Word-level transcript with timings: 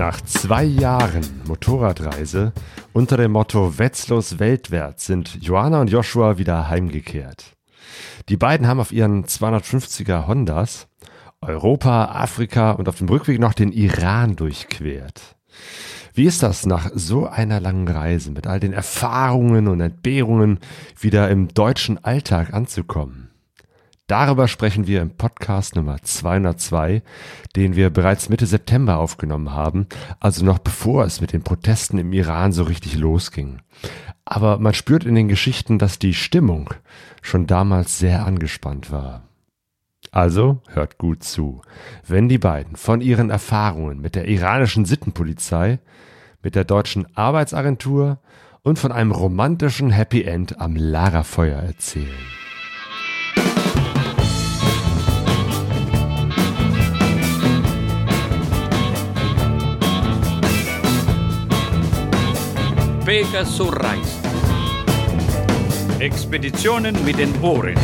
Nach 0.00 0.22
zwei 0.22 0.64
Jahren 0.64 1.20
Motorradreise 1.46 2.54
unter 2.94 3.18
dem 3.18 3.32
Motto 3.32 3.78
Wetzlos 3.78 4.38
weltwärts 4.38 5.04
sind 5.04 5.36
Joanna 5.42 5.82
und 5.82 5.90
Joshua 5.90 6.38
wieder 6.38 6.70
heimgekehrt. 6.70 7.52
Die 8.30 8.38
beiden 8.38 8.66
haben 8.66 8.80
auf 8.80 8.92
ihren 8.92 9.26
250er 9.26 10.26
Hondas 10.26 10.88
Europa, 11.42 12.06
Afrika 12.06 12.70
und 12.70 12.88
auf 12.88 12.96
dem 12.96 13.10
Rückweg 13.10 13.38
noch 13.40 13.52
den 13.52 13.72
Iran 13.72 14.36
durchquert. 14.36 15.36
Wie 16.14 16.24
ist 16.24 16.42
das 16.42 16.64
nach 16.64 16.88
so 16.94 17.26
einer 17.26 17.60
langen 17.60 17.86
Reise 17.86 18.30
mit 18.30 18.46
all 18.46 18.58
den 18.58 18.72
Erfahrungen 18.72 19.68
und 19.68 19.82
Entbehrungen 19.82 20.60
wieder 20.98 21.28
im 21.28 21.48
deutschen 21.48 22.02
Alltag 22.02 22.54
anzukommen? 22.54 23.29
Darüber 24.10 24.48
sprechen 24.48 24.88
wir 24.88 25.02
im 25.02 25.10
Podcast 25.10 25.76
Nummer 25.76 26.02
202, 26.02 27.00
den 27.54 27.76
wir 27.76 27.90
bereits 27.90 28.28
Mitte 28.28 28.44
September 28.44 28.98
aufgenommen 28.98 29.52
haben, 29.52 29.86
also 30.18 30.44
noch 30.44 30.58
bevor 30.58 31.04
es 31.04 31.20
mit 31.20 31.32
den 31.32 31.44
Protesten 31.44 31.96
im 31.96 32.12
Iran 32.12 32.50
so 32.50 32.64
richtig 32.64 32.96
losging. 32.96 33.62
Aber 34.24 34.58
man 34.58 34.74
spürt 34.74 35.04
in 35.04 35.14
den 35.14 35.28
Geschichten, 35.28 35.78
dass 35.78 36.00
die 36.00 36.12
Stimmung 36.12 36.70
schon 37.22 37.46
damals 37.46 38.00
sehr 38.00 38.26
angespannt 38.26 38.90
war. 38.90 39.28
Also 40.10 40.60
hört 40.66 40.98
gut 40.98 41.22
zu, 41.22 41.62
wenn 42.04 42.28
die 42.28 42.38
beiden 42.38 42.74
von 42.74 43.00
ihren 43.02 43.30
Erfahrungen 43.30 44.00
mit 44.00 44.16
der 44.16 44.26
iranischen 44.26 44.86
Sittenpolizei, 44.86 45.78
mit 46.42 46.56
der 46.56 46.64
deutschen 46.64 47.06
Arbeitsagentur 47.16 48.18
und 48.62 48.80
von 48.80 48.90
einem 48.90 49.12
romantischen 49.12 49.90
Happy 49.90 50.24
End 50.24 50.60
am 50.60 50.74
Lagerfeuer 50.74 51.60
erzählen. 51.60 52.10
Pegasus 63.10 63.72
Reis. 63.72 64.20
Expeditionen 65.98 67.04
mit 67.04 67.18
den 67.18 67.42
Ohren. 67.42 67.74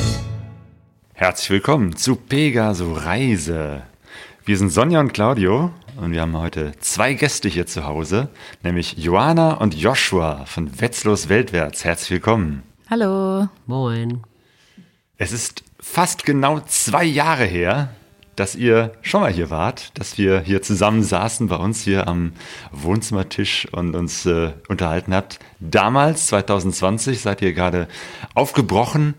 Herzlich 1.15 1.51
willkommen 1.51 1.97
zu 1.97 2.15
Pegaso 2.15 2.93
Reise. 2.93 3.83
Wir 4.45 4.57
sind 4.57 4.71
Sonja 4.71 5.01
und 5.01 5.13
Claudio 5.13 5.73
und 5.97 6.13
wir 6.13 6.21
haben 6.21 6.37
heute 6.37 6.75
zwei 6.79 7.15
Gäste 7.15 7.49
hier 7.49 7.67
zu 7.67 7.85
Hause, 7.87 8.29
nämlich 8.63 8.99
Joana 8.99 9.55
und 9.55 9.75
Joshua 9.75 10.45
von 10.45 10.81
Wetzlos 10.81 11.29
Weltwärts. 11.29 11.85
Herzlich 11.85 12.13
willkommen. 12.13 12.63
Hallo. 12.89 13.49
Moin. 13.67 14.23
Es 15.19 15.33
ist 15.33 15.65
fast 15.81 16.25
genau 16.25 16.61
zwei 16.61 17.03
Jahre 17.03 17.47
her, 17.47 17.89
dass 18.37 18.55
ihr 18.55 18.93
schon 19.03 19.23
mal 19.23 19.33
hier 19.33 19.51
wart, 19.51 19.99
dass 19.99 20.19
wir 20.19 20.41
hier 20.41 20.63
zusammen 20.63 21.03
saßen 21.03 21.49
bei 21.49 21.57
uns 21.57 21.83
hier 21.83 22.07
am 22.07 22.33
Wohnzimmertisch 22.71 23.67
und 23.73 23.97
uns 23.97 24.27
äh, 24.27 24.53
unterhalten 24.69 25.15
habt. 25.15 25.39
Damals, 25.59 26.29
2020, 26.29 27.21
seid 27.21 27.43
ihr 27.43 27.53
gerade 27.55 27.89
aufgebrochen 28.35 29.15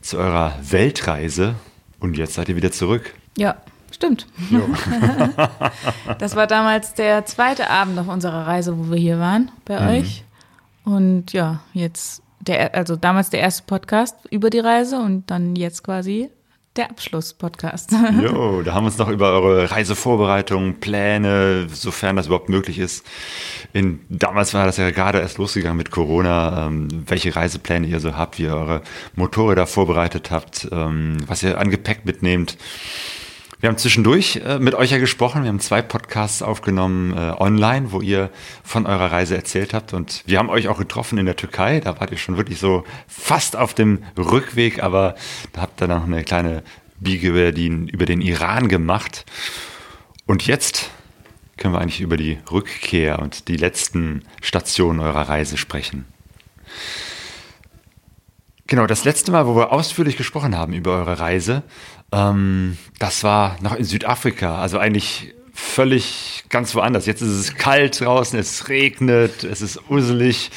zu 0.00 0.18
eurer 0.18 0.52
Weltreise 0.62 1.56
und 2.00 2.16
jetzt 2.16 2.34
seid 2.34 2.48
ihr 2.48 2.56
wieder 2.56 2.72
zurück. 2.72 3.14
Ja, 3.36 3.56
stimmt. 3.90 4.26
das 6.18 6.36
war 6.36 6.46
damals 6.46 6.94
der 6.94 7.24
zweite 7.26 7.68
Abend 7.68 7.98
auf 7.98 8.08
unserer 8.08 8.46
Reise, 8.46 8.78
wo 8.78 8.90
wir 8.90 8.98
hier 8.98 9.18
waren 9.18 9.50
bei 9.64 9.80
mhm. 9.80 9.88
euch. 9.88 10.24
Und 10.84 11.32
ja, 11.32 11.60
jetzt 11.72 12.22
der, 12.40 12.74
also 12.74 12.96
damals 12.96 13.30
der 13.30 13.40
erste 13.40 13.62
Podcast 13.64 14.16
über 14.30 14.50
die 14.50 14.58
Reise 14.58 14.98
und 14.98 15.30
dann 15.30 15.54
jetzt 15.56 15.84
quasi 15.84 16.30
der 16.76 16.90
Abschluss-Podcast. 16.90 17.92
Jo, 18.22 18.62
da 18.62 18.74
haben 18.74 18.84
wir 18.84 18.88
uns 18.88 18.98
noch 18.98 19.08
über 19.08 19.32
eure 19.32 19.70
Reisevorbereitungen, 19.70 20.80
Pläne, 20.80 21.66
sofern 21.70 22.16
das 22.16 22.26
überhaupt 22.26 22.48
möglich 22.48 22.78
ist. 22.78 23.06
In, 23.72 24.00
damals 24.08 24.54
war 24.54 24.64
das 24.64 24.78
ja 24.78 24.90
gerade 24.90 25.20
erst 25.20 25.38
losgegangen 25.38 25.76
mit 25.76 25.90
Corona, 25.90 26.66
ähm, 26.66 26.88
welche 27.06 27.34
Reisepläne 27.36 27.86
ihr 27.86 28.00
so 28.00 28.16
habt, 28.16 28.38
wie 28.38 28.44
ihr 28.44 28.54
eure 28.54 28.82
Motorräder 29.14 29.66
vorbereitet 29.66 30.30
habt, 30.30 30.68
ähm, 30.72 31.18
was 31.26 31.42
ihr 31.42 31.58
an 31.58 31.70
Gepäck 31.70 32.04
mitnehmt. 32.04 32.56
Wir 33.62 33.68
haben 33.68 33.78
zwischendurch 33.78 34.40
äh, 34.44 34.58
mit 34.58 34.74
euch 34.74 34.90
ja 34.90 34.98
gesprochen. 34.98 35.44
Wir 35.44 35.48
haben 35.48 35.60
zwei 35.60 35.82
Podcasts 35.82 36.42
aufgenommen 36.42 37.12
äh, 37.16 37.32
online, 37.38 37.92
wo 37.92 38.00
ihr 38.00 38.28
von 38.64 38.86
eurer 38.86 39.12
Reise 39.12 39.36
erzählt 39.36 39.72
habt. 39.72 39.92
Und 39.92 40.24
wir 40.26 40.40
haben 40.40 40.50
euch 40.50 40.66
auch 40.66 40.78
getroffen 40.78 41.16
in 41.16 41.26
der 41.26 41.36
Türkei. 41.36 41.78
Da 41.78 42.00
wart 42.00 42.10
ihr 42.10 42.18
schon 42.18 42.36
wirklich 42.36 42.58
so 42.58 42.82
fast 43.06 43.54
auf 43.54 43.72
dem 43.72 44.02
Rückweg, 44.18 44.82
aber 44.82 45.14
da 45.52 45.60
habt 45.60 45.80
ihr 45.80 45.86
noch 45.86 46.02
eine 46.02 46.24
kleine 46.24 46.64
Biege 46.98 47.28
über 47.28 47.52
den, 47.52 47.86
über 47.86 48.04
den 48.04 48.20
Iran 48.20 48.66
gemacht. 48.66 49.24
Und 50.26 50.44
jetzt 50.44 50.90
können 51.56 51.72
wir 51.72 51.80
eigentlich 51.80 52.00
über 52.00 52.16
die 52.16 52.38
Rückkehr 52.50 53.20
und 53.20 53.46
die 53.46 53.56
letzten 53.58 54.24
Stationen 54.40 54.98
eurer 54.98 55.28
Reise 55.28 55.56
sprechen. 55.56 56.06
Genau, 58.66 58.86
das 58.86 59.04
letzte 59.04 59.30
Mal, 59.30 59.46
wo 59.46 59.54
wir 59.54 59.70
ausführlich 59.70 60.16
gesprochen 60.16 60.56
haben 60.56 60.72
über 60.72 60.92
eure 60.92 61.20
Reise, 61.20 61.62
ähm, 62.12 62.76
das 62.98 63.24
war 63.24 63.56
noch 63.60 63.74
in 63.74 63.84
Südafrika, 63.84 64.58
also 64.60 64.78
eigentlich 64.78 65.34
völlig 65.54 66.44
ganz 66.48 66.74
woanders. 66.74 67.06
Jetzt 67.06 67.22
ist 67.22 67.30
es 67.30 67.54
kalt 67.54 68.00
draußen, 68.00 68.38
es 68.38 68.68
regnet, 68.68 69.44
es 69.44 69.62
ist 69.62 69.80
uselig. 69.88 70.50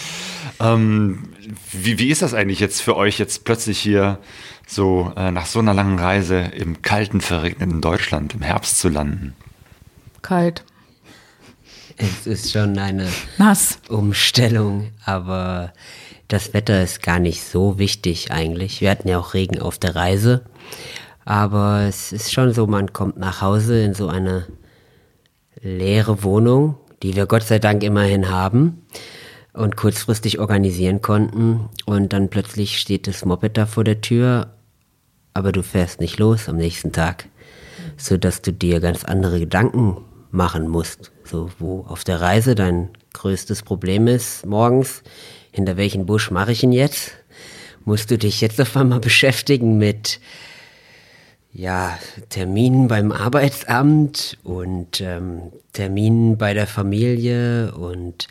Ähm, 0.60 1.30
wie, 1.72 2.00
wie 2.00 2.10
ist 2.10 2.22
das 2.22 2.34
eigentlich 2.34 2.60
jetzt 2.60 2.82
für 2.82 2.96
euch, 2.96 3.20
jetzt 3.20 3.46
plötzlich 3.46 3.80
hier 3.80 4.20
so 4.68 5.12
äh, 5.16 5.32
nach 5.32 5.46
so 5.46 5.60
einer 5.60 5.74
langen 5.74 6.00
Reise 6.00 6.40
im 6.40 6.82
kalten, 6.82 7.22
verregneten 7.22 7.82
Deutschland 7.82 8.34
im 8.34 8.42
Herbst 8.42 8.80
zu 8.80 8.90
landen? 8.90 9.36
Kalt. 10.22 10.64
Es 11.98 12.28
ist 12.28 12.52
schon 12.52 12.78
eine 12.78 13.08
Nass. 13.38 13.80
Umstellung, 13.88 14.92
aber 15.06 15.72
das 16.28 16.54
Wetter 16.54 16.84
ist 16.84 17.02
gar 17.02 17.20
nicht 17.20 17.44
so 17.44 17.78
wichtig 17.78 18.32
eigentlich. 18.32 18.82
Wir 18.82 18.90
hatten 18.90 19.08
ja 19.08 19.20
auch 19.20 19.34
Regen 19.34 19.62
auf 19.62 19.78
der 19.78 19.96
Reise. 19.96 20.44
Aber 21.26 21.82
es 21.82 22.14
ist 22.14 22.32
schon 22.32 22.54
so, 22.54 22.68
man 22.68 22.94
kommt 22.94 23.18
nach 23.18 23.42
Hause 23.42 23.82
in 23.84 23.96
so 23.96 24.08
eine 24.08 24.46
leere 25.60 26.24
Wohnung, 26.24 26.78
die 27.02 27.16
wir 27.16 27.26
Gott 27.26 27.44
sei 27.44 27.58
Dank 27.58 27.84
immerhin 27.84 28.30
haben 28.30 28.86
und 29.54 29.76
kurzfristig 29.76 30.40
organisieren 30.40 31.02
konnten. 31.02 31.70
Und 31.86 32.14
dann 32.14 32.30
plötzlich 32.30 32.80
steht 32.80 33.08
das 33.08 33.26
Moped 33.26 33.58
da 33.58 33.66
vor 33.66 33.84
der 33.84 34.02
Tür, 34.02 34.54
aber 35.34 35.52
du 35.52 35.64
fährst 35.64 36.00
nicht 36.00 36.20
los 36.20 36.48
am 36.48 36.58
nächsten 36.58 36.92
Tag, 36.92 37.28
sodass 37.98 38.44
du 38.44 38.54
dir 38.54 38.80
ganz 38.80 39.04
andere 39.04 39.40
Gedanken 39.40 39.98
machen 40.30 40.68
musst. 40.68 41.12
So, 41.24 41.50
wo 41.58 41.86
auf 41.88 42.04
der 42.04 42.22
Reise 42.22 42.54
dein 42.54 42.90
größtes 43.14 43.64
Problem 43.64 44.08
ist 44.08 44.46
morgens, 44.46 45.02
hinter 45.52 45.76
welchen 45.78 46.06
Busch 46.06 46.30
mache 46.30 46.52
ich 46.52 46.62
ihn 46.62 46.72
jetzt? 46.72 47.14
Musst 47.84 48.12
du 48.12 48.18
dich 48.18 48.42
jetzt 48.42 48.62
auf 48.62 48.78
einmal 48.78 49.00
beschäftigen 49.02 49.78
mit 49.78 50.20
ja, 51.56 51.98
Terminen 52.30 52.88
beim 52.88 53.12
Arbeitsamt 53.12 54.38
und 54.44 55.00
ähm, 55.00 55.54
Terminen 55.72 56.38
bei 56.38 56.54
der 56.54 56.68
Familie 56.68 57.74
und 57.74 58.28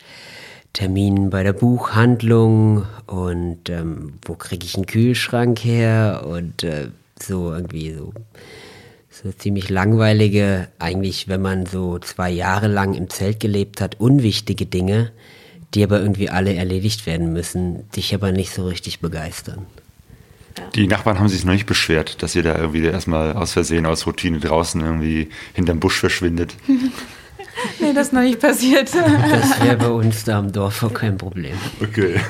Terminen 0.73 1.29
bei 1.31 1.41
der 1.41 1.53
Buchhandlung 1.53 2.85
und 3.07 3.69
ähm, 3.69 4.13
wo 4.23 4.35
kriege 4.35 4.65
ich 4.65 4.75
einen 4.75 4.85
Kühlschrank 4.85 5.63
her 5.63 6.25
und 6.27 6.63
äh, 6.63 6.89
so 7.19 7.51
irgendwie 7.51 7.93
so, 7.93 8.13
so 9.09 9.31
ziemlich 9.31 9.69
langweilige, 9.69 10.67
eigentlich 10.77 11.27
wenn 11.27 11.41
man 11.41 11.65
so 11.65 11.97
zwei 11.99 12.29
Jahre 12.29 12.67
lang 12.67 12.93
im 12.93 13.09
Zelt 13.09 13.39
gelebt 13.39 13.81
hat, 13.81 13.99
unwichtige 13.99 14.67
Dinge, 14.67 15.11
die 15.73 15.83
aber 15.83 15.99
irgendwie 15.99 16.29
alle 16.29 16.53
erledigt 16.53 17.07
werden 17.07 17.33
müssen, 17.33 17.89
dich 17.91 18.13
aber 18.13 18.31
nicht 18.31 18.53
so 18.53 18.67
richtig 18.67 18.99
begeistern. 18.99 19.65
Die 20.73 20.87
Nachbarn 20.87 21.19
haben 21.19 21.27
sich 21.27 21.43
noch 21.45 21.53
nicht 21.53 21.65
beschwert, 21.65 22.21
dass 22.23 22.35
ihr 22.35 22.43
da 22.43 22.57
irgendwie 22.57 22.83
erstmal 22.85 23.33
aus 23.33 23.53
Versehen, 23.53 23.85
aus 23.85 24.05
Routine 24.05 24.39
draußen 24.39 24.81
irgendwie 24.81 25.29
hinterm 25.53 25.79
Busch 25.79 25.99
verschwindet. 25.99 26.55
nee, 27.79 27.93
das 27.93 28.07
ist 28.07 28.13
noch 28.13 28.21
nicht 28.21 28.39
passiert. 28.39 28.93
das 28.93 29.63
wäre 29.63 29.77
bei 29.77 29.89
uns 29.89 30.23
da 30.23 30.39
am 30.39 30.51
Dorf 30.51 30.83
auch 30.83 30.93
kein 30.93 31.17
Problem. 31.17 31.55
Okay. 31.81 32.19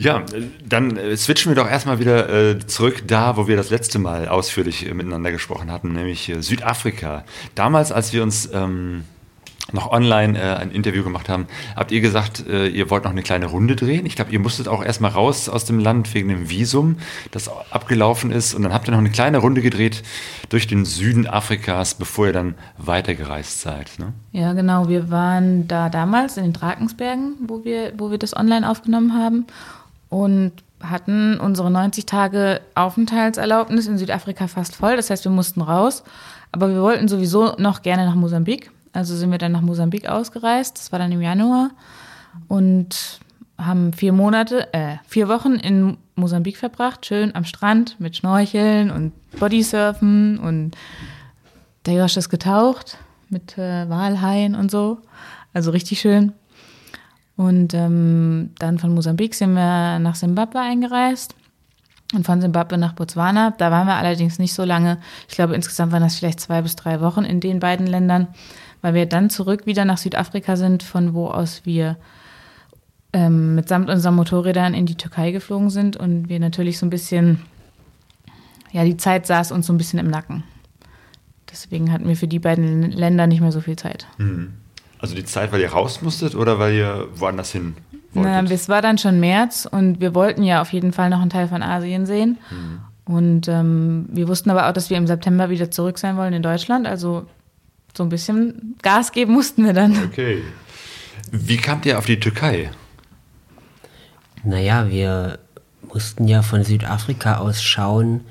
Ja, 0.00 0.24
dann 0.64 0.96
äh, 0.96 1.16
switchen 1.16 1.50
wir 1.50 1.56
doch 1.56 1.68
erstmal 1.68 1.98
wieder 1.98 2.28
äh, 2.28 2.58
zurück 2.60 3.02
da, 3.08 3.36
wo 3.36 3.48
wir 3.48 3.56
das 3.56 3.70
letzte 3.70 3.98
Mal 3.98 4.28
ausführlich 4.28 4.88
äh, 4.88 4.94
miteinander 4.94 5.32
gesprochen 5.32 5.72
hatten, 5.72 5.90
nämlich 5.92 6.32
Südafrika. 6.38 7.24
Damals, 7.56 7.90
als 7.90 8.12
wir 8.12 8.22
uns 8.22 8.48
ähm, 8.52 9.02
noch 9.72 9.90
online 9.90 10.38
äh, 10.38 10.56
ein 10.56 10.70
Interview 10.70 11.04
gemacht 11.04 11.28
haben, 11.28 11.46
habt 11.76 11.92
ihr 11.92 12.00
gesagt, 12.00 12.46
äh, 12.46 12.68
ihr 12.68 12.90
wollt 12.90 13.04
noch 13.04 13.10
eine 13.10 13.22
kleine 13.22 13.46
Runde 13.46 13.76
drehen. 13.76 14.06
Ich 14.06 14.16
glaube, 14.16 14.32
ihr 14.32 14.38
musstet 14.38 14.68
auch 14.68 14.82
erstmal 14.82 15.10
raus 15.10 15.48
aus 15.48 15.64
dem 15.64 15.78
Land 15.78 16.14
wegen 16.14 16.28
dem 16.28 16.48
Visum, 16.48 16.96
das 17.30 17.50
abgelaufen 17.70 18.30
ist. 18.30 18.54
Und 18.54 18.62
dann 18.62 18.72
habt 18.72 18.88
ihr 18.88 18.92
noch 18.92 18.98
eine 18.98 19.10
kleine 19.10 19.38
Runde 19.38 19.60
gedreht 19.60 20.02
durch 20.48 20.66
den 20.66 20.84
Süden 20.84 21.26
Afrikas, 21.26 21.94
bevor 21.94 22.28
ihr 22.28 22.32
dann 22.32 22.54
weitergereist 22.78 23.60
seid. 23.60 23.90
Ne? 23.98 24.12
Ja, 24.32 24.52
genau. 24.54 24.88
Wir 24.88 25.10
waren 25.10 25.68
da 25.68 25.90
damals 25.90 26.36
in 26.36 26.44
den 26.44 26.52
Drakensbergen, 26.52 27.34
wo 27.46 27.64
wir, 27.64 27.92
wo 27.98 28.10
wir 28.10 28.18
das 28.18 28.34
online 28.36 28.68
aufgenommen 28.68 29.14
haben. 29.14 29.46
Und 30.08 30.52
hatten 30.80 31.38
unsere 31.40 31.70
90 31.70 32.06
Tage 32.06 32.60
Aufenthaltserlaubnis 32.74 33.88
in 33.88 33.98
Südafrika 33.98 34.46
fast 34.46 34.76
voll. 34.76 34.96
Das 34.96 35.10
heißt, 35.10 35.24
wir 35.24 35.32
mussten 35.32 35.60
raus. 35.60 36.04
Aber 36.52 36.70
wir 36.70 36.80
wollten 36.80 37.08
sowieso 37.08 37.56
noch 37.58 37.82
gerne 37.82 38.06
nach 38.06 38.14
Mosambik 38.14 38.70
Also 38.98 39.14
sind 39.14 39.30
wir 39.30 39.38
dann 39.38 39.52
nach 39.52 39.60
Mosambik 39.60 40.08
ausgereist. 40.08 40.76
Das 40.76 40.90
war 40.90 40.98
dann 40.98 41.12
im 41.12 41.22
Januar. 41.22 41.70
Und 42.48 43.20
haben 43.56 43.92
vier 43.92 44.12
Monate, 44.12 44.74
äh, 44.74 44.96
vier 45.06 45.28
Wochen 45.28 45.52
in 45.52 45.98
Mosambik 46.16 46.56
verbracht. 46.56 47.06
Schön 47.06 47.32
am 47.36 47.44
Strand 47.44 47.94
mit 48.00 48.16
Schnorcheln 48.16 48.90
und 48.90 49.12
Bodysurfen. 49.38 50.40
Und 50.40 50.76
der 51.86 51.94
Josh 51.94 52.16
ist 52.16 52.28
getaucht 52.28 52.98
mit 53.28 53.56
äh, 53.56 53.88
Walhaien 53.88 54.56
und 54.56 54.68
so. 54.68 54.98
Also 55.54 55.70
richtig 55.70 56.00
schön. 56.00 56.32
Und 57.36 57.74
ähm, 57.74 58.50
dann 58.58 58.80
von 58.80 58.94
Mosambik 58.94 59.36
sind 59.36 59.52
wir 59.52 60.00
nach 60.00 60.16
Simbabwe 60.16 60.58
eingereist 60.58 61.36
und 62.14 62.26
von 62.26 62.40
Simbabwe 62.40 62.78
nach 62.78 62.94
Botswana. 62.94 63.52
Da 63.58 63.70
waren 63.70 63.86
wir 63.86 63.94
allerdings 63.94 64.40
nicht 64.40 64.54
so 64.54 64.64
lange. 64.64 64.98
Ich 65.28 65.36
glaube, 65.36 65.54
insgesamt 65.54 65.92
waren 65.92 66.02
das 66.02 66.16
vielleicht 66.16 66.40
zwei 66.40 66.62
bis 66.62 66.74
drei 66.74 67.00
Wochen 67.00 67.22
in 67.22 67.38
den 67.38 67.60
beiden 67.60 67.86
Ländern, 67.86 68.26
weil 68.82 68.94
wir 68.94 69.06
dann 69.06 69.30
zurück 69.30 69.66
wieder 69.66 69.84
nach 69.84 69.98
Südafrika 69.98 70.56
sind, 70.56 70.82
von 70.82 71.14
wo 71.14 71.28
aus 71.28 71.62
wir 71.64 71.96
ähm, 73.12 73.54
mitsamt 73.54 73.88
unseren 73.88 74.14
Motorrädern 74.14 74.74
in 74.74 74.86
die 74.86 74.96
Türkei 74.96 75.30
geflogen 75.30 75.70
sind 75.70 75.96
und 75.96 76.28
wir 76.28 76.40
natürlich 76.40 76.78
so 76.78 76.86
ein 76.86 76.90
bisschen, 76.90 77.42
ja, 78.72 78.84
die 78.84 78.96
Zeit 78.96 79.26
saß 79.26 79.52
uns 79.52 79.66
so 79.66 79.72
ein 79.72 79.78
bisschen 79.78 79.98
im 79.98 80.08
Nacken. 80.08 80.44
Deswegen 81.50 81.90
hatten 81.90 82.06
wir 82.06 82.16
für 82.16 82.28
die 82.28 82.38
beiden 82.38 82.92
Länder 82.92 83.26
nicht 83.26 83.40
mehr 83.40 83.52
so 83.52 83.60
viel 83.60 83.76
Zeit. 83.76 84.06
Also 84.98 85.14
die 85.14 85.24
Zeit, 85.24 85.50
weil 85.52 85.60
ihr 85.60 85.72
raus 85.72 86.02
musstet 86.02 86.34
oder 86.34 86.58
weil 86.58 86.74
ihr 86.74 87.08
woanders 87.14 87.50
hin 87.50 87.74
Na, 88.12 88.40
wolltet? 88.40 88.50
es 88.50 88.68
war 88.68 88.82
dann 88.82 88.98
schon 88.98 89.18
März 89.18 89.66
und 89.70 90.00
wir 90.00 90.14
wollten 90.14 90.42
ja 90.42 90.60
auf 90.60 90.72
jeden 90.72 90.92
Fall 90.92 91.08
noch 91.08 91.20
einen 91.20 91.30
Teil 91.30 91.48
von 91.48 91.62
Asien 91.62 92.04
sehen. 92.04 92.36
Und 93.06 93.48
ähm, 93.48 94.06
wir 94.12 94.28
wussten 94.28 94.50
aber 94.50 94.68
auch, 94.68 94.72
dass 94.72 94.90
wir 94.90 94.98
im 94.98 95.06
September 95.06 95.48
wieder 95.48 95.70
zurück 95.70 95.98
sein 95.98 96.18
wollen 96.18 96.34
in 96.34 96.42
Deutschland. 96.42 96.86
Also 96.86 97.24
so 97.96 98.02
ein 98.02 98.08
bisschen 98.08 98.76
Gas 98.82 99.12
geben 99.12 99.32
mussten 99.32 99.64
wir 99.64 99.72
dann. 99.72 99.96
okay. 100.04 100.42
Wie 101.30 101.56
kamt 101.56 101.84
ihr 101.86 101.98
auf 101.98 102.06
die 102.06 102.20
Türkei? 102.20 102.70
Naja, 104.44 104.88
wir 104.88 105.38
mussten 105.92 106.28
ja 106.28 106.42
von 106.42 106.64
Südafrika 106.64 107.38
aus 107.38 107.62
schauen, 107.62 108.22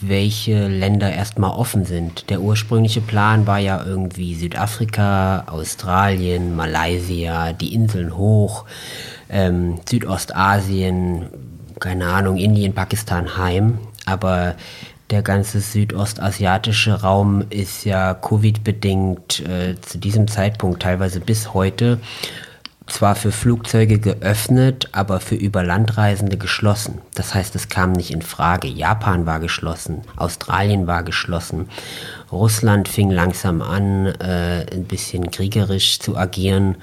welche 0.00 0.66
Länder 0.66 1.12
erstmal 1.12 1.50
offen 1.50 1.84
sind. 1.84 2.30
Der 2.30 2.40
ursprüngliche 2.40 3.00
Plan 3.00 3.46
war 3.46 3.58
ja 3.58 3.84
irgendwie 3.84 4.34
Südafrika, 4.34 5.44
Australien, 5.46 6.56
Malaysia, 6.56 7.52
die 7.52 7.74
Inseln 7.74 8.16
hoch, 8.16 8.64
ähm, 9.28 9.80
Südostasien, 9.88 11.28
keine 11.78 12.06
Ahnung, 12.06 12.38
Indien, 12.38 12.72
Pakistan 12.72 13.36
heim. 13.36 13.78
Aber 14.06 14.56
der 15.10 15.22
ganze 15.22 15.60
südostasiatische 15.60 17.02
Raum 17.02 17.44
ist 17.50 17.84
ja 17.84 18.14
Covid-bedingt 18.14 19.40
äh, 19.40 19.74
zu 19.80 19.98
diesem 19.98 20.28
Zeitpunkt 20.28 20.82
teilweise 20.82 21.20
bis 21.20 21.52
heute 21.52 21.98
zwar 22.90 23.14
für 23.14 23.32
Flugzeuge 23.32 23.98
geöffnet, 23.98 24.88
aber 24.92 25.20
für 25.20 25.36
Überlandreisende 25.36 26.36
geschlossen. 26.36 27.00
Das 27.14 27.34
heißt, 27.34 27.54
es 27.54 27.68
kam 27.68 27.92
nicht 27.92 28.10
in 28.10 28.22
Frage. 28.22 28.68
Japan 28.68 29.26
war 29.26 29.40
geschlossen, 29.40 30.02
Australien 30.16 30.86
war 30.86 31.02
geschlossen, 31.02 31.68
Russland 32.32 32.88
fing 32.88 33.10
langsam 33.10 33.62
an, 33.62 34.06
äh, 34.06 34.66
ein 34.72 34.84
bisschen 34.84 35.30
kriegerisch 35.30 35.98
zu 36.00 36.16
agieren. 36.16 36.76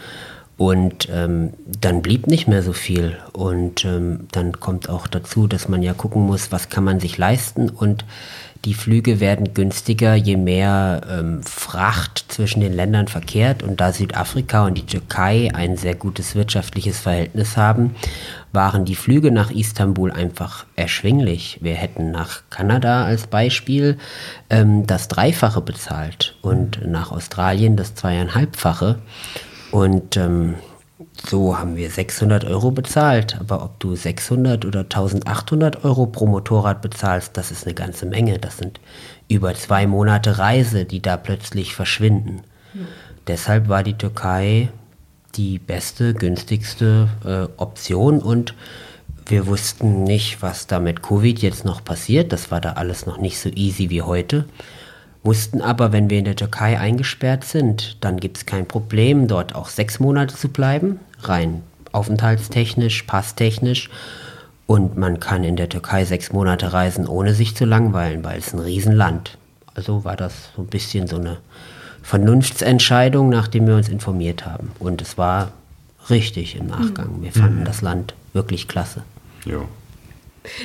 Und 0.58 1.08
ähm, 1.12 1.54
dann 1.68 2.02
blieb 2.02 2.26
nicht 2.26 2.48
mehr 2.48 2.64
so 2.64 2.74
viel. 2.74 3.16
Und 3.32 3.86
ähm, 3.86 4.28
dann 4.32 4.60
kommt 4.60 4.90
auch 4.90 5.06
dazu, 5.06 5.46
dass 5.46 5.70
man 5.70 5.84
ja 5.84 5.94
gucken 5.94 6.24
muss, 6.26 6.52
was 6.52 6.70
kann 6.70 6.84
man 6.84 7.00
sich 7.00 7.18
leisten. 7.18 7.70
Und 7.70 8.06
die 8.66 8.74
Flüge 8.74 9.20
werden 9.20 9.54
günstiger, 9.54 10.16
je 10.16 10.36
mehr 10.36 11.02
ähm, 11.10 11.44
Fracht 11.44 12.26
zwischen 12.30 12.62
den 12.62 12.74
Ländern 12.74 13.08
verkehrt. 13.08 13.62
Und 13.62 13.80
da 13.80 13.94
Südafrika 13.94 14.66
und 14.66 14.80
die 14.80 14.86
Türkei 14.88 15.52
ein 15.54 15.78
sehr 15.78 15.94
gutes 15.94 16.34
wirtschaftliches 16.34 17.00
Verhältnis 17.00 17.56
haben, 17.56 17.96
waren 18.52 18.84
die 18.84 18.96
Flüge 18.96 19.30
nach 19.30 19.52
Istanbul 19.52 20.12
einfach 20.12 20.66
erschwinglich. 20.76 21.60
Wir 21.62 21.76
hätten 21.76 22.10
nach 22.10 22.42
Kanada 22.50 23.06
als 23.06 23.28
Beispiel 23.28 24.00
ähm, 24.50 24.88
das 24.88 25.08
Dreifache 25.08 25.62
bezahlt 25.62 26.36
und 26.42 26.84
nach 26.84 27.12
Australien 27.12 27.76
das 27.76 27.94
Zweieinhalbfache. 27.94 28.98
Und 29.72 30.18
ähm, 30.18 30.56
so 31.26 31.58
haben 31.58 31.76
wir 31.76 31.90
600 31.90 32.46
Euro 32.46 32.72
bezahlt. 32.72 33.38
Aber 33.40 33.64
ob 33.64 33.80
du 33.80 33.96
600 33.96 34.66
oder 34.66 34.82
1800 34.82 35.84
Euro 35.84 36.08
pro 36.08 36.26
Motorrad 36.26 36.82
bezahlst, 36.82 37.36
das 37.36 37.52
ist 37.52 37.66
eine 37.66 37.76
ganze 37.76 38.06
Menge. 38.06 38.40
Das 38.40 38.58
sind 38.58 38.80
über 39.28 39.54
zwei 39.56 39.88
Monate 39.88 40.38
Reise, 40.38 40.86
die 40.86 41.02
da 41.02 41.18
plötzlich 41.18 41.76
verschwinden. 41.76 42.42
Deshalb 43.28 43.68
war 43.68 43.84
die 43.84 43.98
Türkei 43.98 44.70
die 45.36 45.60
beste, 45.60 46.14
günstigste 46.14 47.10
äh, 47.26 47.62
Option 47.62 48.20
und 48.20 48.56
wir 49.26 49.46
wussten 49.46 50.04
nicht, 50.04 50.42
was 50.42 50.68
da 50.68 50.80
mit 50.80 51.04
Covid 51.04 51.40
jetzt 51.40 51.66
noch 51.66 51.84
passiert. 51.84 52.32
Das 52.32 52.50
war 52.50 52.62
da 52.62 52.74
alles 52.74 53.06
noch 53.06 53.18
nicht 53.18 53.40
so 53.40 53.50
easy 53.50 53.90
wie 53.90 54.02
heute. 54.02 54.46
Wussten 55.24 55.62
aber, 55.62 55.92
wenn 55.92 56.10
wir 56.10 56.20
in 56.20 56.26
der 56.26 56.36
Türkei 56.36 56.80
eingesperrt 56.80 57.44
sind, 57.44 57.98
dann 58.02 58.20
gibt 58.20 58.38
es 58.38 58.46
kein 58.46 58.66
Problem, 58.66 59.28
dort 59.28 59.56
auch 59.56 59.68
sechs 59.68 60.00
Monate 60.00 60.36
zu 60.36 60.50
bleiben, 60.50 61.00
rein 61.22 61.64
aufenthaltstechnisch, 61.92 63.04
passtechnisch. 63.04 63.90
Und 64.66 64.98
man 64.98 65.20
kann 65.20 65.44
in 65.44 65.56
der 65.56 65.70
Türkei 65.70 66.06
sechs 66.06 66.32
Monate 66.32 66.74
reisen, 66.74 67.08
ohne 67.08 67.34
sich 67.34 67.56
zu 67.56 67.66
langweilen, 67.66 68.24
weil 68.24 68.40
es 68.40 68.54
ein 68.54 68.60
Riesenland. 68.60 69.38
Also 69.74 70.04
war 70.04 70.18
das 70.18 70.50
so 70.56 70.62
ein 70.62 70.68
bisschen 70.68 71.08
so 71.08 71.18
eine 71.18 71.38
Vernunftsentscheidung, 72.04 73.30
nachdem 73.30 73.68
wir 73.68 73.76
uns 73.76 73.90
informiert 73.90 74.46
haben. 74.46 74.72
Und 74.80 75.02
es 75.02 75.18
war 75.18 75.52
richtig 76.10 76.56
im 76.56 76.68
Nachgang. 76.68 77.22
Wir 77.22 77.32
fanden 77.32 77.64
das 77.64 77.82
Land 77.82 78.14
wirklich 78.34 78.68
klasse. 78.68 79.04
Jo. 79.46 79.68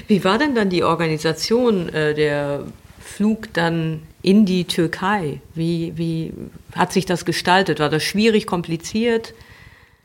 Wie 0.07 0.25
war 0.25 0.39
denn 0.39 0.55
dann 0.55 0.71
die 0.71 0.85
Organisation 0.85 1.89
äh, 1.89 2.15
der 2.15 2.61
Flug 3.01 3.53
dann 3.53 4.03
in 4.23 4.47
die 4.47 4.65
Türkei? 4.65 5.41
Wie, 5.55 5.93
wie 5.97 6.33
hat 6.75 6.93
sich 6.93 7.05
das 7.05 7.25
gestaltet? 7.25 7.81
War 7.81 7.91
das 7.91 8.03
schwierig, 8.03 8.47
kompliziert? 8.47 9.35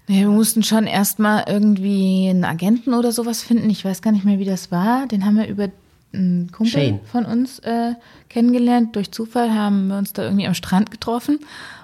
Ja, 0.07 0.21
wir 0.21 0.29
mussten 0.29 0.63
schon 0.63 0.87
erstmal 0.87 1.45
irgendwie 1.47 2.27
einen 2.29 2.45
Agenten 2.45 2.93
oder 2.93 3.11
sowas 3.11 3.43
finden. 3.43 3.69
Ich 3.69 3.85
weiß 3.85 4.01
gar 4.01 4.11
nicht 4.11 4.25
mehr, 4.25 4.39
wie 4.39 4.45
das 4.45 4.71
war. 4.71 5.05
Den 5.07 5.25
haben 5.25 5.37
wir 5.37 5.47
über 5.47 5.69
einen 6.13 6.51
Kumpel 6.51 6.71
Shane. 6.71 6.99
von 7.11 7.25
uns 7.25 7.59
äh, 7.59 7.93
kennengelernt. 8.29 8.95
Durch 8.95 9.11
Zufall 9.11 9.53
haben 9.53 9.87
wir 9.87 9.97
uns 9.97 10.13
da 10.13 10.23
irgendwie 10.23 10.47
am 10.47 10.53
Strand 10.53 10.91
getroffen. 10.91 11.39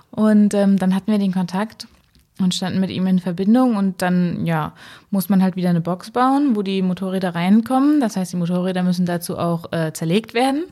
Und 0.10 0.54
ähm, 0.54 0.78
dann 0.78 0.96
hatten 0.96 1.12
wir 1.12 1.20
den 1.20 1.34
Kontakt 1.34 1.88
und 2.40 2.56
standen 2.56 2.80
mit 2.80 2.90
ihm 2.90 3.06
in 3.08 3.20
Verbindung. 3.20 3.76
Und 3.76 4.02
dann, 4.02 4.46
ja, 4.46 4.74
muss 5.12 5.30
man 5.30 5.44
halt 5.44 5.56
wieder 5.56 5.70
eine 5.70 5.82
Box 5.82 6.12
bauen, 6.12 6.56
wo 6.56 6.62
die 6.62 6.82
Motorräder 6.82 7.36
reinkommen. 7.36 8.00
Das 8.00 8.16
heißt, 8.16 8.32
die 8.32 8.38
Motorräder 8.38 8.84
müssen 8.84 9.06
dazu 9.06 9.38
auch 9.38 9.72
äh, 9.74 9.92
zerlegt 9.94 10.34
werden. 10.34 10.64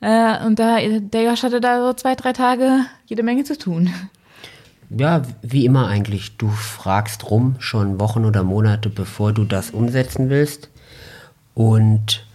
Äh, 0.00 0.44
und 0.46 0.58
da, 0.58 0.78
der 0.80 1.22
Josh 1.22 1.42
hatte 1.42 1.60
da 1.60 1.84
so 1.84 1.92
zwei, 1.92 2.14
drei 2.14 2.32
Tage 2.32 2.84
jede 3.06 3.22
Menge 3.22 3.44
zu 3.44 3.58
tun. 3.58 3.92
Ja, 4.90 5.22
wie 5.42 5.64
immer 5.64 5.88
eigentlich. 5.88 6.36
Du 6.36 6.48
fragst 6.48 7.30
rum 7.30 7.56
schon 7.58 8.00
Wochen 8.00 8.24
oder 8.24 8.42
Monate, 8.42 8.88
bevor 8.88 9.32
du 9.32 9.44
das 9.44 9.70
umsetzen 9.70 10.30
willst. 10.30 10.70
Und 11.54 12.26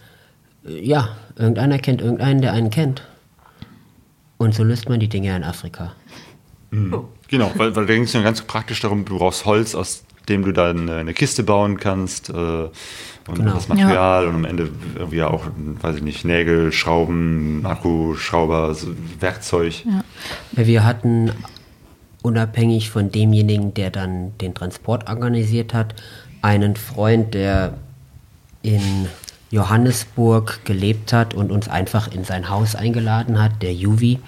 äh, 0.66 0.84
ja, 0.84 1.16
irgendeiner 1.36 1.78
kennt 1.78 2.00
irgendeinen, 2.00 2.42
der 2.42 2.52
einen 2.52 2.70
kennt. 2.70 3.02
Und 4.36 4.54
so 4.54 4.62
löst 4.62 4.88
man 4.88 5.00
die 5.00 5.08
Dinge 5.08 5.34
in 5.34 5.44
Afrika. 5.44 5.92
Genau, 7.28 7.52
weil, 7.56 7.74
weil 7.76 7.86
da 7.86 7.94
ging 7.94 8.02
es 8.02 8.12
ja 8.12 8.22
ganz 8.22 8.42
praktisch 8.42 8.80
darum, 8.80 9.04
du 9.04 9.18
brauchst 9.18 9.44
Holz, 9.44 9.74
aus 9.74 10.03
dem 10.28 10.44
du 10.44 10.52
dann 10.52 10.88
eine 10.88 11.14
Kiste 11.14 11.42
bauen 11.42 11.78
kannst 11.78 12.30
äh, 12.30 12.32
und 12.32 12.70
Genau. 13.36 13.54
das 13.54 13.68
Material 13.68 14.26
und 14.26 14.34
am 14.34 14.44
Ende 14.44 14.68
irgendwie 14.94 15.22
auch, 15.22 15.44
weiß 15.80 15.96
ich 15.96 16.02
nicht, 16.02 16.24
Nägel, 16.24 16.72
Schrauben, 16.72 17.64
Akkuschrauber, 17.64 18.74
so 18.74 18.88
Werkzeug. 19.20 19.84
Ja, 19.84 20.66
Wir 20.66 20.84
hatten 20.84 21.30
unabhängig 22.22 22.90
von 22.90 23.10
demjenigen, 23.10 23.74
der 23.74 23.90
dann 23.90 24.36
den 24.38 24.54
Transport 24.54 25.08
organisiert 25.08 25.74
hat, 25.74 25.94
einen 26.42 26.76
Freund, 26.76 27.34
der 27.34 27.74
in 28.62 29.08
Johannesburg 29.50 30.60
gelebt 30.64 31.12
hat 31.12 31.34
und 31.34 31.52
uns 31.52 31.68
einfach 31.68 32.12
in 32.12 32.24
sein 32.24 32.48
Haus 32.48 32.74
eingeladen 32.74 33.40
hat, 33.40 33.62
der 33.62 33.72
Juvi. 33.74 34.20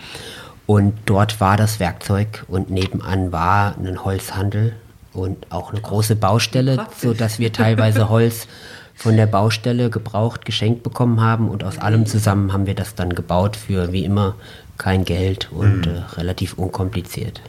Und 0.67 0.95
dort 1.07 1.41
war 1.41 1.57
das 1.57 1.81
Werkzeug 1.81 2.45
und 2.49 2.71
nebenan 2.71 3.33
war 3.33 3.77
ein 3.79 4.05
Holzhandel 4.05 4.75
und 5.17 5.51
auch 5.51 5.73
eine 5.73 5.81
große 5.81 6.17
Baustelle, 6.17 6.77
Praktisch. 6.77 7.01
so 7.01 7.15
dass 7.15 7.39
wir 7.39 7.53
teilweise 7.53 8.09
Holz 8.09 8.47
von 8.95 9.17
der 9.17 9.27
Baustelle 9.27 9.91
gebraucht, 9.91 10.45
geschenkt 10.45 10.83
bekommen 10.83 11.21
haben 11.21 11.49
und 11.49 11.65
aus 11.65 11.79
allem 11.79 12.07
zusammen 12.07 12.53
haben 12.53 12.67
wir 12.67 12.75
das 12.75 12.95
dann 12.95 13.15
gebaut 13.15 13.57
für 13.57 13.93
wie 13.93 14.05
immer 14.05 14.35
kein 14.79 15.05
Geld 15.05 15.51
und 15.53 15.87
äh, 15.87 16.03
relativ 16.17 16.55
unkompliziert. 16.55 17.41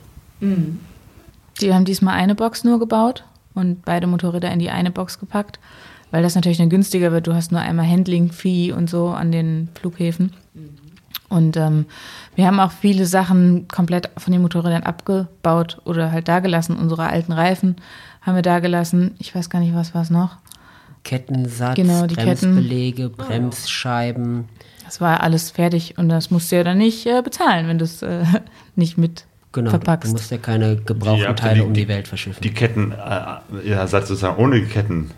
Die 1.62 1.74
haben 1.74 1.86
diesmal 1.86 2.16
eine 2.16 2.36
Box 2.36 2.64
nur 2.64 2.80
gebaut 2.80 3.24
und 3.54 3.84
beide 3.86 4.08
Motorräder 4.08 4.52
in 4.52 4.60
die 4.60 4.70
eine 4.70 4.92
Box 4.92 5.20
gepackt, 5.20 5.60
weil 6.12 6.22
das 6.22 6.36
natürlich 6.36 6.58
dann 6.58 6.70
günstiger 6.70 7.12
wird. 7.12 7.28
Du 7.28 7.34
hast 7.34 7.52
nur 7.52 7.62
einmal 7.62 7.90
Handling-Fee 7.90 8.72
und 8.72 8.90
so 8.90 9.10
an 9.10 9.32
den 9.32 9.70
Flughäfen. 9.80 10.34
Und 11.30 11.58
ähm, 11.58 11.86
wir 12.36 12.48
haben 12.48 12.60
auch 12.60 12.72
viele 12.72 13.06
Sachen 13.06 13.68
komplett 13.68 14.10
von 14.18 14.32
den 14.32 14.42
Motorrädern 14.42 14.84
abgebaut 14.84 15.78
oder 15.86 16.12
halt 16.12 16.28
dagelassen. 16.28 16.78
Unsere 16.78 17.08
alten 17.08 17.34
Reifen 17.34 17.76
haben 18.22 18.36
wir 18.36 18.42
dagelassen. 18.42 19.16
Ich 19.20 19.36
weiß 19.36 19.50
gar 19.50 19.60
nicht, 19.60 19.76
was 19.76 19.94
war 19.94 20.02
es 20.04 20.10
noch. 20.10 20.38
Kettensatz, 21.04 21.76
Genau, 21.76 22.06
die 22.06 22.16
Ketten. 22.16 22.54
Bremsbeläge, 22.56 23.10
Bremsscheiben. 23.10 24.46
Das 24.86 25.02
war 25.02 25.22
alles 25.22 25.52
fertig 25.52 25.98
und 25.98 26.10
das 26.10 26.32
musst 26.32 26.52
du 26.52 26.56
ja 26.58 26.64
dann 26.64 26.78
nicht 26.78 27.06
äh, 27.06 27.22
bezahlen, 27.22 27.68
wenn 27.68 27.78
du 27.78 27.86
es 27.86 28.02
äh, 28.02 28.24
nicht 28.76 28.98
mit 28.98 29.26
Genau, 29.54 29.70
verpackst. 29.70 30.10
du 30.12 30.12
musst 30.14 30.30
ja 30.32 30.38
keine 30.38 30.76
gebrauchten 30.76 31.24
ja 31.24 31.34
Teile 31.34 31.56
die- 31.56 31.62
um 31.66 31.74
die, 31.74 31.88
Welt 31.88 32.08
verschiffen. 32.08 32.42
Die 32.44 32.54
Ketten, 32.54 32.92
äh, 32.92 33.68
ihr 33.68 33.88
seid 33.88 34.06
sozusagen 34.08 34.38
ohne 34.42 34.62
Ketten 34.64 35.12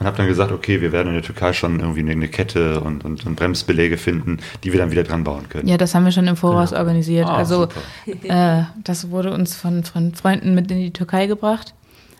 und 0.00 0.06
habt 0.06 0.18
dann 0.18 0.26
gesagt, 0.26 0.50
okay, 0.50 0.80
wir 0.80 0.92
werden 0.92 1.08
in 1.08 1.14
der 1.14 1.22
Türkei 1.22 1.52
schon 1.52 1.78
irgendwie 1.78 2.00
eine 2.00 2.26
Kette 2.26 2.80
und, 2.80 3.04
und, 3.04 3.26
und 3.26 3.36
Bremsbeläge 3.36 3.98
finden, 3.98 4.38
die 4.64 4.72
wir 4.72 4.80
dann 4.80 4.90
wieder 4.90 5.04
dran 5.04 5.24
bauen 5.24 5.48
können. 5.50 5.68
Ja, 5.68 5.76
das 5.76 5.94
haben 5.94 6.06
wir 6.06 6.12
schon 6.12 6.26
im 6.26 6.36
Voraus 6.36 6.72
organisiert. 6.72 7.28
Ah, 7.28 7.36
also 7.36 7.68
äh, 8.06 8.62
das 8.82 9.10
wurde 9.10 9.32
uns 9.32 9.54
von, 9.54 9.84
von 9.84 10.14
Freunden 10.14 10.54
mit 10.54 10.70
in 10.70 10.78
die 10.78 10.92
Türkei 10.92 11.26
gebracht, 11.26 11.74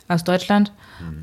aus 0.08 0.24
Deutschland. 0.24 0.72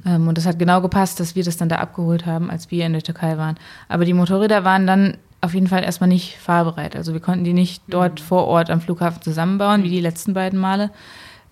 Ähm, 0.03 0.27
und 0.27 0.35
das 0.35 0.47
hat 0.47 0.57
genau 0.57 0.81
gepasst, 0.81 1.19
dass 1.19 1.35
wir 1.35 1.43
das 1.43 1.57
dann 1.57 1.69
da 1.69 1.75
abgeholt 1.75 2.25
haben, 2.25 2.49
als 2.49 2.71
wir 2.71 2.87
in 2.87 2.93
der 2.93 3.03
Türkei 3.03 3.37
waren. 3.37 3.57
Aber 3.87 4.05
die 4.05 4.13
Motorräder 4.13 4.63
waren 4.63 4.87
dann 4.87 5.17
auf 5.41 5.53
jeden 5.53 5.67
Fall 5.67 5.83
erstmal 5.83 6.07
nicht 6.07 6.37
fahrbereit. 6.37 6.95
Also 6.95 7.13
wir 7.13 7.19
konnten 7.19 7.43
die 7.43 7.53
nicht 7.53 7.83
dort 7.87 8.19
vor 8.19 8.47
Ort 8.47 8.71
am 8.71 8.81
Flughafen 8.81 9.21
zusammenbauen, 9.21 9.83
wie 9.83 9.89
die 9.89 9.99
letzten 10.01 10.33
beiden 10.33 10.59
Male. 10.59 10.89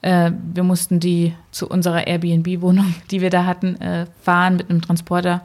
Äh, 0.06 0.34
wir 0.54 0.62
mussten 0.62 1.00
die 1.00 1.34
zu 1.50 1.68
unserer 1.68 2.06
Airbnb-Wohnung, 2.06 2.94
die 3.12 3.22
wir 3.22 3.32
da 3.32 3.46
hatten, 3.46 3.82
äh, 3.82 4.06
fahren 4.22 4.58
mit 4.58 4.70
einem 4.70 4.84
Transporter. 4.84 5.42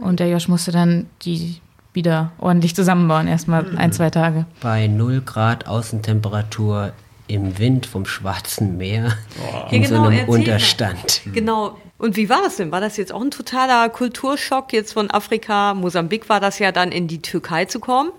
Und 0.00 0.20
der 0.20 0.28
Josh 0.28 0.46
musste 0.46 0.70
dann 0.70 1.06
die 1.22 1.56
wieder 1.92 2.30
ordentlich 2.38 2.76
zusammenbauen, 2.76 3.26
erstmal 3.26 3.76
ein, 3.76 3.92
zwei 3.92 4.10
Tage. 4.10 4.46
Bei 4.60 4.86
0 4.86 5.20
Grad 5.22 5.66
Außentemperatur 5.66 6.92
im 7.26 7.58
Wind 7.58 7.86
vom 7.86 8.06
Schwarzen 8.06 8.76
Meer 8.76 9.14
in 9.70 9.82
Ja, 9.82 9.88
so 9.88 9.94
genau, 9.96 10.06
einem 10.08 10.18
erzähl 10.18 10.26
mal. 10.26 10.38
Unterstand. 10.38 11.20
Genau. 11.32 11.78
Und 11.98 12.16
wie 12.16 12.28
war 12.28 12.40
das 12.42 12.56
denn? 12.56 12.70
War 12.70 12.80
das 12.80 12.96
jetzt 12.96 13.12
auch 13.12 13.22
ein 13.22 13.30
totaler 13.32 13.88
Kulturschock, 13.88 14.72
jetzt 14.72 14.92
von 14.92 15.10
Afrika, 15.10 15.74
Mosambik 15.74 16.28
war 16.28 16.38
das 16.38 16.60
ja 16.60 16.70
dann 16.70 16.92
in 16.92 17.08
die 17.08 17.22
Türkei 17.22 17.64
zu 17.64 17.80
kommen? 17.80 18.10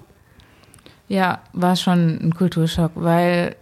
Ja, 1.07 1.39
war 1.53 1.75
schon 1.75 2.19
ein 2.21 2.33
Kulturschock, 2.33 2.91
weil 2.95 3.55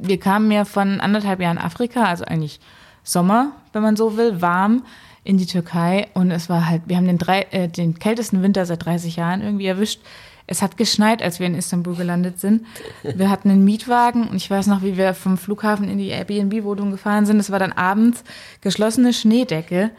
wir 0.00 0.18
kamen 0.18 0.50
ja 0.50 0.64
von 0.64 1.00
anderthalb 1.00 1.40
Jahren 1.40 1.58
Afrika, 1.58 2.04
also 2.04 2.24
eigentlich 2.24 2.60
Sommer, 3.02 3.52
wenn 3.72 3.82
man 3.82 3.96
so 3.96 4.16
will, 4.16 4.40
warm 4.40 4.84
in 5.24 5.38
die 5.38 5.46
Türkei 5.46 6.08
und 6.14 6.30
es 6.30 6.48
war 6.48 6.68
halt, 6.68 6.82
wir 6.86 6.96
haben 6.96 7.06
den, 7.06 7.18
drei, 7.18 7.42
äh, 7.50 7.68
den 7.68 7.98
kältesten 7.98 8.42
Winter 8.42 8.66
seit 8.66 8.84
30 8.84 9.16
Jahren 9.16 9.42
irgendwie 9.42 9.66
erwischt. 9.66 10.00
Es 10.46 10.62
hat 10.62 10.76
geschneit, 10.76 11.22
als 11.22 11.38
wir 11.38 11.46
in 11.46 11.54
Istanbul 11.54 11.94
gelandet 11.94 12.40
sind. 12.40 12.66
Wir 13.04 13.30
hatten 13.30 13.50
einen 13.50 13.64
Mietwagen 13.64 14.26
und 14.26 14.34
ich 14.34 14.50
weiß 14.50 14.66
noch, 14.66 14.82
wie 14.82 14.96
wir 14.96 15.14
vom 15.14 15.38
Flughafen 15.38 15.88
in 15.88 15.98
die 15.98 16.08
Airbnb-Wohnung 16.08 16.90
gefahren 16.90 17.24
sind. 17.24 17.38
Es 17.38 17.52
war 17.52 17.60
dann 17.60 17.70
abends 17.70 18.24
geschlossene 18.60 19.12
Schneedecke, 19.12 19.90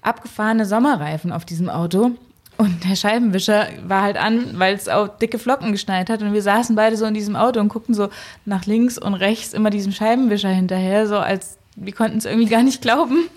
abgefahrene 0.00 0.64
Sommerreifen 0.64 1.32
auf 1.32 1.44
diesem 1.44 1.68
Auto. 1.68 2.12
Und 2.56 2.84
der 2.88 2.94
Scheibenwischer 2.94 3.68
war 3.86 4.02
halt 4.02 4.16
an, 4.16 4.58
weil 4.58 4.74
es 4.74 4.88
auch 4.88 5.08
dicke 5.08 5.38
Flocken 5.38 5.72
geschneit 5.72 6.08
hat. 6.08 6.22
Und 6.22 6.32
wir 6.32 6.42
saßen 6.42 6.76
beide 6.76 6.96
so 6.96 7.04
in 7.04 7.14
diesem 7.14 7.34
Auto 7.36 7.60
und 7.60 7.68
guckten 7.68 7.94
so 7.94 8.08
nach 8.44 8.66
links 8.66 8.96
und 8.98 9.14
rechts 9.14 9.52
immer 9.52 9.70
diesem 9.70 9.92
Scheibenwischer 9.92 10.50
hinterher, 10.50 11.06
so 11.06 11.18
als 11.18 11.58
wir 11.76 11.92
konnten 11.92 12.18
es 12.18 12.24
irgendwie 12.24 12.48
gar 12.48 12.62
nicht 12.62 12.82
glauben. 12.82 13.28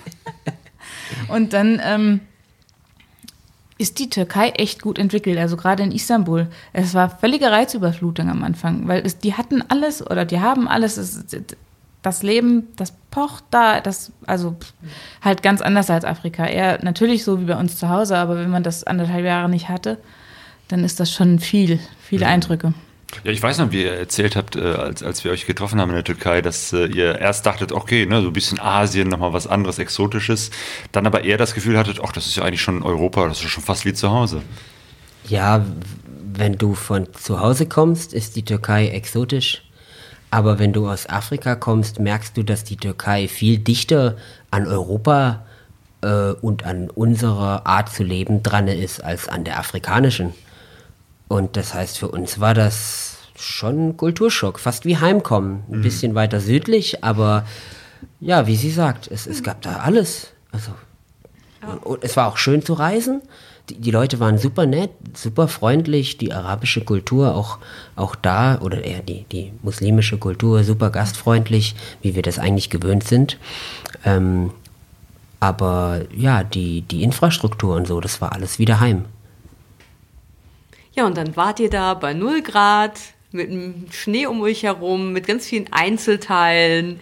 Und 1.27 1.53
dann 1.53 1.81
ähm, 1.83 2.19
ist 3.77 3.99
die 3.99 4.09
Türkei 4.09 4.49
echt 4.49 4.81
gut 4.81 4.99
entwickelt, 4.99 5.37
also 5.37 5.57
gerade 5.57 5.83
in 5.83 5.91
Istanbul. 5.91 6.47
Es 6.73 6.93
war 6.93 7.09
völlige 7.09 7.51
Reizüberflutung 7.51 8.29
am 8.29 8.43
Anfang, 8.43 8.87
weil 8.87 9.05
es, 9.05 9.19
die 9.19 9.33
hatten 9.35 9.63
alles 9.67 10.05
oder 10.05 10.25
die 10.25 10.39
haben 10.39 10.67
alles. 10.67 10.97
Es, 10.97 11.25
das 12.07 12.23
Leben, 12.23 12.69
das 12.77 12.93
pocht 13.11 13.43
da, 13.51 13.81
das, 13.81 14.11
also 14.25 14.55
halt 15.21 15.43
ganz 15.43 15.61
anders 15.61 15.89
als 15.89 16.05
Afrika. 16.05 16.45
Eher 16.45 16.79
natürlich 16.83 17.23
so 17.23 17.41
wie 17.41 17.45
bei 17.45 17.57
uns 17.57 17.77
zu 17.77 17.89
Hause, 17.89 18.17
aber 18.17 18.37
wenn 18.37 18.49
man 18.49 18.63
das 18.63 18.85
anderthalb 18.85 19.25
Jahre 19.25 19.49
nicht 19.49 19.67
hatte, 19.67 19.97
dann 20.69 20.83
ist 20.83 20.99
das 20.99 21.11
schon 21.11 21.39
viel, 21.39 21.79
viele 21.99 22.27
Eindrücke. 22.27 22.73
Ja, 23.23 23.31
ich 23.31 23.41
weiß 23.41 23.57
noch, 23.59 23.71
wie 23.71 23.83
ihr 23.83 23.93
erzählt 23.93 24.35
habt, 24.35 24.55
äh, 24.55 24.61
als, 24.61 25.01
als 25.03 25.23
wir 25.23 25.31
euch 25.31 25.45
getroffen 25.45 25.79
haben 25.79 25.89
in 25.89 25.95
der 25.95 26.03
Türkei, 26.03 26.41
dass 26.41 26.73
äh, 26.73 26.87
ihr 26.87 27.19
erst 27.19 27.45
dachtet, 27.45 27.71
okay, 27.71 28.05
ne, 28.05 28.21
so 28.21 28.27
ein 28.27 28.33
bisschen 28.33 28.59
Asien, 28.59 29.07
nochmal 29.09 29.33
was 29.33 29.47
anderes, 29.47 29.79
Exotisches, 29.79 30.51
dann 30.91 31.05
aber 31.05 31.23
eher 31.23 31.37
das 31.37 31.53
Gefühl 31.53 31.77
hattet, 31.77 31.99
ach, 32.03 32.11
das 32.11 32.25
ist 32.25 32.35
ja 32.35 32.43
eigentlich 32.43 32.61
schon 32.61 32.83
Europa, 32.83 33.27
das 33.27 33.41
ist 33.41 33.49
schon 33.49 33.63
fast 33.63 33.85
wie 33.85 33.93
zu 33.93 34.11
Hause. 34.11 34.41
Ja, 35.27 35.65
wenn 36.33 36.57
du 36.57 36.73
von 36.73 37.07
zu 37.13 37.39
Hause 37.39 37.65
kommst, 37.65 38.13
ist 38.13 38.35
die 38.35 38.43
Türkei 38.43 38.89
exotisch. 38.89 39.66
Aber 40.29 40.59
wenn 40.59 40.73
du 40.73 40.89
aus 40.89 41.07
Afrika 41.07 41.55
kommst, 41.55 41.99
merkst 41.99 42.35
du, 42.35 42.43
dass 42.43 42.63
die 42.63 42.77
Türkei 42.77 43.27
viel 43.27 43.59
dichter 43.59 44.17
an 44.51 44.67
Europa 44.67 45.45
äh, 46.01 46.31
und 46.31 46.65
an 46.65 46.89
unserer 46.89 47.65
Art 47.65 47.89
zu 47.89 48.03
leben 48.03 48.43
dran 48.43 48.67
ist 48.67 49.03
als 49.03 49.29
an 49.29 49.43
der 49.43 49.59
afrikanischen. 49.59 50.33
Und 51.27 51.57
das 51.57 51.73
heißt, 51.73 51.97
für 51.97 52.09
uns 52.09 52.39
war 52.39 52.53
das 52.53 53.17
schon 53.35 53.89
ein 53.89 53.97
Kulturschock, 53.97 54.59
fast 54.59 54.85
wie 54.85 54.97
Heimkommen. 54.97 55.63
Ein 55.71 55.81
bisschen 55.81 56.15
weiter 56.15 56.39
südlich, 56.39 57.03
aber 57.03 57.45
ja, 58.19 58.47
wie 58.47 58.55
sie 58.55 58.71
sagt, 58.71 59.07
es, 59.07 59.27
es 59.27 59.43
gab 59.43 59.61
da 59.61 59.77
alles. 59.77 60.31
Also 60.51 60.71
und, 61.61 61.83
und 61.85 62.03
es 62.03 62.17
war 62.17 62.27
auch 62.27 62.37
schön 62.37 62.63
zu 62.63 62.73
reisen. 62.73 63.21
Die, 63.69 63.91
Leute 63.91 64.19
waren 64.19 64.37
super 64.37 64.65
nett, 64.65 64.91
super 65.13 65.47
freundlich. 65.47 66.17
Die 66.17 66.33
arabische 66.33 66.83
Kultur 66.83 67.35
auch, 67.35 67.59
auch 67.95 68.15
da, 68.15 68.59
oder 68.61 68.83
eher 68.83 69.01
die, 69.01 69.25
die 69.31 69.51
muslimische 69.61 70.17
Kultur, 70.17 70.63
super 70.63 70.89
gastfreundlich, 70.89 71.75
wie 72.01 72.15
wir 72.15 72.21
das 72.21 72.39
eigentlich 72.39 72.69
gewöhnt 72.69 73.03
sind. 73.03 73.37
Ähm, 74.05 74.51
aber 75.39 76.01
ja, 76.15 76.43
die, 76.43 76.81
die 76.81 77.03
Infrastruktur 77.03 77.75
und 77.75 77.87
so, 77.87 77.99
das 77.99 78.21
war 78.21 78.33
alles 78.33 78.57
wieder 78.57 78.79
heim. 78.79 79.05
Ja, 80.93 81.05
und 81.05 81.17
dann 81.17 81.35
wart 81.35 81.59
ihr 81.59 81.69
da 81.69 81.93
bei 81.93 82.13
0 82.13 82.41
Grad 82.41 82.99
mit 83.31 83.51
dem 83.51 83.85
Schnee 83.91 84.25
um 84.25 84.41
euch 84.41 84.63
herum, 84.63 85.13
mit 85.13 85.27
ganz 85.27 85.45
vielen 85.45 85.71
Einzelteilen 85.71 86.99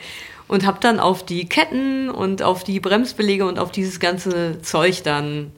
und 0.48 0.66
habt 0.66 0.84
dann 0.84 1.00
auf 1.00 1.26
die 1.26 1.48
Ketten 1.48 2.10
und 2.10 2.44
auf 2.44 2.64
die 2.64 2.80
Bremsbeläge 2.80 3.46
und 3.48 3.60
auf 3.60 3.72
dieses 3.72 4.00
ganze 4.00 4.62
Zeug 4.62 5.04
dann 5.04 5.52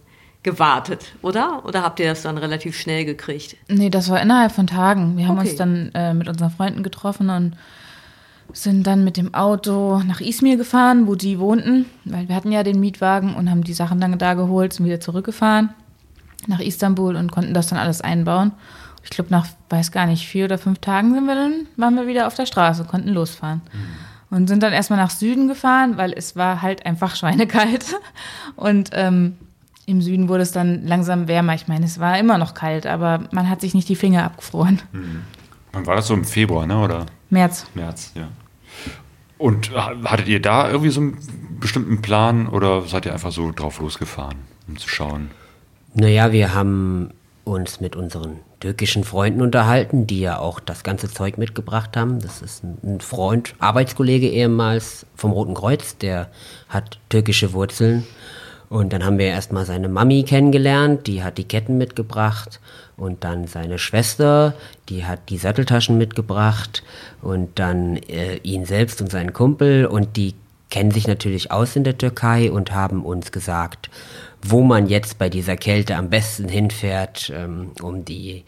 gewartet, 0.44 1.14
oder? 1.22 1.64
Oder 1.66 1.84
habt 1.84 2.00
ihr 2.00 2.08
das 2.08 2.22
dann 2.22 2.38
relativ 2.38 2.78
schnell 2.78 3.06
gekriegt? 3.06 3.58
Nee, 3.68 3.90
das 3.90 4.10
war 4.10 4.22
innerhalb 4.22 4.52
von 4.52 4.68
Tagen. 4.68 5.18
Wir 5.18 5.28
haben 5.28 5.38
Okay. 5.38 5.50
uns 5.50 5.58
dann 5.58 5.92
äh, 5.94 6.14
mit 6.14 6.28
unseren 6.30 6.52
Freunden 6.52 6.84
getroffen 6.84 7.30
und 7.30 7.56
sind 8.54 8.88
dann 8.88 9.04
mit 9.04 9.18
dem 9.18 9.34
Auto 9.34 10.00
nach 10.06 10.22
Izmir 10.22 10.56
gefahren, 10.56 11.06
wo 11.08 11.16
die 11.16 11.38
wohnten, 11.38 11.86
weil 12.06 12.30
wir 12.30 12.36
hatten 12.36 12.52
ja 12.52 12.64
den 12.64 12.80
Mietwagen 12.80 13.36
und 13.36 13.50
haben 13.52 13.64
die 13.64 13.74
Sachen 13.74 14.00
dann 14.00 14.18
da 14.18 14.36
geholt, 14.36 14.72
sind 14.74 14.86
wieder 14.86 15.02
zurückgefahren 15.02 15.70
nach 16.48 16.60
Istanbul 16.62 17.18
und 17.18 17.32
konnten 17.32 17.54
das 17.54 17.68
dann 17.68 17.80
alles 17.80 18.00
einbauen. 18.00 18.52
Ich 19.04 19.10
glaube, 19.10 19.32
nach, 19.32 19.48
weiß 19.70 19.92
gar 19.92 20.06
nicht, 20.06 20.28
vier 20.28 20.46
oder 20.46 20.58
fünf 20.58 20.80
Tagen 20.80 21.14
sind 21.14 21.26
wir 21.26 21.36
dann, 21.36 21.68
waren 21.76 21.96
wir 21.96 22.08
wieder 22.08 22.28
auf 22.28 22.36
der 22.36 22.46
Straße, 22.46 22.86
konnten 22.86 23.10
losfahren. 23.10 23.62
Und 24.30 24.48
sind 24.48 24.62
dann 24.64 24.72
erstmal 24.74 25.00
nach 25.00 25.10
Süden 25.10 25.48
gefahren, 25.48 25.98
weil 25.98 26.14
es 26.14 26.36
war 26.36 26.62
halt 26.62 26.86
einfach 26.86 27.16
schweinekalt. 27.16 27.86
Und 28.56 28.90
ähm, 28.94 29.38
im 29.88 30.02
Süden 30.02 30.30
wurde 30.30 30.44
es 30.44 30.52
dann 30.52 30.86
langsam 30.86 31.28
wärmer. 31.28 31.56
Ich 31.56 31.68
meine, 31.68 31.86
es 31.86 32.00
war 32.00 32.20
immer 32.20 32.38
noch 32.38 32.54
kalt, 32.54 32.86
aber 32.86 33.22
man 33.32 33.50
hat 33.50 33.62
sich 33.62 33.74
nicht 33.74 33.90
die 33.90 33.96
Finger 33.96 34.24
abgefroren. 34.26 34.82
Wann 35.72 35.88
war 35.88 35.96
das 35.96 36.08
so 36.08 36.14
im 36.14 36.26
Februar, 36.26 36.68
ne? 36.68 36.78
Oder 36.80 37.06
März. 37.32 37.66
März, 37.74 38.12
ja. 38.14 38.28
Und 39.38 39.72
ha- 39.76 39.94
hattet 40.06 40.28
ihr 40.28 40.42
da 40.42 40.68
irgendwie 40.70 40.90
so 40.90 41.02
einen 41.02 41.18
bestimmten 41.60 42.02
Plan 42.02 42.48
oder 42.48 42.82
seid 42.84 43.06
ihr 43.06 43.14
einfach 43.14 43.32
so 43.32 43.52
drauf 43.52 43.80
losgefahren, 43.80 44.38
um 44.68 44.78
zu 44.78 44.90
schauen? 44.90 45.32
Naja, 45.94 46.32
wir 46.32 46.54
haben 46.54 47.12
uns 47.44 47.80
mit 47.80 47.96
unseren 47.96 48.38
türkischen 48.60 49.04
Freunden 49.04 49.42
unterhalten, 49.42 50.06
die 50.08 50.20
ja 50.20 50.38
auch 50.40 50.60
das 50.60 50.84
ganze 50.84 51.10
Zeug 51.10 51.38
mitgebracht 51.38 51.96
haben. 51.96 52.20
Das 52.20 52.42
ist 52.42 52.64
ein 52.64 53.00
Freund, 53.00 53.54
Arbeitskollege 53.60 54.28
ehemals 54.28 55.06
vom 55.16 55.32
Roten 55.32 55.54
Kreuz, 55.54 55.98
der 55.98 56.30
hat 56.68 57.00
türkische 57.10 57.54
Wurzeln. 57.54 58.04
Und 58.70 58.92
dann 58.92 59.06
haben 59.06 59.18
wir 59.18 59.28
erstmal 59.28 59.66
seine 59.66 59.88
Mami 59.88 60.24
kennengelernt, 60.24 61.08
die 61.08 61.24
hat 61.24 61.38
die 61.38 61.46
Ketten 61.46 61.78
mitgebracht. 61.78 62.60
Und 62.98 63.24
dann 63.24 63.48
seine 63.48 63.78
Schwester, 63.78 64.56
die 64.90 65.06
hat 65.06 65.30
die 65.30 65.38
Satteltaschen 65.38 65.98
mitgebracht. 65.98 66.84
Und 67.22 67.60
dann 67.60 67.98
äh, 67.98 68.38
ihn 68.38 68.66
selbst 68.66 69.02
und 69.02 69.12
seinen 69.12 69.34
Kumpel. 69.34 69.86
Und 69.86 70.18
die 70.18 70.34
kennen 70.70 70.92
sich 70.92 71.08
natürlich 71.08 71.52
aus 71.52 71.76
in 71.76 71.84
der 71.84 71.98
Türkei 71.98 72.52
und 72.52 72.72
haben 72.72 73.06
uns 73.06 73.32
gesagt, 73.32 73.90
wo 74.42 74.62
man 74.62 74.88
jetzt 74.88 75.18
bei 75.18 75.30
dieser 75.30 75.56
Kälte 75.56 75.96
am 75.96 76.10
besten 76.10 76.48
hinfährt, 76.48 77.32
ähm, 77.34 77.72
um 77.82 78.06
die, 78.06 78.44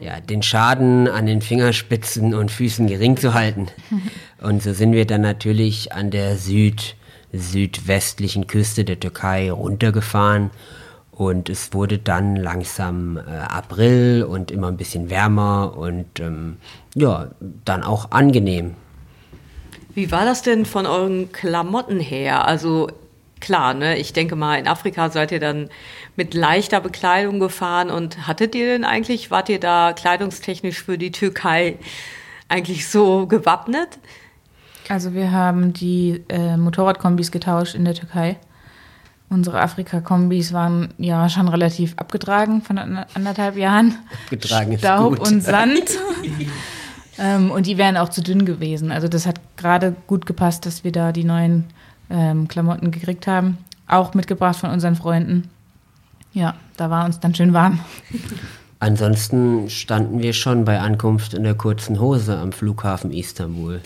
ja, 0.00 0.20
den 0.20 0.42
Schaden 0.42 1.08
an 1.08 1.26
den 1.26 1.40
Fingerspitzen 1.40 2.34
und 2.34 2.50
Füßen 2.50 2.86
gering 2.86 3.16
zu 3.16 3.34
halten. 3.34 3.68
Und 4.40 4.60
so 4.60 4.72
sind 4.72 4.92
wir 4.92 5.06
dann 5.06 5.20
natürlich 5.20 5.92
an 5.92 6.10
der 6.10 6.36
Süd, 6.36 6.96
südwestlichen 7.32 8.46
Küste 8.46 8.84
der 8.84 9.00
Türkei 9.00 9.50
runtergefahren 9.50 10.50
Und 11.12 11.50
es 11.50 11.74
wurde 11.74 11.98
dann 11.98 12.36
langsam 12.36 13.18
äh, 13.18 13.20
April 13.20 14.24
und 14.26 14.50
immer 14.50 14.68
ein 14.68 14.78
bisschen 14.78 15.10
wärmer 15.10 15.74
und 15.76 16.20
ähm, 16.20 16.56
ja, 16.94 17.28
dann 17.66 17.82
auch 17.82 18.12
angenehm. 18.12 18.74
Wie 19.94 20.10
war 20.10 20.24
das 20.24 20.40
denn 20.40 20.64
von 20.64 20.86
euren 20.86 21.30
Klamotten 21.30 22.00
her? 22.00 22.46
Also 22.48 22.88
klar, 23.40 23.74
ne? 23.74 23.98
Ich 23.98 24.14
denke 24.14 24.36
mal, 24.36 24.58
in 24.58 24.66
Afrika 24.66 25.10
seid 25.10 25.32
ihr 25.32 25.40
dann 25.40 25.68
mit 26.16 26.32
leichter 26.32 26.80
Bekleidung 26.80 27.40
gefahren 27.40 27.90
und 27.90 28.26
hattet 28.26 28.54
ihr 28.54 28.66
denn 28.66 28.84
eigentlich, 28.84 29.30
wart 29.30 29.50
ihr 29.50 29.60
da 29.60 29.92
kleidungstechnisch 29.92 30.82
für 30.82 30.96
die 30.96 31.12
Türkei 31.12 31.76
eigentlich 32.48 32.88
so 32.88 33.26
gewappnet? 33.26 33.98
Also 34.92 35.14
wir 35.14 35.32
haben 35.32 35.72
die 35.72 36.22
äh, 36.28 36.58
Motorradkombis 36.58 37.30
getauscht 37.30 37.74
in 37.74 37.86
der 37.86 37.94
Türkei. 37.94 38.36
Unsere 39.30 39.62
Afrika-Kombis 39.62 40.52
waren 40.52 40.92
ja 40.98 41.30
schon 41.30 41.48
relativ 41.48 41.94
abgetragen 41.96 42.60
von 42.60 42.76
anderthalb 42.76 43.56
Jahren. 43.56 43.94
Abgetragen 44.24 44.72
ist 44.72 44.80
Staub 44.80 45.16
gut. 45.16 45.26
und 45.26 45.42
Sand. 45.42 45.98
ähm, 47.18 47.50
und 47.50 47.66
die 47.66 47.78
wären 47.78 47.96
auch 47.96 48.10
zu 48.10 48.22
dünn 48.22 48.44
gewesen. 48.44 48.92
Also 48.92 49.08
das 49.08 49.24
hat 49.24 49.40
gerade 49.56 49.96
gut 50.06 50.26
gepasst, 50.26 50.66
dass 50.66 50.84
wir 50.84 50.92
da 50.92 51.10
die 51.12 51.24
neuen 51.24 51.64
ähm, 52.10 52.46
Klamotten 52.46 52.90
gekriegt 52.90 53.26
haben. 53.26 53.56
Auch 53.88 54.12
mitgebracht 54.12 54.56
von 54.56 54.68
unseren 54.68 54.96
Freunden. 54.96 55.48
Ja, 56.34 56.56
da 56.76 56.90
war 56.90 57.06
uns 57.06 57.18
dann 57.18 57.34
schön 57.34 57.54
warm. 57.54 57.80
Ansonsten 58.82 59.70
standen 59.70 60.24
wir 60.24 60.32
schon 60.32 60.64
bei 60.64 60.80
Ankunft 60.80 61.34
in 61.34 61.44
der 61.44 61.54
kurzen 61.54 62.00
Hose 62.00 62.36
am 62.36 62.50
Flughafen 62.50 63.12
Istanbul. 63.12 63.80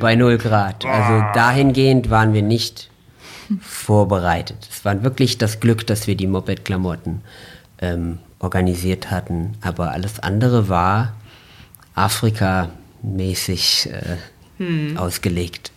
Bei 0.00 0.16
0 0.16 0.38
Grad. 0.38 0.84
Also 0.84 1.24
dahingehend 1.32 2.10
waren 2.10 2.32
wir 2.32 2.42
nicht 2.42 2.90
vorbereitet. 3.60 4.66
Es 4.68 4.84
war 4.84 5.04
wirklich 5.04 5.38
das 5.38 5.60
Glück, 5.60 5.86
dass 5.86 6.08
wir 6.08 6.16
die 6.16 6.26
Moped-Klamotten 6.26 7.20
ähm, 7.80 8.18
organisiert 8.40 9.12
hatten. 9.12 9.52
Aber 9.60 9.92
alles 9.92 10.18
andere 10.18 10.68
war 10.68 11.14
Afrika-mäßig 11.94 13.90
äh, 13.92 14.96
ausgelegt. 14.96 15.70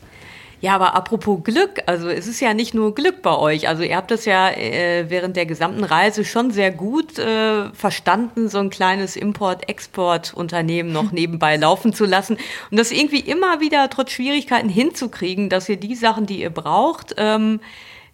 Ja, 0.61 0.75
aber 0.75 0.93
apropos 0.93 1.41
Glück, 1.43 1.81
also 1.85 2.09
es 2.09 2.27
ist 2.27 2.41
ja 2.41 2.53
nicht 2.53 2.73
nur 2.73 2.93
Glück 2.93 3.21
bei 3.21 3.35
euch. 3.37 3.69
Also 3.69 3.83
ihr 3.83 3.95
habt 3.95 4.11
das 4.11 4.25
ja 4.25 4.49
äh, 4.49 5.05
während 5.09 5.37
der 5.37 5.45
gesamten 5.45 5.85
Reise 5.85 6.25
schon 6.25 6.51
sehr 6.51 6.71
gut 6.71 7.17
äh, 7.17 7.71
verstanden, 7.71 8.49
so 8.49 8.57
ein 8.59 8.69
kleines 8.69 9.15
Import-Export-Unternehmen 9.15 10.91
noch 10.91 11.11
nebenbei 11.13 11.55
laufen 11.55 11.93
zu 11.93 12.05
lassen 12.05 12.37
und 12.71 12.77
das 12.77 12.91
irgendwie 12.91 13.21
immer 13.21 13.61
wieder 13.61 13.89
trotz 13.89 14.11
Schwierigkeiten 14.11 14.67
hinzukriegen, 14.67 15.47
dass 15.49 15.69
ihr 15.69 15.77
die 15.77 15.95
Sachen, 15.95 16.25
die 16.25 16.41
ihr 16.41 16.49
braucht, 16.49 17.15
ähm, 17.17 17.61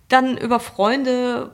dann 0.08 0.38
über 0.38 0.60
Freunde, 0.60 1.50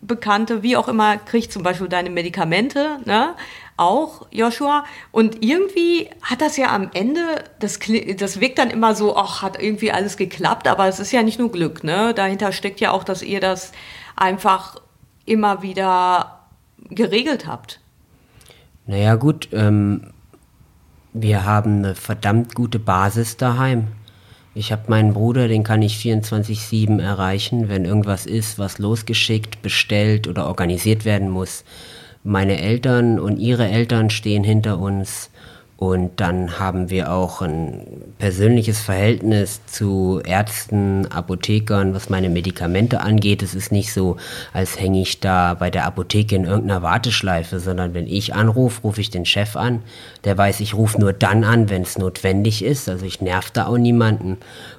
Bekannte, 0.00 0.62
wie 0.62 0.76
auch 0.76 0.86
immer, 0.86 1.18
kriegt 1.18 1.52
zum 1.52 1.64
Beispiel 1.64 1.88
deine 1.88 2.10
Medikamente, 2.10 2.98
ne? 3.04 3.34
Auch, 3.78 4.26
Joshua. 4.32 4.84
Und 5.12 5.42
irgendwie 5.44 6.10
hat 6.20 6.40
das 6.40 6.56
ja 6.56 6.74
am 6.74 6.90
Ende, 6.94 7.20
das, 7.60 7.78
das 8.18 8.40
wirkt 8.40 8.58
dann 8.58 8.70
immer 8.70 8.94
so, 8.94 9.16
ach, 9.16 9.40
hat 9.40 9.62
irgendwie 9.62 9.92
alles 9.92 10.16
geklappt, 10.16 10.66
aber 10.66 10.88
es 10.88 10.98
ist 10.98 11.12
ja 11.12 11.22
nicht 11.22 11.38
nur 11.38 11.52
Glück, 11.52 11.84
ne? 11.84 12.12
Dahinter 12.12 12.50
steckt 12.52 12.80
ja 12.80 12.90
auch, 12.90 13.04
dass 13.04 13.22
ihr 13.22 13.40
das 13.40 13.72
einfach 14.16 14.80
immer 15.26 15.62
wieder 15.62 16.40
geregelt 16.90 17.46
habt. 17.46 17.80
Naja 18.86 19.14
gut, 19.14 19.48
ähm, 19.52 20.12
wir 21.12 21.44
haben 21.44 21.78
eine 21.78 21.94
verdammt 21.94 22.54
gute 22.54 22.78
Basis 22.78 23.36
daheim. 23.36 23.88
Ich 24.54 24.72
habe 24.72 24.84
meinen 24.88 25.12
Bruder, 25.12 25.46
den 25.46 25.62
kann 25.62 25.82
ich 25.82 25.98
24/7 25.98 26.98
erreichen, 26.98 27.68
wenn 27.68 27.84
irgendwas 27.84 28.26
ist, 28.26 28.58
was 28.58 28.78
losgeschickt, 28.78 29.62
bestellt 29.62 30.26
oder 30.26 30.46
organisiert 30.46 31.04
werden 31.04 31.30
muss. 31.30 31.64
Meine 32.24 32.60
Eltern 32.60 33.18
und 33.18 33.38
ihre 33.38 33.68
Eltern 33.68 34.10
stehen 34.10 34.44
hinter 34.44 34.78
uns 34.78 35.30
und 35.80 36.18
dann 36.18 36.58
haben 36.58 36.90
wir 36.90 37.12
auch 37.12 37.40
ein 37.40 37.86
persönliches 38.18 38.80
Verhältnis 38.80 39.64
zu 39.66 40.20
Ärzten, 40.24 41.06
Apothekern, 41.06 41.94
was 41.94 42.10
meine 42.10 42.28
Medikamente 42.28 43.00
angeht. 43.00 43.44
Es 43.44 43.54
ist 43.54 43.70
nicht 43.70 43.92
so, 43.92 44.16
als 44.52 44.80
hänge 44.80 45.00
ich 45.00 45.20
da 45.20 45.54
bei 45.54 45.70
der 45.70 45.86
Apotheke 45.86 46.34
in 46.34 46.46
irgendeiner 46.46 46.82
Warteschleife, 46.82 47.60
sondern 47.60 47.94
wenn 47.94 48.08
ich 48.08 48.34
anrufe, 48.34 48.82
rufe 48.82 49.00
ich 49.00 49.10
den 49.10 49.24
Chef 49.24 49.54
an. 49.54 49.82
Der 50.24 50.36
weiß, 50.36 50.58
ich 50.58 50.74
rufe 50.74 51.00
nur 51.00 51.12
dann 51.12 51.44
an, 51.44 51.70
wenn 51.70 51.82
es 51.82 51.96
notwendig 51.96 52.64
ist. 52.64 52.88
Also 52.88 53.06
ich 53.06 53.20
nerv 53.20 53.52
da 53.52 53.66
auch 53.66 53.78
niemanden. 53.78 54.38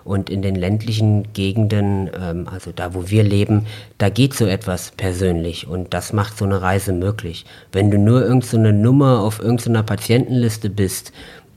Und 0.10 0.32
in 0.32 0.41
den 0.41 0.56
ländlichen 0.56 1.34
Gegenden, 1.34 2.10
ähm, 2.19 2.48
also 2.52 2.72
da, 2.72 2.95
wo 2.95 3.12
wir 3.12 3.24
leben, 3.24 3.67
da 4.00 4.10
geht 4.10 4.34
so 4.34 4.48
etwas 4.48 4.89
persönlich. 4.98 5.67
Und 5.67 5.93
das 5.93 6.13
macht 6.13 6.36
so 6.36 6.45
eine 6.45 6.63
Reise 6.63 6.93
möglich. 6.93 7.45
Wenn 7.72 7.91
du 7.91 8.00
nur 8.00 8.24
irgendeine 8.24 8.72
so 8.72 8.76
Nummer 8.76 9.19
auf 9.19 9.39
irgendeiner 9.39 9.84
Patientenliste 9.84 10.72
bist, 10.72 11.12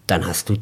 dann 0.06 0.26
hast 0.26 0.50
du 0.50 0.56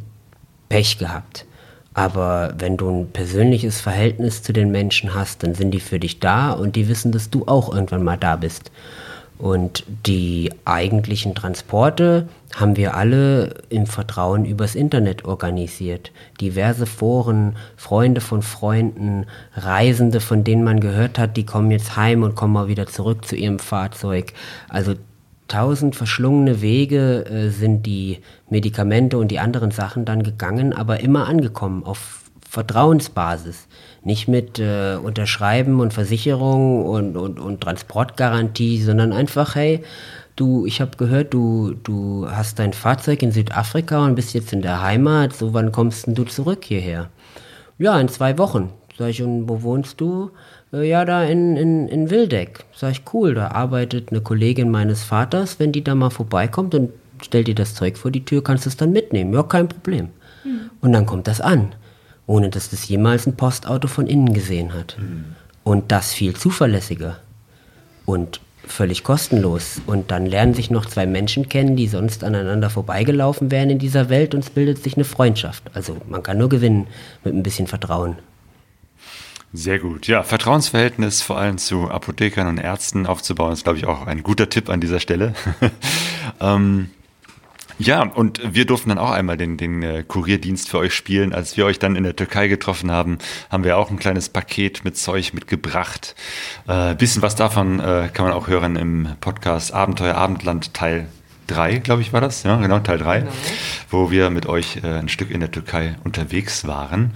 Pech 0.68 0.98
gehabt. 0.98 1.46
Aber 1.92 2.54
wenn 2.58 2.76
du 2.76 2.88
ein 2.88 3.10
persönliches 3.10 3.80
Verhältnis 3.80 4.44
zu 4.44 4.52
den 4.52 4.70
Menschen 4.70 5.12
hast, 5.12 5.42
dann 5.42 5.56
sind 5.56 5.72
die 5.72 5.80
für 5.80 5.98
dich 5.98 6.20
da 6.20 6.52
und 6.52 6.76
die 6.76 6.86
wissen, 6.86 7.10
dass 7.10 7.28
du 7.28 7.48
auch 7.48 7.74
irgendwann 7.74 8.04
mal 8.04 8.16
da 8.16 8.36
bist. 8.36 8.70
Und 9.40 9.84
die 10.06 10.52
eigentlichen 10.66 11.34
Transporte 11.34 12.28
haben 12.54 12.76
wir 12.76 12.94
alle 12.94 13.54
im 13.70 13.86
Vertrauen 13.86 14.44
übers 14.44 14.74
Internet 14.74 15.24
organisiert. 15.24 16.12
Diverse 16.42 16.84
Foren, 16.84 17.56
Freunde 17.74 18.20
von 18.20 18.42
Freunden, 18.42 19.24
Reisende, 19.54 20.20
von 20.20 20.44
denen 20.44 20.62
man 20.62 20.78
gehört 20.78 21.18
hat, 21.18 21.38
die 21.38 21.46
kommen 21.46 21.70
jetzt 21.70 21.96
heim 21.96 22.22
und 22.22 22.34
kommen 22.34 22.52
mal 22.52 22.68
wieder 22.68 22.86
zurück 22.86 23.24
zu 23.24 23.34
ihrem 23.34 23.58
Fahrzeug. 23.58 24.34
Also 24.68 24.92
tausend 25.48 25.96
verschlungene 25.96 26.60
Wege 26.60 27.24
äh, 27.24 27.48
sind 27.48 27.86
die 27.86 28.18
Medikamente 28.50 29.16
und 29.16 29.28
die 29.28 29.38
anderen 29.38 29.70
Sachen 29.70 30.04
dann 30.04 30.22
gegangen, 30.22 30.74
aber 30.74 31.00
immer 31.00 31.26
angekommen 31.26 31.82
auf 31.84 32.19
Vertrauensbasis. 32.50 33.68
Nicht 34.02 34.26
mit 34.26 34.58
äh, 34.58 34.96
Unterschreiben 34.96 35.78
und 35.78 35.94
Versicherung 35.94 36.84
und, 36.84 37.16
und, 37.16 37.38
und 37.38 37.60
Transportgarantie, 37.60 38.82
sondern 38.82 39.12
einfach, 39.12 39.54
hey, 39.54 39.82
du, 40.34 40.66
ich 40.66 40.80
habe 40.80 40.96
gehört, 40.96 41.32
du, 41.32 41.74
du 41.84 42.26
hast 42.28 42.58
dein 42.58 42.72
Fahrzeug 42.72 43.22
in 43.22 43.30
Südafrika 43.30 44.04
und 44.04 44.16
bist 44.16 44.34
jetzt 44.34 44.52
in 44.52 44.62
der 44.62 44.82
Heimat, 44.82 45.32
so 45.32 45.54
wann 45.54 45.70
kommst 45.70 46.08
denn 46.08 46.16
du 46.16 46.24
zurück 46.24 46.64
hierher? 46.64 47.08
Ja, 47.78 48.00
in 48.00 48.08
zwei 48.08 48.36
Wochen. 48.36 48.72
Sag 48.98 49.10
ich, 49.10 49.22
und 49.22 49.48
wo 49.48 49.62
wohnst 49.62 50.00
du? 50.00 50.32
Äh, 50.72 50.88
Ja, 50.88 51.04
da 51.04 51.22
in, 51.22 51.56
in, 51.56 51.86
in 51.86 52.10
Wildeck. 52.10 52.64
Sag 52.74 52.90
ich, 52.90 53.02
cool, 53.14 53.34
da 53.34 53.52
arbeitet 53.52 54.10
eine 54.10 54.22
Kollegin 54.22 54.70
meines 54.72 55.04
Vaters. 55.04 55.60
Wenn 55.60 55.70
die 55.70 55.84
da 55.84 55.94
mal 55.94 56.10
vorbeikommt 56.10 56.74
und 56.74 56.90
stellt 57.22 57.46
dir 57.46 57.54
das 57.54 57.76
Zeug 57.76 57.96
vor 57.96 58.10
die 58.10 58.24
Tür, 58.24 58.42
kannst 58.42 58.64
du 58.64 58.70
es 58.70 58.76
dann 58.76 58.90
mitnehmen. 58.90 59.32
Ja, 59.34 59.44
kein 59.44 59.68
Problem. 59.68 60.08
Und 60.80 60.92
dann 60.92 61.06
kommt 61.06 61.28
das 61.28 61.40
an, 61.40 61.74
ohne 62.30 62.48
dass 62.48 62.70
das 62.70 62.86
jemals 62.86 63.26
ein 63.26 63.34
Postauto 63.34 63.88
von 63.88 64.06
innen 64.06 64.32
gesehen 64.32 64.72
hat. 64.72 64.96
Und 65.64 65.90
das 65.90 66.12
viel 66.12 66.36
zuverlässiger. 66.36 67.18
Und 68.06 68.40
völlig 68.64 69.02
kostenlos. 69.02 69.82
Und 69.84 70.12
dann 70.12 70.26
lernen 70.26 70.54
sich 70.54 70.70
noch 70.70 70.86
zwei 70.86 71.06
Menschen 71.06 71.48
kennen, 71.48 71.74
die 71.74 71.88
sonst 71.88 72.22
aneinander 72.22 72.70
vorbeigelaufen 72.70 73.50
wären 73.50 73.68
in 73.68 73.80
dieser 73.80 74.10
Welt 74.10 74.32
und 74.32 74.44
es 74.44 74.50
bildet 74.50 74.80
sich 74.80 74.94
eine 74.94 75.02
Freundschaft. 75.02 75.64
Also 75.74 75.96
man 76.08 76.22
kann 76.22 76.38
nur 76.38 76.48
gewinnen 76.48 76.86
mit 77.24 77.34
ein 77.34 77.42
bisschen 77.42 77.66
Vertrauen. 77.66 78.16
Sehr 79.52 79.80
gut. 79.80 80.06
Ja, 80.06 80.22
Vertrauensverhältnis 80.22 81.22
vor 81.22 81.36
allem 81.36 81.58
zu 81.58 81.90
Apothekern 81.90 82.46
und 82.46 82.58
Ärzten 82.58 83.06
aufzubauen, 83.06 83.54
ist, 83.54 83.64
glaube 83.64 83.78
ich, 83.80 83.86
auch 83.86 84.06
ein 84.06 84.22
guter 84.22 84.48
Tipp 84.48 84.70
an 84.70 84.80
dieser 84.80 85.00
Stelle. 85.00 85.34
ähm, 86.40 86.90
ja, 87.80 88.02
und 88.02 88.40
wir 88.54 88.66
durften 88.66 88.90
dann 88.90 88.98
auch 88.98 89.10
einmal 89.10 89.36
den, 89.36 89.56
den 89.56 89.82
äh, 89.82 90.04
Kurierdienst 90.06 90.68
für 90.68 90.78
euch 90.78 90.94
spielen. 90.94 91.32
Als 91.32 91.56
wir 91.56 91.64
euch 91.64 91.78
dann 91.78 91.96
in 91.96 92.04
der 92.04 92.14
Türkei 92.14 92.46
getroffen 92.48 92.90
haben, 92.90 93.18
haben 93.48 93.64
wir 93.64 93.78
auch 93.78 93.90
ein 93.90 93.98
kleines 93.98 94.28
Paket 94.28 94.84
mit 94.84 94.98
Zeug 94.98 95.32
mitgebracht. 95.32 96.14
Äh, 96.68 96.94
bisschen 96.94 97.22
was 97.22 97.36
davon 97.36 97.80
äh, 97.80 98.10
kann 98.12 98.26
man 98.26 98.34
auch 98.34 98.48
hören 98.48 98.76
im 98.76 99.08
Podcast 99.20 99.72
Abenteuer 99.72 100.14
Abendland 100.14 100.74
Teil 100.74 101.08
3, 101.46 101.78
glaube 101.78 102.02
ich, 102.02 102.12
war 102.12 102.20
das. 102.20 102.42
Ja, 102.42 102.56
genau, 102.56 102.80
Teil 102.80 102.98
3, 102.98 103.26
wo 103.88 104.10
wir 104.10 104.28
mit 104.28 104.44
euch 104.44 104.78
äh, 104.82 104.98
ein 104.98 105.08
Stück 105.08 105.30
in 105.30 105.40
der 105.40 105.50
Türkei 105.50 105.96
unterwegs 106.04 106.66
waren. 106.66 107.12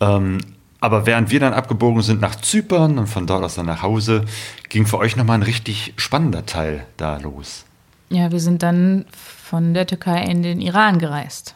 Ähm, 0.00 0.38
aber 0.80 1.06
während 1.06 1.30
wir 1.30 1.38
dann 1.38 1.52
abgebogen 1.52 2.02
sind 2.02 2.20
nach 2.20 2.34
Zypern 2.34 2.98
und 2.98 3.06
von 3.06 3.28
dort 3.28 3.44
aus 3.44 3.54
dann 3.54 3.66
nach 3.66 3.82
Hause, 3.82 4.24
ging 4.68 4.84
für 4.84 4.98
euch 4.98 5.14
nochmal 5.14 5.38
ein 5.38 5.44
richtig 5.44 5.94
spannender 5.96 6.44
Teil 6.44 6.86
da 6.96 7.18
los. 7.18 7.64
Ja, 8.10 8.30
wir 8.30 8.40
sind 8.40 8.62
dann 8.62 9.06
von 9.52 9.74
der 9.74 9.86
Türkei 9.86 10.24
in 10.24 10.42
den 10.42 10.62
Iran 10.62 10.98
gereist. 10.98 11.54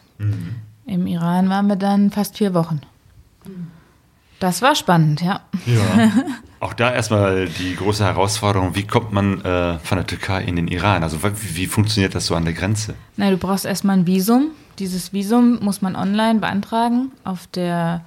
Im 0.85 1.07
Iran 1.07 1.49
waren 1.49 1.65
wir 1.65 1.77
dann 1.77 2.11
fast 2.11 2.37
vier 2.37 2.53
Wochen. 2.53 2.79
Das 4.39 4.61
war 4.61 4.75
spannend, 4.75 5.23
ja. 5.23 5.41
Ja. 5.65 6.11
Auch 6.59 6.73
da 6.73 6.93
erstmal 6.93 7.47
die 7.47 7.75
große 7.75 8.05
Herausforderung, 8.05 8.75
wie 8.75 8.85
kommt 8.85 9.13
man 9.13 9.41
äh, 9.41 9.79
von 9.79 9.97
der 9.97 10.05
Türkei 10.05 10.43
in 10.43 10.57
den 10.57 10.67
Iran? 10.67 11.01
Also 11.01 11.23
wie, 11.23 11.55
wie 11.55 11.65
funktioniert 11.65 12.13
das 12.13 12.27
so 12.27 12.35
an 12.35 12.45
der 12.45 12.53
Grenze? 12.53 12.93
Na, 13.15 13.31
du 13.31 13.37
brauchst 13.37 13.65
erstmal 13.65 13.97
ein 13.97 14.05
Visum. 14.05 14.51
Dieses 14.77 15.11
Visum 15.11 15.57
muss 15.63 15.81
man 15.81 15.95
online 15.95 16.37
beantragen 16.37 17.11
auf 17.23 17.47
der 17.47 18.05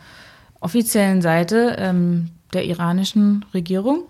offiziellen 0.61 1.21
Seite 1.21 1.75
ähm, 1.81 2.31
der 2.53 2.65
iranischen 2.65 3.45
Regierung. 3.53 4.05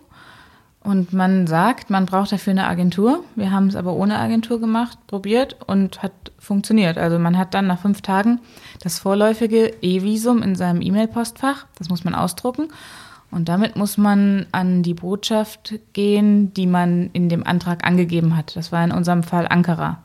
Und 0.83 1.13
man 1.13 1.47
sagt, 1.47 1.91
man 1.91 2.07
braucht 2.07 2.33
dafür 2.33 2.53
eine 2.53 2.67
Agentur. 2.67 3.23
Wir 3.37 3.51
haben 3.51 3.67
es 3.67 3.77
aber 3.77 3.93
ohne 3.93 4.19
Agentur 4.19 4.61
gemacht, 4.61 4.99
probiert 5.07 5.57
und 5.67 6.03
hat 6.03 6.13
funktioniert. 6.39 6.97
Also 6.97 7.19
man 7.19 7.37
hat 7.37 7.53
dann 7.53 7.67
nach 7.67 7.81
fünf 7.81 8.01
Tagen 8.01 8.41
das 8.83 8.99
vorläufige 8.99 9.75
E-Visum 9.83 10.43
in 10.43 10.55
seinem 10.55 10.81
E-Mail-Postfach. 10.81 11.67
Das 11.79 11.91
muss 11.91 12.05
man 12.05 12.15
ausdrucken. 12.15 12.69
Und 13.31 13.49
damit 13.49 13.77
muss 13.77 13.99
man 13.99 14.47
an 14.53 14.83
die 14.83 14.95
Botschaft 14.95 15.75
gehen, 15.93 16.53
die 16.55 16.67
man 16.67 17.11
in 17.13 17.29
dem 17.29 17.47
Antrag 17.47 17.87
angegeben 17.87 18.37
hat. 18.37 18.57
Das 18.57 18.73
war 18.73 18.83
in 18.83 18.91
unserem 18.91 19.23
Fall 19.23 19.47
Ankara. 19.49 19.99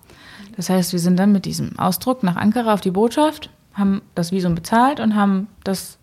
Das 0.58 0.70
heißt, 0.70 0.92
wir 0.92 1.00
sind 1.00 1.18
dann 1.18 1.32
mit 1.32 1.46
diesem 1.46 1.80
Ausdruck 1.80 2.22
nach 2.22 2.36
Ankara 2.36 2.74
auf 2.74 2.82
die 2.82 2.92
Botschaft, 2.92 3.50
haben 3.74 4.02
das 4.14 4.32
Visum 4.32 4.56
bezahlt 4.56 5.00
und 5.00 5.16
haben 5.16 5.48
das 5.64 5.98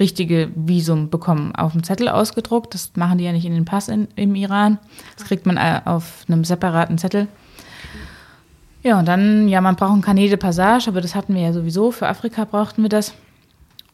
richtige 0.00 0.50
Visum 0.54 1.10
bekommen, 1.10 1.54
auf 1.54 1.72
dem 1.72 1.82
Zettel 1.82 2.08
ausgedruckt. 2.08 2.74
Das 2.74 2.92
machen 2.96 3.18
die 3.18 3.24
ja 3.24 3.32
nicht 3.32 3.44
in 3.44 3.54
den 3.54 3.64
Pass 3.64 3.88
in, 3.88 4.08
im 4.16 4.34
Iran. 4.34 4.78
Das 5.16 5.26
kriegt 5.26 5.46
man 5.46 5.56
äh, 5.56 5.80
auf 5.84 6.24
einem 6.28 6.44
separaten 6.44 6.98
Zettel. 6.98 7.28
Ja, 8.82 8.98
und 8.98 9.06
dann, 9.08 9.48
ja, 9.48 9.60
man 9.60 9.76
braucht 9.76 9.96
ein 9.96 10.02
Carnet 10.02 10.30
de 10.30 10.36
Passage, 10.36 10.88
aber 10.88 11.00
das 11.00 11.14
hatten 11.14 11.34
wir 11.34 11.42
ja 11.42 11.52
sowieso. 11.52 11.90
Für 11.90 12.08
Afrika 12.08 12.44
brauchten 12.44 12.82
wir 12.82 12.88
das. 12.88 13.12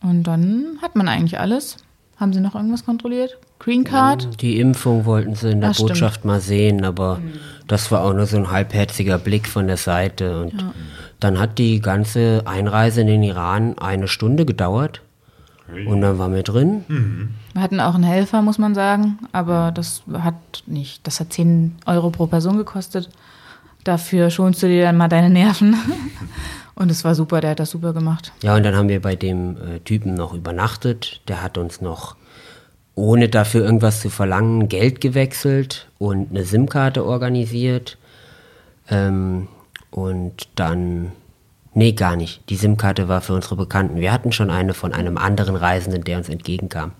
Und 0.02 0.24
dann 0.24 0.78
hat 0.82 0.96
man 0.96 1.08
eigentlich 1.08 1.40
alles. 1.40 1.78
Haben 2.16 2.32
Sie 2.32 2.40
noch 2.40 2.54
irgendwas 2.54 2.84
kontrolliert? 2.84 3.38
Green 3.58 3.84
Card? 3.84 4.40
Die 4.42 4.60
Impfung 4.60 5.04
wollten 5.06 5.34
sie 5.34 5.50
in 5.50 5.60
der 5.60 5.70
Ach, 5.70 5.74
stimmt. 5.74 5.90
Botschaft 5.90 6.24
mal 6.24 6.40
sehen, 6.40 6.84
aber 6.84 7.20
das 7.66 7.90
war 7.90 8.04
auch 8.04 8.12
nur 8.12 8.26
so 8.26 8.36
ein 8.36 8.50
halbherziger 8.50 9.18
Blick 9.18 9.48
von 9.48 9.66
der 9.66 9.78
Seite. 9.78 10.42
Und 10.42 10.54
dann 11.18 11.38
hat 11.38 11.58
die 11.58 11.80
ganze 11.80 12.42
Einreise 12.44 13.00
in 13.00 13.06
den 13.06 13.22
Iran 13.22 13.78
eine 13.78 14.06
Stunde 14.06 14.44
gedauert. 14.44 15.00
Und 15.86 16.00
dann 16.00 16.18
waren 16.18 16.34
wir 16.34 16.42
drin. 16.42 16.84
Wir 17.52 17.62
hatten 17.62 17.80
auch 17.80 17.94
einen 17.94 18.04
Helfer, 18.04 18.42
muss 18.42 18.58
man 18.58 18.74
sagen, 18.74 19.18
aber 19.32 19.72
das 19.72 20.02
hat 20.12 20.34
nicht, 20.66 21.06
das 21.06 21.20
hat 21.20 21.32
10 21.32 21.76
Euro 21.86 22.10
pro 22.10 22.26
Person 22.26 22.56
gekostet. 22.56 23.10
Dafür 23.84 24.30
schonst 24.30 24.62
du 24.62 24.66
dir 24.66 24.84
dann 24.84 24.96
mal 24.96 25.08
deine 25.08 25.30
Nerven. 25.30 25.76
Und 26.74 26.90
es 26.90 27.04
war 27.04 27.14
super, 27.14 27.40
der 27.40 27.50
hat 27.50 27.60
das 27.60 27.70
super 27.70 27.92
gemacht. 27.92 28.32
Ja, 28.42 28.56
und 28.56 28.64
dann 28.64 28.74
haben 28.74 28.88
wir 28.88 29.00
bei 29.00 29.14
dem 29.14 29.56
äh, 29.56 29.80
Typen 29.80 30.14
noch 30.14 30.34
übernachtet. 30.34 31.20
Der 31.28 31.40
hat 31.40 31.56
uns 31.56 31.80
noch, 31.80 32.16
ohne 32.96 33.28
dafür 33.28 33.64
irgendwas 33.64 34.00
zu 34.00 34.10
verlangen, 34.10 34.68
Geld 34.68 35.00
gewechselt 35.00 35.88
und 35.98 36.30
eine 36.30 36.44
SIM-Karte 36.44 37.04
organisiert. 37.04 37.96
Ähm, 38.90 39.46
und 39.92 40.48
dann, 40.56 41.12
nee, 41.74 41.92
gar 41.92 42.16
nicht. 42.16 42.40
Die 42.48 42.56
SIM-Karte 42.56 43.08
war 43.08 43.20
für 43.20 43.34
unsere 43.34 43.56
Bekannten. 43.56 44.00
Wir 44.00 44.12
hatten 44.12 44.32
schon 44.32 44.50
eine 44.50 44.74
von 44.74 44.92
einem 44.92 45.18
anderen 45.18 45.56
Reisenden, 45.56 46.04
der 46.04 46.18
uns 46.18 46.28
entgegenkam. 46.28 46.92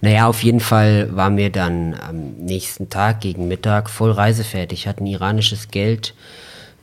Naja, 0.00 0.26
auf 0.26 0.42
jeden 0.42 0.60
Fall 0.60 1.14
waren 1.14 1.36
wir 1.36 1.50
dann 1.50 1.94
am 1.94 2.32
nächsten 2.38 2.90
Tag 2.90 3.20
gegen 3.20 3.48
Mittag 3.48 3.88
voll 3.88 4.10
reisefertig, 4.10 4.86
hatten 4.86 5.06
iranisches 5.06 5.68
Geld, 5.68 6.14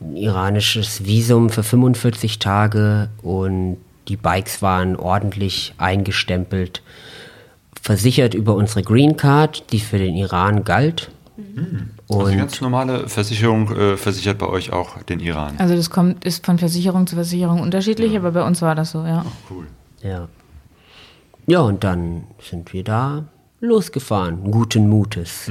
ein 0.00 0.16
iranisches 0.16 1.04
Visum 1.04 1.50
für 1.50 1.62
45 1.62 2.38
Tage 2.38 3.10
und 3.22 3.76
die 4.08 4.16
Bikes 4.16 4.62
waren 4.62 4.96
ordentlich 4.96 5.74
eingestempelt, 5.78 6.82
versichert 7.80 8.34
über 8.34 8.54
unsere 8.54 8.82
Green 8.82 9.16
Card, 9.16 9.72
die 9.72 9.80
für 9.80 9.98
den 9.98 10.16
Iran 10.16 10.64
galt. 10.64 11.10
Also 12.08 12.30
die 12.30 12.36
ganz 12.36 12.60
normale 12.60 13.08
Versicherung 13.08 13.70
äh, 13.70 13.96
versichert 13.96 14.38
bei 14.38 14.46
euch 14.46 14.72
auch 14.72 15.02
den 15.02 15.20
Iran. 15.20 15.54
Also 15.58 15.76
das 15.76 15.90
kommt, 15.90 16.24
ist 16.24 16.44
von 16.44 16.58
Versicherung 16.58 17.06
zu 17.06 17.14
Versicherung 17.14 17.60
unterschiedlich, 17.60 18.16
aber 18.16 18.32
bei 18.32 18.42
uns 18.42 18.62
war 18.62 18.74
das 18.74 18.90
so, 18.90 19.04
ja. 19.04 19.24
Cool. 19.48 19.66
ja. 20.02 20.28
Ja, 21.46 21.60
und 21.60 21.82
dann 21.82 22.24
sind 22.40 22.72
wir 22.72 22.84
da 22.84 23.24
losgefahren, 23.60 24.50
guten 24.50 24.88
Mutes. 24.88 25.50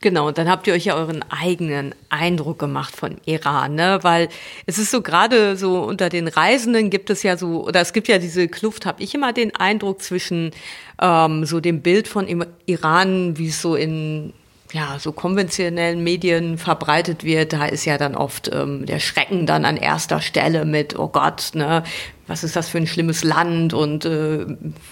Genau, 0.00 0.28
und 0.28 0.38
dann 0.38 0.48
habt 0.48 0.66
ihr 0.68 0.74
euch 0.74 0.84
ja 0.84 0.94
euren 0.94 1.24
eigenen 1.28 1.92
Eindruck 2.08 2.60
gemacht 2.60 2.94
von 2.94 3.16
Iran, 3.24 3.74
ne? 3.74 3.98
Weil 4.02 4.28
es 4.66 4.78
ist 4.78 4.92
so 4.92 5.02
gerade 5.02 5.56
so 5.56 5.82
unter 5.82 6.08
den 6.08 6.28
Reisenden 6.28 6.88
gibt 6.90 7.10
es 7.10 7.24
ja 7.24 7.36
so, 7.36 7.64
oder 7.66 7.80
es 7.80 7.92
gibt 7.92 8.06
ja 8.06 8.18
diese 8.18 8.46
Kluft, 8.46 8.86
habe 8.86 9.02
ich 9.02 9.14
immer 9.14 9.32
den 9.32 9.56
Eindruck 9.56 10.00
zwischen 10.00 10.52
ähm, 11.00 11.44
so 11.44 11.58
dem 11.58 11.82
Bild 11.82 12.06
von 12.06 12.28
Iran, 12.66 13.38
wie 13.38 13.48
es 13.48 13.60
so 13.60 13.74
in 13.74 14.32
ja, 14.72 14.98
so 14.98 15.12
konventionellen 15.12 16.02
Medien 16.04 16.58
verbreitet 16.58 17.24
wird, 17.24 17.52
da 17.52 17.66
ist 17.66 17.84
ja 17.84 17.96
dann 17.96 18.14
oft 18.14 18.50
ähm, 18.52 18.84
der 18.84 18.98
Schrecken 18.98 19.46
dann 19.46 19.64
an 19.64 19.76
erster 19.76 20.20
Stelle 20.20 20.64
mit, 20.64 20.98
oh 20.98 21.08
Gott, 21.08 21.50
ne, 21.54 21.82
was 22.26 22.44
ist 22.44 22.54
das 22.54 22.68
für 22.68 22.76
ein 22.76 22.86
schlimmes 22.86 23.24
Land 23.24 23.72
und 23.72 24.04
äh, 24.04 24.44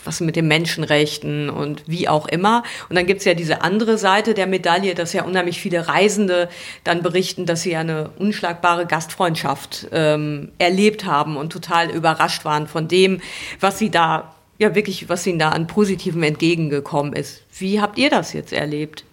was 0.04 0.20
mit 0.20 0.36
den 0.36 0.48
Menschenrechten 0.48 1.50
und 1.50 1.82
wie 1.86 2.08
auch 2.08 2.26
immer. 2.26 2.62
Und 2.88 2.96
dann 2.96 3.06
gibt's 3.06 3.26
ja 3.26 3.34
diese 3.34 3.60
andere 3.60 3.98
Seite 3.98 4.32
der 4.32 4.46
Medaille, 4.46 4.94
dass 4.94 5.12
ja 5.12 5.24
unheimlich 5.24 5.60
viele 5.60 5.86
Reisende 5.86 6.48
dann 6.82 7.02
berichten, 7.02 7.44
dass 7.44 7.62
sie 7.62 7.72
ja 7.72 7.80
eine 7.80 8.10
unschlagbare 8.18 8.86
Gastfreundschaft 8.86 9.88
ähm, 9.92 10.52
erlebt 10.58 11.04
haben 11.04 11.36
und 11.36 11.52
total 11.52 11.90
überrascht 11.90 12.46
waren 12.46 12.66
von 12.66 12.88
dem, 12.88 13.20
was 13.60 13.78
sie 13.78 13.90
da, 13.90 14.34
ja 14.58 14.74
wirklich, 14.74 15.10
was 15.10 15.26
ihnen 15.26 15.38
da 15.38 15.50
an 15.50 15.66
Positivem 15.66 16.22
entgegengekommen 16.22 17.12
ist. 17.12 17.42
Wie 17.58 17.82
habt 17.82 17.98
ihr 17.98 18.08
das 18.08 18.32
jetzt 18.32 18.54
erlebt? 18.54 19.04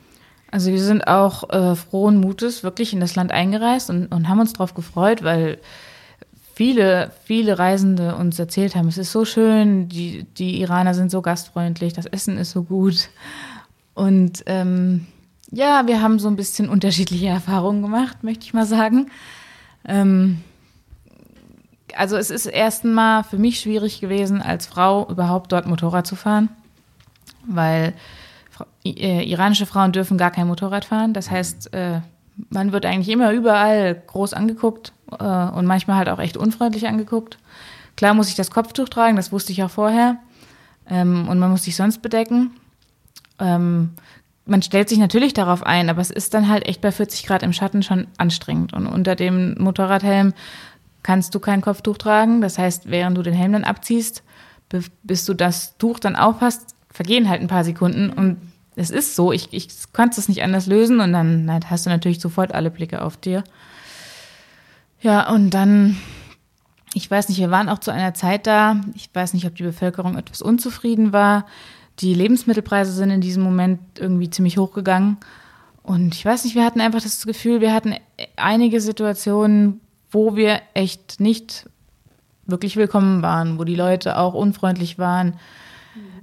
Also 0.54 0.70
wir 0.70 0.84
sind 0.84 1.08
auch 1.08 1.50
äh, 1.50 1.76
frohen 1.76 2.18
Mutes 2.18 2.62
wirklich 2.62 2.94
in 2.94 3.00
das 3.00 3.16
Land 3.16 3.32
eingereist 3.32 3.90
und, 3.90 4.06
und 4.14 4.30
haben 4.30 4.40
uns 4.40 4.54
darauf 4.54 4.76
gefreut, 4.76 5.24
weil 5.24 5.58
viele, 6.54 7.12
viele 7.24 7.58
Reisende 7.58 8.14
uns 8.16 8.38
erzählt 8.38 8.76
haben, 8.76 8.88
es 8.88 9.00
ist 9.00 9.12
so 9.12 9.26
schön, 9.26 9.90
die, 9.90 10.28
die 10.38 10.62
Iraner 10.62 10.94
sind 10.94 11.10
so 11.10 11.24
gastfreundlich, 11.24 11.94
das 11.94 12.06
Essen 12.06 12.38
ist 12.38 12.52
so 12.52 12.62
gut. 12.62 13.10
Und 13.96 14.44
ähm, 14.46 15.08
ja, 15.50 15.88
wir 15.88 16.04
haben 16.04 16.20
so 16.20 16.28
ein 16.28 16.36
bisschen 16.36 16.70
unterschiedliche 16.70 17.30
Erfahrungen 17.30 17.82
gemacht, 17.82 18.24
möchte 18.24 18.46
ich 18.46 18.54
mal 18.54 18.68
sagen. 18.68 19.10
Ähm, 19.88 20.42
also 21.98 22.16
es 22.16 22.30
ist 22.30 22.46
erstmal 22.46 23.24
für 23.24 23.40
mich 23.40 23.60
schwierig 23.60 24.02
gewesen, 24.02 24.40
als 24.40 24.68
Frau 24.68 25.10
überhaupt 25.10 25.52
dort 25.52 25.66
Motorrad 25.66 26.06
zu 26.06 26.16
fahren, 26.16 26.50
weil 27.48 27.96
äh, 28.86 29.24
iranische 29.24 29.66
Frauen 29.66 29.92
dürfen 29.92 30.18
gar 30.18 30.32
kein 30.32 30.48
Motorrad 30.48 30.86
fahren. 30.86 31.14
Das 31.14 31.32
heißt, 31.32 31.74
äh, 31.74 32.02
man 32.50 32.72
wird 32.72 32.86
eigentlich 32.86 33.10
immer 33.10 33.32
überall 33.32 33.96
groß 34.08 34.34
angeguckt 34.34 34.94
äh, 35.12 35.24
und 35.24 35.66
manchmal 35.66 35.98
halt 35.98 36.10
auch 36.10 36.20
echt 36.20 36.38
unfreundlich 36.38 36.88
angeguckt. 36.88 37.38
Klar 37.96 38.14
muss 38.14 38.30
ich 38.30 38.36
das 38.36 38.52
Kopftuch 38.52 38.90
tragen, 38.90 39.16
das 39.16 39.32
wusste 39.32 39.52
ich 39.52 39.64
auch 39.64 39.70
vorher. 39.70 40.18
Ähm, 40.90 41.28
und 41.30 41.40
man 41.40 41.52
muss 41.52 41.64
sich 41.64 41.76
sonst 41.76 42.02
bedecken. 42.02 42.52
Ähm, 43.40 43.92
man 44.46 44.62
stellt 44.62 44.90
sich 44.90 44.98
natürlich 44.98 45.34
darauf 45.34 45.64
ein, 45.64 45.90
aber 45.90 46.02
es 46.02 46.12
ist 46.12 46.34
dann 46.34 46.50
halt 46.50 46.68
echt 46.68 46.82
bei 46.82 46.92
40 46.92 47.26
Grad 47.26 47.44
im 47.44 47.54
Schatten 47.54 47.84
schon 47.84 48.08
anstrengend. 48.18 48.74
Und 48.74 48.88
unter 48.88 49.16
dem 49.16 49.56
Motorradhelm 49.58 50.34
kannst 51.02 51.34
du 51.36 51.40
kein 51.40 51.62
Kopftuch 51.62 51.98
tragen. 51.98 52.42
Das 52.42 52.58
heißt, 52.58 52.90
während 52.90 53.18
du 53.18 53.22
den 53.22 53.34
Helm 53.34 53.54
dann 53.54 53.64
abziehst, 53.64 54.24
bis 55.04 55.26
du 55.26 55.34
das 55.34 55.78
Tuch 55.78 56.00
dann 56.00 56.16
aufhast, 56.16 56.76
vergehen 56.90 57.30
halt 57.30 57.42
ein 57.42 57.48
paar 57.48 57.64
Sekunden. 57.64 58.10
Und 58.10 58.38
es 58.76 58.90
ist 58.90 59.16
so, 59.16 59.32
ich, 59.32 59.50
ich 59.52 59.68
konnte 59.94 60.20
es 60.20 60.30
nicht 60.30 60.44
anders 60.44 60.68
lösen. 60.68 61.00
Und 61.00 61.14
dann, 61.14 61.48
dann 61.48 61.70
hast 61.70 61.86
du 61.86 61.90
natürlich 61.90 62.20
sofort 62.20 62.54
alle 62.54 62.72
Blicke 62.72 63.02
auf 63.02 63.18
dir. 63.18 63.44
Ja, 65.02 65.30
und 65.30 65.52
dann, 65.52 65.98
ich 66.94 67.10
weiß 67.10 67.30
nicht, 67.30 67.40
wir 67.40 67.52
waren 67.52 67.70
auch 67.70 67.80
zu 67.80 67.92
einer 67.92 68.14
Zeit 68.14 68.48
da, 68.48 68.82
ich 68.96 69.10
weiß 69.14 69.34
nicht, 69.34 69.46
ob 69.46 69.56
die 69.56 69.64
Bevölkerung 69.64 70.18
etwas 70.18 70.42
unzufrieden 70.42 71.14
war. 71.14 71.46
Die 72.00 72.14
Lebensmittelpreise 72.14 72.92
sind 72.92 73.12
in 73.12 73.22
diesem 73.22 73.44
Moment 73.44 73.80
irgendwie 74.00 74.30
ziemlich 74.30 74.58
hochgegangen. 74.58 75.18
Und 75.84 76.16
ich 76.16 76.24
weiß 76.24 76.46
nicht, 76.46 76.56
wir 76.56 76.66
hatten 76.66 76.82
einfach 76.82 77.02
das 77.02 77.26
Gefühl, 77.26 77.62
wir 77.62 77.74
hatten 77.74 77.96
einige 78.38 78.80
Situationen, 78.80 79.82
wo 80.10 80.36
wir 80.36 80.62
echt 80.74 81.20
nicht 81.20 81.68
wirklich 82.46 82.78
willkommen 82.78 83.22
waren, 83.22 83.60
wo 83.60 83.64
die 83.64 83.76
Leute 83.76 84.18
auch 84.18 84.34
unfreundlich 84.34 84.98
waren. 84.98 85.36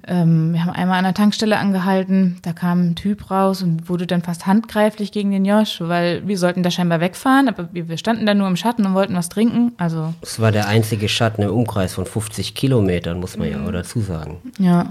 Ähm, 0.06 0.52
wir 0.52 0.60
haben 0.64 0.70
einmal 0.70 0.98
an 0.98 1.04
der 1.04 1.14
Tankstelle 1.14 1.58
angehalten, 1.58 2.38
da 2.42 2.52
kam 2.52 2.90
ein 2.90 2.94
Typ 2.96 3.30
raus 3.30 3.62
und 3.62 3.88
wurde 3.88 4.06
dann 4.06 4.22
fast 4.22 4.46
handgreiflich 4.46 5.12
gegen 5.12 5.30
den 5.30 5.44
Josh, 5.44 5.80
weil 5.80 6.26
wir 6.26 6.38
sollten 6.38 6.62
da 6.62 6.70
scheinbar 6.70 7.00
wegfahren, 7.00 7.48
aber 7.48 7.68
wir, 7.72 7.88
wir 7.88 7.98
standen 7.98 8.24
da 8.26 8.34
nur 8.34 8.48
im 8.48 8.56
Schatten 8.56 8.86
und 8.86 8.94
wollten 8.94 9.14
was 9.14 9.28
trinken. 9.28 9.72
Also, 9.76 10.14
Es 10.22 10.40
war 10.40 10.52
der 10.52 10.68
einzige 10.68 11.08
Schatten 11.08 11.42
im 11.42 11.50
Umkreis 11.50 11.94
von 11.94 12.06
50 12.06 12.54
Kilometern, 12.54 13.20
muss 13.20 13.36
man 13.36 13.50
ja 13.50 13.64
auch 13.64 13.70
dazu 13.72 14.00
sagen. 14.00 14.38
ja. 14.58 14.86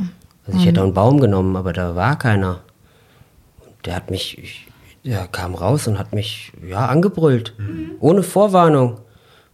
Also 0.48 0.60
ich 0.62 0.66
hätte 0.66 0.80
auch 0.82 0.86
einen 0.86 0.94
Baum 0.96 1.20
genommen, 1.20 1.56
aber 1.56 1.74
da 1.74 1.96
war 1.96 2.18
keiner. 2.18 2.62
Und 3.66 3.86
der 3.86 3.96
hat 3.96 4.10
mich, 4.10 4.38
ich- 4.40 4.68
der 5.06 5.28
kam 5.28 5.54
raus 5.56 5.88
und 5.88 6.00
hat 6.00 6.12
mich, 6.14 6.52
ja, 6.68 6.88
angebrüllt. 6.88 7.54
Ohne 8.00 8.24
Vorwarnung. 8.24 8.98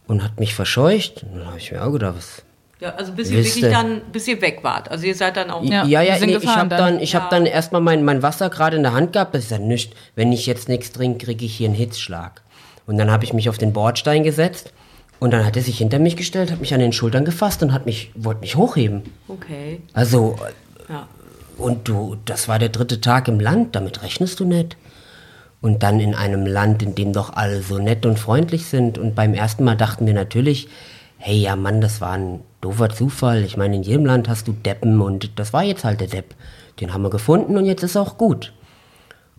Und 0.07 0.23
hat 0.23 0.39
mich 0.39 0.55
verscheucht. 0.55 1.23
Und 1.23 1.39
dann 1.39 1.47
habe 1.47 1.57
ich 1.57 1.71
mir 1.71 1.83
auch 1.83 1.91
gedacht, 1.91 2.15
was, 2.17 2.43
Ja, 2.79 2.89
also 2.95 3.13
bis 3.13 3.31
ihr 3.31 3.43
wirklich 3.43 3.61
dann, 3.71 4.01
bis 4.11 4.27
ihr 4.27 4.41
weg 4.41 4.59
wart. 4.61 4.91
Also 4.91 5.05
ihr 5.05 5.15
seid 5.15 5.37
dann 5.37 5.49
auch. 5.49 5.63
Ja. 5.63 5.85
Ja, 5.85 6.01
ja, 6.01 6.17
nee, 6.19 6.35
ich 6.35 6.47
habe 6.47 6.69
dann. 6.69 6.77
dann, 6.77 6.99
ich 6.99 7.15
hab 7.15 7.29
dann 7.29 7.45
erstmal 7.45 7.81
mein, 7.81 8.03
mein 8.03 8.21
Wasser 8.21 8.49
gerade 8.49 8.75
in 8.75 8.83
der 8.83 8.93
Hand 8.93 9.13
gehabt. 9.13 9.33
Das 9.33 9.45
ist 9.45 9.51
ja 9.51 9.59
nichts. 9.59 9.95
Wenn 10.15 10.31
ich 10.33 10.45
jetzt 10.45 10.67
nichts 10.67 10.91
trinke, 10.91 11.25
kriege 11.25 11.45
ich 11.45 11.55
hier 11.55 11.67
einen 11.67 11.75
Hitzschlag. 11.75 12.41
Und 12.85 12.97
dann 12.97 13.09
habe 13.11 13.23
ich 13.23 13.33
mich 13.33 13.47
auf 13.49 13.57
den 13.57 13.71
Bordstein 13.73 14.23
gesetzt. 14.23 14.73
Und 15.19 15.31
dann 15.31 15.45
hat 15.45 15.55
er 15.55 15.63
sich 15.63 15.77
hinter 15.77 15.99
mich 15.99 16.17
gestellt, 16.17 16.51
hat 16.51 16.59
mich 16.59 16.73
an 16.73 16.81
den 16.81 16.91
Schultern 16.91 17.23
gefasst 17.23 17.63
und 17.63 17.71
hat 17.71 17.85
mich, 17.85 18.11
wollte 18.15 18.41
mich 18.41 18.57
hochheben. 18.57 19.03
Okay. 19.29 19.81
Also, 19.93 20.35
Ja. 20.89 21.07
und 21.57 21.87
du, 21.87 22.17
das 22.25 22.49
war 22.49 22.59
der 22.59 22.69
dritte 22.69 22.99
Tag 22.99 23.29
im 23.29 23.39
Land, 23.39 23.75
damit 23.77 24.03
rechnest 24.03 24.41
du 24.41 24.45
nicht. 24.45 24.75
Und 25.61 25.81
dann 25.81 26.01
in 26.01 26.13
einem 26.13 26.45
Land, 26.45 26.83
in 26.83 26.93
dem 26.93 27.13
doch 27.13 27.33
alle 27.33 27.61
so 27.61 27.79
nett 27.79 28.05
und 28.05 28.19
freundlich 28.19 28.65
sind. 28.65 28.97
Und 28.97 29.15
beim 29.15 29.33
ersten 29.33 29.63
Mal 29.63 29.75
dachten 29.75 30.05
wir 30.05 30.13
natürlich, 30.13 30.67
hey, 31.17 31.37
ja 31.37 31.55
Mann, 31.55 31.79
das 31.79 32.01
war 32.01 32.11
ein 32.11 32.41
doofer 32.65 32.89
Zufall. 32.89 33.43
Ich 33.43 33.57
meine, 33.57 33.75
in 33.75 33.83
jedem 33.83 34.05
Land 34.05 34.27
hast 34.27 34.47
du 34.47 34.51
Deppen 34.51 34.99
und 34.99 35.39
das 35.39 35.53
war 35.53 35.63
jetzt 35.63 35.83
halt 35.83 36.01
der 36.01 36.07
Depp. 36.07 36.33
Den 36.81 36.93
haben 36.93 37.03
wir 37.03 37.09
gefunden 37.09 37.57
und 37.57 37.65
jetzt 37.65 37.83
ist 37.83 37.95
auch 37.95 38.17
gut. 38.17 38.53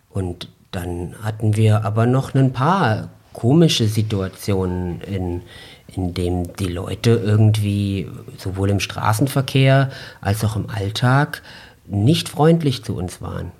Und 0.08 0.48
dann 0.70 1.14
hatten 1.22 1.56
wir 1.56 1.84
aber 1.84 2.06
noch 2.06 2.34
ein 2.34 2.52
paar 2.52 3.10
komische 3.32 3.88
Situationen, 3.88 5.00
in, 5.02 5.42
in 5.88 6.14
denen 6.14 6.54
die 6.58 6.68
Leute 6.68 7.10
irgendwie 7.10 8.08
sowohl 8.38 8.70
im 8.70 8.80
Straßenverkehr 8.80 9.90
als 10.20 10.44
auch 10.44 10.56
im 10.56 10.70
Alltag 10.70 11.42
nicht 11.86 12.28
freundlich 12.28 12.84
zu 12.84 12.96
uns 12.96 13.20
waren. 13.20 13.52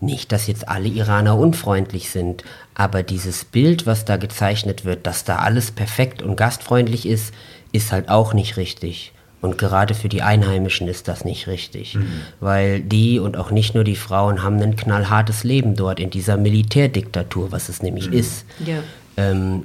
Nicht, 0.00 0.32
dass 0.32 0.46
jetzt 0.46 0.68
alle 0.68 0.88
Iraner 0.88 1.38
unfreundlich 1.38 2.10
sind, 2.10 2.42
aber 2.74 3.02
dieses 3.02 3.44
Bild, 3.44 3.86
was 3.86 4.04
da 4.04 4.16
gezeichnet 4.16 4.84
wird, 4.84 5.06
dass 5.06 5.24
da 5.24 5.36
alles 5.36 5.70
perfekt 5.70 6.22
und 6.22 6.36
gastfreundlich 6.36 7.06
ist, 7.06 7.32
ist 7.72 7.92
halt 7.92 8.08
auch 8.08 8.34
nicht 8.34 8.56
richtig. 8.56 9.12
Und 9.40 9.58
gerade 9.58 9.94
für 9.94 10.08
die 10.08 10.22
Einheimischen 10.22 10.86
ist 10.86 11.08
das 11.08 11.24
nicht 11.24 11.48
richtig, 11.48 11.98
weil 12.38 12.80
die 12.80 13.18
und 13.18 13.36
auch 13.36 13.50
nicht 13.50 13.74
nur 13.74 13.82
die 13.82 13.96
Frauen 13.96 14.44
haben 14.44 14.62
ein 14.62 14.76
knallhartes 14.76 15.42
Leben 15.42 15.74
dort 15.74 15.98
in 15.98 16.10
dieser 16.10 16.36
Militärdiktatur, 16.36 17.50
was 17.50 17.68
es 17.68 17.82
nämlich 17.82 18.12
ist. 18.12 18.46
Ja. 18.64 18.78
Ähm, 19.16 19.62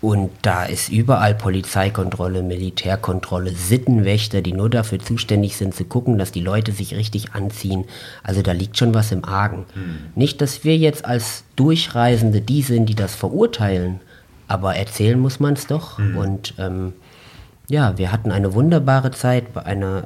und 0.00 0.30
da 0.42 0.64
ist 0.64 0.90
überall 0.90 1.34
Polizeikontrolle, 1.34 2.42
Militärkontrolle, 2.42 3.52
Sittenwächter, 3.52 4.42
die 4.42 4.52
nur 4.52 4.68
dafür 4.68 5.00
zuständig 5.00 5.56
sind, 5.56 5.74
zu 5.74 5.86
gucken, 5.86 6.18
dass 6.18 6.30
die 6.30 6.42
Leute 6.42 6.72
sich 6.72 6.94
richtig 6.94 7.32
anziehen. 7.32 7.86
Also 8.22 8.42
da 8.42 8.52
liegt 8.52 8.76
schon 8.76 8.94
was 8.94 9.10
im 9.12 9.24
Argen. 9.24 9.64
Nicht, 10.14 10.40
dass 10.40 10.62
wir 10.62 10.76
jetzt 10.76 11.06
als 11.06 11.44
Durchreisende 11.56 12.42
die 12.42 12.60
sind, 12.60 12.86
die 12.86 12.94
das 12.94 13.14
verurteilen, 13.14 14.00
aber 14.46 14.76
erzählen 14.76 15.18
muss 15.18 15.40
man 15.40 15.54
es 15.54 15.66
doch. 15.66 15.98
Und 15.98 16.52
ähm, 16.58 16.92
ja, 17.68 17.96
wir 17.96 18.12
hatten 18.12 18.30
eine 18.30 18.52
wunderbare 18.54 19.10
Zeit 19.10 19.54
bei 19.54 19.64
einer 19.64 20.04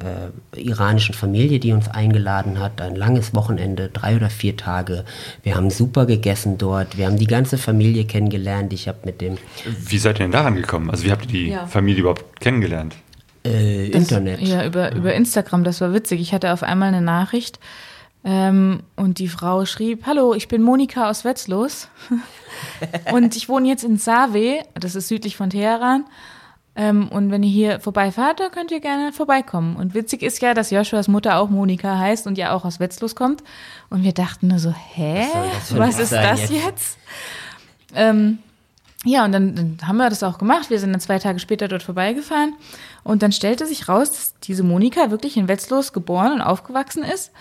äh, 0.54 0.60
iranischen 0.60 1.14
Familie, 1.14 1.58
die 1.58 1.72
uns 1.72 1.88
eingeladen 1.88 2.60
hat. 2.60 2.80
Ein 2.80 2.94
langes 2.94 3.34
Wochenende, 3.34 3.88
drei 3.88 4.14
oder 4.16 4.30
vier 4.30 4.56
Tage. 4.56 5.04
Wir 5.42 5.56
haben 5.56 5.70
super 5.70 6.06
gegessen 6.06 6.56
dort. 6.56 6.96
Wir 6.96 7.06
haben 7.06 7.16
die 7.18 7.26
ganze 7.26 7.58
Familie 7.58 8.04
kennengelernt. 8.04 8.72
Ich 8.72 8.86
habe 8.86 8.98
mit 9.04 9.20
dem 9.20 9.38
Wie 9.66 9.98
seid 9.98 10.16
ihr 10.16 10.24
denn 10.24 10.30
daran 10.32 10.54
gekommen? 10.54 10.88
Also 10.90 11.04
wie 11.04 11.10
habt 11.10 11.22
ihr 11.26 11.28
die 11.32 11.48
Ja. 11.48 11.66
Familie 11.66 12.00
überhaupt 12.00 12.40
kennengelernt? 12.40 12.94
äh, 13.44 13.90
Das- 13.90 14.02
Internet. 14.02 14.40
Ja, 14.40 14.64
über, 14.64 14.94
über 14.94 15.14
Instagram, 15.14 15.64
das 15.64 15.80
war 15.80 15.92
witzig. 15.92 16.20
Ich 16.20 16.32
hatte 16.32 16.52
auf 16.52 16.62
einmal 16.62 16.88
eine 16.88 17.00
Nachricht 17.02 17.58
ähm, 18.24 18.80
und 18.96 19.18
die 19.18 19.28
Frau 19.28 19.64
schrieb, 19.64 20.06
hallo, 20.06 20.34
ich 20.34 20.46
bin 20.48 20.62
Monika 20.62 21.08
aus 21.10 21.24
Wetzlos 21.24 21.88
und 23.12 23.34
ich 23.36 23.48
wohne 23.48 23.68
jetzt 23.68 23.84
in 23.84 23.96
Save, 23.96 24.58
das 24.74 24.94
ist 24.94 25.08
südlich 25.08 25.36
von 25.36 25.50
Teheran. 25.50 26.04
Ähm, 26.78 27.08
und 27.08 27.32
wenn 27.32 27.42
ihr 27.42 27.50
hier 27.50 27.80
vorbeifahrt, 27.80 28.38
dann 28.38 28.52
könnt 28.52 28.70
ihr 28.70 28.78
gerne 28.78 29.12
vorbeikommen. 29.12 29.74
Und 29.74 29.94
witzig 29.94 30.22
ist 30.22 30.40
ja, 30.40 30.54
dass 30.54 30.70
Joshuas 30.70 31.08
Mutter 31.08 31.38
auch 31.38 31.50
Monika 31.50 31.98
heißt 31.98 32.28
und 32.28 32.38
ja 32.38 32.52
auch 32.52 32.64
aus 32.64 32.78
Wetzlos 32.78 33.16
kommt. 33.16 33.42
Und 33.90 34.04
wir 34.04 34.12
dachten 34.12 34.46
nur 34.46 34.60
so, 34.60 34.72
hä? 34.72 35.26
Was 35.70 35.96
ein 35.96 36.02
ist 36.02 36.12
das 36.12 36.40
jetzt? 36.42 36.52
jetzt? 36.52 36.98
Ähm, 37.96 38.38
ja, 39.04 39.24
und 39.24 39.32
dann, 39.32 39.56
dann 39.56 39.78
haben 39.88 39.96
wir 39.96 40.08
das 40.08 40.22
auch 40.22 40.38
gemacht. 40.38 40.70
Wir 40.70 40.78
sind 40.78 40.92
dann 40.92 41.00
zwei 41.00 41.18
Tage 41.18 41.40
später 41.40 41.66
dort 41.66 41.82
vorbeigefahren. 41.82 42.54
Und 43.02 43.24
dann 43.24 43.32
stellte 43.32 43.66
sich 43.66 43.88
raus, 43.88 44.12
dass 44.12 44.38
diese 44.38 44.62
Monika 44.62 45.10
wirklich 45.10 45.36
in 45.36 45.48
Wetzlos 45.48 45.92
geboren 45.92 46.32
und 46.32 46.42
aufgewachsen 46.42 47.02
ist. 47.02 47.32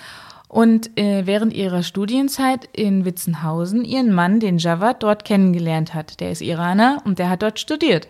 Und 0.47 0.97
äh, 0.97 1.27
während 1.27 1.53
ihrer 1.53 1.83
Studienzeit 1.83 2.67
in 2.73 3.05
Witzenhausen 3.05 3.85
ihren 3.85 4.11
Mann, 4.13 4.39
den 4.39 4.57
Javad, 4.57 5.03
dort 5.03 5.25
kennengelernt 5.25 5.93
hat. 5.93 6.21
Der 6.21 6.31
ist 6.31 6.41
Iraner 6.41 7.03
und 7.05 7.19
der 7.19 7.29
hat 7.29 7.43
dort 7.43 7.59
studiert. 7.59 8.07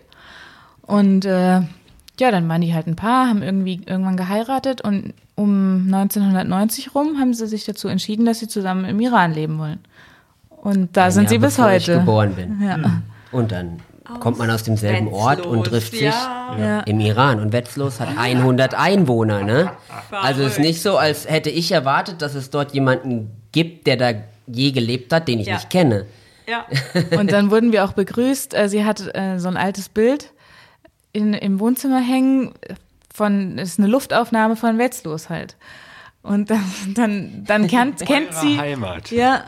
Und 0.88 1.24
äh, 1.26 1.60
ja, 2.18 2.30
dann 2.32 2.48
waren 2.48 2.60
die 2.62 2.74
halt 2.74 2.86
ein 2.86 2.96
Paar, 2.96 3.28
haben 3.28 3.42
irgendwie 3.42 3.80
irgendwann 3.86 4.16
geheiratet 4.16 4.80
und 4.80 5.12
um 5.36 5.84
1990 5.86 6.94
rum 6.94 7.18
haben 7.20 7.32
sie 7.34 7.46
sich 7.46 7.64
dazu 7.64 7.86
entschieden, 7.88 8.24
dass 8.26 8.40
sie 8.40 8.48
zusammen 8.48 8.84
im 8.86 8.98
Iran 8.98 9.32
leben 9.32 9.58
wollen. 9.58 9.78
Und 10.50 10.96
da 10.96 11.04
Ein 11.04 11.12
sind 11.12 11.22
Jahr 11.24 11.30
sie 11.30 11.38
bis 11.38 11.56
bevor 11.56 11.70
Ich 11.72 11.82
heute. 11.88 11.98
geboren 12.00 12.34
bin. 12.34 12.60
Ja. 12.66 13.02
Und 13.30 13.52
dann 13.52 13.80
kommt 14.18 14.38
man 14.38 14.50
aus 14.50 14.62
demselben 14.64 15.08
Ort 15.08 15.44
und 15.46 15.58
Wetzlos, 15.60 15.68
trifft 15.68 15.92
sich 15.92 16.00
ja. 16.02 16.56
Ja. 16.58 16.80
im 16.80 16.98
Iran. 16.98 17.38
Und 17.38 17.52
Wetzlos 17.52 18.00
hat 18.00 18.08
100 18.16 18.74
Einwohner, 18.74 19.44
ne? 19.44 19.70
Also 20.10 20.42
es 20.42 20.52
ist 20.52 20.58
nicht 20.60 20.80
so, 20.82 20.96
als 20.96 21.28
hätte 21.28 21.50
ich 21.50 21.70
erwartet, 21.70 22.22
dass 22.22 22.34
es 22.34 22.48
dort 22.50 22.72
jemanden 22.72 23.30
gibt, 23.52 23.86
der 23.86 23.96
da 23.98 24.12
je 24.46 24.72
gelebt 24.72 25.12
hat, 25.12 25.28
den 25.28 25.38
ich 25.38 25.46
Ja. 25.46 25.54
nicht 25.56 25.68
kenne. 25.70 26.06
Ja. 26.48 26.64
Und 27.18 27.30
dann 27.30 27.50
wurden 27.50 27.70
wir 27.72 27.84
auch 27.84 27.92
begrüßt. 27.92 28.54
Äh, 28.54 28.68
Sie 28.70 28.84
hat 28.84 29.02
äh, 29.14 29.38
so 29.38 29.48
ein 29.48 29.58
altes 29.58 29.90
Bild 29.90 30.32
in, 31.18 31.34
im 31.34 31.58
Wohnzimmer 31.60 32.00
hängen 32.00 32.52
von, 33.12 33.56
das 33.56 33.70
ist 33.70 33.78
eine 33.78 33.88
Luftaufnahme 33.88 34.56
von 34.56 34.78
Wetzlos 34.78 35.28
halt. 35.28 35.56
Und 36.22 36.50
dann, 36.50 36.64
dann, 36.94 37.44
dann 37.46 37.66
kennt, 37.66 38.04
kennt 38.06 38.32
sie. 38.34 38.58
Heimat. 38.58 39.10
Ja. 39.10 39.44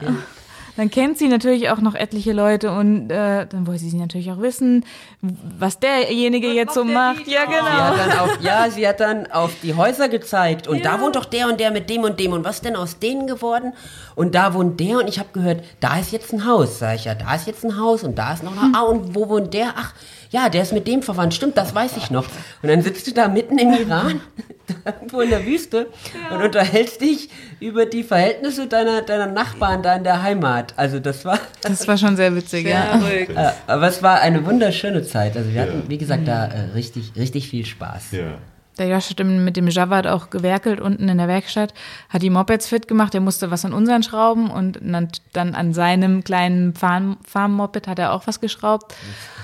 Dann 0.77 0.91
kennt 0.91 1.19
sie 1.19 1.29
natürlich 1.29 1.69
auch 1.69 1.79
noch 1.79 1.95
etliche 1.95 2.33
Leute 2.33 2.73
und 2.73 3.11
äh, 3.11 3.47
dann 3.47 3.67
wollte 3.67 3.85
sie 3.85 3.97
natürlich 3.99 4.31
auch 4.31 4.41
wissen, 4.41 4.85
was 5.21 5.79
derjenige 5.79 6.49
jetzt 6.53 6.75
so 6.75 6.85
macht 6.85 7.27
Ja, 7.27 7.45
Dieter? 7.45 7.51
Sie 7.51 7.67
genau. 7.67 7.71
hat 7.71 7.99
dann 7.99 8.19
auf, 8.19 8.41
ja, 8.41 8.71
sie 8.71 8.89
hat 8.89 9.01
dann 9.01 9.31
auf 9.31 9.53
die 9.63 9.75
Häuser 9.75 10.09
gezeigt 10.09 10.69
und 10.69 10.85
da 10.85 11.01
wohnt 11.01 11.17
doch 11.17 11.27
der 11.27 11.49
und 11.49 11.61
der 11.61 11.71
mit 11.71 11.91
dem 11.91 12.03
und 12.03 12.19
dem 12.19 12.33
und 12.33 12.45
was 12.45 12.63
denn 12.63 12.77
aus 12.77 12.99
denen 12.99 13.27
geworden? 13.27 13.75
Und 14.15 14.35
da 14.35 14.55
wohnt 14.55 14.81
der 14.81 14.99
und 14.99 15.09
ich 15.09 15.19
habe 15.19 15.29
gehört, 15.33 15.65
da 15.81 15.99
ist 15.99 16.13
jetzt 16.13 16.33
ein 16.33 16.47
Haus. 16.47 16.79
Sag 16.79 16.95
ich 16.95 17.05
ja, 17.05 17.15
da 17.15 17.35
ist 17.35 17.47
jetzt 17.47 17.65
ein 17.65 17.79
Haus 17.79 18.03
und 18.03 18.17
da 18.17 18.33
ist 18.33 18.43
noch 18.43 18.53
ein 18.53 18.75
Ah, 18.75 18.83
und 18.83 19.15
wo 19.15 19.29
wohnt 19.29 19.53
der? 19.53 19.75
Ach, 19.77 19.93
ja, 20.31 20.49
der 20.49 20.63
ist 20.63 20.73
mit 20.73 20.87
dem 20.89 21.03
verwandt. 21.03 21.35
Stimmt, 21.35 21.57
das 21.57 21.75
weiß 21.75 21.97
ich 21.97 22.11
noch. 22.11 22.27
Und 22.63 22.69
dann 22.69 22.83
sitzt 22.83 23.07
du 23.07 23.13
da 23.13 23.29
mitten 23.29 23.59
im 23.59 23.73
Iran, 23.75 24.21
da 24.67 24.93
irgendwo 24.93 25.21
in 25.21 25.31
der 25.31 25.45
Wüste 25.45 25.89
und 26.33 26.41
unterhältst 26.43 27.01
dich 27.01 27.29
über 27.59 27.85
die 27.87 28.03
Verhältnisse 28.05 28.67
deiner, 28.69 29.03
deiner 29.03 29.27
Nachbarn 29.27 29.83
da 29.83 29.97
in 29.97 30.05
der 30.05 30.23
Heimat. 30.23 30.73
Also 30.77 31.01
das 31.01 31.25
war 31.25 31.39
Das 31.63 31.87
war 31.89 31.99
schon 31.99 32.17
sehr 32.17 32.35
witzig, 32.37 32.67
ja. 32.69 32.99
Verrückt. 32.99 33.37
aber 33.67 33.89
es 33.89 34.03
war 34.03 34.21
eine 34.21 34.47
wunderschöne 34.47 35.03
Zeit. 35.03 35.37
Also 35.37 35.53
wir 35.53 35.63
hatten, 35.63 35.83
wie 35.89 35.99
gesagt, 35.99 36.27
da 36.29 36.47
äh, 36.47 36.61
richtig, 36.75 37.13
richtig 37.17 37.49
viel 37.49 37.67
Spaß. 37.67 38.13
Ja. 38.13 38.39
Der 38.79 38.87
Josh 38.89 39.11
hat 39.11 39.19
mit 39.23 39.57
dem 39.57 39.69
Javad 39.69 40.07
auch 40.07 40.31
gewerkelt 40.31 40.81
unten 40.81 41.09
in 41.11 41.19
der 41.19 41.29
Werkstatt, 41.29 41.75
hat 42.09 42.23
die 42.23 42.31
Mopeds 42.31 42.67
fit 42.69 42.89
gemacht, 42.89 43.15
er 43.15 43.21
musste 43.21 43.51
was 43.51 43.65
an 43.67 43.75
unseren 43.75 44.03
schrauben 44.03 44.51
und 44.51 44.79
dann, 44.81 45.09
dann 45.35 45.55
an 45.55 45.75
seinem 45.75 46.25
kleinen 46.25 46.73
Farm- 46.75 47.19
Farm-Moped 47.27 47.87
hat 47.89 47.99
er 47.99 48.15
auch 48.15 48.27
was 48.27 48.41
geschraubt. 48.41 48.95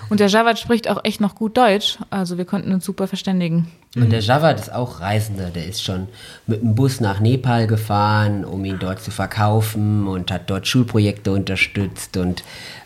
Und 0.09 0.21
der 0.21 0.29
Javad 0.29 0.59
spricht 0.59 0.89
auch 0.89 1.05
echt 1.05 1.21
noch 1.21 1.35
gut 1.35 1.57
Deutsch, 1.57 1.99
also 2.11 2.39
wir 2.39 2.45
konnten 2.45 2.73
uns 2.73 2.85
super 2.85 3.07
verständigen. 3.09 3.69
Und 3.97 4.11
der 4.13 4.21
Javad 4.21 4.61
ist 4.61 4.73
auch 4.73 5.01
Reisender, 5.01 5.51
der 5.51 5.67
ist 5.67 5.83
schon 5.83 6.09
mit 6.47 6.61
dem 6.61 6.75
Bus 6.75 7.01
nach 7.01 7.21
Nepal 7.21 7.67
gefahren, 7.67 8.45
um 8.45 8.65
ihn 8.65 8.79
dort 8.79 9.03
zu 9.03 9.11
verkaufen 9.11 10.07
und 10.07 10.31
hat 10.31 10.51
dort 10.51 10.67
Schulprojekte 10.67 11.33
unterstützt. 11.33 12.17
Und 12.17 12.45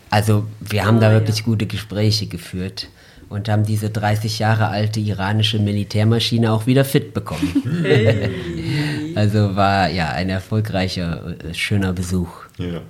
also 0.09 0.45
wir 0.59 0.85
haben 0.85 0.99
da 0.99 1.11
wirklich 1.11 1.43
gute 1.43 1.65
Gespräche 1.65 2.27
geführt 2.27 2.87
und 3.31 3.49
haben 3.49 3.65
diese 3.65 3.89
30 3.89 4.39
Jahre 4.39 4.67
alte 4.67 4.99
iranische 4.99 5.59
Militärmaschine 5.59 6.51
auch 6.51 6.65
wieder 6.65 6.85
fit 6.85 7.13
bekommen. 7.13 7.63
also 9.15 9.55
war 9.55 9.89
ja 9.89 10.09
ein 10.09 10.29
erfolgreicher, 10.29 11.35
äh, 11.43 11.53
schöner 11.53 11.93
Besuch. 11.93 12.31
Ja. 12.57 12.81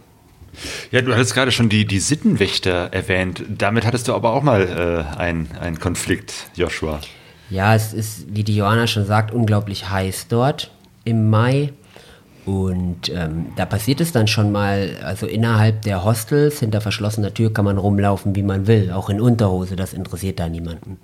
Ja, 0.91 1.01
du 1.01 1.13
hattest 1.13 1.33
gerade 1.33 1.51
schon 1.51 1.69
die, 1.69 1.85
die 1.85 1.99
Sittenwächter 1.99 2.89
erwähnt. 2.91 3.43
Damit 3.49 3.85
hattest 3.85 4.07
du 4.07 4.13
aber 4.13 4.33
auch 4.33 4.43
mal 4.43 5.05
äh, 5.17 5.17
einen 5.19 5.79
Konflikt, 5.79 6.33
Joshua. 6.55 6.99
Ja, 7.49 7.75
es 7.75 7.93
ist, 7.93 8.25
wie 8.33 8.43
die 8.43 8.55
Johanna 8.55 8.87
schon 8.87 9.05
sagt, 9.05 9.33
unglaublich 9.33 9.89
heiß 9.89 10.27
dort 10.29 10.71
im 11.03 11.29
Mai. 11.29 11.73
Und 12.45 13.09
ähm, 13.09 13.47
da 13.55 13.65
passiert 13.65 14.01
es 14.01 14.13
dann 14.13 14.27
schon 14.27 14.51
mal, 14.51 14.97
also 15.03 15.27
innerhalb 15.27 15.83
der 15.83 16.03
Hostels, 16.03 16.59
hinter 16.59 16.81
verschlossener 16.81 17.33
Tür 17.33 17.53
kann 17.53 17.65
man 17.65 17.77
rumlaufen, 17.77 18.35
wie 18.35 18.41
man 18.41 18.65
will, 18.65 18.91
auch 18.91 19.09
in 19.11 19.21
Unterhose, 19.21 19.75
das 19.75 19.93
interessiert 19.93 20.39
da 20.39 20.49
niemanden. 20.49 20.97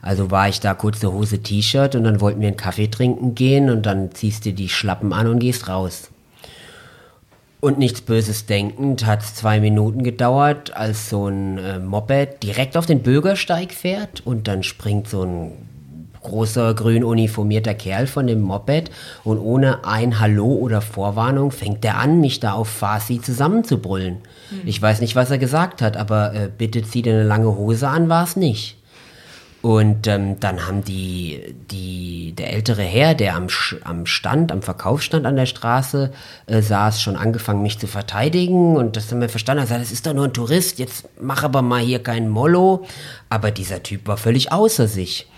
Also 0.00 0.30
war 0.30 0.48
ich 0.48 0.60
da 0.60 0.74
kurze 0.74 1.12
Hose, 1.12 1.42
T-Shirt 1.42 1.96
und 1.96 2.04
dann 2.04 2.20
wollten 2.20 2.40
wir 2.40 2.48
einen 2.48 2.56
Kaffee 2.56 2.86
trinken 2.86 3.34
gehen 3.34 3.68
und 3.68 3.84
dann 3.84 4.12
ziehst 4.12 4.46
du 4.46 4.52
die 4.52 4.68
Schlappen 4.68 5.12
an 5.12 5.26
und 5.26 5.40
gehst 5.40 5.68
raus. 5.68 6.10
Und 7.60 7.78
nichts 7.78 8.02
Böses 8.02 8.46
denkend 8.46 9.06
hat 9.06 9.22
es 9.22 9.34
zwei 9.34 9.60
Minuten 9.60 10.02
gedauert, 10.02 10.76
als 10.76 11.08
so 11.08 11.26
ein 11.26 11.58
äh, 11.58 11.78
Moped 11.78 12.42
direkt 12.42 12.76
auf 12.76 12.86
den 12.86 13.02
Bürgersteig 13.02 13.72
fährt 13.72 14.24
und 14.26 14.46
dann 14.46 14.62
springt 14.62 15.08
so 15.08 15.22
ein 15.22 15.52
großer 16.26 16.74
grün 16.74 17.04
uniformierter 17.04 17.74
Kerl 17.74 18.06
von 18.06 18.26
dem 18.26 18.40
Moped 18.40 18.90
und 19.24 19.38
ohne 19.38 19.84
ein 19.84 20.20
Hallo 20.20 20.46
oder 20.46 20.80
Vorwarnung 20.80 21.52
fängt 21.52 21.84
er 21.84 21.98
an, 21.98 22.20
mich 22.20 22.40
da 22.40 22.52
auf 22.52 22.68
Farsi 22.68 23.20
zusammenzubrüllen. 23.20 24.18
Ich 24.64 24.80
weiß 24.82 25.00
nicht, 25.00 25.16
was 25.16 25.30
er 25.30 25.38
gesagt 25.38 25.82
hat, 25.82 25.96
aber 25.96 26.34
äh, 26.34 26.50
bitte 26.56 26.82
zieh 26.82 27.02
dir 27.02 27.14
eine 27.14 27.24
lange 27.24 27.56
Hose 27.56 27.88
an, 27.88 28.08
war 28.08 28.24
es 28.24 28.36
nicht. 28.36 28.75
Und 29.62 30.06
ähm, 30.06 30.38
dann 30.38 30.66
haben 30.66 30.84
die, 30.84 31.56
die, 31.70 32.34
der 32.36 32.52
ältere 32.52 32.82
Herr, 32.82 33.14
der 33.14 33.34
am, 33.34 33.48
am 33.84 34.06
Stand, 34.06 34.52
am 34.52 34.62
Verkaufsstand 34.62 35.26
an 35.26 35.36
der 35.36 35.46
Straße 35.46 36.12
äh, 36.46 36.62
saß, 36.62 37.02
schon 37.02 37.16
angefangen, 37.16 37.62
mich 37.62 37.78
zu 37.78 37.86
verteidigen. 37.86 38.76
Und 38.76 38.96
das 38.96 39.10
haben 39.10 39.20
wir 39.20 39.28
verstanden. 39.28 39.62
Er 39.62 39.64
gesagt, 39.64 39.82
das 39.82 39.92
ist 39.92 40.06
doch 40.06 40.14
nur 40.14 40.26
ein 40.26 40.34
Tourist, 40.34 40.78
jetzt 40.78 41.08
mach 41.20 41.42
aber 41.42 41.62
mal 41.62 41.82
hier 41.82 42.02
keinen 42.02 42.28
Mollo. 42.28 42.86
Aber 43.28 43.50
dieser 43.50 43.82
Typ 43.82 44.06
war 44.06 44.16
völlig 44.16 44.52
außer 44.52 44.86
sich. 44.86 45.28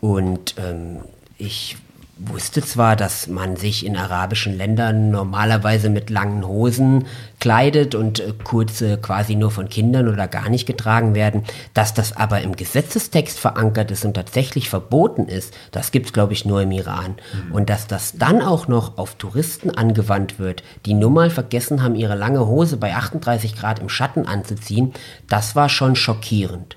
Und 0.00 0.54
ähm, 0.58 1.00
ich 1.36 1.76
wusste 2.18 2.62
zwar, 2.62 2.96
dass 2.96 3.26
man 3.26 3.56
sich 3.56 3.84
in 3.84 3.94
arabischen 3.94 4.56
Ländern 4.56 5.10
normalerweise 5.10 5.90
mit 5.90 6.08
langen 6.08 6.46
Hosen 6.46 7.04
kleidet 7.40 7.94
und 7.94 8.20
äh, 8.20 8.32
kurze 8.42 8.96
quasi 8.96 9.34
nur 9.34 9.50
von 9.50 9.68
Kindern 9.68 10.08
oder 10.08 10.26
gar 10.26 10.48
nicht 10.48 10.66
getragen 10.66 11.14
werden, 11.14 11.44
dass 11.74 11.92
das 11.92 12.16
aber 12.16 12.40
im 12.40 12.56
Gesetzestext 12.56 13.38
verankert 13.38 13.90
ist 13.90 14.06
und 14.06 14.14
tatsächlich 14.14 14.70
verboten 14.70 15.26
ist, 15.26 15.52
das 15.72 15.92
gibt's 15.92 16.14
glaube 16.14 16.32
ich 16.32 16.46
nur 16.46 16.62
im 16.62 16.72
Iran. 16.72 17.16
Und 17.52 17.68
dass 17.68 17.86
das 17.86 18.14
dann 18.16 18.40
auch 18.40 18.66
noch 18.66 18.96
auf 18.96 19.16
Touristen 19.16 19.70
angewandt 19.70 20.38
wird, 20.38 20.62
die 20.86 20.94
nur 20.94 21.10
mal 21.10 21.28
vergessen 21.28 21.82
haben, 21.82 21.94
ihre 21.94 22.14
lange 22.14 22.46
Hose 22.46 22.78
bei 22.78 22.94
38 22.94 23.54
Grad 23.56 23.78
im 23.78 23.90
Schatten 23.90 24.26
anzuziehen, 24.26 24.94
das 25.28 25.54
war 25.54 25.68
schon 25.68 25.96
schockierend. 25.96 26.76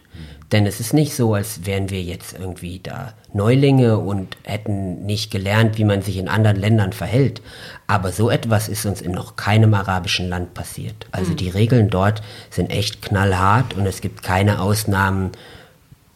Denn 0.51 0.65
es 0.65 0.79
ist 0.79 0.93
nicht 0.93 1.15
so, 1.15 1.35
als 1.35 1.65
wären 1.65 1.89
wir 1.89 2.01
jetzt 2.01 2.33
irgendwie 2.38 2.79
da 2.79 3.13
Neulinge 3.33 3.99
und 3.99 4.35
hätten 4.43 5.05
nicht 5.05 5.29
gelernt, 5.29 5.77
wie 5.77 5.83
man 5.83 6.01
sich 6.01 6.17
in 6.17 6.27
anderen 6.27 6.57
Ländern 6.57 6.91
verhält. 6.91 7.41
Aber 7.85 8.12
so 8.12 8.31
etwas 8.31 8.67
ist 8.67 8.85
uns 8.85 9.01
in 9.01 9.12
noch 9.12 9.35
keinem 9.35 9.73
arabischen 9.75 10.27
Land 10.27 10.55
passiert. 10.55 11.07
Also 11.12 11.33
die 11.35 11.49
Regeln 11.49 11.89
dort 11.89 12.23
sind 12.49 12.71
echt 12.71 13.03
knallhart 13.03 13.75
und 13.75 13.85
es 13.85 14.01
gibt 14.01 14.23
keine 14.23 14.59
Ausnahmen. 14.62 15.31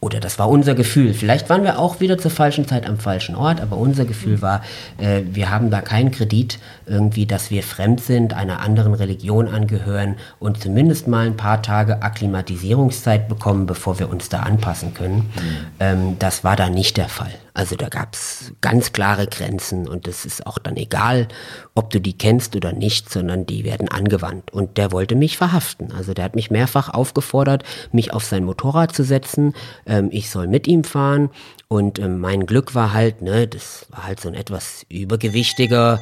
Oder 0.04 0.20
das 0.20 0.38
war 0.38 0.50
unser 0.50 0.76
Gefühl. 0.76 1.14
Vielleicht 1.14 1.50
waren 1.50 1.64
wir 1.64 1.80
auch 1.80 2.02
wieder 2.02 2.18
zur 2.18 2.30
falschen 2.30 2.68
Zeit 2.68 2.86
am 2.86 3.00
falschen 3.00 3.36
Ort, 3.36 3.62
aber 3.62 3.78
unser 3.78 4.04
Gefühl 4.04 4.42
war, 4.42 4.62
äh, 4.98 5.22
wir 5.32 5.50
haben 5.50 5.70
da 5.70 5.80
keinen 5.80 6.12
Kredit 6.12 6.60
irgendwie, 6.86 7.26
dass 7.26 7.52
wir 7.52 7.64
fremd 7.64 8.02
sind, 8.02 8.34
einer 8.34 8.60
anderen 8.60 8.96
Religion 8.96 9.48
angehören 9.48 10.18
und 10.40 10.62
zumindest 10.62 11.08
mal 11.08 11.26
ein 11.26 11.38
paar 11.38 11.62
Tage 11.62 12.02
Akklimatisierungszeit 12.02 13.30
bekommen, 13.30 13.66
bevor 13.66 13.98
wir 13.98 14.10
uns 14.10 14.28
da 14.28 14.42
anpassen 14.42 14.94
können. 14.94 15.32
Ähm, 15.80 16.18
das 16.20 16.44
war 16.44 16.58
da 16.58 16.70
nicht 16.70 16.98
der 16.98 17.08
Fall. 17.08 17.32
Also 17.56 17.76
da 17.76 17.88
gab 17.90 18.16
es 18.16 18.52
ganz 18.62 18.94
klare 18.94 19.28
Grenzen 19.28 19.88
und 19.88 20.08
es 20.08 20.26
ist 20.26 20.48
auch 20.48 20.58
dann 20.58 20.76
egal, 20.76 21.28
ob 21.76 21.92
du 21.92 22.02
die 22.02 22.18
kennst 22.18 22.56
oder 22.56 22.74
nicht, 22.74 23.12
sondern 23.12 23.46
die 23.46 23.64
werden 23.64 23.90
angewandt. 23.90 24.52
Und 24.52 24.78
der 24.78 24.92
wollte 24.92 25.16
mich 25.16 25.38
verhaften. 25.38 25.92
Also 25.92 26.16
der 26.16 26.26
hat 26.26 26.36
mich 26.36 26.50
mehrfach 26.50 26.90
aufgefordert, 26.90 27.64
mich 27.92 28.12
auf 28.12 28.24
sein 28.24 28.44
Motorrad 28.44 28.96
zu 28.96 29.04
setzen. 29.04 29.54
Ähm, 29.86 30.10
ich 30.12 30.32
soll 30.32 30.48
mit 30.48 30.68
ihm 30.68 30.84
fahren. 30.84 31.30
Und 31.68 32.00
ähm, 32.00 32.20
mein 32.20 32.48
Glück 32.48 32.74
war 32.74 32.92
halt, 32.94 33.22
ne, 33.22 33.48
das 33.48 33.86
war 33.90 34.08
halt 34.08 34.20
so 34.20 34.30
ein 34.30 34.36
etwas 34.36 34.86
übergewichtiger, 34.90 36.02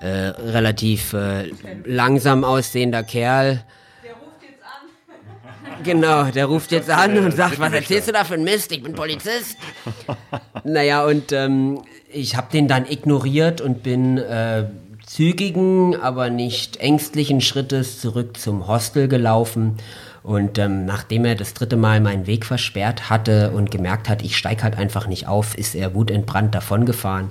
äh, 0.00 0.06
relativ 0.08 1.14
äh, 1.14 1.50
langsam 1.84 2.44
aussehender 2.44 3.02
Kerl. 3.02 3.64
Genau, 5.84 6.24
der 6.24 6.46
ruft 6.46 6.72
jetzt 6.72 6.90
an 6.90 7.16
und 7.18 7.34
sagt, 7.34 7.58
was 7.58 7.72
erzählst 7.72 8.08
du 8.08 8.12
da 8.12 8.24
für 8.24 8.34
ein 8.34 8.44
Mist? 8.44 8.72
Ich 8.72 8.82
bin 8.82 8.94
Polizist. 8.94 9.56
naja, 10.64 11.04
und 11.04 11.32
ähm, 11.32 11.82
ich 12.12 12.36
habe 12.36 12.48
den 12.52 12.68
dann 12.68 12.86
ignoriert 12.86 13.60
und 13.60 13.82
bin 13.82 14.18
äh, 14.18 14.66
zügigen, 15.06 15.96
aber 16.00 16.30
nicht 16.30 16.78
ängstlichen 16.78 17.40
Schrittes 17.40 18.00
zurück 18.00 18.36
zum 18.36 18.68
Hostel 18.68 19.08
gelaufen. 19.08 19.76
Und 20.22 20.58
ähm, 20.58 20.84
nachdem 20.84 21.24
er 21.24 21.34
das 21.34 21.52
dritte 21.54 21.76
Mal 21.76 22.00
meinen 22.00 22.26
Weg 22.26 22.46
versperrt 22.46 23.10
hatte 23.10 23.50
und 23.50 23.70
gemerkt 23.70 24.08
hat, 24.08 24.22
ich 24.22 24.36
steig 24.36 24.62
halt 24.62 24.78
einfach 24.78 25.08
nicht 25.08 25.26
auf, 25.26 25.58
ist 25.58 25.74
er 25.74 25.94
wutentbrannt 25.94 26.54
davongefahren. 26.54 27.30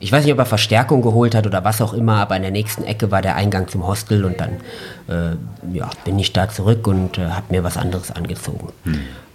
Ich 0.00 0.12
weiß 0.12 0.24
nicht, 0.24 0.32
ob 0.32 0.38
er 0.38 0.46
Verstärkung 0.46 1.02
geholt 1.02 1.34
hat 1.34 1.46
oder 1.46 1.64
was 1.64 1.80
auch 1.80 1.92
immer, 1.92 2.16
aber 2.16 2.36
in 2.36 2.42
der 2.42 2.50
nächsten 2.52 2.84
Ecke 2.84 3.10
war 3.10 3.20
der 3.20 3.34
Eingang 3.36 3.66
zum 3.68 3.86
Hostel 3.86 4.24
und 4.24 4.40
dann 4.40 4.60
äh, 5.08 5.36
ja, 5.76 5.90
bin 6.04 6.18
ich 6.18 6.32
da 6.32 6.48
zurück 6.48 6.86
und 6.86 7.18
äh, 7.18 7.28
habe 7.30 7.46
mir 7.50 7.64
was 7.64 7.76
anderes 7.76 8.10
angezogen. 8.12 8.68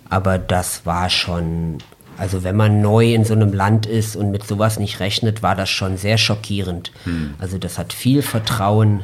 Aber 0.10 0.38
das 0.38 0.86
war 0.86 1.10
schon, 1.10 1.80
also 2.17 2.43
wenn 2.43 2.56
man 2.56 2.82
neu 2.82 3.13
in 3.13 3.26
so 3.26 3.34
einem 3.34 3.52
Land 3.52 3.86
ist 3.88 4.15
und 4.15 4.32
mit 4.32 4.45
sowas 4.47 4.80
nicht 4.80 4.99
rechnet, 4.99 5.43
war 5.43 5.56
das 5.56 5.69
schon 5.69 5.97
sehr 5.97 6.17
schockierend. 6.17 6.91
Also 7.39 7.58
das 7.58 7.78
hat 7.78 7.91
viel 7.91 8.21
Vertrauen 8.21 9.04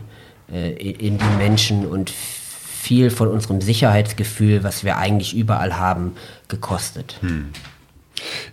äh, 0.52 0.72
in 0.72 0.96
in 0.96 1.18
die 1.18 1.38
Menschen 1.38 1.86
und 1.86 2.10
viel 2.10 3.10
von 3.10 3.28
unserem 3.28 3.60
Sicherheitsgefühl, 3.60 4.64
was 4.64 4.84
wir 4.86 4.98
eigentlich 4.98 5.36
überall 5.36 5.78
haben, 5.78 6.14
gekostet. 6.48 7.20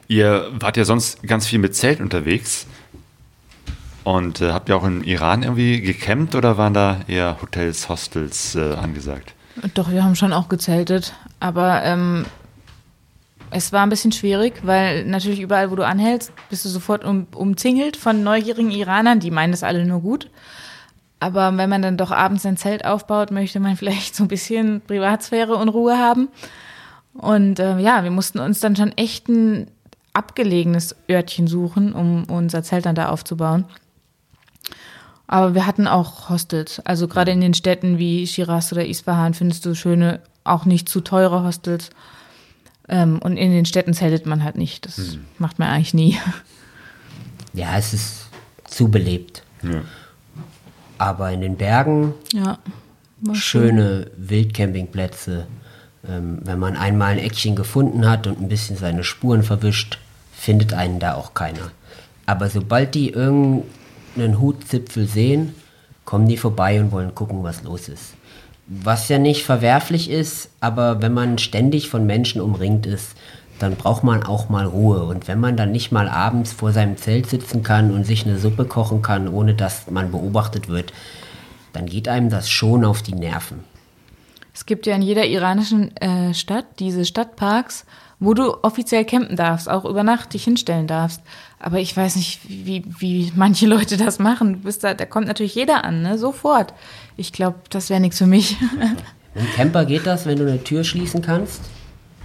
Ihr 0.09 0.49
wart 0.59 0.77
ja 0.77 0.85
sonst 0.85 1.23
ganz 1.23 1.47
viel 1.47 1.59
mit 1.59 1.75
Zelt 1.77 2.01
unterwegs. 2.01 2.67
Und 4.07 4.41
äh, 4.41 4.53
habt 4.53 4.69
ihr 4.69 4.77
auch 4.77 4.85
im 4.85 5.03
Iran 5.03 5.43
irgendwie 5.43 5.81
gecampt 5.81 6.37
oder 6.37 6.57
waren 6.57 6.73
da 6.73 7.01
eher 7.09 7.39
Hotels, 7.43 7.89
Hostels 7.89 8.55
äh, 8.55 8.75
angesagt? 8.75 9.35
Doch, 9.75 9.91
wir 9.91 10.05
haben 10.05 10.15
schon 10.15 10.33
auch 10.33 10.49
gezeltet. 10.49 11.13
Aber 11.41 11.83
ähm, 11.83 12.25
es 13.51 13.73
war 13.73 13.83
ein 13.83 13.89
bisschen 13.89 14.13
schwierig, 14.13 14.61
weil 14.63 15.05
natürlich 15.07 15.41
überall, 15.41 15.73
wo 15.73 15.75
du 15.75 15.85
anhältst, 15.85 16.31
bist 16.49 16.65
du 16.65 16.69
sofort 16.69 17.05
um, 17.05 17.27
umzingelt 17.35 17.97
von 17.97 18.23
neugierigen 18.23 18.71
Iranern. 18.71 19.19
Die 19.19 19.33
meinen 19.33 19.51
das 19.51 19.65
alle 19.65 19.85
nur 19.85 20.03
gut. 20.03 20.31
Aber 21.19 21.57
wenn 21.57 21.69
man 21.69 21.83
dann 21.83 21.97
doch 21.97 22.13
abends 22.13 22.47
ein 22.47 22.57
Zelt 22.57 22.85
aufbaut, 22.85 23.33
möchte 23.33 23.59
man 23.59 23.75
vielleicht 23.77 24.15
so 24.15 24.23
ein 24.23 24.29
bisschen 24.29 24.83
Privatsphäre 24.83 25.57
und 25.57 25.69
Ruhe 25.69 25.99
haben. 25.99 26.29
Und 27.13 27.59
äh, 27.59 27.81
ja, 27.81 28.05
wir 28.05 28.13
mussten 28.13 28.39
uns 28.39 28.61
dann 28.61 28.77
schon 28.77 28.93
echt 28.93 29.27
ein 29.29 29.67
abgelegenes 30.13 30.95
Örtchen 31.11 31.49
suchen, 31.49 31.93
um 31.93 32.23
unser 32.31 32.63
Zelt 32.63 32.87
dann 32.87 32.95
da 32.95 33.09
aufzubauen. 33.09 33.65
Aber 35.29 35.55
wir 35.55 35.67
hatten 35.67 35.87
auch 35.89 36.29
Hostels. 36.29 36.81
Also 36.81 37.09
gerade 37.09 37.33
in 37.33 37.41
den 37.41 37.55
Städten 37.55 37.99
wie 37.99 38.27
Shiraz 38.27 38.73
oder 38.73 38.87
Isfahan 38.87 39.35
findest 39.35 39.67
du 39.67 39.75
schöne, 39.75 40.21
auch 40.45 40.65
nicht 40.65 40.89
zu 40.89 41.01
teure 41.01 41.43
Hostels. 41.43 41.91
Ähm, 42.89 43.19
und 43.19 43.37
in 43.37 43.51
den 43.51 43.67
Städten 43.67 43.95
zeltet 43.95 44.27
man 44.27 44.45
halt 44.45 44.57
nicht. 44.57 44.87
Das 44.87 45.19
macht 45.39 45.59
man 45.59 45.69
eigentlich 45.69 45.95
nie. 45.95 46.19
Ja, 47.53 47.79
es 47.79 47.95
ist 47.95 48.27
zu 48.69 48.89
belebt. 48.91 49.43
Ja. 49.63 49.81
Aber 50.99 51.33
in 51.33 51.41
den 51.41 51.57
Bergen 51.57 52.13
Ja. 52.35 52.59
schöne 53.33 54.11
Wildcampingplätze. 54.19 55.47
Ähm, 56.07 56.41
wenn 56.43 56.59
man 56.59 56.77
einmal 56.77 57.13
ein 57.13 57.19
Eckchen 57.19 57.57
gefunden 57.57 58.07
hat 58.07 58.27
und 58.27 58.43
ein 58.43 58.49
bisschen 58.51 58.77
seine 58.77 59.05
Spuren 59.05 59.43
verwischt, 59.43 59.99
findet 60.35 60.75
einen 60.75 60.99
da 61.01 61.15
auch 61.15 61.33
keiner. 61.33 61.71
Aber 62.27 62.51
sobald 62.51 62.95
die 62.95 63.09
irgendeinen 63.09 63.63
Hutzipfel 64.41 65.07
sehen, 65.07 65.55
kommen 66.05 66.29
die 66.29 66.37
vorbei 66.37 66.81
und 66.81 66.93
wollen 66.93 67.15
gucken, 67.15 67.43
was 67.43 67.63
los 67.63 67.89
ist. 67.89 68.15
Was 68.67 69.09
ja 69.09 69.19
nicht 69.19 69.45
verwerflich 69.45 70.11
ist, 70.11 70.51
aber 70.61 71.01
wenn 71.03 71.15
man 71.15 71.39
ständig 71.39 71.89
von 71.89 72.07
Menschen 72.07 72.41
umringt 72.41 72.87
ist, 72.87 73.17
dann 73.59 73.77
braucht 73.77 74.05
man 74.05 74.23
auch 74.23 74.49
mal 74.49 74.67
Ruhe. 74.67 75.05
Und 75.05 75.29
wenn 75.29 75.41
man 75.41 75.57
dann 75.57 75.73
nicht 75.73 75.93
mal 75.93 76.09
abends 76.09 76.53
vor 76.53 76.73
seinem 76.73 76.97
Zelt 76.97 77.29
sitzen 77.29 77.63
kann 77.63 77.91
und 77.91 78.05
sich 78.05 78.27
eine 78.27 78.39
Suppe 78.39 78.65
kochen 78.65 79.03
kann, 79.03 79.29
ohne 79.29 79.55
dass 79.55 79.91
man 79.91 80.11
beobachtet 80.11 80.69
wird, 80.69 80.93
dann 81.73 81.87
geht 81.87 82.09
einem 82.09 82.31
das 82.31 82.51
schon 82.51 82.85
auf 82.85 83.03
die 83.03 83.15
Nerven. 83.15 83.61
Es 84.55 84.65
gibt 84.67 84.87
ja 84.87 84.95
in 84.95 85.03
jeder 85.03 85.27
iranischen 85.27 85.95
äh, 85.99 86.33
Stadt 86.33 86.65
diese 86.79 87.05
Stadtparks, 87.05 87.85
wo 88.19 88.35
du 88.35 88.63
offiziell 88.63 89.05
campen 89.05 89.37
darfst, 89.37 89.69
auch 89.69 89.85
über 89.85 90.03
Nacht 90.03 90.33
dich 90.35 90.45
hinstellen 90.45 90.87
darfst. 90.87 91.21
Aber 91.59 91.79
ich 91.79 91.97
weiß 91.97 92.17
nicht, 92.17 92.41
wie, 92.49 92.85
wie 92.99 93.33
manche 93.35 93.67
Leute 93.67 93.97
das 94.05 94.19
machen. 94.19 94.55
Du 94.55 94.59
bist 94.61 94.85
da, 94.85 94.95
da 94.95 95.05
kommt 95.05 95.27
natürlich 95.27 95.55
jeder 95.55 95.85
an, 95.85 96.03
ne? 96.03 96.19
Sofort. 96.19 96.73
Ich 97.17 97.33
glaube, 97.33 97.59
das 97.71 97.91
wäre 97.91 98.01
nichts 98.01 98.19
für 98.19 98.27
mich. 98.27 98.57
Mit 99.35 99.45
dem 99.45 99.53
Camper 99.53 99.85
geht 99.85 100.07
das, 100.07 100.25
wenn 100.25 100.39
du 100.39 100.47
eine 100.47 100.63
Tür 100.65 100.83
schließen 100.83 101.21
kannst 101.21 101.61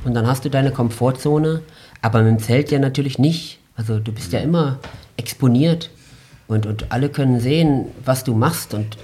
und 0.05 0.13
dann 0.13 0.27
hast 0.27 0.45
du 0.45 0.49
deine 0.49 0.71
Komfortzone, 0.71 1.61
aber 2.01 2.23
mit 2.23 2.31
dem 2.31 2.39
Zelt 2.39 2.71
ja 2.71 2.79
natürlich 2.79 3.19
nicht. 3.19 3.59
Also 3.75 3.99
du 3.99 4.13
bist 4.13 4.31
ja 4.31 4.39
immer 4.39 4.79
exponiert 5.17 5.89
und, 6.47 6.65
und 6.65 6.89
alle 6.93 7.09
können 7.09 7.41
sehen, 7.41 7.87
was 8.05 8.23
du 8.23 8.33
machst 8.33 8.73
und 8.73 8.97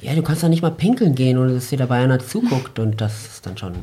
ja, 0.00 0.14
du 0.14 0.22
kannst 0.22 0.42
doch 0.42 0.48
nicht 0.48 0.62
mal 0.62 0.70
pinkeln 0.70 1.14
gehen, 1.14 1.36
ohne 1.36 1.52
dass 1.52 1.68
dir 1.68 1.76
dabei 1.76 2.02
einer 2.02 2.18
zuguckt 2.18 2.78
und 2.78 3.02
das 3.02 3.26
ist 3.26 3.46
dann 3.46 3.58
schon, 3.58 3.74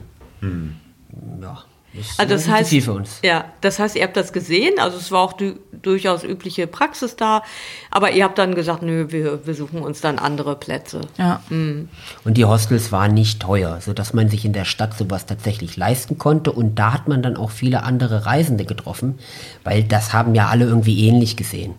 ja, 1.40 1.64
ist 1.94 2.20
Also 2.20 2.34
das 2.34 2.48
heißt, 2.48 2.70
viel 2.70 2.82
für 2.82 2.94
uns. 2.94 3.20
ja, 3.24 3.46
das 3.62 3.80
heißt, 3.80 3.96
ihr 3.96 4.04
habt 4.04 4.18
das 4.18 4.34
gesehen, 4.34 4.74
also 4.80 4.98
es 4.98 5.12
war 5.12 5.22
auch 5.22 5.34
du, 5.34 5.60
durchaus 5.82 6.24
übliche 6.24 6.68
Praxis 6.68 7.16
da, 7.16 7.44
aber 7.92 8.12
ihr 8.12 8.24
habt 8.24 8.38
dann 8.38 8.56
gesagt, 8.56 8.82
nö, 8.82 9.08
wir, 9.10 9.46
wir 9.46 9.54
suchen 9.54 9.82
uns 9.82 10.02
dann 10.02 10.20
andere 10.20 10.56
Plätze. 10.56 11.02
ja. 11.18 11.42
Und 11.50 11.90
die 12.36 12.46
Hostels 12.46 12.92
waren 12.92 13.14
nicht 13.14 13.42
teuer, 13.42 13.80
sodass 13.82 14.14
man 14.14 14.30
sich 14.30 14.46
in 14.46 14.54
der 14.54 14.66
Stadt 14.66 14.98
sowas 14.98 15.26
tatsächlich 15.26 15.78
leisten 15.78 16.18
konnte. 16.18 16.52
Und 16.52 16.76
da 16.76 16.94
hat 16.94 17.08
man 17.08 17.22
dann 17.22 17.38
auch 17.38 17.52
viele 17.52 17.84
andere 17.84 18.26
Reisende 18.26 18.66
getroffen, 18.66 19.20
weil 19.64 19.84
das 19.84 20.14
haben 20.14 20.36
ja 20.36 20.48
alle 20.48 20.66
irgendwie 20.66 21.08
ähnlich 21.08 21.38
gesehen. 21.38 21.76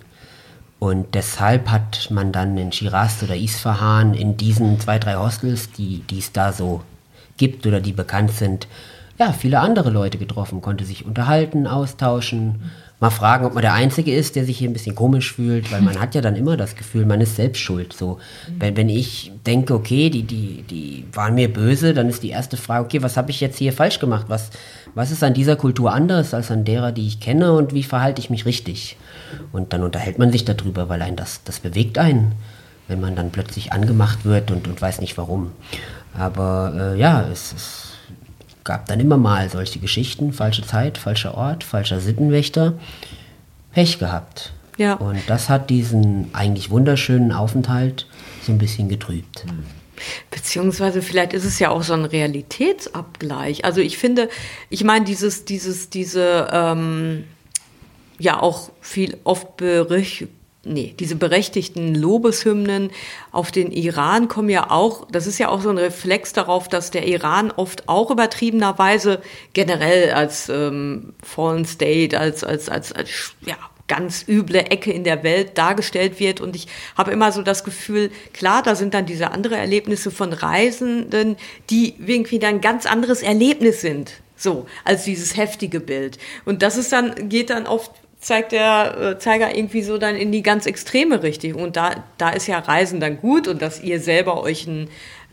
Und 0.79 1.15
deshalb 1.15 1.71
hat 1.71 2.09
man 2.11 2.31
dann 2.31 2.57
in 2.57 2.71
Shiraz 2.73 3.23
oder 3.23 3.35
Isfahan 3.35 4.15
in 4.15 4.37
diesen 4.37 4.79
zwei, 4.79 4.99
drei 4.99 5.17
Hostels, 5.17 5.73
die, 5.73 6.05
die 6.09 6.19
es 6.21 6.33
da 6.33 6.53
so 6.53 6.83
gibt 7.37 7.67
oder 7.67 7.81
die 7.81 7.93
bekannt 7.93 8.31
sind, 8.33 8.69
ja, 9.19 9.33
viele 9.33 9.61
andere 9.61 9.91
Leute 9.91 10.19
getroffen, 10.19 10.63
konnte 10.63 10.85
sich 10.85 11.05
unterhalten, 11.05 11.67
austauschen, 11.67 12.63
mal 13.01 13.11
fragen, 13.11 13.47
ob 13.47 13.55
man 13.55 13.63
der 13.63 13.75
Einzige 13.75 14.13
ist, 14.13 14.35
der 14.35 14.45
sich 14.45 14.59
hier 14.59 14.69
ein 14.69 14.73
bisschen 14.73 14.97
komisch 14.97 15.33
fühlt, 15.33 15.71
weil 15.71 15.83
man 15.83 16.01
hat 16.01 16.15
ja 16.15 16.21
dann 16.21 16.35
immer 16.35 16.57
das 16.57 16.75
Gefühl, 16.75 17.07
man 17.07 17.21
ist 17.21 17.37
selbst 17.37 17.61
schuld. 17.61 17.93
So, 17.93 18.19
wenn, 18.59 18.77
wenn 18.77 18.89
ich 18.89 19.33
denke, 19.47 19.75
okay, 19.75 20.11
die, 20.11 20.23
die, 20.25 20.63
die 20.63 21.05
waren 21.13 21.35
mir 21.35 21.53
böse, 21.53 21.95
dann 21.95 22.09
ist 22.09 22.23
die 22.23 22.31
erste 22.31 22.57
Frage, 22.57 22.85
okay, 22.85 23.03
was 23.03 23.17
habe 23.17 23.31
ich 23.31 23.41
jetzt 23.41 23.59
hier 23.59 23.73
falsch 23.73 24.01
gemacht? 24.01 24.27
Was, 24.29 24.51
was 24.95 25.13
ist 25.13 25.23
an 25.23 25.35
dieser 25.35 25.55
Kultur 25.55 25.93
anders 25.93 26.35
als 26.35 26.51
an 26.51 26.65
derer, 26.65 26.91
die 26.91 27.07
ich 27.07 27.21
kenne 27.21 27.53
und 27.53 27.73
wie 27.73 27.85
verhalte 27.85 28.21
ich 28.21 28.31
mich 28.31 28.47
richtig? 28.47 28.97
Und 29.53 29.73
dann 29.73 29.85
unterhält 29.85 30.19
man 30.19 30.33
sich 30.33 30.45
darüber, 30.45 30.89
weil 30.89 31.03
ein 31.03 31.15
das, 31.15 31.43
das 31.45 31.61
bewegt 31.61 31.99
einen, 31.99 32.33
wenn 32.89 33.01
man 33.01 33.15
dann 33.15 33.31
plötzlich 33.31 33.73
angemacht 33.73 34.25
wird 34.25 34.51
und, 34.51 34.67
und 34.67 34.81
weiß 34.81 35.01
nicht 35.01 35.17
warum. 35.19 35.53
Aber 36.19 36.95
äh, 36.95 36.99
ja, 36.99 37.25
es, 37.31 37.53
es 37.53 37.89
gab 38.69 38.87
dann 38.87 39.01
immer 39.01 39.17
mal 39.17 39.49
solche 39.49 39.79
Geschichten, 39.79 40.35
falsche 40.35 40.63
Zeit, 40.63 40.99
falscher 40.99 41.35
Ort, 41.35 41.65
falscher 41.65 42.01
Sittenwächter, 42.01 42.75
Pech 43.73 43.99
gehabt. 43.99 44.53
Ja. 44.77 44.93
Und 44.95 45.19
das 45.27 45.49
hat 45.49 45.71
diesen 45.71 46.29
eigentlich 46.35 46.71
wunderschönen 46.71 47.33
Aufenthalt 47.33 48.07
so 48.43 48.53
ein 48.53 48.59
bisschen 48.59 48.91
getrübt. 48.91 49.47
Beziehungsweise 50.31 51.01
vielleicht 51.01 51.33
ist 51.33 51.47
es 51.47 51.59
ja 51.59 51.71
auch 51.71 51.83
so 51.83 51.95
ein 51.95 52.05
Realitätsabgleich. 52.05 53.65
Also 53.65 53.81
ich 53.81 53.97
finde, 53.97 54.29
ich 54.69 54.85
meine, 54.85 55.07
dieses, 55.07 55.47
dieses, 55.47 55.89
diese 55.89 56.49
ähm, 56.53 57.25
ja 58.19 58.39
auch 58.39 58.71
viel 58.83 59.17
oft 59.25 59.57
bericht, 59.57 60.29
nee, 60.69 60.95
diese 60.99 61.17
berechtigten 61.17 61.95
Lobeshymnen 61.95 62.91
auf 63.33 63.51
den 63.51 63.73
Iran 63.73 64.29
kommen 64.29 64.51
ja 64.51 64.71
auch, 64.71 65.07
das 65.11 65.27
ist 65.27 65.39
ja 65.39 65.49
auch 65.49 65.61
so 65.61 65.71
ein 65.71 65.79
Reflex 65.79 66.33
darauf, 66.33 66.69
dass 66.69 66.91
der 66.91 67.07
Iran 67.07 67.51
oft 67.51 67.89
auch 67.89 68.11
übertriebenerweise 68.11 69.21
generell 69.53 70.13
als 70.13 70.49
ähm, 70.49 71.15
Fallen 71.23 71.65
State, 71.65 72.19
als, 72.19 72.45
als, 72.45 72.69
als, 72.69 72.93
als 72.93 73.33
ja, 73.45 73.57
ganz 73.89 74.25
üble 74.29 74.61
Ecke 74.61 74.93
in 74.93 75.03
der 75.03 75.23
Welt 75.25 75.59
dargestellt 75.59 76.21
wird. 76.21 76.41
Und 76.41 76.55
ich 76.55 76.69
habe 76.97 77.11
immer 77.11 77.33
so 77.33 77.43
das 77.43 77.65
Gefühl, 77.65 78.11
klar, 78.33 78.63
da 78.63 78.75
sind 78.75 78.95
dann 78.95 79.07
diese 79.07 79.31
andere 79.33 79.57
Erlebnisse 79.57 80.11
von 80.11 80.33
Reisenden, 80.33 81.37
die 81.71 81.95
irgendwie 81.99 82.39
dann 82.39 82.61
ganz 82.61 82.87
anderes 82.87 83.23
Erlebnis 83.23 83.81
sind. 83.81 84.13
So, 84.37 84.67
als 84.85 85.03
dieses 85.03 85.37
heftige 85.37 85.81
Bild. 85.81 86.19
Und 86.45 86.63
das 86.63 86.77
ist 86.77 86.93
dann, 86.93 87.29
geht 87.29 87.51
dann 87.51 87.67
oft 87.67 87.91
zeigt 88.19 88.53
der 88.53 88.99
äh, 88.99 89.19
Zeiger 89.19 89.57
irgendwie 89.57 89.83
so 89.83 89.99
dann 89.99 90.17
in 90.17 90.33
die 90.33 90.43
ganz 90.43 90.67
extreme 90.67 91.23
Richtung. 91.23 91.55
Und 91.55 91.77
da, 91.77 92.05
da 92.19 92.31
ist 92.31 92.47
ja 92.47 92.59
Reisen 92.59 93.01
dann 93.01 93.21
gut 93.21 93.49
und 93.49 93.63
dass 93.63 93.81
ihr 93.81 94.01
selber 94.01 94.43
euch 94.43 94.67
ein 94.67 94.89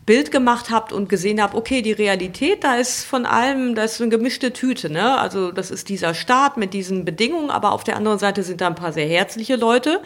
Bild 0.06 0.30
gemacht 0.30 0.70
habt 0.70 0.92
und 0.92 1.08
gesehen 1.08 1.42
habt, 1.42 1.56
okay, 1.56 1.82
die 1.82 1.92
Realität, 1.92 2.62
da 2.62 2.76
ist 2.76 3.04
von 3.04 3.26
allem, 3.26 3.74
das 3.74 3.94
ist 3.94 4.00
eine 4.00 4.10
gemischte 4.10 4.52
Tüte, 4.52 4.88
ne? 4.88 5.18
Also 5.18 5.50
das 5.50 5.72
ist 5.72 5.88
dieser 5.88 6.14
Staat 6.14 6.56
mit 6.56 6.74
diesen 6.74 7.04
Bedingungen, 7.04 7.50
aber 7.50 7.72
auf 7.72 7.82
der 7.82 7.96
anderen 7.96 8.20
Seite 8.20 8.44
sind 8.44 8.60
da 8.60 8.68
ein 8.68 8.76
paar 8.76 8.92
sehr 8.92 9.08
herzliche 9.08 9.56
Leute. 9.56 10.00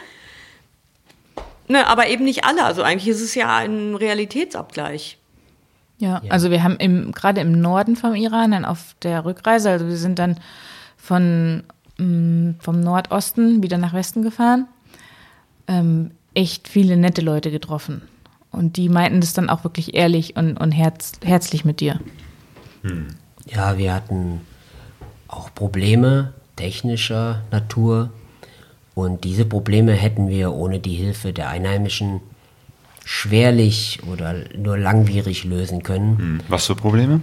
Ne, 1.68 1.86
aber 1.86 2.08
eben 2.08 2.24
nicht 2.24 2.44
alle. 2.44 2.64
Also 2.64 2.82
eigentlich 2.82 3.08
ist 3.08 3.20
es 3.20 3.34
ja 3.34 3.58
ein 3.58 3.94
Realitätsabgleich. 3.94 5.18
Ja, 5.98 6.22
also 6.30 6.50
wir 6.50 6.64
haben 6.64 6.76
im, 6.78 7.12
gerade 7.12 7.42
im 7.42 7.52
Norden 7.60 7.94
vom 7.94 8.14
Iran 8.14 8.52
dann 8.52 8.64
auf 8.64 8.96
der 9.02 9.26
Rückreise, 9.26 9.70
also 9.70 9.86
wir 9.86 9.96
sind 9.96 10.18
dann 10.18 10.40
von 10.96 11.62
vom 12.60 12.80
Nordosten 12.80 13.62
wieder 13.62 13.78
nach 13.78 13.92
Westen 13.92 14.22
gefahren, 14.22 14.66
ähm, 15.68 16.12
echt 16.34 16.68
viele 16.68 16.96
nette 16.96 17.22
Leute 17.22 17.50
getroffen. 17.50 18.02
Und 18.50 18.76
die 18.76 18.88
meinten 18.88 19.20
das 19.20 19.32
dann 19.32 19.48
auch 19.48 19.64
wirklich 19.64 19.94
ehrlich 19.94 20.36
und, 20.36 20.56
und 20.56 20.72
herz, 20.72 21.12
herzlich 21.24 21.64
mit 21.64 21.80
dir. 21.80 22.00
Ja, 23.46 23.78
wir 23.78 23.94
hatten 23.94 24.40
auch 25.28 25.54
Probleme 25.54 26.34
technischer 26.56 27.42
Natur. 27.50 28.10
Und 28.94 29.24
diese 29.24 29.44
Probleme 29.44 29.92
hätten 29.92 30.28
wir 30.28 30.52
ohne 30.52 30.78
die 30.78 30.94
Hilfe 30.94 31.32
der 31.32 31.48
Einheimischen 31.48 32.20
schwerlich 33.04 34.00
oder 34.06 34.34
nur 34.56 34.76
langwierig 34.76 35.44
lösen 35.44 35.82
können. 35.82 36.18
Hm. 36.18 36.40
Was 36.48 36.66
für 36.66 36.74
Probleme? 36.74 37.20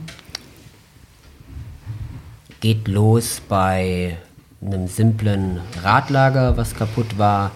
Geht 2.62 2.88
los 2.88 3.42
bei 3.48 4.18
einem 4.62 4.88
simplen 4.88 5.60
Radlager, 5.84 6.58
was 6.58 6.76
kaputt 6.76 7.18
war, 7.18 7.52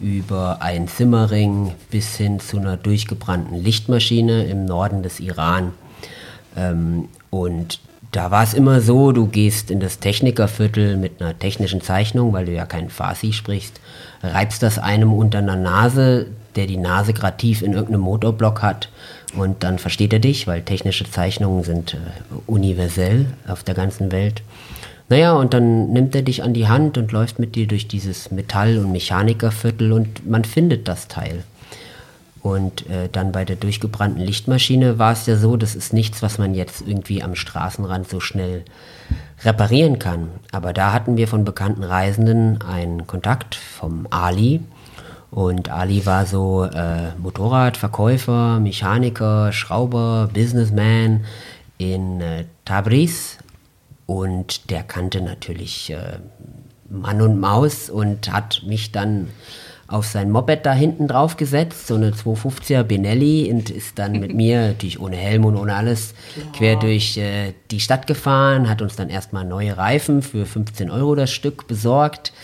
über 0.00 0.60
einen 0.60 0.88
Zimmerring 0.88 1.72
bis 1.90 2.16
hin 2.16 2.40
zu 2.40 2.58
einer 2.58 2.76
durchgebrannten 2.76 3.62
Lichtmaschine 3.62 4.44
im 4.44 4.64
Norden 4.64 5.02
des 5.02 5.20
Iran. 5.20 5.72
Ähm, 6.56 7.08
und 7.30 7.80
da 8.10 8.30
war 8.30 8.42
es 8.42 8.52
immer 8.52 8.80
so, 8.82 9.12
du 9.12 9.26
gehst 9.26 9.70
in 9.70 9.80
das 9.80 9.98
Technikerviertel 9.98 10.96
mit 10.96 11.22
einer 11.22 11.38
technischen 11.38 11.80
Zeichnung, 11.80 12.32
weil 12.32 12.44
du 12.44 12.52
ja 12.52 12.66
kein 12.66 12.90
Farsi 12.90 13.32
sprichst, 13.32 13.80
reibst 14.22 14.62
das 14.62 14.78
einem 14.78 15.14
unter 15.14 15.38
einer 15.38 15.56
Nase, 15.56 16.26
der 16.56 16.66
die 16.66 16.76
Nase 16.76 17.14
gerade 17.14 17.38
tief 17.38 17.62
in 17.62 17.72
irgendeinem 17.72 18.02
Motorblock 18.02 18.60
hat 18.60 18.90
und 19.34 19.62
dann 19.62 19.78
versteht 19.78 20.12
er 20.12 20.18
dich, 20.18 20.46
weil 20.46 20.62
technische 20.62 21.10
Zeichnungen 21.10 21.64
sind 21.64 21.94
äh, 21.94 21.98
universell 22.46 23.26
auf 23.48 23.62
der 23.62 23.74
ganzen 23.74 24.12
Welt. 24.12 24.42
Naja, 25.12 25.34
und 25.34 25.52
dann 25.52 25.92
nimmt 25.92 26.14
er 26.14 26.22
dich 26.22 26.42
an 26.42 26.54
die 26.54 26.68
Hand 26.68 26.96
und 26.96 27.12
läuft 27.12 27.38
mit 27.38 27.54
dir 27.54 27.66
durch 27.66 27.86
dieses 27.86 28.30
Metall- 28.30 28.78
und 28.78 28.92
Mechanikerviertel 28.92 29.92
und 29.92 30.26
man 30.26 30.42
findet 30.42 30.88
das 30.88 31.06
Teil. 31.06 31.44
Und 32.40 32.88
äh, 32.88 33.10
dann 33.12 33.30
bei 33.30 33.44
der 33.44 33.56
durchgebrannten 33.56 34.22
Lichtmaschine 34.22 34.98
war 34.98 35.12
es 35.12 35.26
ja 35.26 35.36
so, 35.36 35.58
das 35.58 35.74
ist 35.74 35.92
nichts, 35.92 36.22
was 36.22 36.38
man 36.38 36.54
jetzt 36.54 36.82
irgendwie 36.86 37.22
am 37.22 37.34
Straßenrand 37.34 38.08
so 38.08 38.20
schnell 38.20 38.64
reparieren 39.44 39.98
kann. 39.98 40.30
Aber 40.50 40.72
da 40.72 40.94
hatten 40.94 41.18
wir 41.18 41.28
von 41.28 41.44
bekannten 41.44 41.84
Reisenden 41.84 42.62
einen 42.62 43.06
Kontakt 43.06 43.54
vom 43.54 44.06
Ali. 44.08 44.60
Und 45.30 45.68
Ali 45.68 46.06
war 46.06 46.24
so 46.24 46.64
äh, 46.64 47.14
Motorradverkäufer, 47.18 48.60
Mechaniker, 48.60 49.52
Schrauber, 49.52 50.30
Businessman 50.32 51.26
in 51.76 52.22
äh, 52.22 52.44
Tabriz. 52.64 53.36
Und 54.12 54.68
der 54.68 54.82
kannte 54.82 55.22
natürlich 55.22 55.88
äh, 55.88 56.18
Mann 56.90 57.22
und 57.22 57.40
Maus 57.40 57.88
und 57.88 58.30
hat 58.30 58.62
mich 58.66 58.92
dann 58.92 59.30
auf 59.86 60.04
sein 60.04 60.30
Moped 60.30 60.66
da 60.66 60.74
hinten 60.74 61.08
drauf 61.08 61.38
gesetzt, 61.38 61.86
so 61.86 61.94
eine 61.94 62.10
250er 62.10 62.82
Benelli 62.82 63.50
und 63.50 63.70
ist 63.70 63.98
dann 63.98 64.20
mit 64.20 64.34
mir, 64.34 64.68
natürlich 64.68 65.00
ohne 65.00 65.16
Helm 65.16 65.46
und 65.46 65.56
ohne 65.56 65.74
alles, 65.74 66.12
quer 66.54 66.76
durch 66.76 67.16
äh, 67.16 67.54
die 67.70 67.80
Stadt 67.80 68.06
gefahren, 68.06 68.68
hat 68.68 68.82
uns 68.82 68.96
dann 68.96 69.08
erstmal 69.08 69.46
neue 69.46 69.78
Reifen 69.78 70.20
für 70.20 70.44
15 70.44 70.90
Euro 70.90 71.14
das 71.14 71.32
Stück 71.32 71.66
besorgt. 71.66 72.34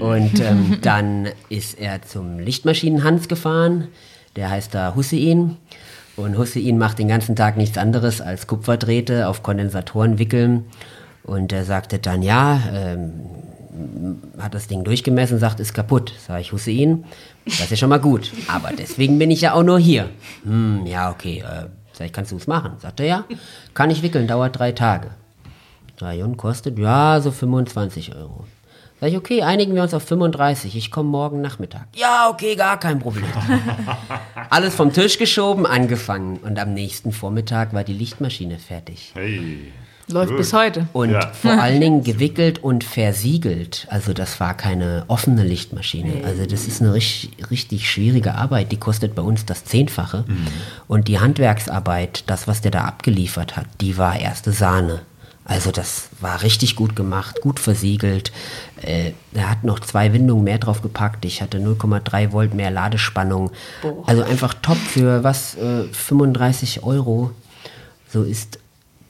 Und 0.00 0.40
ähm, 0.40 0.78
dann 0.82 1.28
ist 1.48 1.78
er 1.78 2.02
zum 2.02 2.40
Lichtmaschinenhans 2.40 3.28
gefahren, 3.28 3.86
der 4.34 4.50
heißt 4.50 4.74
da 4.74 4.96
Hussein. 4.96 5.58
Und 6.16 6.38
Hussein 6.38 6.76
macht 6.76 6.98
den 6.98 7.06
ganzen 7.06 7.36
Tag 7.36 7.56
nichts 7.56 7.78
anderes 7.78 8.20
als 8.20 8.48
Kupferdrähte 8.48 9.28
auf 9.28 9.44
Kondensatoren 9.44 10.18
wickeln 10.18 10.64
und 11.24 11.52
er 11.52 11.64
sagte 11.64 11.98
dann, 11.98 12.22
ja, 12.22 12.60
ähm, 12.72 13.12
hat 14.38 14.54
das 14.54 14.68
Ding 14.68 14.84
durchgemessen, 14.84 15.38
sagt, 15.38 15.58
ist 15.60 15.74
kaputt. 15.74 16.12
Sag 16.26 16.40
ich, 16.40 16.52
Hussein, 16.52 17.04
das 17.44 17.60
ist 17.60 17.70
ja 17.70 17.76
schon 17.76 17.88
mal 17.88 17.98
gut. 17.98 18.30
Aber 18.48 18.70
deswegen 18.76 19.18
bin 19.18 19.30
ich 19.30 19.40
ja 19.40 19.54
auch 19.54 19.62
nur 19.62 19.78
hier. 19.78 20.10
Hm, 20.44 20.86
ja, 20.86 21.10
okay. 21.10 21.38
Äh, 21.38 21.66
sag 21.92 22.06
ich, 22.06 22.12
kannst 22.12 22.32
du 22.32 22.36
es 22.36 22.46
machen? 22.46 22.72
Sagt 22.78 23.00
er, 23.00 23.06
ja. 23.06 23.24
Kann 23.72 23.90
ich 23.90 24.02
wickeln, 24.02 24.28
dauert 24.28 24.58
drei 24.58 24.72
Tage. 24.72 25.10
Drei 25.96 26.24
und 26.24 26.36
kostet, 26.36 26.78
ja, 26.78 27.20
so 27.20 27.30
25 27.30 28.14
Euro. 28.14 28.44
Sag 29.00 29.10
ich, 29.10 29.16
okay, 29.16 29.42
einigen 29.42 29.74
wir 29.74 29.82
uns 29.82 29.94
auf 29.94 30.04
35. 30.04 30.76
Ich 30.76 30.90
komme 30.90 31.08
morgen 31.08 31.40
Nachmittag. 31.40 31.86
Ja, 31.96 32.28
okay, 32.30 32.54
gar 32.54 32.78
kein 32.78 33.00
Problem. 33.00 33.26
Alles 34.50 34.74
vom 34.74 34.92
Tisch 34.92 35.18
geschoben, 35.18 35.66
angefangen. 35.66 36.36
Und 36.38 36.58
am 36.58 36.74
nächsten 36.74 37.12
Vormittag 37.12 37.72
war 37.74 37.82
die 37.82 37.92
Lichtmaschine 37.92 38.58
fertig. 38.58 39.12
Hey. 39.14 39.72
Läuft 40.08 40.36
bis 40.36 40.52
heute. 40.52 40.86
Und 40.92 41.10
Ja. 41.12 41.32
vor 41.32 41.52
allen 41.52 41.80
Dingen 41.80 42.04
gewickelt 42.04 42.62
und 42.62 42.84
versiegelt. 42.84 43.86
Also 43.90 44.12
das 44.12 44.38
war 44.38 44.54
keine 44.54 45.04
offene 45.08 45.42
Lichtmaschine. 45.44 46.24
Also 46.24 46.44
das 46.46 46.66
ist 46.66 46.82
eine 46.82 46.92
richtig, 46.92 47.30
richtig 47.50 47.90
schwierige 47.90 48.34
Arbeit. 48.34 48.70
Die 48.70 48.76
kostet 48.76 49.14
bei 49.14 49.22
uns 49.22 49.46
das 49.46 49.64
Zehnfache. 49.64 50.24
Und 50.88 51.08
die 51.08 51.20
Handwerksarbeit, 51.20 52.24
das, 52.26 52.46
was 52.46 52.60
der 52.60 52.70
da 52.70 52.82
abgeliefert 52.84 53.56
hat, 53.56 53.66
die 53.80 53.96
war 53.96 54.18
erste 54.18 54.52
Sahne. 54.52 55.00
Also 55.46 55.70
das 55.72 56.08
war 56.20 56.42
richtig 56.42 56.74
gut 56.74 56.96
gemacht, 56.96 57.40
gut 57.42 57.60
versiegelt. 57.60 58.32
Äh, 58.80 59.12
er 59.34 59.50
hat 59.50 59.62
noch 59.62 59.78
zwei 59.80 60.12
Windungen 60.14 60.42
mehr 60.44 60.58
drauf 60.58 60.80
gepackt. 60.80 61.24
Ich 61.26 61.42
hatte 61.42 61.58
0,3 61.58 62.32
Volt 62.32 62.54
mehr 62.54 62.70
Ladespannung. 62.70 63.50
Also 64.06 64.22
einfach 64.22 64.54
top 64.62 64.78
für 64.78 65.22
was? 65.22 65.54
Äh, 65.56 65.84
35 65.92 66.82
Euro. 66.82 67.30
So 68.10 68.22
ist 68.22 68.58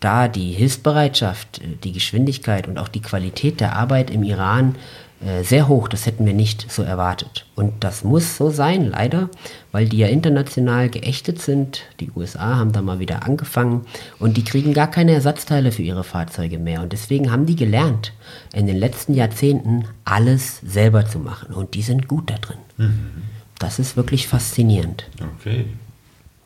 da 0.04 0.28
die 0.28 0.52
Hilfsbereitschaft, 0.52 1.58
äh, 1.58 1.76
die 1.82 1.92
Geschwindigkeit 1.92 2.68
und 2.68 2.78
auch 2.78 2.88
die 2.88 3.02
Qualität 3.02 3.60
der 3.60 3.74
Arbeit 3.74 4.10
im 4.10 4.22
Iran 4.22 4.76
äh, 5.24 5.42
sehr 5.42 5.68
hoch. 5.68 5.88
Das 5.88 6.04
hätten 6.06 6.26
wir 6.26 6.34
nicht 6.34 6.70
so 6.70 6.82
erwartet. 6.82 7.46
Und 7.54 7.82
das 7.82 8.04
muss 8.04 8.36
so 8.36 8.50
sein, 8.50 8.90
leider, 8.90 9.30
weil 9.72 9.88
die 9.88 9.98
ja 9.98 10.08
international 10.08 10.90
geächtet 10.90 11.40
sind. 11.40 11.82
Die 12.00 12.10
USA 12.14 12.56
haben 12.56 12.72
da 12.72 12.82
mal 12.82 12.98
wieder 12.98 13.24
angefangen 13.24 13.86
und 14.18 14.36
die 14.36 14.44
kriegen 14.44 14.74
gar 14.74 14.90
keine 14.90 15.12
Ersatzteile 15.12 15.72
für 15.72 15.82
ihre 15.82 16.04
Fahrzeuge 16.04 16.58
mehr. 16.58 16.82
Und 16.82 16.92
deswegen 16.92 17.30
haben 17.30 17.46
die 17.46 17.56
gelernt, 17.56 18.12
in 18.52 18.66
den 18.66 18.76
letzten 18.76 19.14
Jahrzehnten 19.14 19.86
alles 20.04 20.60
selber 20.60 21.06
zu 21.06 21.18
machen. 21.18 21.54
Und 21.54 21.74
die 21.74 21.82
sind 21.82 22.08
gut 22.08 22.30
da 22.30 22.36
drin. 22.36 22.58
Das 23.58 23.78
ist 23.78 23.96
wirklich 23.96 24.28
faszinierend. 24.28 25.06
Okay. 25.38 25.64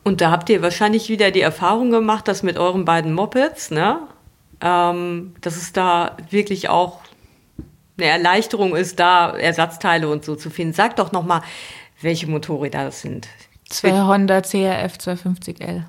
Und 0.03 0.21
da 0.21 0.31
habt 0.31 0.49
ihr 0.49 0.61
wahrscheinlich 0.61 1.09
wieder 1.09 1.31
die 1.31 1.41
Erfahrung 1.41 1.91
gemacht, 1.91 2.27
dass 2.27 2.43
mit 2.43 2.57
euren 2.57 2.85
beiden 2.85 3.13
Mopeds, 3.13 3.71
ne, 3.71 3.99
ähm, 4.61 5.35
dass 5.41 5.55
es 5.55 5.73
da 5.73 6.17
wirklich 6.29 6.69
auch 6.69 6.99
eine 7.97 8.07
Erleichterung 8.07 8.75
ist, 8.75 8.99
da 8.99 9.31
Ersatzteile 9.37 10.07
und 10.09 10.23
so 10.23 10.35
zu 10.35 10.49
finden. 10.49 10.73
Sag 10.73 10.95
doch 10.95 11.11
noch 11.11 11.25
mal, 11.25 11.41
welche 12.01 12.27
Motorräder 12.27 12.85
das 12.85 13.01
sind. 13.01 13.27
Zwei 13.69 14.01
Honda 14.01 14.41
CRF 14.41 14.95
250L. 14.95 15.83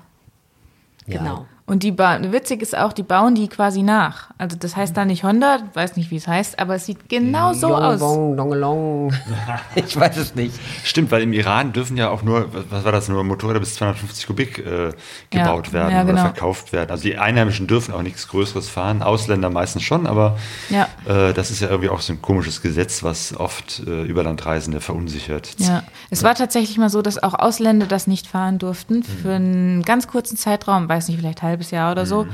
Ja. 1.07 1.17
Genau. 1.17 1.45
Und 1.71 1.83
die 1.83 1.93
ba 1.93 2.19
witzig 2.21 2.61
ist 2.61 2.77
auch, 2.77 2.91
die 2.91 3.01
bauen 3.01 3.33
die 3.33 3.47
quasi 3.47 3.81
nach. 3.81 4.27
Also 4.37 4.57
das 4.59 4.75
heißt 4.75 4.97
da 4.97 5.05
nicht 5.05 5.23
Honda, 5.23 5.59
weiß 5.73 5.95
nicht, 5.95 6.11
wie 6.11 6.17
es 6.17 6.27
heißt, 6.27 6.59
aber 6.59 6.75
es 6.75 6.85
sieht 6.85 7.07
genau 7.07 7.53
so 7.53 7.69
Long, 7.69 7.81
aus. 7.81 7.99
long, 8.01 8.35
long, 8.35 8.51
long. 8.53 9.13
ich 9.75 9.95
weiß 9.97 10.17
es 10.17 10.35
nicht. 10.35 10.53
Stimmt, 10.83 11.11
weil 11.11 11.21
im 11.21 11.31
Iran 11.31 11.71
dürfen 11.71 11.95
ja 11.95 12.09
auch 12.09 12.23
nur, 12.23 12.49
was 12.69 12.83
war 12.83 12.91
das, 12.91 13.07
nur 13.07 13.23
Motorräder 13.23 13.61
bis 13.61 13.75
250 13.75 14.27
Kubik 14.27 14.57
äh, 14.57 14.91
gebaut 15.29 15.67
Ja, 15.67 15.73
werden 15.73 15.91
ja, 15.93 16.01
oder 16.03 16.11
genau. 16.11 16.21
verkauft 16.23 16.73
werden. 16.73 16.91
Also 16.91 17.03
die 17.03 17.17
Einheimischen 17.17 17.67
dürfen 17.67 17.93
auch 17.93 18.01
nichts 18.01 18.27
Größeres 18.27 18.67
fahren, 18.67 19.01
Ausländer 19.01 19.49
meistens 19.49 19.83
schon, 19.83 20.07
aber 20.07 20.37
Ja. 20.69 20.89
äh, 21.07 21.33
das 21.33 21.51
ist 21.51 21.61
ja 21.61 21.69
irgendwie 21.69 21.87
auch 21.87 22.01
so 22.01 22.11
ein 22.11 22.21
komisches 22.21 22.61
Gesetz, 22.61 23.01
was 23.01 23.33
oft 23.37 23.81
äh, 23.87 24.03
Überlandreisende 24.03 24.81
verunsichert. 24.81 25.55
Ja, 25.57 25.83
es 26.09 26.21
war 26.21 26.35
tatsächlich 26.35 26.77
mal 26.77 26.89
so, 26.89 27.01
dass 27.01 27.23
auch 27.23 27.33
Ausländer 27.33 27.85
das 27.85 28.07
nicht 28.07 28.27
fahren 28.27 28.59
durften 28.59 29.03
für 29.03 29.31
einen 29.35 29.83
ganz 29.83 30.09
kurzen 30.09 30.35
Zeitraum, 30.35 30.89
weiß 30.89 31.07
nicht, 31.07 31.17
vielleicht 31.17 31.41
ein 31.43 31.60
halbes 31.61 31.71
Jahr 31.71 31.91
oder 31.91 32.05
so. 32.05 32.27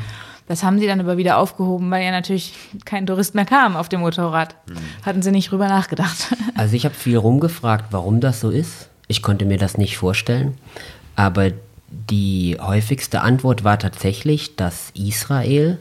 Das 0.48 0.64
haben 0.64 0.80
sie 0.80 0.88
dann 0.88 1.02
aber 1.02 1.18
wieder 1.18 1.38
aufgehoben, 1.38 1.92
weil 1.92 2.06
ja 2.06 2.12
natürlich 2.12 2.54
kein 2.86 3.06
Tourist 3.06 3.36
mehr 3.36 3.44
kam 3.44 3.76
auf 3.76 3.90
dem 3.90 4.00
Motorrad. 4.00 4.56
Hatten 5.06 5.22
sie 5.22 5.32
nicht 5.32 5.52
drüber 5.52 5.68
nachgedacht. 5.68 6.34
Also 6.56 6.76
ich 6.76 6.86
habe 6.86 6.96
viel 6.96 7.18
rumgefragt, 7.18 7.88
warum 7.92 8.20
das 8.20 8.40
so 8.40 8.50
ist. 8.50 8.90
Ich 9.08 9.22
konnte 9.22 9.46
mir 9.46 9.60
das 9.60 9.78
nicht 9.78 9.96
vorstellen. 9.96 10.58
Aber 11.16 11.52
die 11.88 12.58
häufigste 12.60 13.22
Antwort 13.22 13.64
war 13.64 13.78
tatsächlich, 13.78 14.56
dass 14.56 14.90
Israel 14.96 15.78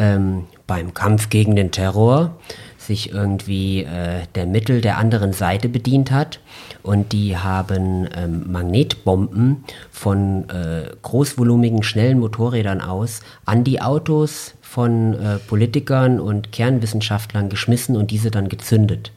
ähm, 0.00 0.46
beim 0.66 0.92
Kampf 0.92 1.28
gegen 1.28 1.54
den 1.54 1.70
Terror 1.70 2.36
sich 2.86 3.12
irgendwie 3.12 3.84
äh, 3.84 4.22
der 4.34 4.46
Mittel 4.46 4.80
der 4.80 4.98
anderen 4.98 5.32
Seite 5.32 5.68
bedient 5.68 6.10
hat. 6.10 6.40
Und 6.82 7.12
die 7.12 7.36
haben 7.36 8.08
ähm, 8.14 8.50
Magnetbomben 8.50 9.64
von 9.90 10.48
äh, 10.50 10.90
großvolumigen, 11.02 11.82
schnellen 11.82 12.18
Motorrädern 12.18 12.80
aus 12.80 13.20
an 13.44 13.64
die 13.64 13.80
Autos 13.80 14.54
von 14.60 15.14
äh, 15.14 15.38
Politikern 15.38 16.18
und 16.18 16.50
Kernwissenschaftlern 16.52 17.48
geschmissen 17.48 17.96
und 17.96 18.10
diese 18.10 18.30
dann 18.30 18.48
gezündet. 18.48 19.12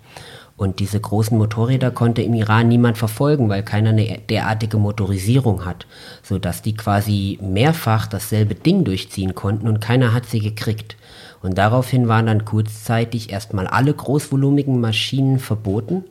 Und 0.57 0.79
diese 0.79 0.99
großen 0.99 1.37
Motorräder 1.37 1.91
konnte 1.91 2.21
im 2.21 2.33
Iran 2.33 2.69
niemand 2.69 2.97
verfolgen, 2.97 3.49
weil 3.49 3.63
keiner 3.63 3.89
eine 3.89 4.19
derartige 4.29 4.77
Motorisierung 4.77 5.65
hat, 5.65 5.85
sodass 6.23 6.61
die 6.61 6.75
quasi 6.75 7.37
mehrfach 7.41 8.07
dasselbe 8.07 8.55
Ding 8.55 8.85
durchziehen 8.85 9.35
konnten 9.35 9.67
und 9.67 9.81
keiner 9.81 10.13
hat 10.13 10.25
sie 10.25 10.39
gekriegt. 10.39 10.95
Und 11.41 11.57
daraufhin 11.57 12.07
waren 12.07 12.27
dann 12.27 12.45
kurzzeitig 12.45 13.31
erstmal 13.31 13.67
alle 13.67 13.93
großvolumigen 13.93 14.79
Maschinen 14.79 15.39
verboten, 15.39 16.05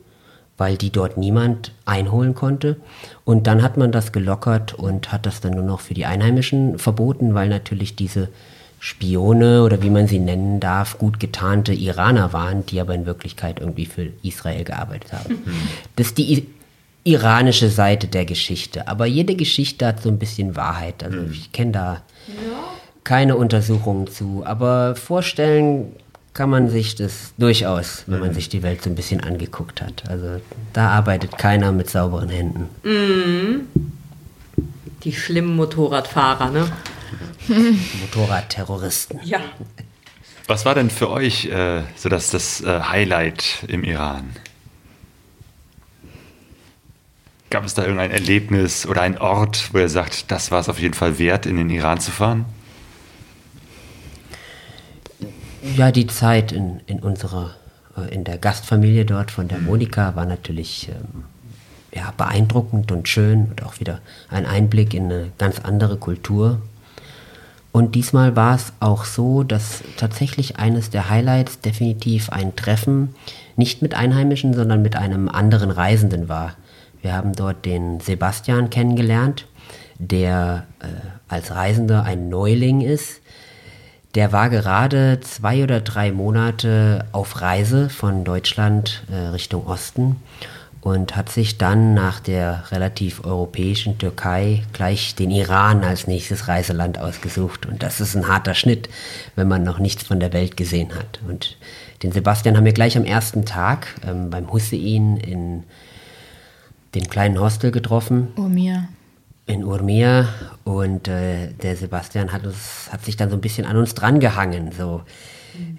weil 0.57 0.77
die 0.77 0.91
dort 0.91 1.17
niemand 1.17 1.71
einholen 1.85 2.35
konnte. 2.35 2.77
Und 3.25 3.47
dann 3.47 3.63
hat 3.63 3.77
man 3.77 3.91
das 3.91 4.11
gelockert 4.11 4.75
und 4.75 5.11
hat 5.11 5.25
das 5.25 5.41
dann 5.41 5.53
nur 5.53 5.63
noch 5.63 5.79
für 5.79 5.95
die 5.95 6.05
Einheimischen 6.05 6.77
verboten, 6.77 7.33
weil 7.33 7.49
natürlich 7.49 7.95
diese 7.95 8.29
Spione 8.85 9.63
oder 9.63 9.81
wie 9.81 9.89
man 9.89 10.05
sie 10.05 10.19
nennen 10.19 10.59
darf, 10.59 10.99
gut 10.99 11.19
getarnte 11.19 11.73
Iraner 11.73 12.33
waren, 12.33 12.67
die 12.67 12.79
aber 12.79 12.93
in 12.93 13.07
Wirklichkeit 13.07 13.59
irgendwie 13.59 13.87
für 13.87 14.09
Israel 14.21 14.63
gearbeitet 14.63 15.11
haben. 15.11 15.43
Das 15.95 16.07
ist 16.07 16.19
die 16.19 16.45
iranische 17.03 17.71
Seite 17.71 18.05
der 18.05 18.25
Geschichte. 18.25 18.87
Aber 18.87 19.07
jede 19.07 19.35
Geschichte 19.35 19.87
hat 19.87 20.03
so 20.03 20.09
ein 20.09 20.19
bisschen 20.19 20.55
Wahrheit. 20.55 21.03
Also 21.03 21.17
ich 21.31 21.51
kenne 21.51 21.71
da 21.71 22.01
keine 23.03 23.37
Untersuchungen 23.37 24.05
zu. 24.05 24.43
Aber 24.45 24.95
vorstellen 24.95 25.91
kann 26.35 26.51
man 26.51 26.69
sich 26.69 26.93
das 26.93 27.33
durchaus, 27.39 28.03
wenn 28.05 28.19
man 28.19 28.35
sich 28.35 28.49
die 28.49 28.61
Welt 28.61 28.83
so 28.83 28.91
ein 28.91 28.95
bisschen 28.95 29.19
angeguckt 29.19 29.81
hat. 29.81 30.03
Also 30.07 30.41
da 30.73 30.89
arbeitet 30.89 31.39
keiner 31.39 31.71
mit 31.71 31.89
sauberen 31.89 32.29
Händen. 32.29 32.69
Die 35.03 35.13
schlimmen 35.13 35.55
Motorradfahrer, 35.55 36.51
ne? 36.51 36.67
Motorradterroristen. 38.01 39.19
Ja. 39.23 39.39
Was 40.47 40.65
war 40.65 40.75
denn 40.75 40.89
für 40.89 41.09
euch 41.09 41.45
äh, 41.45 41.81
so 41.95 42.09
das, 42.09 42.29
das 42.29 42.61
äh, 42.61 42.81
Highlight 42.81 43.65
im 43.67 43.83
Iran? 43.83 44.29
Gab 47.49 47.65
es 47.65 47.73
da 47.73 47.83
irgendein 47.83 48.11
Erlebnis 48.11 48.85
oder 48.85 49.01
ein 49.01 49.17
Ort, 49.17 49.69
wo 49.73 49.79
ihr 49.79 49.89
sagt, 49.89 50.31
das 50.31 50.51
war 50.51 50.59
es 50.59 50.69
auf 50.69 50.79
jeden 50.79 50.93
Fall 50.93 51.17
wert, 51.17 51.45
in 51.45 51.57
den 51.57 51.69
Iran 51.69 51.99
zu 51.99 52.11
fahren? 52.11 52.45
Ja, 55.75 55.91
die 55.91 56.05
Zeit 56.07 56.51
in, 56.51 56.81
in 56.85 56.99
unserer, 56.99 57.55
äh, 57.97 58.13
in 58.13 58.23
der 58.23 58.37
Gastfamilie 58.37 59.05
dort 59.05 59.31
von 59.31 59.47
der 59.47 59.59
Monika 59.59 60.15
war 60.15 60.25
natürlich 60.25 60.89
ähm, 60.89 61.23
ja, 61.93 62.13
beeindruckend 62.15 62.91
und 62.91 63.07
schön 63.07 63.45
und 63.45 63.63
auch 63.63 63.79
wieder 63.79 63.99
ein 64.29 64.45
Einblick 64.45 64.93
in 64.93 65.05
eine 65.05 65.31
ganz 65.37 65.59
andere 65.59 65.97
Kultur. 65.97 66.61
Und 67.75 67.93
diesmal 67.93 68.37
war 68.37 68.55
es 68.55 68.71
auch 68.79 69.03
so, 69.03 69.43
dass 69.43 69.83
tatsächlich 69.97 70.55
eines 70.55 70.91
der 70.91 71.09
Highlights 71.09 71.59
definitiv 71.59 72.29
ein 72.29 72.55
Treffen 72.55 73.13
nicht 73.57 73.81
mit 73.81 73.93
Einheimischen, 73.93 74.53
sondern 74.53 74.81
mit 74.81 74.95
einem 74.95 75.27
anderen 75.27 75.71
Reisenden 75.71 76.29
war. 76.29 76.55
Wir 77.01 77.11
haben 77.11 77.33
dort 77.33 77.65
den 77.65 77.99
Sebastian 77.99 78.69
kennengelernt, 78.69 79.45
der 79.99 80.67
äh, 80.79 80.85
als 81.27 81.51
Reisender 81.51 82.03
ein 82.03 82.29
Neuling 82.29 82.79
ist. 82.79 83.19
Der 84.15 84.31
war 84.31 84.49
gerade 84.49 85.19
zwei 85.19 85.61
oder 85.61 85.81
drei 85.81 86.13
Monate 86.13 87.03
auf 87.11 87.41
Reise 87.41 87.89
von 87.89 88.23
Deutschland 88.23 89.03
äh, 89.11 89.17
Richtung 89.17 89.67
Osten 89.67 90.15
und 90.85 91.15
hat 91.15 91.29
sich 91.29 91.57
dann 91.57 91.95
nach 91.95 92.19
der 92.19 92.65
relativ 92.71 93.25
europäischen 93.25 93.97
Türkei 93.97 94.61
gleich 94.71 95.15
den 95.15 95.31
Iran 95.31 95.83
als 95.83 96.05
nächstes 96.05 96.47
Reiseland 96.47 96.99
ausgesucht. 96.99 97.65
Und 97.65 97.81
das 97.81 97.99
ist 97.99 98.15
ein 98.15 98.27
harter 98.27 98.53
Schnitt, 98.53 98.87
wenn 99.35 99.47
man 99.47 99.63
noch 99.63 99.79
nichts 99.79 100.03
von 100.03 100.19
der 100.19 100.31
Welt 100.31 100.55
gesehen 100.57 100.93
hat. 100.93 101.21
Und 101.27 101.57
den 102.03 102.11
Sebastian 102.11 102.55
haben 102.55 102.65
wir 102.65 102.71
gleich 102.71 102.95
am 102.97 103.03
ersten 103.03 103.45
Tag 103.45 103.87
ähm, 104.07 104.29
beim 104.29 104.53
Hussein 104.53 105.17
in 105.17 105.63
dem 106.93 107.09
kleinen 107.09 107.39
Hostel 107.39 107.71
getroffen 107.71 108.27
mir. 108.37 108.87
in 109.47 109.63
Urmia 109.63 110.27
und 110.65 111.07
äh, 111.07 111.47
der 111.63 111.77
Sebastian 111.77 112.31
hat, 112.31 112.45
uns, 112.45 112.89
hat 112.91 113.03
sich 113.03 113.17
dann 113.17 113.31
so 113.31 113.35
ein 113.37 113.41
bisschen 113.41 113.65
an 113.65 113.77
uns 113.77 113.95
drangehangen. 113.95 114.71
So, 114.71 115.01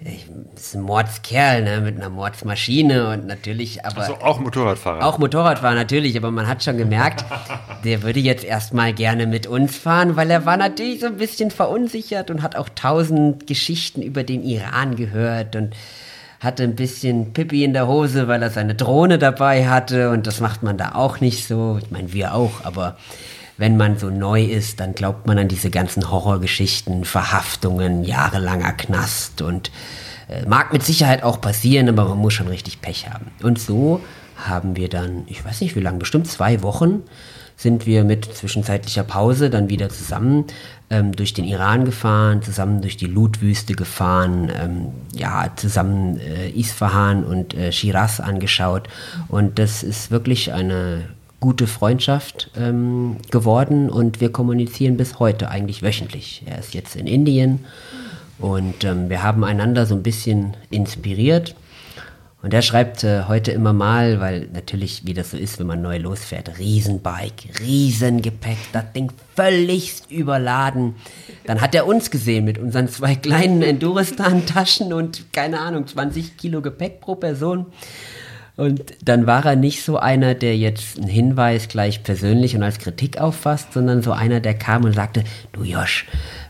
ich, 0.05 0.25
ist 0.55 0.75
ein 0.75 0.81
Mordskerl 0.81 1.63
ne, 1.63 1.81
mit 1.81 1.97
einer 1.97 2.09
Mordsmaschine 2.09 3.09
und 3.09 3.27
natürlich, 3.27 3.85
aber 3.85 4.01
Also 4.01 4.15
auch 4.15 4.39
Motorradfahrer. 4.39 5.05
auch 5.05 5.17
Motorradfahrer 5.17 5.75
natürlich, 5.75 6.17
aber 6.17 6.31
man 6.31 6.47
hat 6.47 6.63
schon 6.63 6.77
gemerkt, 6.77 7.25
der 7.83 8.03
würde 8.03 8.19
jetzt 8.19 8.43
erstmal 8.43 8.93
gerne 8.93 9.27
mit 9.27 9.47
uns 9.47 9.77
fahren, 9.77 10.15
weil 10.15 10.29
er 10.31 10.45
war 10.45 10.57
natürlich 10.57 11.01
so 11.01 11.07
ein 11.07 11.17
bisschen 11.17 11.51
verunsichert 11.51 12.29
und 12.31 12.41
hat 12.41 12.55
auch 12.55 12.69
tausend 12.69 13.47
Geschichten 13.47 14.01
über 14.01 14.23
den 14.23 14.43
Iran 14.43 14.95
gehört 14.95 15.55
und 15.55 15.75
hatte 16.39 16.63
ein 16.63 16.75
bisschen 16.75 17.33
Pippi 17.33 17.63
in 17.63 17.73
der 17.73 17.87
Hose, 17.87 18.27
weil 18.27 18.43
er 18.43 18.49
seine 18.49 18.75
Drohne 18.75 19.17
dabei 19.17 19.67
hatte 19.67 20.11
und 20.11 20.27
das 20.27 20.39
macht 20.39 20.63
man 20.63 20.77
da 20.77 20.93
auch 20.93 21.19
nicht 21.19 21.47
so. 21.47 21.79
Ich 21.81 21.91
meine, 21.91 22.13
wir 22.13 22.33
auch, 22.33 22.63
aber 22.63 22.97
wenn 23.57 23.75
man 23.75 23.97
so 23.97 24.09
neu 24.09 24.43
ist, 24.43 24.79
dann 24.79 24.93
glaubt 24.93 25.25
man 25.25 25.39
an 25.39 25.47
diese 25.47 25.71
ganzen 25.71 26.11
Horrorgeschichten, 26.11 27.05
Verhaftungen, 27.05 28.03
jahrelanger 28.03 28.73
Knast 28.73 29.41
und 29.41 29.71
äh, 30.29 30.45
mag 30.45 30.73
mit 30.73 30.83
Sicherheit 30.83 31.23
auch 31.23 31.41
passieren, 31.41 31.89
aber 31.89 32.05
man 32.05 32.19
muss 32.19 32.33
schon 32.33 32.47
richtig 32.47 32.81
Pech 32.81 33.09
haben. 33.09 33.31
Und 33.41 33.59
so 33.59 34.01
haben 34.35 34.75
wir 34.75 34.89
dann, 34.89 35.23
ich 35.25 35.43
weiß 35.43 35.61
nicht 35.61 35.75
wie 35.75 35.81
lange, 35.81 35.97
bestimmt 35.97 36.27
zwei 36.27 36.61
Wochen, 36.61 37.01
sind 37.55 37.87
wir 37.87 38.03
mit 38.03 38.25
zwischenzeitlicher 38.25 39.03
Pause 39.03 39.49
dann 39.49 39.69
wieder 39.69 39.89
zusammen 39.89 40.45
ähm, 40.89 41.15
durch 41.15 41.33
den 41.33 41.45
Iran 41.45 41.85
gefahren, 41.85 42.41
zusammen 42.41 42.81
durch 42.81 42.97
die 42.97 43.07
Lut-Wüste 43.07 43.73
gefahren, 43.73 44.49
ähm, 44.55 44.87
ja, 45.13 45.51
zusammen 45.55 46.19
äh, 46.19 46.49
Isfahan 46.49 47.23
und 47.23 47.53
äh, 47.53 47.71
Shiraz 47.71 48.19
angeschaut. 48.19 48.87
Und 49.27 49.59
das 49.59 49.83
ist 49.83 50.11
wirklich 50.11 50.53
eine 50.53 51.09
gute 51.39 51.67
Freundschaft 51.67 52.49
ähm, 52.57 53.17
geworden 53.31 53.89
und 53.89 54.21
wir 54.21 54.31
kommunizieren 54.31 54.97
bis 54.97 55.19
heute 55.19 55.49
eigentlich 55.49 55.83
wöchentlich. 55.83 56.43
Er 56.45 56.57
ist 56.59 56.73
jetzt 56.73 56.95
in 56.95 57.05
Indien 57.05 57.65
und 58.39 58.83
ähm, 58.83 59.09
wir 59.09 59.23
haben 59.23 59.43
einander 59.43 59.85
so 59.85 59.95
ein 59.95 60.03
bisschen 60.03 60.55
inspiriert. 60.69 61.55
Und 62.47 62.53
er 62.53 62.61
schreibt 62.61 63.03
äh, 63.03 63.23
heute 63.27 63.51
immer 63.51 63.73
mal, 63.73 64.21
weil 64.21 64.47
natürlich, 64.53 65.05
wie 65.05 65.13
das 65.13 65.31
so 65.31 65.37
ist, 65.37 65.59
wenn 65.59 65.67
man 65.67 65.81
neu 65.81 65.97
losfährt, 65.97 66.57
Riesenbike, 66.57 67.59
Riesengepäck, 67.59 68.55
das 68.71 68.93
Ding 68.93 69.11
völlig 69.35 70.03
überladen. 70.07 70.95
Dann 71.45 71.59
hat 71.59 71.75
er 71.75 71.85
uns 71.85 72.09
gesehen 72.09 72.45
mit 72.45 72.57
unseren 72.57 72.87
zwei 72.87 73.15
kleinen 73.15 73.61
Enduristan-Taschen 73.63 74.93
und 74.93 75.33
keine 75.33 75.59
Ahnung, 75.59 75.87
20 75.87 76.37
Kilo 76.37 76.61
Gepäck 76.61 77.01
pro 77.01 77.15
Person. 77.15 77.65
Und 78.55 78.93
dann 79.03 79.27
war 79.27 79.45
er 79.45 79.57
nicht 79.57 79.83
so 79.83 79.97
einer, 79.97 80.33
der 80.33 80.55
jetzt 80.55 80.97
einen 80.97 81.09
Hinweis 81.09 81.67
gleich 81.67 82.03
persönlich 82.03 82.55
und 82.55 82.63
als 82.63 82.79
Kritik 82.79 83.17
auffasst, 83.17 83.73
sondern 83.73 84.01
so 84.01 84.13
einer, 84.13 84.39
der 84.39 84.53
kam 84.53 84.85
und 84.85 84.93
sagte, 84.93 85.25
du 85.51 85.65
Josh 85.65 86.05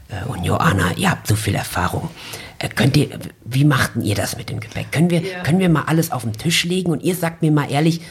äh, 0.10 0.30
und 0.30 0.44
Joanna, 0.44 0.92
ihr 0.96 1.10
habt 1.10 1.26
so 1.26 1.36
viel 1.36 1.56
Erfahrung. 1.56 2.12
Äh, 2.60 2.70
könnt 2.70 2.98
ihr, 2.98 3.08
wie 3.46 3.66
machten 3.66 4.02
ihr 4.02 4.16
das 4.16 4.36
mit 4.38 4.50
dem 4.50 4.60
Gepäck? 4.60 4.92
Können 4.92 5.10
wir, 5.10 5.22
können 5.44 5.60
wir 5.60 5.70
mal 5.70 5.84
alles 5.88 6.12
auf 6.12 6.24
den 6.24 6.34
Tisch 6.34 6.64
legen 6.66 6.92
und 6.92 7.04
ihr 7.04 7.16
sagt 7.16 7.42
mir 7.44 7.52
mal 7.52 7.70
ehrlich, 7.70 8.02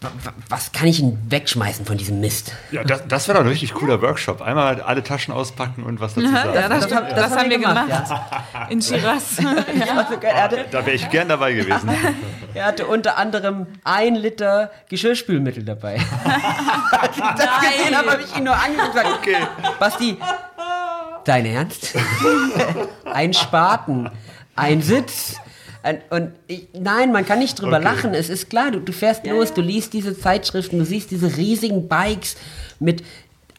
wa- 0.00 0.10
wa- 0.24 0.32
was 0.48 0.72
kann 0.72 0.88
ich 0.88 1.00
denn 1.00 1.18
wegschmeißen 1.28 1.84
von 1.84 1.98
diesem 1.98 2.18
Mist? 2.20 2.52
Ja, 2.70 2.82
das, 2.82 3.06
das 3.06 3.28
wäre 3.28 3.36
doch 3.38 3.44
ein 3.44 3.50
richtig 3.50 3.74
cooler 3.74 4.00
Workshop. 4.00 4.40
Einmal 4.40 4.80
alle 4.80 5.02
Taschen 5.02 5.34
auspacken 5.34 5.82
und 5.82 6.00
was 6.00 6.14
dazu 6.14 6.28
sagen. 6.28 6.54
Ja, 6.54 6.68
das, 6.70 6.84
stimmt. 6.84 7.02
das 7.10 7.14
das, 7.30 7.36
haben 7.36 7.50
wir 7.50 7.58
gemacht, 7.58 7.86
gemacht. 7.88 8.12
In 8.70 8.80
Shiraz. 8.80 9.36
Er 10.22 10.42
hatte, 10.44 10.64
Da 10.70 10.78
wäre 10.86 10.96
ich 10.96 11.08
gern 11.10 11.28
dabei 11.28 11.52
gewesen. 11.52 11.90
er 12.54 12.64
hatte 12.66 12.86
unter 12.86 13.18
anderem 13.18 13.66
ein 13.84 14.14
Liter 14.14 14.70
Geschirrspülmittel 14.88 15.62
dabei. 15.64 15.98
Als 16.92 17.16
ich 17.16 17.22
das 17.22 17.60
gesehen 17.60 17.96
habe, 17.96 18.10
habe 18.12 18.22
ich 18.22 18.36
ihn 18.36 18.44
nur 18.44 18.54
angeguckt 18.54 18.88
und 18.88 18.94
gesagt, 18.94 19.18
Okay. 19.20 19.36
Basti, 19.78 20.16
dein 21.24 21.46
Ernst? 21.46 21.94
ein 23.04 23.32
Spaten, 23.32 24.10
ein 24.56 24.82
Sitz. 24.82 25.36
Ein, 25.82 26.00
und 26.10 26.32
ich, 26.46 26.68
nein, 26.78 27.10
man 27.10 27.24
kann 27.24 27.38
nicht 27.38 27.58
drüber 27.60 27.78
Okay. 27.78 27.84
lachen. 27.84 28.14
Es 28.14 28.28
ist 28.28 28.50
klar, 28.50 28.70
du, 28.70 28.80
du 28.80 28.92
fährst 28.92 29.26
los, 29.26 29.54
du 29.54 29.62
liest 29.62 29.92
diese 29.94 30.18
Zeitschriften, 30.18 30.78
du 30.78 30.84
siehst 30.84 31.10
diese 31.10 31.36
riesigen 31.36 31.88
Bikes 31.88 32.36
mit 32.80 33.02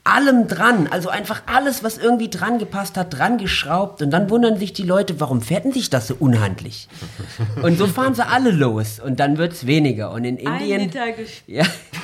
allem 0.03 0.47
dran, 0.47 0.87
also 0.89 1.09
einfach 1.09 1.43
alles, 1.45 1.83
was 1.83 1.99
irgendwie 1.99 2.29
dran 2.29 2.57
gepasst 2.57 2.97
hat, 2.97 3.17
dran 3.17 3.37
geschraubt 3.37 4.01
und 4.01 4.09
dann 4.09 4.31
wundern 4.31 4.57
sich 4.57 4.73
die 4.73 4.83
Leute, 4.83 5.19
warum 5.19 5.41
fährt 5.41 5.63
denn 5.63 5.73
sich 5.73 5.91
das 5.91 6.07
so 6.07 6.15
unhandlich? 6.17 6.87
Und 7.61 7.77
so 7.77 7.85
fahren 7.85 8.15
sie 8.15 8.25
alle 8.25 8.51
los 8.51 8.99
und 8.99 9.19
dann 9.19 9.37
wird's 9.37 9.67
weniger 9.67 10.11
und 10.11 10.23
in 10.25 10.37
Indien... 10.37 10.81
Liter 10.81 11.05
Ja. 11.47 11.65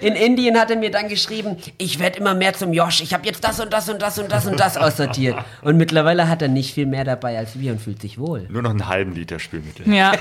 In, 0.00 0.08
in 0.08 0.14
Indien 0.14 0.58
hat 0.58 0.70
er 0.70 0.76
mir 0.76 0.90
dann 0.90 1.08
geschrieben, 1.08 1.56
ich 1.78 1.98
werde 1.98 2.18
immer 2.18 2.34
mehr 2.34 2.52
zum 2.52 2.72
Josh. 2.72 3.00
Ich 3.00 3.14
habe 3.14 3.26
jetzt 3.26 3.42
das 3.42 3.58
und 3.60 3.72
das 3.72 3.88
und 3.88 4.02
das 4.02 4.18
und 4.18 4.30
das 4.30 4.46
und 4.46 4.60
das 4.60 4.76
aussortiert. 4.76 5.36
Und 5.62 5.76
mittlerweile 5.76 6.28
hat 6.28 6.42
er 6.42 6.48
nicht 6.48 6.74
viel 6.74 6.86
mehr 6.86 7.04
dabei 7.04 7.38
als 7.38 7.58
wir 7.58 7.72
und 7.72 7.80
fühlt 7.80 8.02
sich 8.02 8.18
wohl. 8.18 8.46
Nur 8.50 8.62
noch 8.62 8.70
einen 8.70 8.86
halben 8.86 9.14
Liter 9.14 9.38
Spülmittel. 9.38 9.88
Ja. 9.92 10.12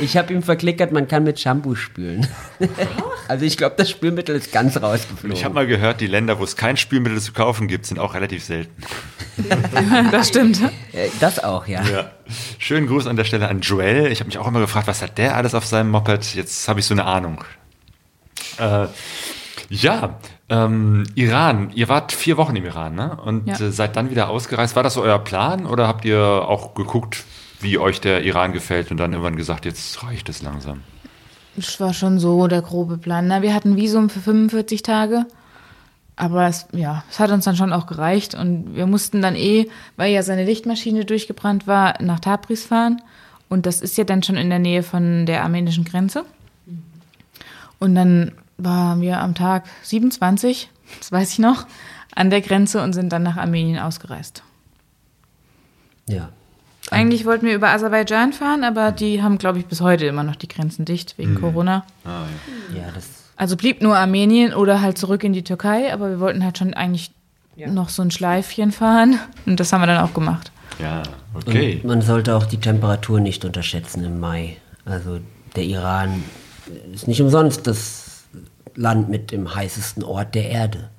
Ich 0.00 0.16
habe 0.16 0.32
ihm 0.32 0.42
verklickert, 0.42 0.92
man 0.92 1.08
kann 1.08 1.24
mit 1.24 1.40
Shampoo 1.40 1.74
spülen. 1.74 2.26
Also 3.28 3.44
ich 3.44 3.56
glaube, 3.56 3.74
das 3.76 3.90
Spülmittel 3.90 4.36
ist 4.36 4.52
ganz 4.52 4.59
rausgeflogen. 4.68 5.32
Ich 5.36 5.44
habe 5.44 5.54
mal 5.54 5.66
gehört, 5.66 6.00
die 6.00 6.06
Länder, 6.06 6.38
wo 6.38 6.44
es 6.44 6.56
kein 6.56 6.76
Spülmittel 6.76 7.20
zu 7.20 7.32
kaufen 7.32 7.68
gibt, 7.68 7.86
sind 7.86 7.98
auch 7.98 8.14
relativ 8.14 8.44
selten. 8.44 8.82
Das 10.10 10.28
stimmt. 10.28 10.60
Äh, 10.92 11.08
das 11.18 11.42
auch, 11.42 11.66
ja. 11.66 11.82
Ja. 11.84 12.10
Schönen 12.58 12.86
Gruß 12.86 13.06
an 13.06 13.16
der 13.16 13.24
Stelle 13.24 13.48
an 13.48 13.60
Joel. 13.60 14.12
Ich 14.12 14.20
habe 14.20 14.26
mich 14.28 14.36
auch 14.38 14.46
immer 14.46 14.60
gefragt, 14.60 14.86
was 14.86 15.00
hat 15.00 15.16
der 15.16 15.34
alles 15.36 15.54
auf 15.54 15.64
seinem 15.64 15.90
Moped? 15.90 16.34
Jetzt 16.34 16.68
habe 16.68 16.80
ich 16.80 16.86
so 16.86 16.92
eine 16.92 17.04
Ahnung. 17.04 17.42
Äh, 18.58 18.86
ja, 19.70 20.18
ähm, 20.50 21.04
Iran. 21.14 21.70
Ihr 21.74 21.88
wart 21.88 22.12
vier 22.12 22.36
Wochen 22.36 22.54
im 22.56 22.64
Iran, 22.66 22.94
ne? 22.94 23.16
Und 23.24 23.46
Ja. 23.46 23.58
äh, 23.58 23.70
seid 23.72 23.96
dann 23.96 24.10
wieder 24.10 24.28
ausgereist. 24.28 24.76
War 24.76 24.82
das 24.82 24.94
so 24.94 25.02
euer 25.02 25.18
Plan 25.20 25.64
oder 25.64 25.86
habt 25.88 26.04
ihr 26.04 26.20
auch 26.20 26.74
geguckt, 26.74 27.24
wie 27.60 27.78
euch 27.78 28.00
der 28.00 28.22
Iran 28.24 28.52
gefällt 28.52 28.90
und 28.90 28.96
dann 28.98 29.12
irgendwann 29.12 29.36
gesagt, 29.36 29.64
jetzt 29.64 30.02
reicht 30.02 30.28
es 30.28 30.42
langsam? 30.42 30.82
Das 31.56 31.80
war 31.80 31.92
schon 31.92 32.18
so 32.18 32.46
der 32.46 32.62
grobe 32.62 32.98
Plan. 32.98 33.26
Na, 33.26 33.42
wir 33.42 33.54
hatten 33.54 33.76
Visum 33.76 34.08
für 34.08 34.20
45 34.20 34.82
Tage. 34.82 35.26
Aber 36.16 36.46
es, 36.46 36.66
ja, 36.72 37.02
es 37.10 37.18
hat 37.18 37.30
uns 37.30 37.44
dann 37.44 37.56
schon 37.56 37.72
auch 37.72 37.86
gereicht. 37.86 38.34
Und 38.34 38.74
wir 38.74 38.86
mussten 38.86 39.22
dann 39.22 39.36
eh, 39.36 39.68
weil 39.96 40.12
ja 40.12 40.22
seine 40.22 40.44
Lichtmaschine 40.44 41.04
durchgebrannt 41.04 41.66
war, 41.66 42.00
nach 42.02 42.20
Tabriz 42.20 42.64
fahren. 42.64 43.00
Und 43.48 43.66
das 43.66 43.80
ist 43.80 43.98
ja 43.98 44.04
dann 44.04 44.22
schon 44.22 44.36
in 44.36 44.50
der 44.50 44.58
Nähe 44.58 44.82
von 44.82 45.26
der 45.26 45.42
armenischen 45.42 45.84
Grenze. 45.84 46.24
Und 47.78 47.94
dann 47.94 48.32
waren 48.58 49.00
wir 49.00 49.20
am 49.20 49.34
Tag 49.34 49.64
27, 49.82 50.70
das 50.98 51.10
weiß 51.10 51.32
ich 51.32 51.38
noch, 51.38 51.66
an 52.14 52.30
der 52.30 52.42
Grenze 52.42 52.82
und 52.82 52.92
sind 52.92 53.10
dann 53.10 53.22
nach 53.22 53.36
Armenien 53.36 53.78
ausgereist. 53.78 54.42
Ja. 56.08 56.30
Eigentlich 56.90 57.24
wollten 57.24 57.46
wir 57.46 57.54
über 57.54 57.68
Aserbaidschan 57.68 58.32
fahren, 58.32 58.64
aber 58.64 58.92
die 58.92 59.22
haben, 59.22 59.38
glaube 59.38 59.58
ich, 59.58 59.66
bis 59.66 59.80
heute 59.80 60.06
immer 60.06 60.24
noch 60.24 60.36
die 60.36 60.48
Grenzen 60.48 60.84
dicht 60.84 61.16
wegen 61.18 61.34
Corona. 61.36 61.84
Ja, 62.04 62.90
das. 62.94 63.06
Also 63.36 63.56
blieb 63.56 63.80
nur 63.80 63.96
Armenien 63.96 64.52
oder 64.52 64.82
halt 64.82 64.98
zurück 64.98 65.24
in 65.24 65.32
die 65.32 65.44
Türkei, 65.44 65.92
aber 65.92 66.10
wir 66.10 66.20
wollten 66.20 66.44
halt 66.44 66.58
schon 66.58 66.74
eigentlich 66.74 67.10
noch 67.56 67.88
so 67.88 68.02
ein 68.02 68.10
Schleifchen 68.10 68.72
fahren 68.72 69.18
und 69.46 69.60
das 69.60 69.72
haben 69.72 69.82
wir 69.82 69.86
dann 69.86 70.04
auch 70.04 70.14
gemacht. 70.14 70.50
Ja, 70.78 71.02
okay. 71.34 71.80
Und 71.82 71.84
man 71.84 72.02
sollte 72.02 72.34
auch 72.34 72.46
die 72.46 72.58
Temperatur 72.58 73.20
nicht 73.20 73.44
unterschätzen 73.44 74.04
im 74.04 74.18
Mai. 74.18 74.56
Also 74.84 75.20
der 75.56 75.64
Iran 75.64 76.22
ist 76.92 77.08
nicht 77.08 77.20
umsonst 77.20 77.66
das 77.66 78.24
Land 78.74 79.08
mit 79.08 79.30
dem 79.30 79.54
heißesten 79.54 80.02
Ort 80.02 80.34
der 80.34 80.48
Erde. 80.48 80.90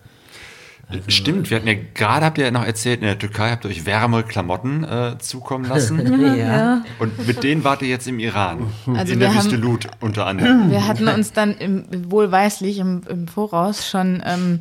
Stimmt, 1.08 1.50
wir 1.50 1.58
hatten 1.58 1.68
ja 1.68 1.76
gerade, 1.94 2.26
habt 2.26 2.38
ihr 2.38 2.46
ja 2.46 2.52
noch 2.52 2.66
erzählt, 2.66 3.02
in 3.02 3.06
der 3.06 3.20
Türkei 3.20 3.52
habt 3.52 3.66
ihr 3.66 3.70
euch 3.70 3.86
wärmere 3.86 4.24
Klamotten 4.24 4.84
äh, 4.84 5.18
zukommen 5.20 5.66
lassen. 5.66 6.36
Ja. 6.38 6.84
Und 7.00 7.28
mit 7.28 7.44
denen 7.44 7.64
wart 7.64 7.82
ihr 7.82 7.88
jetzt 7.88 8.08
im 8.08 8.20
Iran. 8.20 8.68
Also 8.94 9.14
in 9.14 9.20
wir 9.20 9.28
der 9.28 9.36
Wüste 9.36 9.56
Lut 9.56 9.88
unter 10.00 10.26
anderem. 10.26 10.72
Wir 10.72 10.88
hatten 10.88 11.08
uns 11.08 11.34
dann 11.34 11.56
im, 11.56 11.86
wohlweislich 12.10 12.80
im, 12.80 13.02
im 13.10 13.28
Voraus 13.28 13.90
schon 13.90 14.22
ähm, 14.26 14.60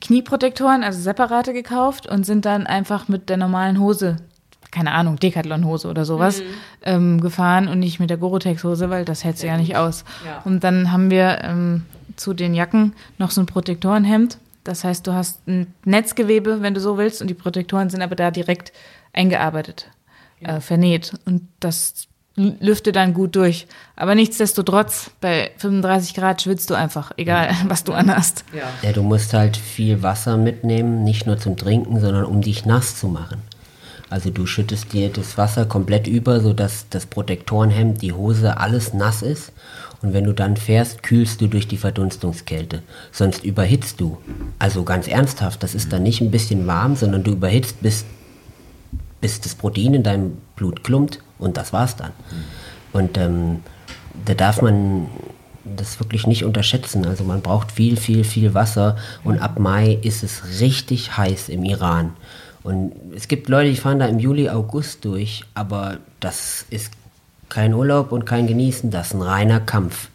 Knieprotektoren, 0.00 0.84
also 0.84 1.00
separate 1.00 1.52
gekauft 1.52 2.06
und 2.06 2.24
sind 2.24 2.44
dann 2.44 2.66
einfach 2.66 3.08
mit 3.08 3.30
der 3.30 3.36
normalen 3.36 3.80
Hose, 3.80 4.16
keine 4.70 4.92
Ahnung, 4.92 5.16
Decathlon-Hose 5.18 5.88
oder 5.88 6.04
sowas, 6.04 6.42
ähm, 6.82 7.20
gefahren 7.20 7.68
und 7.68 7.78
nicht 7.78 8.00
mit 8.00 8.10
der 8.10 8.18
Gorotex-Hose, 8.18 8.90
weil 8.90 9.04
das 9.04 9.24
hältst 9.24 9.42
du 9.42 9.46
ja 9.46 9.56
nicht 9.56 9.76
aus. 9.76 10.04
Ja. 10.26 10.42
Und 10.44 10.62
dann 10.62 10.92
haben 10.92 11.10
wir 11.10 11.38
ähm, 11.42 11.82
zu 12.16 12.34
den 12.34 12.54
Jacken 12.54 12.94
noch 13.18 13.30
so 13.30 13.40
ein 13.40 13.46
Protektorenhemd. 13.46 14.38
Das 14.64 14.82
heißt, 14.82 15.06
du 15.06 15.12
hast 15.12 15.46
ein 15.46 15.72
Netzgewebe, 15.84 16.62
wenn 16.62 16.74
du 16.74 16.80
so 16.80 16.96
willst, 16.98 17.20
und 17.20 17.28
die 17.28 17.34
Protektoren 17.34 17.90
sind 17.90 18.02
aber 18.02 18.16
da 18.16 18.30
direkt 18.30 18.72
eingearbeitet, 19.12 19.90
äh, 20.40 20.60
vernäht. 20.60 21.12
Und 21.26 21.48
das 21.60 22.08
lüftet 22.36 22.96
dann 22.96 23.14
gut 23.14 23.36
durch. 23.36 23.66
Aber 23.94 24.14
nichtsdestotrotz, 24.14 25.10
bei 25.20 25.52
35 25.58 26.14
Grad 26.14 26.42
schwitzt 26.42 26.70
du 26.70 26.74
einfach, 26.74 27.12
egal 27.16 27.54
was 27.68 27.84
du 27.84 27.92
anhast. 27.92 28.44
Ja. 28.52 28.64
Ja, 28.82 28.92
du 28.92 29.02
musst 29.02 29.34
halt 29.34 29.56
viel 29.56 30.02
Wasser 30.02 30.36
mitnehmen, 30.36 31.04
nicht 31.04 31.26
nur 31.26 31.38
zum 31.38 31.56
Trinken, 31.56 32.00
sondern 32.00 32.24
um 32.24 32.40
dich 32.40 32.66
nass 32.66 32.96
zu 32.96 33.08
machen. 33.08 33.42
Also 34.10 34.30
du 34.30 34.46
schüttest 34.46 34.92
dir 34.92 35.08
das 35.08 35.38
Wasser 35.38 35.66
komplett 35.66 36.06
über, 36.06 36.40
sodass 36.40 36.86
das 36.90 37.06
Protektorenhemd, 37.06 38.02
die 38.02 38.12
Hose, 38.12 38.58
alles 38.58 38.94
nass 38.94 39.22
ist. 39.22 39.52
Und 40.04 40.12
wenn 40.12 40.24
du 40.24 40.34
dann 40.34 40.58
fährst, 40.58 41.02
kühlst 41.02 41.40
du 41.40 41.46
durch 41.46 41.66
die 41.66 41.78
Verdunstungskälte. 41.78 42.82
Sonst 43.10 43.42
überhitzt 43.42 44.02
du. 44.02 44.18
Also 44.58 44.84
ganz 44.84 45.08
ernsthaft, 45.08 45.62
das 45.62 45.74
ist 45.74 45.94
dann 45.94 46.02
nicht 46.02 46.20
ein 46.20 46.30
bisschen 46.30 46.66
warm, 46.66 46.94
sondern 46.94 47.22
du 47.24 47.32
überhitzt, 47.32 47.80
bis, 47.80 48.04
bis 49.22 49.40
das 49.40 49.54
Protein 49.54 49.94
in 49.94 50.02
deinem 50.02 50.36
Blut 50.56 50.84
klumpt 50.84 51.20
und 51.38 51.56
das 51.56 51.72
war's 51.72 51.96
dann. 51.96 52.10
Und 52.92 53.16
ähm, 53.16 53.60
da 54.26 54.34
darf 54.34 54.60
man 54.60 55.06
das 55.64 55.98
wirklich 55.98 56.26
nicht 56.26 56.44
unterschätzen. 56.44 57.06
Also 57.06 57.24
man 57.24 57.40
braucht 57.40 57.72
viel, 57.72 57.96
viel, 57.96 58.24
viel 58.24 58.52
Wasser 58.52 58.98
und 59.24 59.38
ab 59.38 59.58
Mai 59.58 59.98
ist 60.02 60.22
es 60.22 60.60
richtig 60.60 61.16
heiß 61.16 61.48
im 61.48 61.64
Iran. 61.64 62.12
Und 62.62 62.92
es 63.16 63.26
gibt 63.26 63.48
Leute, 63.48 63.70
die 63.70 63.76
fahren 63.76 64.00
da 64.00 64.06
im 64.06 64.18
Juli, 64.18 64.50
August 64.50 65.06
durch, 65.06 65.44
aber 65.54 65.96
das 66.20 66.66
ist 66.68 66.92
kein 67.48 67.74
Urlaub 67.74 68.12
und 68.12 68.24
kein 68.24 68.46
Genießen, 68.46 68.90
das 68.90 69.08
ist 69.08 69.14
ein 69.14 69.22
reiner 69.22 69.60
Kampf. 69.60 70.08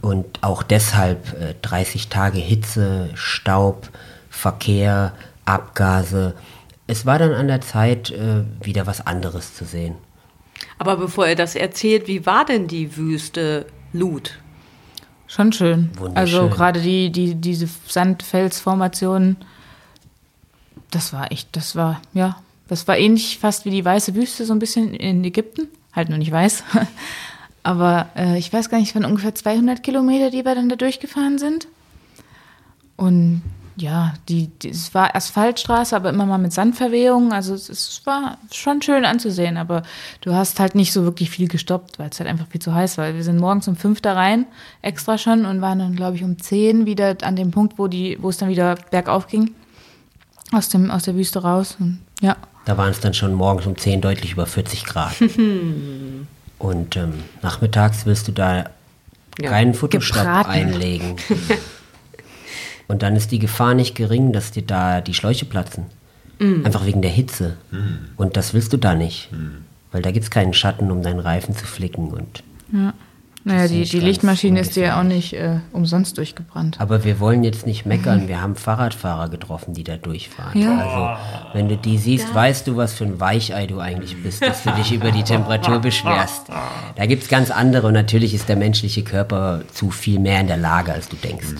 Und 0.00 0.42
auch 0.42 0.62
deshalb 0.62 1.40
äh, 1.40 1.54
30 1.62 2.08
Tage 2.08 2.38
Hitze, 2.38 3.10
Staub, 3.14 3.88
Verkehr, 4.30 5.12
Abgase. 5.44 6.34
Es 6.86 7.06
war 7.06 7.18
dann 7.18 7.32
an 7.32 7.48
der 7.48 7.60
Zeit, 7.60 8.10
äh, 8.10 8.44
wieder 8.60 8.86
was 8.86 9.06
anderes 9.06 9.54
zu 9.54 9.64
sehen. 9.64 9.94
Aber 10.78 10.96
bevor 10.96 11.26
er 11.26 11.36
das 11.36 11.54
erzählt, 11.54 12.08
wie 12.08 12.26
war 12.26 12.44
denn 12.44 12.66
die 12.66 12.96
Wüste 12.96 13.66
Lut? 13.92 14.38
Schon 15.26 15.52
schön. 15.52 15.90
Wunderschön. 15.96 16.16
Also 16.16 16.48
gerade 16.48 16.80
die, 16.80 17.10
die, 17.10 17.34
diese 17.36 17.68
Sandfelsformationen, 17.86 19.36
das 20.90 21.12
war 21.12 21.30
echt, 21.32 21.54
das 21.56 21.76
war, 21.76 22.02
ja, 22.12 22.36
das 22.68 22.86
war 22.88 22.98
ähnlich 22.98 23.38
fast 23.38 23.64
wie 23.64 23.70
die 23.70 23.84
weiße 23.84 24.14
Wüste, 24.14 24.44
so 24.44 24.52
ein 24.52 24.58
bisschen 24.58 24.94
in 24.94 25.24
Ägypten. 25.24 25.68
Halt 25.92 26.08
nur 26.08 26.18
nicht 26.18 26.32
weiß. 26.32 26.64
Aber 27.62 28.08
äh, 28.16 28.38
ich 28.38 28.52
weiß 28.52 28.68
gar 28.68 28.78
nicht, 28.78 28.88
es 28.88 28.94
waren 28.94 29.04
ungefähr 29.04 29.34
200 29.34 29.82
Kilometer, 29.82 30.30
die 30.30 30.44
wir 30.44 30.54
dann 30.54 30.68
da 30.68 30.76
durchgefahren 30.76 31.38
sind. 31.38 31.68
Und 32.96 33.42
ja, 33.76 34.14
die, 34.28 34.48
die, 34.48 34.68
es 34.68 34.94
war 34.94 35.14
Asphaltstraße, 35.16 35.96
aber 35.96 36.10
immer 36.10 36.26
mal 36.26 36.38
mit 36.38 36.52
Sandverwehungen. 36.52 37.32
Also 37.32 37.54
es, 37.54 37.68
es 37.68 38.02
war 38.04 38.38
schon 38.50 38.82
schön 38.82 39.04
anzusehen, 39.04 39.56
aber 39.56 39.82
du 40.20 40.34
hast 40.34 40.60
halt 40.60 40.74
nicht 40.74 40.92
so 40.92 41.04
wirklich 41.04 41.30
viel 41.30 41.48
gestoppt, 41.48 41.98
weil 41.98 42.10
es 42.10 42.20
halt 42.20 42.28
einfach 42.28 42.46
viel 42.48 42.60
zu 42.60 42.74
heiß 42.74 42.98
war. 42.98 43.14
Wir 43.14 43.24
sind 43.24 43.38
morgens 43.38 43.68
um 43.68 43.76
fünf 43.76 44.00
da 44.00 44.12
rein, 44.14 44.46
extra 44.82 45.16
schon, 45.16 45.46
und 45.46 45.60
waren 45.60 45.78
dann, 45.78 45.96
glaube 45.96 46.16
ich, 46.16 46.24
um 46.24 46.38
zehn 46.38 46.84
wieder 46.84 47.16
an 47.22 47.36
dem 47.36 47.50
Punkt, 47.50 47.78
wo, 47.78 47.88
die, 47.88 48.18
wo 48.20 48.28
es 48.28 48.36
dann 48.36 48.48
wieder 48.48 48.76
bergauf 48.90 49.26
ging. 49.26 49.54
Aus, 50.52 50.68
dem, 50.68 50.90
aus 50.90 51.04
der 51.04 51.16
Wüste 51.16 51.42
raus. 51.42 51.76
Und, 51.80 52.00
ja. 52.22 52.36
Da 52.64 52.78
waren 52.78 52.90
es 52.90 53.00
dann 53.00 53.12
schon 53.12 53.34
morgens 53.34 53.66
um 53.66 53.76
10 53.76 54.00
deutlich 54.00 54.32
über 54.32 54.46
40 54.46 54.84
Grad. 54.84 55.12
Und 56.58 56.96
ähm, 56.96 57.14
nachmittags 57.42 58.06
willst 58.06 58.28
du 58.28 58.32
da 58.32 58.70
keinen 59.42 59.74
Fotostopp 59.74 60.22
Gebraten. 60.22 60.50
einlegen. 60.50 61.16
Und 62.88 63.02
dann 63.02 63.16
ist 63.16 63.32
die 63.32 63.38
Gefahr 63.38 63.74
nicht 63.74 63.94
gering, 63.94 64.32
dass 64.32 64.52
dir 64.52 64.62
da 64.62 65.00
die 65.00 65.14
Schläuche 65.14 65.44
platzen. 65.44 65.86
Einfach 66.64 66.84
wegen 66.86 67.02
der 67.02 67.10
Hitze. 67.10 67.56
Und 68.16 68.36
das 68.36 68.52
willst 68.52 68.72
du 68.72 68.76
da 68.76 68.94
nicht. 68.94 69.28
Weil 69.92 70.02
da 70.02 70.10
gibt 70.10 70.24
es 70.24 70.30
keinen 70.30 70.54
Schatten, 70.54 70.90
um 70.90 71.02
deinen 71.02 71.20
Reifen 71.20 71.54
zu 71.54 71.64
flicken. 71.66 72.08
Und 72.08 72.42
Naja, 73.44 73.66
die, 73.66 73.82
die 73.82 74.00
Lichtmaschine 74.00 74.60
ist 74.60 74.76
dir 74.76 74.84
ja 74.84 75.00
auch 75.00 75.04
nicht 75.04 75.32
äh, 75.32 75.58
umsonst 75.72 76.16
durchgebrannt. 76.16 76.80
Aber 76.80 77.04
wir 77.04 77.18
wollen 77.18 77.42
jetzt 77.42 77.66
nicht 77.66 77.86
meckern. 77.86 78.28
Wir 78.28 78.40
haben 78.40 78.54
Fahrradfahrer 78.54 79.28
getroffen, 79.28 79.74
die 79.74 79.82
da 79.82 79.96
durchfahren. 79.96 80.60
Ja. 80.60 80.78
Also, 80.78 81.54
wenn 81.58 81.68
du 81.68 81.76
die 81.76 81.98
siehst, 81.98 82.32
weißt 82.32 82.68
du, 82.68 82.76
was 82.76 82.94
für 82.94 83.04
ein 83.04 83.18
Weichei 83.18 83.66
du 83.66 83.80
eigentlich 83.80 84.22
bist, 84.22 84.42
dass 84.42 84.62
du 84.62 84.70
dich 84.72 84.92
über 84.92 85.10
die 85.10 85.24
Temperatur 85.24 85.80
beschwerst. 85.80 86.46
Da 86.96 87.06
gibt 87.06 87.24
es 87.24 87.28
ganz 87.28 87.50
andere 87.50 87.88
und 87.88 87.94
natürlich 87.94 88.34
ist 88.34 88.48
der 88.48 88.56
menschliche 88.56 89.02
Körper 89.02 89.62
zu 89.72 89.90
viel 89.90 90.18
mehr 90.20 90.40
in 90.40 90.46
der 90.46 90.56
Lage, 90.58 90.92
als 90.92 91.08
du 91.08 91.16
denkst. 91.16 91.54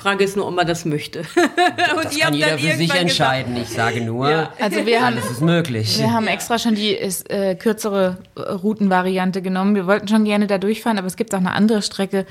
Frage 0.00 0.24
ist 0.24 0.36
nur, 0.36 0.46
ob 0.46 0.54
man 0.54 0.66
das 0.66 0.84
möchte. 0.84 1.20
Und 1.96 2.04
Das 2.04 2.18
kann 2.18 2.32
jeder 2.34 2.58
für 2.58 2.76
sich 2.76 2.94
entscheiden. 2.94 3.56
Ich 3.56 3.68
sage 3.68 4.00
nur, 4.00 4.48
Also 4.58 4.86
wir 4.86 5.00
haben, 5.02 5.14
alles 5.18 5.30
ist 5.30 5.40
möglich. 5.42 5.98
wir 5.98 6.12
haben 6.12 6.26
extra 6.26 6.58
schon 6.58 6.74
die 6.74 6.90
ist, 6.90 7.30
äh, 7.30 7.54
kürzere 7.54 8.16
äh, 8.34 8.40
Routenvariante 8.40 9.42
genommen. 9.42 9.74
Wir 9.74 9.86
wollten 9.86 10.08
schon 10.08 10.24
gerne 10.24 10.46
da 10.46 10.58
durchfahren, 10.58 10.96
aber 10.98 11.06
es 11.06 11.16
gibt 11.16 11.34
auch 11.34 11.38
eine 11.38 11.52
andere 11.52 11.82
Strecke. 11.82 12.26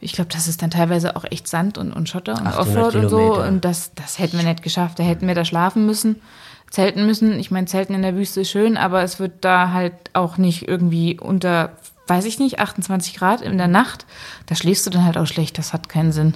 Ich 0.00 0.12
glaube, 0.12 0.30
das 0.32 0.48
ist 0.48 0.60
dann 0.60 0.70
teilweise 0.70 1.16
auch 1.16 1.24
echt 1.30 1.48
Sand 1.48 1.78
und, 1.78 1.92
und 1.92 2.08
Schotter 2.08 2.32
und 2.32 2.46
800 2.46 2.58
Offroad 2.58 2.94
und 2.96 3.08
so. 3.08 3.16
Kilometer. 3.16 3.48
Und 3.48 3.64
das, 3.64 3.92
das 3.94 4.18
hätten 4.18 4.36
wir 4.38 4.44
nicht 4.44 4.62
geschafft. 4.62 4.98
Da 4.98 5.02
hätten 5.02 5.26
wir 5.26 5.34
da 5.34 5.46
schlafen 5.46 5.86
müssen, 5.86 6.20
zelten 6.70 7.06
müssen. 7.06 7.38
Ich 7.40 7.50
meine, 7.50 7.66
Zelten 7.66 7.94
in 7.94 8.02
der 8.02 8.16
Wüste 8.16 8.42
ist 8.42 8.50
schön, 8.50 8.76
aber 8.76 9.02
es 9.02 9.18
wird 9.18 9.32
da 9.44 9.72
halt 9.72 9.94
auch 10.12 10.36
nicht 10.36 10.68
irgendwie 10.68 11.18
unter, 11.18 11.70
weiß 12.06 12.26
ich 12.26 12.38
nicht, 12.38 12.58
28 12.58 13.16
Grad 13.16 13.40
in 13.40 13.56
der 13.56 13.68
Nacht. 13.68 14.04
Da 14.46 14.54
schläfst 14.54 14.84
du 14.84 14.90
dann 14.90 15.06
halt 15.06 15.16
auch 15.16 15.26
schlecht. 15.26 15.56
Das 15.56 15.72
hat 15.72 15.88
keinen 15.88 16.12
Sinn. 16.12 16.34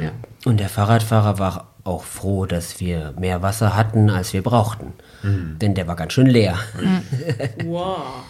Ja. 0.00 0.10
Und 0.44 0.58
der 0.58 0.68
Fahrradfahrer 0.68 1.38
war 1.38 1.68
auch 1.84 2.04
froh, 2.04 2.46
dass 2.46 2.80
wir 2.80 3.14
mehr 3.18 3.42
Wasser 3.42 3.76
hatten, 3.76 4.10
als 4.10 4.32
wir 4.32 4.42
brauchten. 4.42 4.92
Denn 5.22 5.74
der 5.74 5.86
war 5.86 5.96
ganz 5.96 6.12
schön 6.12 6.26
leer. 6.26 6.58
Wow. 7.64 8.24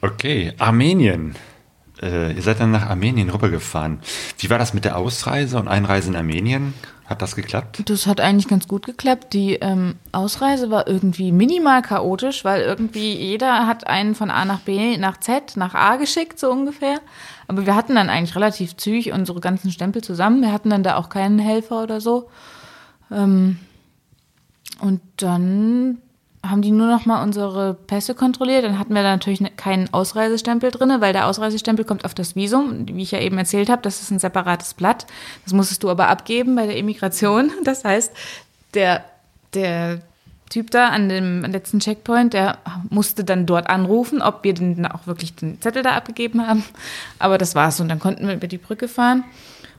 Okay, 0.00 0.52
Armenien. 0.58 1.36
Äh, 2.02 2.32
ihr 2.32 2.42
seid 2.42 2.58
dann 2.58 2.72
nach 2.72 2.88
Armenien 2.90 3.30
rübergefahren. 3.30 4.00
Wie 4.38 4.50
war 4.50 4.58
das 4.58 4.74
mit 4.74 4.84
der 4.84 4.96
Ausreise 4.96 5.58
und 5.58 5.68
Einreise 5.68 6.08
in 6.08 6.16
Armenien? 6.16 6.74
Hat 7.04 7.22
das 7.22 7.36
geklappt? 7.36 7.82
Das 7.88 8.06
hat 8.06 8.20
eigentlich 8.20 8.48
ganz 8.48 8.66
gut 8.66 8.86
geklappt. 8.86 9.32
Die 9.32 9.54
ähm, 9.54 9.96
Ausreise 10.10 10.70
war 10.70 10.88
irgendwie 10.88 11.30
minimal 11.30 11.82
chaotisch, 11.82 12.44
weil 12.44 12.62
irgendwie 12.62 13.14
jeder 13.14 13.66
hat 13.66 13.86
einen 13.86 14.14
von 14.14 14.30
A 14.30 14.44
nach 14.44 14.60
B 14.60 14.96
nach 14.96 15.20
Z 15.20 15.56
nach 15.56 15.74
A 15.74 15.96
geschickt, 15.96 16.38
so 16.38 16.50
ungefähr. 16.50 16.98
Aber 17.52 17.66
wir 17.66 17.76
hatten 17.76 17.94
dann 17.96 18.08
eigentlich 18.08 18.34
relativ 18.34 18.76
zügig 18.76 19.12
unsere 19.12 19.38
ganzen 19.40 19.70
Stempel 19.70 20.02
zusammen. 20.02 20.40
Wir 20.40 20.52
hatten 20.52 20.70
dann 20.70 20.82
da 20.82 20.96
auch 20.96 21.10
keinen 21.10 21.38
Helfer 21.38 21.82
oder 21.82 22.00
so. 22.00 22.30
Ähm, 23.10 23.58
und 24.80 25.02
dann 25.18 25.98
haben 26.44 26.62
die 26.62 26.70
nur 26.70 26.86
noch 26.86 27.04
mal 27.04 27.22
unsere 27.22 27.74
Pässe 27.74 28.14
kontrolliert. 28.14 28.64
Dann 28.64 28.78
hatten 28.78 28.94
wir 28.94 29.02
da 29.02 29.10
natürlich 29.10 29.42
ne- 29.42 29.50
keinen 29.50 29.92
Ausreisestempel 29.92 30.70
drin, 30.70 30.90
weil 31.00 31.12
der 31.12 31.26
Ausreisestempel 31.26 31.84
kommt 31.84 32.06
auf 32.06 32.14
das 32.14 32.34
Visum. 32.34 32.88
Wie 32.88 33.02
ich 33.02 33.10
ja 33.10 33.20
eben 33.20 33.36
erzählt 33.36 33.68
habe, 33.68 33.82
das 33.82 34.00
ist 34.00 34.10
ein 34.10 34.18
separates 34.18 34.72
Blatt. 34.72 35.06
Das 35.44 35.52
musstest 35.52 35.82
du 35.82 35.90
aber 35.90 36.08
abgeben 36.08 36.56
bei 36.56 36.66
der 36.66 36.78
Immigration. 36.78 37.50
Das 37.64 37.84
heißt, 37.84 38.12
der, 38.72 39.04
der 39.52 40.00
Typ 40.52 40.70
da 40.70 40.88
an 40.88 41.08
dem 41.08 41.46
letzten 41.46 41.80
Checkpoint, 41.80 42.34
der 42.34 42.58
musste 42.90 43.24
dann 43.24 43.46
dort 43.46 43.70
anrufen, 43.70 44.20
ob 44.20 44.44
wir 44.44 44.52
denn 44.52 44.84
auch 44.84 45.06
wirklich 45.06 45.34
den 45.34 45.58
Zettel 45.62 45.82
da 45.82 45.92
abgegeben 45.92 46.46
haben. 46.46 46.62
Aber 47.18 47.38
das 47.38 47.54
war's 47.54 47.80
und 47.80 47.88
dann 47.88 47.98
konnten 47.98 48.26
wir 48.26 48.34
über 48.34 48.48
die 48.48 48.58
Brücke 48.58 48.86
fahren. 48.86 49.24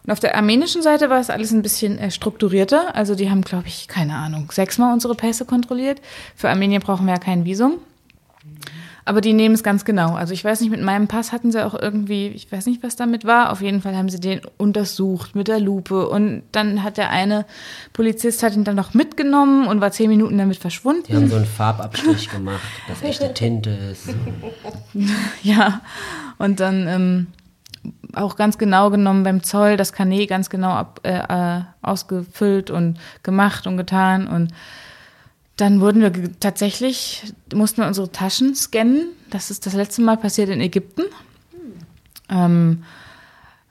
Und 0.04 0.12
auf 0.12 0.20
der 0.20 0.36
armenischen 0.36 0.82
Seite 0.82 1.12
war 1.12 1.20
es 1.20 1.30
alles 1.30 1.52
ein 1.52 1.62
bisschen 1.62 2.00
äh, 2.00 2.10
strukturierter. 2.10 2.96
Also 2.96 3.14
die 3.14 3.30
haben, 3.30 3.44
glaube 3.44 3.68
ich, 3.68 3.88
keine 3.88 4.16
Ahnung, 4.16 4.50
sechsmal 4.52 4.92
unsere 4.92 5.14
Pässe 5.14 5.46
kontrolliert. 5.46 6.02
Für 6.36 6.50
Armenien 6.50 6.82
brauchen 6.82 7.06
wir 7.06 7.14
ja 7.14 7.20
kein 7.20 7.46
Visum. 7.46 7.74
Aber 9.06 9.22
die 9.22 9.34
nehmen 9.34 9.56
es 9.56 9.64
ganz 9.64 9.86
genau. 9.86 10.16
Also 10.16 10.34
ich 10.34 10.44
weiß 10.44 10.62
nicht, 10.62 10.70
mit 10.70 10.82
meinem 10.82 11.08
Pass 11.08 11.32
hatten 11.32 11.52
sie 11.52 11.66
auch 11.66 11.74
irgendwie, 11.74 12.28
ich 12.28 12.52
weiß 12.52 12.66
nicht, 12.68 12.84
was 12.84 12.96
damit 12.96 13.26
war. 13.26 13.52
Auf 13.52 13.62
jeden 13.62 13.82
Fall 13.82 13.96
haben 13.96 14.10
sie 14.10 14.20
den 14.20 14.42
untersucht 14.58 15.36
mit 15.36 15.48
der 15.48 15.60
Lupe. 15.60 16.08
Und 16.08 16.44
dann 16.52 16.84
hat 16.84 16.98
der 16.98 17.10
eine 17.10 17.46
Polizist 17.92 18.44
hat 18.44 18.56
ihn 18.56 18.64
dann 18.64 18.76
noch 18.76 18.94
mitgenommen 18.94 19.68
und 19.68 19.82
war 19.82 19.92
zehn 19.92 20.10
Minuten 20.10 20.38
damit 20.38 20.58
verschwunden. 20.58 21.04
Die 21.08 21.16
haben 21.16 21.30
so 21.30 21.36
einen 21.36 21.46
Farbabstrich 21.46 22.30
gemacht, 22.30 22.62
dass 22.88 23.02
echte 23.02 23.34
Tinte 23.34 23.70
ist. 23.70 24.10
Ja, 25.44 25.82
und 26.38 26.60
dann 26.60 26.88
ähm, 26.88 27.28
auch 28.14 28.36
ganz 28.36 28.58
genau 28.58 28.90
genommen 28.90 29.24
beim 29.24 29.44
Zoll 29.44 29.78
das 29.78 29.92
Kanä 29.92 30.26
ganz 30.26 30.50
genau 30.50 30.70
ab, 30.70 31.02
äh, 31.04 31.58
äh, 31.58 31.62
ausgefüllt 31.82 32.70
und 32.72 33.00
gemacht 33.24 33.68
und 33.68 33.78
getan. 33.78 34.28
Und 34.28 34.54
dann 35.56 35.82
wurden 35.82 36.02
wir 36.02 36.40
tatsächlich, 36.40 37.34
mussten 37.54 37.82
wir 37.82 37.88
unsere 37.88 38.12
Taschen 38.12 38.56
scannen. 38.56 39.10
Das 39.30 39.52
ist 39.52 39.66
das 39.66 39.74
letzte 39.74 40.02
Mal 40.02 40.18
passiert 40.18 40.50
in 40.50 40.62
Ägypten. 40.62 41.04
Ähm, 42.30 42.84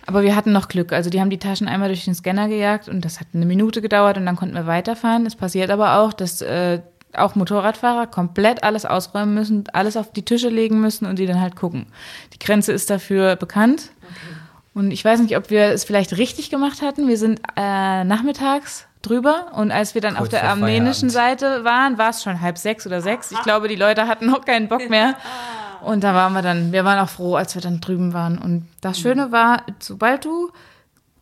aber 0.06 0.22
wir 0.22 0.36
hatten 0.36 0.52
noch 0.52 0.68
Glück. 0.68 0.92
Also 0.92 1.10
die 1.10 1.20
haben 1.20 1.30
die 1.30 1.38
Taschen 1.38 1.68
einmal 1.68 1.88
durch 1.88 2.04
den 2.04 2.14
Scanner 2.14 2.48
gejagt 2.48 2.88
und 2.88 3.04
das 3.04 3.20
hat 3.20 3.28
eine 3.34 3.46
Minute 3.46 3.82
gedauert 3.82 4.16
und 4.16 4.26
dann 4.26 4.36
konnten 4.36 4.54
wir 4.54 4.66
weiterfahren. 4.66 5.26
Es 5.26 5.36
passiert 5.36 5.70
aber 5.70 5.98
auch, 5.98 6.12
dass 6.12 6.40
äh, 6.42 6.80
auch 7.14 7.34
Motorradfahrer 7.34 8.06
komplett 8.06 8.62
alles 8.62 8.84
ausräumen 8.84 9.34
müssen, 9.34 9.64
alles 9.72 9.96
auf 9.96 10.12
die 10.12 10.24
Tische 10.24 10.48
legen 10.48 10.80
müssen 10.80 11.06
und 11.06 11.18
die 11.18 11.26
dann 11.26 11.40
halt 11.40 11.56
gucken. 11.56 11.86
Die 12.32 12.38
Grenze 12.38 12.72
ist 12.72 12.90
dafür 12.90 13.36
bekannt. 13.36 13.90
Und 14.74 14.90
ich 14.90 15.04
weiß 15.04 15.20
nicht, 15.20 15.36
ob 15.36 15.50
wir 15.50 15.66
es 15.66 15.84
vielleicht 15.84 16.16
richtig 16.16 16.48
gemacht 16.48 16.80
hatten. 16.80 17.06
Wir 17.06 17.18
sind 17.18 17.40
äh, 17.56 18.04
nachmittags 18.04 18.86
drüber 19.02 19.52
und 19.54 19.70
als 19.70 19.94
wir 19.94 20.00
dann 20.00 20.14
Kurz 20.14 20.22
auf 20.22 20.28
der 20.28 20.48
armenischen. 20.48 21.10
Seite 21.10 21.64
waren, 21.64 21.98
war 21.98 22.10
es 22.10 22.22
schon 22.22 22.40
halb 22.40 22.58
sechs 22.58 22.86
oder 22.86 23.00
sechs. 23.00 23.30
Ich 23.30 23.42
glaube, 23.42 23.68
die 23.68 23.76
Leute 23.76 24.06
hatten 24.06 24.26
noch 24.26 24.44
keinen 24.44 24.68
Bock 24.68 24.88
mehr. 24.88 25.16
Und 25.82 26.04
da 26.04 26.14
waren 26.14 26.32
wir 26.32 26.42
dann, 26.42 26.72
wir 26.72 26.84
waren 26.84 26.98
auch 26.98 27.08
froh, 27.08 27.34
als 27.34 27.54
wir 27.54 27.62
dann 27.62 27.80
drüben 27.80 28.12
waren. 28.12 28.38
Und 28.38 28.68
das 28.80 29.00
Schöne 29.00 29.32
war, 29.32 29.62
sobald 29.80 30.24
du 30.24 30.50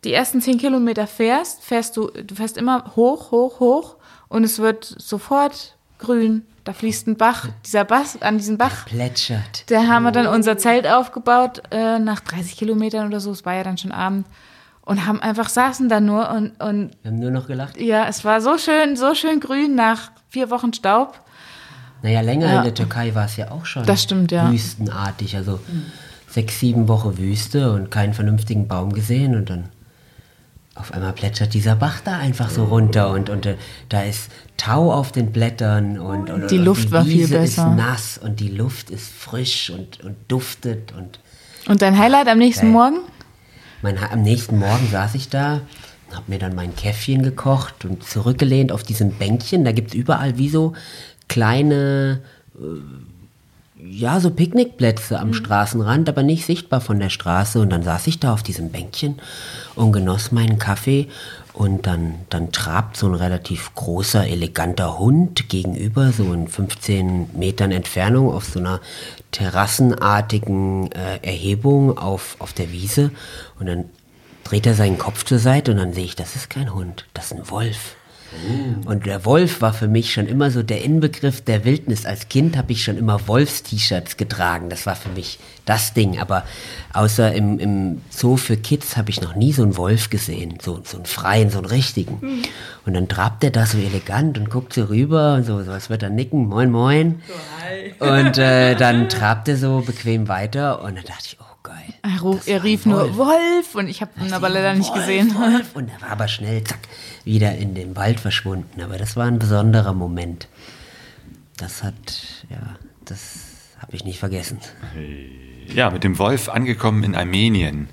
die 0.03 0.13
ersten 0.13 0.41
zehn 0.41 0.57
Kilometer 0.57 1.07
fährst, 1.07 1.63
fährst 1.63 1.97
du, 1.97 2.07
du 2.09 2.35
fährst 2.35 2.57
immer 2.57 2.93
hoch, 2.95 3.31
hoch, 3.31 3.59
hoch 3.59 3.95
und 4.29 4.43
es 4.43 4.59
wird 4.59 4.85
sofort 4.85 5.75
grün. 5.99 6.45
Da 6.63 6.73
fließt 6.73 7.07
ein 7.07 7.17
Bach, 7.17 7.47
dieser 7.65 7.85
Bach, 7.85 8.05
an 8.19 8.37
diesem 8.37 8.57
Bach. 8.57 8.85
Plätschert. 8.85 9.69
Da 9.69 9.87
haben 9.87 10.03
wir 10.03 10.11
dann 10.11 10.27
unser 10.27 10.57
Zelt 10.57 10.87
aufgebaut, 10.87 11.63
äh, 11.71 11.99
nach 11.99 12.19
30 12.21 12.55
Kilometern 12.55 13.07
oder 13.07 13.19
so, 13.19 13.31
es 13.31 13.45
war 13.45 13.55
ja 13.55 13.63
dann 13.63 13.77
schon 13.77 13.91
Abend. 13.91 14.25
Und 14.83 15.05
haben 15.05 15.21
einfach 15.21 15.47
saßen 15.49 15.89
da 15.89 15.99
nur 15.99 16.29
und, 16.31 16.59
und 16.59 16.91
Wir 17.03 17.11
haben 17.11 17.19
nur 17.19 17.31
noch 17.31 17.47
gelacht. 17.47 17.79
ja, 17.79 18.07
es 18.07 18.25
war 18.25 18.41
so 18.41 18.57
schön, 18.57 18.95
so 18.97 19.13
schön 19.15 19.39
grün 19.39 19.75
nach 19.75 20.11
vier 20.29 20.49
Wochen 20.49 20.73
Staub. 20.73 21.19
Naja, 22.01 22.21
länger 22.21 22.47
Ja. 22.51 22.57
in 22.57 22.63
der 22.63 22.73
Türkei 22.73 23.13
war 23.13 23.25
es 23.25 23.37
ja 23.37 23.51
auch 23.51 23.65
schon. 23.65 23.85
Das 23.85 24.01
stimmt, 24.03 24.31
ja. 24.31 24.51
Wüstenartig. 24.51 25.35
Also 25.35 25.59
sechs, 26.27 26.59
sieben 26.59 26.87
Wochen 26.87 27.17
Wüste 27.17 27.71
und 27.73 27.91
keinen 27.91 28.13
vernünftigen 28.15 28.67
Baum 28.67 28.91
gesehen 28.93 29.35
und 29.35 29.49
dann 29.51 29.69
auf 30.73 30.93
einmal 30.93 31.13
plätschert 31.13 31.53
dieser 31.53 31.75
Bach 31.75 31.99
da 32.03 32.17
einfach 32.17 32.49
so 32.49 32.63
runter 32.63 33.11
und, 33.11 33.29
und 33.29 33.45
äh, 33.45 33.57
da 33.89 34.01
ist 34.03 34.31
Tau 34.57 34.91
auf 34.91 35.11
den 35.11 35.31
Blättern 35.31 35.99
und, 35.99 36.29
und 36.31 36.49
Die 36.49 36.57
und 36.57 36.65
Luft 36.65 36.85
die 36.87 36.91
war 36.91 37.03
viel 37.03 37.19
Wiese 37.19 37.37
besser. 37.37 37.67
ist 37.71 37.77
nass 37.77 38.17
und 38.17 38.39
die 38.39 38.49
Luft 38.49 38.89
ist 38.89 39.11
frisch 39.11 39.69
und, 39.69 40.03
und 40.03 40.15
duftet 40.29 40.91
und 40.93 41.19
Und 41.67 41.81
dein 41.83 41.97
Highlight 41.99 42.27
am 42.29 42.37
nächsten 42.39 42.67
Geil. 42.67 42.71
Morgen? 42.73 42.99
Mein, 43.81 43.97
am 43.97 44.21
nächsten 44.21 44.59
Morgen 44.59 44.87
saß 44.91 45.15
ich 45.15 45.29
da, 45.29 45.61
habe 46.11 46.25
mir 46.27 46.39
dann 46.39 46.55
mein 46.55 46.75
Käffchen 46.75 47.23
gekocht 47.23 47.85
und 47.85 48.03
zurückgelehnt 48.03 48.71
auf 48.71 48.83
diesem 48.83 49.11
Bänkchen. 49.11 49.63
Da 49.65 49.71
gibt 49.71 49.89
es 49.89 49.93
überall 49.93 50.37
wie 50.37 50.49
so 50.49 50.73
kleine, 51.27 52.21
äh, 52.59 53.89
ja, 53.89 54.19
so 54.19 54.29
Picknickplätze 54.29 55.19
am 55.19 55.33
Straßenrand, 55.33 56.07
aber 56.09 56.21
nicht 56.21 56.45
sichtbar 56.45 56.81
von 56.81 56.99
der 56.99 57.09
Straße. 57.09 57.59
Und 57.59 57.69
dann 57.69 57.83
saß 57.83 58.07
ich 58.07 58.19
da 58.19 58.33
auf 58.33 58.43
diesem 58.43 58.69
Bänkchen 58.69 59.19
und 59.75 59.91
genoss 59.91 60.31
meinen 60.31 60.59
Kaffee. 60.59 61.07
Und 61.53 61.85
dann, 61.85 62.19
dann 62.29 62.51
trabt 62.51 62.95
so 62.95 63.07
ein 63.07 63.13
relativ 63.13 63.75
großer, 63.75 64.25
eleganter 64.25 64.97
Hund 64.97 65.49
gegenüber, 65.49 66.11
so 66.11 66.33
in 66.33 66.47
15 66.47 67.37
Metern 67.37 67.71
Entfernung 67.71 68.31
auf 68.31 68.45
so 68.45 68.59
einer 68.59 68.79
terrassenartigen 69.31 70.91
äh, 70.91 71.17
Erhebung 71.21 71.97
auf, 71.97 72.37
auf 72.39 72.53
der 72.53 72.71
Wiese. 72.71 73.11
Und 73.59 73.65
dann 73.65 73.85
dreht 74.43 74.65
er 74.65 74.75
seinen 74.75 74.97
Kopf 74.97 75.25
zur 75.25 75.39
Seite 75.39 75.71
und 75.71 75.77
dann 75.77 75.93
sehe 75.93 76.05
ich, 76.05 76.15
das 76.15 76.35
ist 76.35 76.49
kein 76.49 76.73
Hund, 76.73 77.05
das 77.13 77.25
ist 77.25 77.37
ein 77.37 77.49
Wolf. 77.49 77.95
Und 78.85 79.05
der 79.05 79.25
Wolf 79.25 79.61
war 79.61 79.73
für 79.73 79.87
mich 79.87 80.13
schon 80.13 80.25
immer 80.25 80.51
so 80.51 80.63
der 80.63 80.83
Inbegriff 80.83 81.41
der 81.41 81.65
Wildnis. 81.65 82.05
Als 82.05 82.29
Kind 82.29 82.57
habe 82.57 82.71
ich 82.71 82.83
schon 82.83 82.97
immer 82.97 83.27
Wolfs-T-Shirts 83.27 84.17
getragen. 84.17 84.69
Das 84.69 84.85
war 84.85 84.95
für 84.95 85.09
mich 85.09 85.39
das 85.65 85.93
Ding. 85.93 86.19
Aber 86.19 86.43
außer 86.93 87.33
im, 87.33 87.59
im 87.59 88.01
Zoo 88.09 88.37
für 88.37 88.57
Kids 88.57 88.97
habe 88.97 89.09
ich 89.09 89.21
noch 89.21 89.35
nie 89.35 89.51
so 89.51 89.63
einen 89.63 89.77
Wolf 89.77 90.09
gesehen. 90.09 90.57
So, 90.61 90.81
so 90.83 90.97
einen 90.97 91.05
freien, 91.05 91.49
so 91.49 91.57
einen 91.57 91.67
richtigen. 91.67 92.43
Und 92.85 92.93
dann 92.93 93.07
trabt 93.07 93.43
er 93.43 93.51
da 93.51 93.65
so 93.65 93.77
elegant 93.77 94.37
und 94.37 94.49
guckt 94.49 94.73
so 94.73 94.85
rüber 94.85 95.35
und 95.35 95.43
so, 95.43 95.61
so 95.63 95.71
als 95.71 95.89
würde 95.89 96.07
er 96.07 96.11
nicken. 96.11 96.47
Moin, 96.47 96.71
moin. 96.71 97.21
Und 97.99 98.37
äh, 98.37 98.75
dann 98.75 99.09
trabt 99.09 99.49
er 99.49 99.57
so 99.57 99.81
bequem 99.85 100.27
weiter. 100.27 100.81
Und 100.81 100.95
dann 100.97 101.05
dachte 101.05 101.23
ich, 101.25 101.37
oh 101.39 101.50
geil. 101.63 101.93
Er, 102.01 102.21
ruf, 102.21 102.47
er 102.47 102.63
rief 102.63 102.85
nur 102.85 103.15
Wolf. 103.15 103.31
Wolf 103.71 103.75
und 103.75 103.87
ich 103.87 104.01
habe 104.01 104.11
ihn 104.19 104.33
aber 104.33 104.49
leider 104.49 104.73
nicht 104.73 104.89
Wolf, 104.89 104.99
gesehen. 104.99 105.35
Wolf. 105.35 105.69
Und 105.75 105.89
er 105.89 106.01
war 106.01 106.09
aber 106.09 106.27
schnell, 106.27 106.63
zack, 106.63 106.79
wieder 107.23 107.55
in 107.55 107.75
den 107.75 107.95
Wald 107.95 108.19
verschwunden. 108.19 108.81
Aber 108.81 108.97
das 108.97 109.15
war 109.15 109.25
ein 109.25 109.39
besonderer 109.39 109.93
Moment. 109.93 110.47
Das 111.57 111.83
hat, 111.83 112.45
ja, 112.49 112.75
das 113.05 113.45
habe 113.79 113.95
ich 113.95 114.03
nicht 114.03 114.19
vergessen. 114.19 114.59
Ja, 115.73 115.89
mit 115.89 116.03
dem 116.03 116.17
Wolf 116.17 116.49
angekommen 116.49 117.03
in 117.03 117.15
Armenien. 117.15 117.89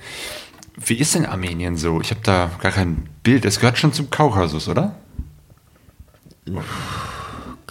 Wie 0.77 0.95
ist 0.95 1.15
denn 1.15 1.27
Armenien 1.27 1.77
so? 1.77 2.01
Ich 2.01 2.11
habe 2.11 2.21
da 2.23 2.51
gar 2.61 2.73
kein 2.73 3.09
Bild. 3.23 3.45
Es 3.45 3.61
gehört 3.61 3.79
schon 3.79 3.93
zum 3.93 4.11
Kaukasus, 4.11 4.69
oder? 4.69 4.95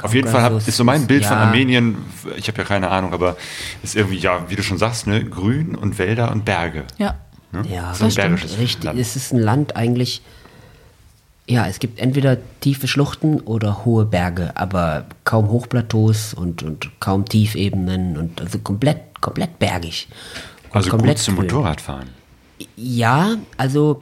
Auf 0.02 0.14
jeden 0.14 0.28
Fall 0.28 0.42
hab, 0.44 0.56
ist 0.56 0.78
so 0.78 0.84
mein 0.84 1.08
Bild 1.08 1.26
von 1.26 1.38
ja. 1.38 1.44
Armenien, 1.44 1.98
ich 2.36 2.48
habe 2.48 2.58
ja 2.60 2.64
keine 2.64 2.90
Ahnung, 2.90 3.14
aber 3.14 3.36
ist 3.84 3.96
irgendwie, 3.96 4.18
ja, 4.18 4.50
wie 4.50 4.56
du 4.56 4.64
schon 4.64 4.78
sagst, 4.78 5.08
ne, 5.08 5.24
grün 5.24 5.76
und 5.76 5.98
Wälder 5.98 6.32
und 6.32 6.46
Berge. 6.46 6.86
Ja. 6.98 7.16
Ne? 7.52 7.64
Ja, 7.70 7.94
so 7.94 8.04
ein 8.04 8.08
das 8.08 8.14
stimmt. 8.14 8.16
bergisches 8.16 8.58
Richtig, 8.60 8.84
Land. 8.84 9.00
es 9.00 9.16
ist 9.16 9.34
ein 9.34 9.40
Land 9.40 9.76
eigentlich. 9.76 10.22
Ja, 11.50 11.66
es 11.68 11.80
gibt 11.80 12.00
entweder 12.00 12.38
tiefe 12.60 12.88
Schluchten 12.88 13.40
oder 13.40 13.86
hohe 13.86 14.06
Berge, 14.06 14.52
aber 14.56 15.06
kaum 15.24 15.50
Hochplateaus 15.50 16.34
und, 16.34 16.62
und 16.62 16.90
kaum 17.00 17.24
Tiefebenen 17.24 18.18
und 18.18 18.42
also 18.42 18.60
komplett, 18.60 19.22
komplett 19.22 19.58
bergig. 19.58 20.10
Und 20.70 20.76
Also 20.76 20.90
gut 20.90 21.00
komplett 21.00 21.20
zum 21.20 21.36
grün. 21.36 21.46
Motorradfahren. 21.46 22.10
Ja, 22.76 23.36
also 23.56 24.02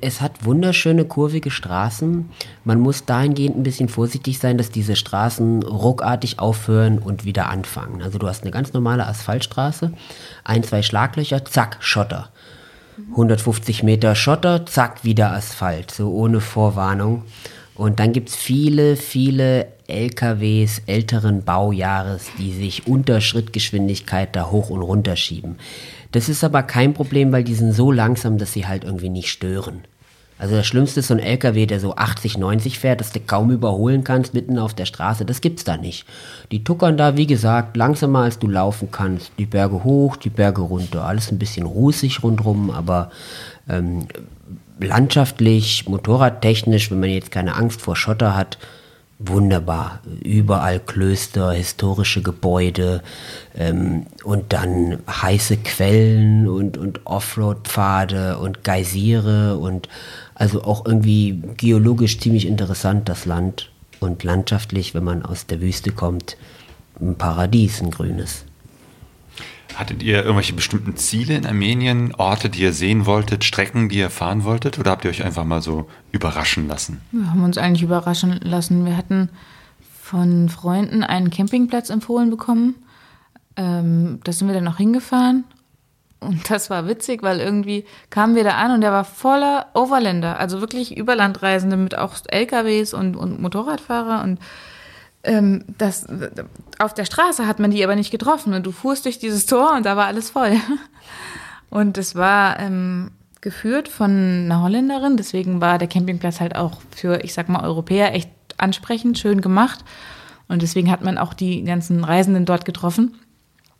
es 0.00 0.20
hat 0.20 0.44
wunderschöne 0.44 1.04
kurvige 1.04 1.50
Straßen. 1.50 2.30
Man 2.64 2.80
muss 2.80 3.04
dahingehend 3.04 3.56
ein 3.56 3.62
bisschen 3.62 3.88
vorsichtig 3.88 4.38
sein, 4.38 4.56
dass 4.56 4.70
diese 4.70 4.96
Straßen 4.96 5.62
ruckartig 5.62 6.38
aufhören 6.38 6.98
und 6.98 7.24
wieder 7.24 7.50
anfangen. 7.50 8.02
Also 8.02 8.18
du 8.18 8.26
hast 8.26 8.42
eine 8.42 8.50
ganz 8.50 8.72
normale 8.72 9.06
Asphaltstraße, 9.06 9.92
ein, 10.42 10.62
zwei 10.62 10.82
Schlaglöcher, 10.82 11.44
zack, 11.44 11.76
Schotter. 11.80 12.30
150 13.10 13.82
Meter 13.82 14.14
Schotter, 14.14 14.66
zack, 14.66 15.04
wieder 15.04 15.32
Asphalt, 15.32 15.90
so 15.90 16.12
ohne 16.12 16.40
Vorwarnung. 16.40 17.24
Und 17.74 17.98
dann 17.98 18.12
gibt 18.12 18.28
es 18.28 18.36
viele, 18.36 18.96
viele 18.96 19.66
LKWs 19.88 20.82
älteren 20.86 21.44
Baujahres, 21.44 22.30
die 22.38 22.52
sich 22.52 22.86
unter 22.86 23.20
Schrittgeschwindigkeit 23.20 24.34
da 24.34 24.50
hoch 24.50 24.70
und 24.70 24.80
runter 24.80 25.16
schieben. 25.16 25.56
Das 26.14 26.28
ist 26.28 26.44
aber 26.44 26.62
kein 26.62 26.94
Problem, 26.94 27.32
weil 27.32 27.42
die 27.42 27.56
sind 27.56 27.72
so 27.72 27.90
langsam, 27.90 28.38
dass 28.38 28.52
sie 28.52 28.68
halt 28.68 28.84
irgendwie 28.84 29.08
nicht 29.08 29.30
stören. 29.30 29.80
Also 30.38 30.54
das 30.54 30.64
Schlimmste 30.64 31.00
ist 31.00 31.08
so 31.08 31.14
ein 31.14 31.18
LKW, 31.18 31.66
der 31.66 31.80
so 31.80 31.96
80, 31.96 32.38
90 32.38 32.78
fährt, 32.78 33.00
dass 33.00 33.10
du 33.10 33.18
kaum 33.18 33.50
überholen 33.50 34.04
kannst 34.04 34.32
mitten 34.32 34.56
auf 34.56 34.74
der 34.74 34.86
Straße. 34.86 35.24
Das 35.24 35.40
gibt's 35.40 35.64
da 35.64 35.76
nicht. 35.76 36.06
Die 36.52 36.62
tuckern 36.62 36.96
da, 36.96 37.16
wie 37.16 37.26
gesagt, 37.26 37.76
langsamer 37.76 38.20
als 38.20 38.38
du 38.38 38.46
laufen 38.46 38.92
kannst. 38.92 39.32
Die 39.38 39.46
Berge 39.46 39.82
hoch, 39.82 40.16
die 40.16 40.30
Berge 40.30 40.62
runter. 40.62 41.04
Alles 41.04 41.32
ein 41.32 41.38
bisschen 41.40 41.66
rußig 41.66 42.22
rundrum, 42.22 42.70
aber 42.70 43.10
ähm, 43.68 44.06
landschaftlich, 44.78 45.88
motorradtechnisch, 45.88 46.92
wenn 46.92 47.00
man 47.00 47.10
jetzt 47.10 47.32
keine 47.32 47.56
Angst 47.56 47.82
vor 47.82 47.96
Schotter 47.96 48.36
hat, 48.36 48.58
wunderbar. 49.18 50.00
Überall 50.22 50.80
Klöster, 50.80 51.52
historische 51.52 52.22
Gebäude 52.22 53.02
ähm, 53.56 54.06
und 54.24 54.52
dann 54.52 54.98
heiße 55.08 55.58
Quellen 55.58 56.48
und, 56.48 56.76
und 56.76 57.06
Offroad-Pfade 57.06 58.38
und 58.38 58.64
Geysire 58.64 59.58
und 59.58 59.88
also 60.34 60.64
auch 60.64 60.84
irgendwie 60.84 61.42
geologisch 61.56 62.18
ziemlich 62.18 62.46
interessant 62.46 63.08
das 63.08 63.24
Land 63.24 63.70
und 64.00 64.24
landschaftlich, 64.24 64.94
wenn 64.94 65.04
man 65.04 65.24
aus 65.24 65.46
der 65.46 65.60
Wüste 65.60 65.92
kommt, 65.92 66.36
ein 67.00 67.16
Paradies, 67.16 67.80
ein 67.80 67.90
grünes. 67.90 68.44
Hattet 69.74 70.02
ihr 70.02 70.22
irgendwelche 70.22 70.52
bestimmten 70.52 70.96
Ziele 70.96 71.34
in 71.34 71.46
Armenien, 71.46 72.14
Orte, 72.14 72.48
die 72.48 72.62
ihr 72.62 72.72
sehen 72.72 73.06
wolltet, 73.06 73.44
Strecken, 73.44 73.88
die 73.88 73.98
ihr 73.98 74.10
fahren 74.10 74.44
wolltet? 74.44 74.78
Oder 74.78 74.92
habt 74.92 75.04
ihr 75.04 75.10
euch 75.10 75.24
einfach 75.24 75.44
mal 75.44 75.62
so 75.62 75.88
überraschen 76.12 76.68
lassen? 76.68 77.00
Wir 77.10 77.30
haben 77.30 77.42
uns 77.42 77.58
eigentlich 77.58 77.82
überraschen 77.82 78.38
lassen. 78.42 78.86
Wir 78.86 78.96
hatten 78.96 79.30
von 80.00 80.48
Freunden 80.48 81.02
einen 81.02 81.30
Campingplatz 81.30 81.90
empfohlen 81.90 82.30
bekommen. 82.30 82.76
Ähm, 83.56 84.20
da 84.22 84.32
sind 84.32 84.48
wir 84.48 84.54
dann 84.54 84.64
noch 84.64 84.76
hingefahren. 84.76 85.44
Und 86.20 86.50
das 86.50 86.70
war 86.70 86.86
witzig, 86.86 87.22
weil 87.22 87.40
irgendwie 87.40 87.84
kamen 88.10 88.34
wir 88.34 88.44
da 88.44 88.52
an 88.52 88.72
und 88.72 88.80
der 88.80 88.92
war 88.92 89.04
voller 89.04 89.66
Overländer, 89.74 90.38
also 90.38 90.60
wirklich 90.60 90.96
Überlandreisende 90.96 91.76
mit 91.76 91.96
auch 91.96 92.14
LKWs 92.28 92.94
und, 92.94 93.16
und 93.16 93.40
Motorradfahrer. 93.40 94.22
Und 94.22 94.38
ähm, 95.24 95.64
das, 95.78 96.06
auf 96.78 96.94
der 96.94 97.04
Straße 97.04 97.46
hat 97.46 97.58
man 97.58 97.70
die 97.70 97.82
aber 97.82 97.96
nicht 97.96 98.10
getroffen. 98.10 98.54
Und 98.54 98.64
du 98.64 98.72
fuhrst 98.72 99.04
durch 99.04 99.18
dieses 99.18 99.46
Tor 99.46 99.74
und 99.74 99.86
da 99.86 99.96
war 99.96 100.06
alles 100.06 100.30
voll. 100.30 100.56
Und 101.70 101.98
es 101.98 102.14
war 102.14 102.60
ähm, 102.60 103.10
geführt 103.40 103.88
von 103.88 104.10
einer 104.44 104.62
Holländerin, 104.62 105.16
deswegen 105.16 105.60
war 105.60 105.76
der 105.76 105.88
Campingplatz 105.88 106.38
halt 106.38 106.54
auch 106.54 106.80
für, 106.94 107.24
ich 107.24 107.34
sag 107.34 107.48
mal, 107.48 107.64
Europäer 107.64 108.14
echt 108.14 108.30
ansprechend, 108.58 109.18
schön 109.18 109.40
gemacht. 109.40 109.84
Und 110.46 110.62
deswegen 110.62 110.90
hat 110.90 111.02
man 111.02 111.18
auch 111.18 111.34
die 111.34 111.64
ganzen 111.64 112.04
Reisenden 112.04 112.44
dort 112.44 112.64
getroffen. 112.64 113.16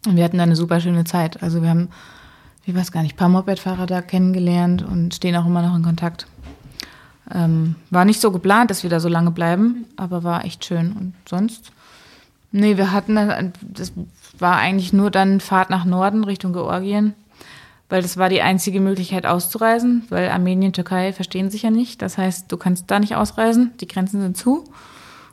Und 0.07 0.17
wir 0.17 0.25
hatten 0.25 0.39
da 0.39 0.43
eine 0.43 0.57
super 0.57 0.81
schöne 0.81 1.05
Zeit. 1.05 1.43
Also 1.43 1.63
wir 1.63 1.71
haben, 1.71 1.89
ich 2.67 2.75
weiß 2.75 2.91
gar 2.91 3.03
nicht, 3.03 3.15
ein 3.15 3.19
paar 3.19 3.29
Mopedfahrer 3.29 3.87
da 3.87 4.03
kennengelernt 4.03 4.83
und 4.83 5.15
stehen 5.15 5.37
auch 5.37 5.47
immer 5.47 5.63
noch 5.63 5.77
in 5.77 5.83
Kontakt. 5.83 6.27
Ähm, 7.33 7.77
war 7.91 8.05
nicht 8.05 8.21
so 8.21 8.31
geplant, 8.31 8.71
dass 8.71 8.83
wir 8.83 8.91
da 8.91 9.01
so 9.01 9.09
lange 9.09 9.31
bleiben, 9.31 9.87
aber 9.97 10.25
war 10.25 10.45
echt 10.45 10.65
schön. 10.65 10.93
Und 10.93 11.15
sonst, 11.29 11.73
nee, 12.53 12.77
wir 12.77 12.93
hatten, 12.93 13.15
dann- 13.15 13.53
das 13.63 13.93
war 14.39 14.57
eigentlich 14.57 14.93
nur 14.93 15.11
dann 15.11 15.41
Fahrt 15.41 15.71
nach 15.71 15.85
Norden 15.85 16.25
Richtung 16.25 16.53
Georgien, 16.53 17.15
weil 17.89 18.03
das 18.03 18.17
war 18.17 18.29
die 18.29 18.43
einzige 18.43 18.81
Möglichkeit 18.81 19.25
auszureisen, 19.27 20.05
weil 20.11 20.29
Armenien, 20.29 20.73
Türkei 20.73 21.13
verstehen 21.13 21.51
sich 21.51 21.63
ja 21.63 21.71
nicht. 21.71 22.03
Das 22.03 22.19
heißt, 22.19 22.51
du 22.51 22.57
kannst 22.57 22.91
da 22.91 22.99
nicht 22.99 23.17
ausreisen, 23.17 23.71
die 23.81 23.89
Grenzen 23.89 24.21
sind 24.21 24.37
zu. 24.37 24.65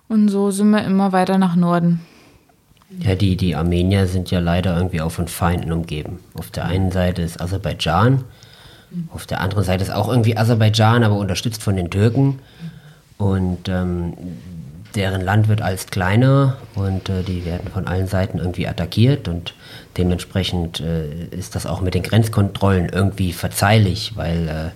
Und 0.08 0.30
so 0.30 0.52
sind 0.52 0.70
wir 0.72 0.84
immer 0.84 1.12
weiter 1.14 1.38
nach 1.38 1.56
Norden. 1.56 2.02
Ja, 3.00 3.16
die, 3.16 3.38
die 3.38 3.56
Armenier 3.56 4.06
sind 4.08 4.32
ja 4.32 4.40
leider 4.40 4.76
irgendwie 4.76 5.00
auch 5.02 5.12
von 5.12 5.30
Feinden 5.30 5.72
umgeben. 5.72 6.20
Auf 6.38 6.52
der 6.52 6.66
einen 6.66 6.92
Seite 6.92 7.22
ist 7.22 7.40
Aserbaidschan, 7.40 8.26
auf 9.14 9.26
der 9.26 9.42
anderen 9.42 9.64
Seite 9.64 9.84
ist 9.84 9.92
auch 9.92 10.10
irgendwie 10.10 10.38
Aserbaidschan, 10.38 11.04
aber 11.04 11.16
unterstützt 11.16 11.64
von 11.64 11.76
den 11.76 11.90
Türken. 11.90 12.40
Und 13.18 13.70
ähm, 13.70 14.14
deren 14.96 15.22
Land 15.22 15.48
wird 15.48 15.62
als 15.62 15.88
kleiner 15.88 16.58
und 16.76 17.10
äh, 17.10 17.24
die 17.24 17.46
werden 17.46 17.70
von 17.72 17.88
allen 17.88 18.08
Seiten 18.08 18.40
irgendwie 18.40 18.68
attackiert 18.68 19.28
und 19.28 19.54
dementsprechend 19.98 20.80
äh, 20.80 21.26
ist 21.32 21.56
das 21.56 21.66
auch 21.66 21.82
mit 21.82 21.94
den 21.94 22.04
Grenzkontrollen 22.04 22.90
irgendwie 22.90 23.32
verzeihlich, 23.32 24.14
weil 24.16 24.48
äh, 24.48 24.72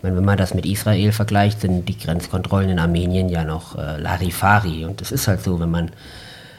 wenn 0.00 0.24
man 0.24 0.38
das 0.38 0.54
mit 0.54 0.64
Israel 0.64 1.12
vergleicht, 1.12 1.60
sind 1.60 1.88
die 1.88 1.98
Grenzkontrollen 1.98 2.70
in 2.70 2.78
Armenien 2.78 3.28
ja 3.28 3.44
noch 3.44 3.76
äh, 3.76 3.98
Larifari 3.98 4.84
und 4.84 5.02
es 5.02 5.12
ist 5.12 5.28
halt 5.28 5.42
so, 5.42 5.60
wenn 5.60 5.70
man 5.70 5.90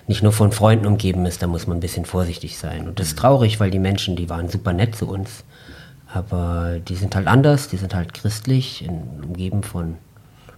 nicht 0.08 0.24
nur 0.24 0.32
von 0.32 0.52
Freunden 0.52 0.86
umgeben 0.86 1.26
ist, 1.26 1.42
da 1.42 1.48
muss 1.48 1.68
man 1.68 1.78
ein 1.78 1.82
bisschen 1.82 2.06
vorsichtig 2.06 2.58
sein. 2.58 2.88
Und 2.88 3.00
das 3.00 3.10
ist 3.10 3.20
traurig, 3.20 3.60
weil 3.60 3.70
die 3.70 3.78
Menschen, 3.78 4.16
die 4.16 4.28
waren 4.28 4.50
super 4.50 4.74
nett 4.74 4.96
zu 4.96 5.08
uns. 5.08 5.44
Aber 6.12 6.80
die 6.80 6.96
sind 6.96 7.16
halt 7.16 7.28
anders, 7.28 7.68
die 7.68 7.78
sind 7.78 7.94
halt 7.94 8.14
christlich, 8.14 8.84
in, 8.84 9.02
umgeben 9.24 9.64
von 9.64 9.96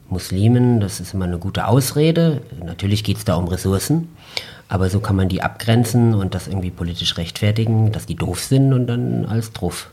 Muslimen. 0.10 0.80
Das 0.80 1.00
ist 1.00 1.14
immer 1.14 1.26
eine 1.26 1.40
gute 1.40 1.68
Ausrede. 1.68 2.42
Natürlich 2.64 3.04
geht 3.04 3.18
es 3.18 3.26
da 3.26 3.36
um 3.36 3.48
Ressourcen. 3.48 4.10
Aber 4.70 4.90
so 4.90 5.02
kann 5.02 5.18
man 5.18 5.28
die 5.28 5.42
abgrenzen 5.42 6.14
und 6.14 6.34
das 6.34 6.48
irgendwie 6.48 6.70
politisch 6.70 7.18
rechtfertigen, 7.18 7.92
dass 7.92 8.06
die 8.06 8.16
doof 8.16 8.40
sind 8.40 8.72
und 8.72 8.88
dann 8.88 9.26
als 9.26 9.52
drauf. 9.52 9.90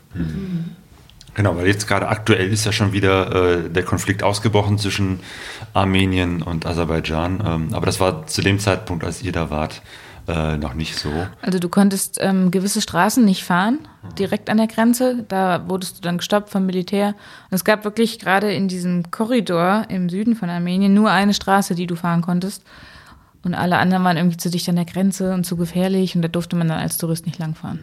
Genau, 1.33 1.57
weil 1.57 1.67
jetzt 1.67 1.87
gerade 1.87 2.07
aktuell 2.07 2.51
ist 2.51 2.65
ja 2.65 2.71
schon 2.71 2.93
wieder 2.93 3.65
äh, 3.65 3.69
der 3.69 3.83
Konflikt 3.83 4.23
ausgebrochen 4.23 4.77
zwischen 4.77 5.19
Armenien 5.73 6.41
und 6.41 6.65
Aserbaidschan. 6.65 7.43
Ähm, 7.45 7.73
aber 7.73 7.85
das 7.85 7.99
war 7.99 8.25
zu 8.27 8.41
dem 8.41 8.59
Zeitpunkt, 8.59 9.03
als 9.03 9.21
ihr 9.21 9.31
da 9.31 9.49
wart, 9.49 9.81
äh, 10.29 10.57
noch 10.57 10.73
nicht 10.73 10.97
so. 10.97 11.09
Also 11.41 11.59
du 11.59 11.69
konntest 11.69 12.17
ähm, 12.21 12.51
gewisse 12.51 12.81
Straßen 12.81 13.25
nicht 13.25 13.43
fahren, 13.43 13.79
direkt 14.17 14.49
an 14.49 14.57
der 14.57 14.67
Grenze. 14.67 15.25
Da 15.27 15.67
wurdest 15.67 15.97
du 15.97 16.01
dann 16.01 16.17
gestoppt 16.17 16.49
vom 16.49 16.65
Militär. 16.65 17.09
Und 17.49 17.55
es 17.55 17.65
gab 17.65 17.83
wirklich 17.83 18.19
gerade 18.19 18.53
in 18.53 18.67
diesem 18.67 19.11
Korridor 19.11 19.85
im 19.89 20.09
Süden 20.09 20.35
von 20.35 20.49
Armenien 20.49 20.93
nur 20.93 21.11
eine 21.11 21.33
Straße, 21.33 21.75
die 21.75 21.87
du 21.87 21.95
fahren 21.95 22.21
konntest. 22.21 22.63
Und 23.43 23.55
alle 23.55 23.77
anderen 23.77 24.03
waren 24.03 24.17
irgendwie 24.17 24.37
zu 24.37 24.49
dicht 24.49 24.67
an 24.69 24.75
der 24.75 24.85
Grenze 24.85 25.33
und 25.33 25.45
zu 25.45 25.55
gefährlich 25.55 26.15
und 26.15 26.21
da 26.21 26.27
durfte 26.27 26.55
man 26.55 26.67
dann 26.67 26.79
als 26.79 26.97
Tourist 26.97 27.25
nicht 27.25 27.39
langfahren. 27.39 27.79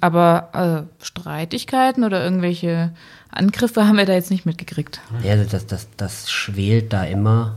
Aber 0.00 0.86
äh, 1.00 1.04
Streitigkeiten 1.04 2.04
oder 2.04 2.24
irgendwelche 2.24 2.92
Angriffe 3.30 3.86
haben 3.86 3.98
wir 3.98 4.06
da 4.06 4.14
jetzt 4.14 4.30
nicht 4.30 4.46
mitgekriegt. 4.46 5.00
Ja, 5.22 5.32
also 5.32 5.44
das, 5.50 5.66
das, 5.66 5.88
das 5.96 6.30
schwelt 6.30 6.92
da 6.92 7.04
immer. 7.04 7.56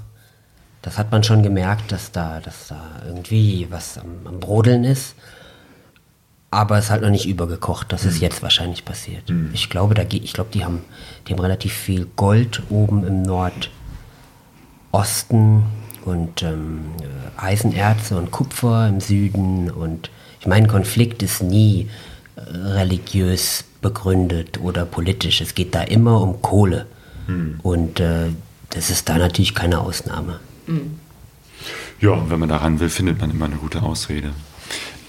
Das 0.81 0.97
hat 0.97 1.11
man 1.11 1.23
schon 1.23 1.43
gemerkt, 1.43 1.91
dass 1.91 2.11
da, 2.11 2.39
dass 2.39 2.67
da 2.67 2.81
irgendwie 3.05 3.67
was 3.69 3.97
am, 3.97 4.25
am 4.25 4.39
Brodeln 4.39 4.83
ist. 4.83 5.15
Aber 6.49 6.77
es 6.77 6.89
halt 6.89 7.01
noch 7.01 7.09
nicht 7.09 7.27
übergekocht. 7.27 7.93
Das 7.93 8.03
ist 8.03 8.19
jetzt 8.19 8.41
wahrscheinlich 8.41 8.83
passiert. 8.83 9.29
Ich 9.53 9.69
glaube, 9.69 9.93
da 9.93 10.03
ich 10.09 10.33
glaube, 10.33 10.49
die 10.53 10.65
haben, 10.65 10.83
die 11.27 11.33
haben 11.33 11.39
relativ 11.39 11.71
viel 11.71 12.07
Gold 12.17 12.63
oben 12.69 13.05
im 13.05 13.21
Nordosten 14.91 15.63
und 16.03 16.43
ähm, 16.43 16.81
äh, 16.99 17.05
Eisenerze 17.41 18.17
und 18.17 18.31
Kupfer 18.31 18.89
im 18.89 18.99
Süden. 18.99 19.71
Und 19.71 20.09
ich 20.41 20.47
meine, 20.47 20.67
Konflikt 20.67 21.23
ist 21.23 21.41
nie 21.41 21.89
äh, 22.35 22.41
religiös 22.41 23.63
begründet 23.81 24.59
oder 24.59 24.85
politisch. 24.85 25.39
Es 25.39 25.55
geht 25.55 25.73
da 25.73 25.83
immer 25.83 26.19
um 26.21 26.41
Kohle. 26.41 26.85
Und 27.63 27.99
äh, 27.99 28.29
das 28.71 28.89
ist 28.89 29.07
da 29.07 29.17
natürlich 29.17 29.55
keine 29.55 29.79
Ausnahme. 29.79 30.39
Ja, 31.99 32.29
wenn 32.29 32.39
man 32.39 32.49
daran 32.49 32.79
will, 32.79 32.89
findet 32.89 33.19
man 33.21 33.29
immer 33.31 33.45
eine 33.45 33.55
gute 33.57 33.83
Ausrede. 33.83 34.31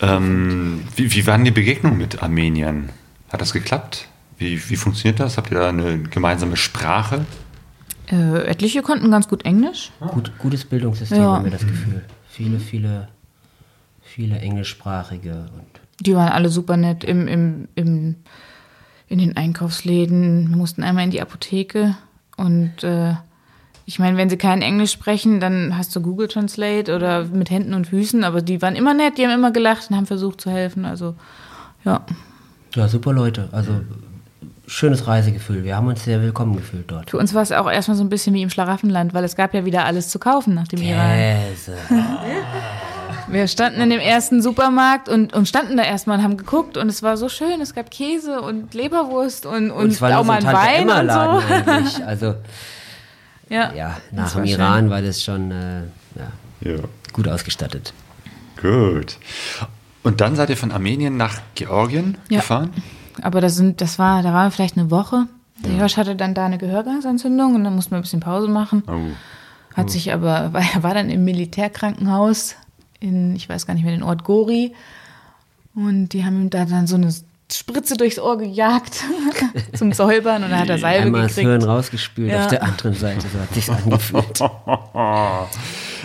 Ähm, 0.00 0.82
wie, 0.96 1.12
wie 1.14 1.26
waren 1.26 1.44
die 1.44 1.50
Begegnungen 1.50 1.96
mit 1.98 2.22
Armeniern? 2.22 2.90
Hat 3.30 3.40
das 3.40 3.52
geklappt? 3.52 4.08
Wie, 4.36 4.60
wie 4.68 4.76
funktioniert 4.76 5.20
das? 5.20 5.38
Habt 5.38 5.50
ihr 5.52 5.58
da 5.58 5.68
eine 5.68 6.00
gemeinsame 6.00 6.56
Sprache? 6.56 7.24
Äh, 8.10 8.46
etliche 8.46 8.82
konnten 8.82 9.10
ganz 9.10 9.28
gut 9.28 9.44
Englisch. 9.44 9.90
Gut, 10.00 10.32
gutes 10.38 10.64
Bildungssystem, 10.64 11.18
Ja. 11.18 11.36
haben 11.36 11.44
wir 11.44 11.52
das 11.52 11.62
Gefühl. 11.66 12.04
Viele, 12.28 12.58
viele, 12.58 13.08
viele 14.02 14.38
englischsprachige 14.40 15.46
und 15.54 15.80
Die 16.00 16.14
waren 16.14 16.28
alle 16.30 16.48
super 16.48 16.76
nett 16.76 17.04
im, 17.04 17.28
im, 17.28 17.68
im, 17.76 18.16
in 19.08 19.18
den 19.18 19.36
Einkaufsläden. 19.36 20.48
Wir 20.50 20.56
mussten 20.56 20.82
einmal 20.82 21.04
in 21.04 21.10
die 21.10 21.22
Apotheke 21.22 21.96
und 22.36 22.82
äh, 22.82 23.14
ich 23.92 23.98
meine, 23.98 24.16
wenn 24.16 24.30
sie 24.30 24.38
kein 24.38 24.62
Englisch 24.62 24.90
sprechen, 24.90 25.38
dann 25.38 25.76
hast 25.76 25.94
du 25.94 26.00
Google 26.00 26.26
Translate 26.26 26.96
oder 26.96 27.24
mit 27.24 27.50
Händen 27.50 27.74
und 27.74 27.88
Füßen, 27.88 28.24
aber 28.24 28.40
die 28.40 28.62
waren 28.62 28.74
immer 28.74 28.94
nett, 28.94 29.18
die 29.18 29.26
haben 29.26 29.34
immer 29.34 29.50
gelacht 29.50 29.90
und 29.90 29.96
haben 29.96 30.06
versucht 30.06 30.40
zu 30.40 30.50
helfen. 30.50 30.86
Also 30.86 31.14
ja, 31.84 32.00
ja, 32.74 32.88
super 32.88 33.12
Leute. 33.12 33.50
Also 33.52 33.82
schönes 34.66 35.06
Reisegefühl. 35.06 35.62
Wir 35.62 35.76
haben 35.76 35.88
uns 35.88 36.04
sehr 36.04 36.22
willkommen 36.22 36.56
gefühlt 36.56 36.90
dort. 36.90 37.10
für 37.10 37.18
uns 37.18 37.34
war 37.34 37.42
es 37.42 37.52
auch 37.52 37.70
erstmal 37.70 37.98
so 37.98 38.02
ein 38.02 38.08
bisschen 38.08 38.32
wie 38.32 38.40
im 38.40 38.48
Schlaraffenland, 38.48 39.12
weil 39.12 39.24
es 39.24 39.36
gab 39.36 39.52
ja 39.52 39.66
wieder 39.66 39.84
alles 39.84 40.08
zu 40.08 40.18
kaufen 40.18 40.54
nach 40.54 40.68
dem 40.68 40.80
Iran. 40.80 41.14
Käse. 41.14 41.76
Wir 43.28 43.46
standen 43.46 43.82
in 43.82 43.90
dem 43.90 44.00
ersten 44.00 44.40
Supermarkt 44.40 45.10
und, 45.10 45.34
und 45.34 45.46
standen 45.46 45.76
da 45.76 45.82
erstmal 45.82 46.16
und 46.16 46.24
haben 46.24 46.38
geguckt 46.38 46.78
und 46.78 46.88
es 46.88 47.02
war 47.02 47.18
so 47.18 47.28
schön. 47.28 47.60
Es 47.60 47.74
gab 47.74 47.90
Käse 47.90 48.40
und 48.40 48.72
Leberwurst 48.72 49.44
und, 49.44 49.70
und, 49.70 50.00
Und 50.00 50.02
auch 50.02 50.24
mal 50.24 50.38
ein 50.38 50.44
Tante 50.44 50.58
Wein 50.58 50.88
und 50.88 51.10
so. 51.10 51.54
eigentlich. 51.54 52.04
Also 52.06 52.34
Ja, 53.52 53.72
ja, 53.74 53.96
nach 54.12 54.32
dem 54.32 54.46
schön. 54.46 54.58
Iran 54.60 54.90
war 54.90 55.02
das 55.02 55.22
schon 55.22 55.50
äh, 55.50 55.80
ja, 56.16 56.32
Ja. 56.72 56.78
gut 57.12 57.28
ausgestattet. 57.28 57.92
Gut. 58.60 59.18
Und 60.02 60.20
dann 60.20 60.36
seid 60.36 60.50
ihr 60.50 60.56
von 60.56 60.72
Armenien 60.72 61.16
nach 61.16 61.40
Georgien 61.54 62.16
Ja. 62.28 62.38
gefahren? 62.40 62.70
Aber 63.20 63.40
das, 63.40 63.56
sind, 63.56 63.80
das 63.80 63.98
war, 63.98 64.22
da 64.22 64.32
war 64.32 64.50
vielleicht 64.50 64.76
eine 64.78 64.90
Woche. 64.90 65.26
Der 65.64 65.76
Josh 65.76 65.96
hatte 65.96 66.16
dann 66.16 66.34
da 66.34 66.46
eine 66.46 66.58
Gehörgangsentzündung 66.58 67.54
und 67.54 67.62
dann 67.64 67.74
mussten 67.74 67.92
wir 67.92 67.98
ein 67.98 68.02
bisschen 68.02 68.20
Pause 68.20 68.48
machen. 68.48 68.82
Oh. 68.88 69.76
Hat 69.76 69.90
sich 69.90 70.12
aber, 70.12 70.48
weil 70.52 70.64
er 70.74 70.82
war 70.82 70.94
dann 70.94 71.10
im 71.10 71.24
Militärkrankenhaus 71.24 72.56
in, 73.00 73.36
ich 73.36 73.48
weiß 73.48 73.66
gar 73.66 73.74
nicht 73.74 73.84
mehr, 73.84 73.92
den 73.94 74.02
Ort 74.02 74.24
Gori. 74.24 74.74
Und 75.74 76.08
die 76.10 76.24
haben 76.24 76.40
ihm 76.42 76.50
da 76.50 76.64
dann 76.64 76.86
so 76.86 76.96
eine 76.96 77.12
Spritze 77.56 77.96
durchs 77.96 78.18
Ohr 78.18 78.38
gejagt 78.38 79.02
zum 79.76 79.92
Säubern 79.92 80.44
und 80.44 80.50
dann 80.50 80.60
hat 80.60 80.68
er 80.70 80.78
Salbe 80.78 81.06
Einmal 81.06 81.22
das 81.22 81.34
Hirn 81.34 81.46
gekriegt. 81.48 81.66
rausgespült 81.68 82.30
Ja. 82.30 82.40
auf 82.44 82.46
der 82.48 82.62
anderen 82.62 82.94
Seite. 82.94 83.26
So 83.32 83.38
hat 83.38 83.52
sich's 83.54 83.68
angefühlt. 83.70 84.40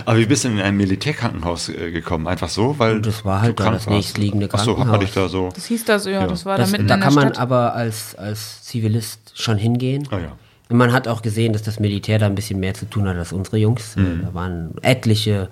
Aber 0.05 0.19
wie 0.19 0.25
bist 0.25 0.43
du 0.43 0.49
in 0.49 0.59
ein 0.59 0.75
Militärkrankenhaus 0.77 1.69
äh, 1.69 1.91
gekommen? 1.91 2.27
Einfach 2.27 2.49
so? 2.49 2.77
Weil 2.77 3.01
Das 3.01 3.25
war 3.25 3.41
halt 3.41 3.59
du 3.59 3.63
da 3.63 3.71
das 3.71 3.87
nächstliegende 3.87 4.47
Ach 4.51 4.59
so, 4.59 4.71
hat 4.71 4.77
man 4.79 4.87
Krankenhaus. 4.87 5.05
dich 5.05 5.13
da 5.23 5.29
so. 5.29 5.49
Das 5.53 5.65
hieß 5.65 5.85
das, 5.85 6.05
ja, 6.05 6.25
das 6.27 6.45
war 6.45 6.57
Das, 6.57 6.69
da 6.71 6.77
mitten 6.77 6.87
da 6.87 6.95
in 6.95 6.99
der 7.01 7.09
kann 7.09 7.15
man 7.15 7.31
aber 7.33 7.73
als, 7.73 8.15
als 8.15 8.63
Zivilist 8.63 9.31
schon 9.35 9.57
hingehen. 9.57 10.07
Ah 10.11 10.17
ja. 10.19 10.31
Und 10.69 10.77
man 10.77 10.91
hat 10.91 11.07
auch 11.07 11.21
gesehen, 11.21 11.53
dass 11.53 11.63
das 11.63 11.79
Militär 11.79 12.19
da 12.19 12.25
ein 12.25 12.35
bisschen 12.35 12.59
mehr 12.59 12.73
zu 12.73 12.85
tun 12.85 13.07
hat 13.07 13.15
als 13.17 13.31
unsere 13.31 13.57
Jungs. 13.57 13.95
Mhm. 13.95 14.21
Da 14.25 14.33
waren 14.33 14.71
etliche 14.81 15.49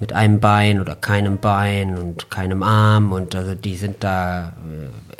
mit 0.00 0.12
einem 0.14 0.40
Bein 0.40 0.80
oder 0.80 0.96
keinem 0.96 1.38
Bein 1.38 1.96
und 1.96 2.30
keinem 2.30 2.62
Arm 2.62 3.12
und 3.12 3.34
also 3.34 3.54
die 3.54 3.76
sind 3.76 4.02
da 4.02 4.54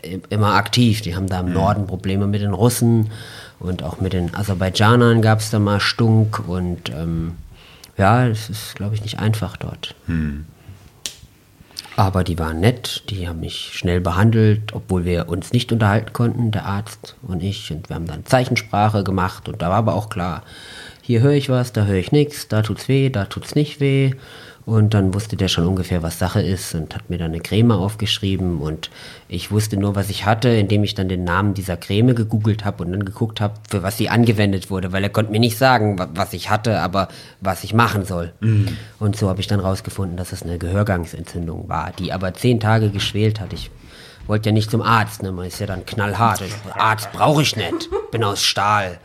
äh, 0.03 0.18
immer 0.31 0.55
aktiv. 0.55 1.03
Die 1.03 1.14
haben 1.14 1.28
da 1.28 1.41
im 1.41 1.49
Mhm. 1.49 1.53
Norden 1.53 1.87
Probleme 1.87 2.26
mit 2.26 2.41
den 2.41 2.55
Russen 2.55 3.11
und 3.59 3.83
auch 3.83 4.01
mit 4.01 4.14
den 4.14 4.35
Aserbaidschanern 4.35 5.20
gab 5.20 5.41
es 5.41 5.51
da 5.51 5.59
mal 5.59 5.81
Stunk 5.81 6.49
und 6.49 6.89
ähm, 6.91 7.35
ja, 7.99 8.26
es 8.26 8.49
ist, 8.49 8.74
glaube 8.76 8.95
ich, 8.95 9.03
nicht 9.03 9.18
einfach 9.18 9.59
dort. 9.59 9.95
Mhm. 10.07 10.47
Aber 11.97 12.24
die 12.24 12.39
waren 12.39 12.61
nett, 12.61 13.03
die 13.11 13.28
haben 13.28 13.41
mich 13.41 13.72
schnell 13.74 14.01
behandelt, 14.01 14.72
obwohl 14.72 15.05
wir 15.05 15.28
uns 15.28 15.53
nicht 15.53 15.70
unterhalten 15.70 16.14
konnten, 16.14 16.51
der 16.51 16.64
Arzt 16.64 17.16
und 17.20 17.43
ich. 17.43 17.70
Und 17.70 17.91
wir 17.91 17.97
haben 17.97 18.07
dann 18.07 18.24
Zeichensprache 18.24 19.05
gemacht 19.05 19.49
und 19.51 19.61
da 19.61 19.68
war 19.68 19.76
aber 19.76 19.95
auch 19.95 20.09
klar, 20.09 20.43
hier 21.03 21.20
höre 21.20 21.33
ich 21.33 21.51
was, 21.51 21.72
da 21.74 21.85
höre 21.85 21.97
ich 21.99 22.12
nichts, 22.12 22.49
da 22.49 22.62
tut's 22.62 22.89
weh, 22.89 23.11
da 23.11 23.26
tut's 23.26 23.55
nicht 23.55 23.81
weh. 23.81 24.12
Und 24.66 24.94
dann 24.94 25.14
wusste 25.14 25.36
der 25.36 25.48
schon 25.48 25.66
ungefähr, 25.66 26.02
was 26.02 26.18
Sache 26.18 26.40
ist 26.42 26.74
und 26.74 26.94
hat 26.94 27.11
mir 27.11 27.18
dann 27.18 27.32
eine 27.32 27.40
Creme 27.40 27.72
aufgeschrieben. 27.72 28.58
Und 28.61 28.90
ich 29.28 29.50
wusste 29.50 29.76
nur, 29.76 29.96
was 29.96 30.11
ich 30.11 30.26
hatte, 30.26 30.48
indem 30.50 30.84
ich 30.84 30.94
dann 30.94 31.08
den 31.08 31.24
Namen 31.24 31.54
dieser 31.54 31.76
Creme 31.76 32.14
gegoogelt 32.14 32.64
habe 32.64 32.84
und 32.84 32.92
dann 32.92 33.04
geguckt 33.04 33.40
habe, 33.40 33.54
für 33.68 33.82
was 33.82 33.96
sie 33.96 34.08
angewendet 34.11 34.70
wurde, 34.70 34.92
weil 34.92 35.02
er 35.02 35.08
konnte 35.11 35.32
mir 35.32 35.40
nicht 35.40 35.56
sagen, 35.58 35.98
wa- 35.98 36.08
was 36.14 36.32
ich 36.34 36.50
hatte, 36.50 36.78
aber 36.80 37.08
was 37.40 37.64
ich 37.64 37.74
machen 37.74 38.04
soll. 38.04 38.32
Und 38.98 39.16
so 39.16 39.28
habe 39.28 39.40
ich 39.40 39.46
dann 39.46 39.61
rausgefunden, 39.61 40.16
dass 40.16 40.32
es 40.32 40.42
eine 40.42 40.58
Gehörgangsentzündung 40.58 41.68
war, 41.68 41.92
die 41.98 42.12
aber 42.12 42.34
zehn 42.34 42.61
Tage 42.61 42.90
geschwelt 42.90 43.40
hat. 43.40 43.52
Ich 43.52 43.70
wollte 44.31 44.49
ja 44.49 44.53
nicht 44.53 44.70
zum 44.70 44.81
Arzt, 44.81 45.22
ne? 45.22 45.33
man 45.33 45.47
ist 45.47 45.59
ja 45.59 45.66
dann 45.66 45.85
knallhart. 45.85 46.41
Ich, 46.41 46.55
Arzt 46.74 47.12
brauche 47.12 47.43
ich 47.43 47.57
nicht, 47.57 47.91
bin 48.12 48.22
aus 48.22 48.43
Stahl. 48.43 48.99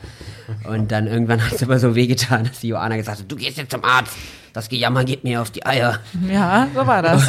Und 0.69 0.91
dann 0.91 1.07
irgendwann 1.07 1.41
hat 1.45 1.53
es 1.53 1.63
aber 1.63 1.79
so 1.79 1.95
wehgetan, 1.95 2.45
dass 2.45 2.59
die 2.59 2.69
Johanna 2.69 2.95
gesagt 2.95 3.19
hat, 3.19 3.31
du 3.31 3.35
gehst 3.35 3.57
jetzt 3.57 3.71
zum 3.71 3.83
Arzt. 3.83 4.15
Das 4.53 4.69
Gejammer 4.69 5.03
geht 5.03 5.25
mir 5.25 5.41
auf 5.41 5.51
die 5.51 5.65
Eier. 5.65 5.99
Ja, 6.29 6.69
so 6.73 6.87
war 6.87 7.01
das. 7.01 7.27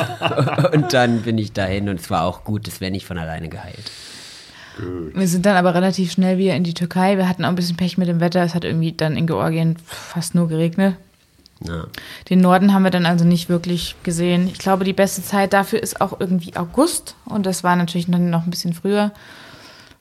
Und 0.73 0.93
dann 0.93 1.23
bin 1.23 1.39
ich 1.39 1.53
dahin 1.53 1.89
und 1.89 1.99
es 1.99 2.09
war 2.09 2.23
auch 2.23 2.45
gut, 2.45 2.69
es 2.69 2.81
wäre 2.81 2.93
nicht 2.93 3.05
von 3.05 3.19
alleine 3.19 3.49
geheilt. 3.49 3.91
Wir 5.13 5.27
sind 5.27 5.45
dann 5.45 5.57
aber 5.57 5.75
relativ 5.75 6.13
schnell 6.13 6.39
wieder 6.39 6.55
in 6.55 6.63
die 6.63 6.75
Türkei. 6.75 7.17
Wir 7.17 7.29
hatten 7.29 7.45
auch 7.45 7.49
ein 7.49 7.57
bisschen 7.57 7.77
Pech 7.77 7.99
mit 7.99 8.07
dem 8.07 8.21
Wetter. 8.21 8.45
Es 8.45 8.55
hat 8.55 8.65
irgendwie 8.65 8.93
dann 8.93 9.17
in 9.17 9.27
Georgien 9.27 9.77
fast 9.87 10.37
nur 10.37 10.47
geregnet. 10.47 10.95
Ja. 11.65 11.85
Den 12.29 12.41
Norden 12.41 12.73
haben 12.75 12.83
wir 12.85 12.91
dann 12.91 13.07
also 13.07 13.25
nicht 13.25 13.49
wirklich 13.49 13.97
gesehen. 14.03 14.47
Ich 14.49 14.59
glaube, 14.59 14.85
die 14.85 14.93
beste 14.93 15.23
Zeit 15.23 15.53
dafür 15.53 15.83
ist 15.83 16.01
auch 16.01 16.21
irgendwie 16.21 16.55
August. 16.57 17.17
Und 17.25 17.47
das 17.47 17.65
war 17.65 17.77
natürlich 17.77 18.07
dann 18.11 18.31
noch 18.31 18.45
ein 18.45 18.51
bisschen 18.51 18.75
früher, 18.75 19.13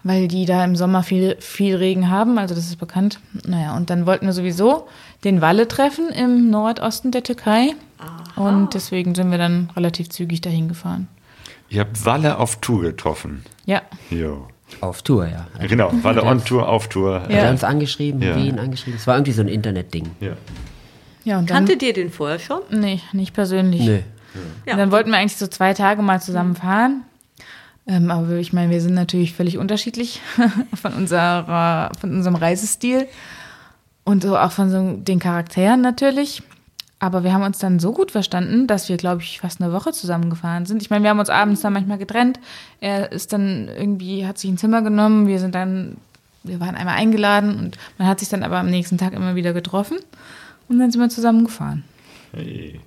weil 0.03 0.27
die 0.27 0.45
da 0.45 0.63
im 0.65 0.75
Sommer 0.75 1.01
viel, 1.01 1.37
viel 1.39 1.75
Regen 1.77 2.09
haben. 2.09 2.37
Also 2.37 2.55
das 2.55 2.65
ist 2.65 2.77
bekannt. 2.77 3.19
Naja, 3.47 3.75
und 3.75 3.89
dann 3.89 4.05
wollten 4.05 4.25
wir 4.25 4.33
sowieso 4.33 4.87
den 5.23 5.41
Walle 5.41 5.67
treffen 5.67 6.09
im 6.09 6.49
Nordosten 6.49 7.11
der 7.11 7.23
Türkei. 7.23 7.69
Und 8.35 8.73
deswegen 8.73 9.15
sind 9.15 9.31
wir 9.31 9.37
dann 9.37 9.69
relativ 9.75 10.09
zügig 10.09 10.41
dahin 10.41 10.67
gefahren. 10.67 11.07
Ihr 11.69 11.79
habt 11.79 12.05
Walle 12.05 12.37
auf 12.37 12.57
Tour 12.57 12.81
getroffen. 12.81 13.43
Ja, 13.65 13.81
Jo. 14.09 14.47
Auf 14.81 15.03
Tour, 15.03 15.27
ja. 15.27 15.45
Genau, 15.67 15.91
Walle 16.01 16.23
on 16.23 16.43
Tour, 16.43 16.67
auf 16.67 16.89
Tour. 16.89 17.21
Ja. 17.29 17.37
er 17.37 17.51
uns 17.51 17.63
angeschrieben, 17.63 18.21
Ja. 18.21 18.35
Wien 18.35 18.57
angeschrieben. 18.59 18.99
Es 18.99 19.05
war 19.07 19.15
irgendwie 19.15 19.31
so 19.31 19.41
ein 19.41 19.47
Internetding. 19.47 20.09
Ja. 20.19 20.33
Ja 21.25 21.37
und 21.37 21.49
dann. 21.49 21.57
Kanntet 21.57 21.83
ihr 21.83 21.93
den 21.93 22.09
vorher 22.09 22.39
schon? 22.39 22.61
Nee, 22.69 23.01
nicht 23.11 23.33
persönlich. 23.33 23.81
Nö. 23.81 23.99
Und 24.69 24.77
dann 24.77 24.91
wollten 24.91 25.11
wir 25.11 25.17
eigentlich 25.17 25.37
so 25.37 25.47
zwei 25.47 25.73
Tage 25.73 26.01
mal 26.01 26.21
zusammen 26.21 26.55
fahren. 26.55 27.03
Ähm, 27.87 28.09
aber 28.09 28.31
ich 28.35 28.51
meine, 28.51 28.71
wir 28.71 28.81
sind 28.81 28.95
natürlich 28.95 29.33
völlig 29.33 29.57
unterschiedlich 29.57 30.21
von, 30.73 30.93
unserer, 30.93 31.91
von 31.99 32.11
unserem 32.11 32.35
Reisestil 32.35 33.07
und 34.03 34.23
so 34.23 34.37
auch 34.37 34.51
von 34.51 34.69
so 34.69 34.93
den 34.97 35.19
Charakteren 35.19 35.81
natürlich. 35.81 36.41
Aber 36.99 37.23
wir 37.23 37.33
haben 37.33 37.43
uns 37.43 37.59
dann 37.59 37.79
so 37.79 37.91
gut 37.91 38.11
verstanden, 38.11 38.67
dass 38.67 38.89
wir, 38.89 38.97
glaube 38.97 39.21
ich, 39.21 39.39
fast 39.39 39.61
eine 39.61 39.73
Woche 39.73 39.91
zusammengefahren 39.91 40.65
sind. 40.65 40.81
Ich 40.81 40.89
meine, 40.89 41.03
wir 41.03 41.09
haben 41.09 41.19
uns 41.19 41.29
abends 41.29 41.61
dann 41.61 41.73
manchmal 41.73 41.97
getrennt. 41.97 42.39
Er 42.79 43.11
ist 43.11 43.33
dann 43.33 43.67
irgendwie, 43.67 44.25
hat 44.25 44.37
sich 44.37 44.49
ein 44.49 44.57
Zimmer 44.57 44.81
genommen. 44.81 45.27
Wir 45.27 45.39
sind 45.39 45.53
dann, 45.53 45.97
wir 46.43 46.59
waren 46.59 46.75
einmal 46.75 46.95
eingeladen 46.95 47.59
und 47.59 47.77
man 47.97 48.07
hat 48.07 48.21
sich 48.21 48.29
dann 48.29 48.43
aber 48.43 48.57
am 48.57 48.69
nächsten 48.69 48.97
Tag 48.97 49.13
immer 49.13 49.35
wieder 49.35 49.53
getroffen. 49.53 49.97
Und 50.67 50.79
dann 50.79 50.91
sind 50.91 51.01
wir 51.01 51.09
zusammen 51.09 51.45
gefahren. 51.45 51.83
Hey. 52.33 52.79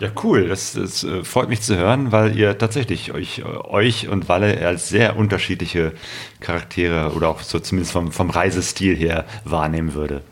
Ja, 0.00 0.08
cool. 0.24 0.48
Das, 0.48 0.72
das 0.72 1.04
äh, 1.04 1.22
freut 1.24 1.48
mich 1.48 1.60
zu 1.62 1.76
hören, 1.76 2.10
weil 2.10 2.36
ihr 2.36 2.58
tatsächlich 2.58 3.12
euch, 3.12 3.44
euch 3.44 4.08
und 4.08 4.28
Walle 4.28 4.66
als 4.66 4.88
sehr 4.88 5.16
unterschiedliche 5.16 5.92
Charaktere 6.40 7.12
oder 7.12 7.28
auch 7.28 7.40
so 7.40 7.60
zumindest 7.60 7.92
vom, 7.92 8.10
vom 8.10 8.30
Reisestil 8.30 8.96
her 8.96 9.24
wahrnehmen 9.44 9.94
würde. 9.94 10.22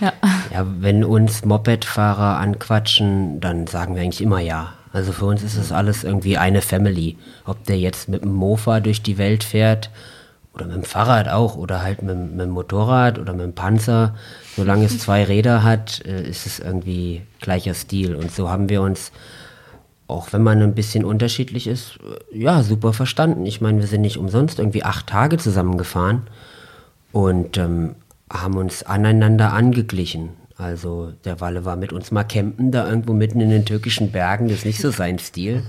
Ja. 0.00 0.12
Ja, 0.52 0.66
wenn 0.80 1.04
uns 1.04 1.44
Mopedfahrer 1.44 2.38
anquatschen, 2.38 3.40
dann 3.40 3.66
sagen 3.66 3.94
wir 3.94 4.02
eigentlich 4.02 4.22
immer 4.22 4.40
ja. 4.40 4.72
Also 4.92 5.12
für 5.12 5.26
uns 5.26 5.42
ist 5.42 5.56
es 5.56 5.72
alles 5.72 6.04
irgendwie 6.04 6.38
eine 6.38 6.60
Family. 6.62 7.16
Ob 7.44 7.64
der 7.64 7.78
jetzt 7.78 8.08
mit 8.08 8.22
dem 8.22 8.32
Mofa 8.32 8.80
durch 8.80 9.02
die 9.02 9.18
Welt 9.18 9.44
fährt 9.44 9.90
oder 10.54 10.66
mit 10.66 10.76
dem 10.76 10.84
Fahrrad 10.84 11.28
auch 11.28 11.56
oder 11.56 11.82
halt 11.82 12.02
mit, 12.02 12.16
mit 12.16 12.40
dem 12.40 12.50
Motorrad 12.50 13.18
oder 13.18 13.32
mit 13.32 13.42
dem 13.42 13.54
Panzer. 13.54 14.14
Solange 14.56 14.84
es 14.84 14.98
zwei 14.98 15.24
Räder 15.24 15.62
hat, 15.62 16.04
äh, 16.04 16.28
ist 16.28 16.46
es 16.46 16.58
irgendwie 16.58 17.22
gleicher 17.40 17.74
Stil. 17.74 18.14
Und 18.14 18.32
so 18.32 18.50
haben 18.50 18.68
wir 18.68 18.82
uns, 18.82 19.12
auch 20.08 20.32
wenn 20.32 20.42
man 20.42 20.60
ein 20.60 20.74
bisschen 20.74 21.04
unterschiedlich 21.04 21.66
ist, 21.66 21.98
äh, 22.32 22.38
ja, 22.38 22.62
super 22.62 22.92
verstanden. 22.92 23.46
Ich 23.46 23.60
meine, 23.60 23.80
wir 23.80 23.86
sind 23.86 24.02
nicht 24.02 24.18
umsonst 24.18 24.58
irgendwie 24.58 24.84
acht 24.84 25.06
Tage 25.06 25.38
zusammengefahren 25.38 26.22
und 27.12 27.56
ähm, 27.56 27.94
haben 28.30 28.56
uns 28.56 28.82
aneinander 28.82 29.52
angeglichen. 29.52 30.30
Also 30.56 31.12
der 31.24 31.40
Walle 31.40 31.64
war 31.64 31.76
mit 31.76 31.92
uns 31.92 32.10
mal 32.10 32.24
campen, 32.24 32.70
da 32.70 32.88
irgendwo 32.88 33.12
mitten 33.12 33.40
in 33.40 33.50
den 33.50 33.64
türkischen 33.64 34.12
Bergen, 34.12 34.48
das 34.48 34.58
ist 34.58 34.66
nicht 34.66 34.80
so 34.80 34.90
sein 34.90 35.18
Stil. 35.18 35.62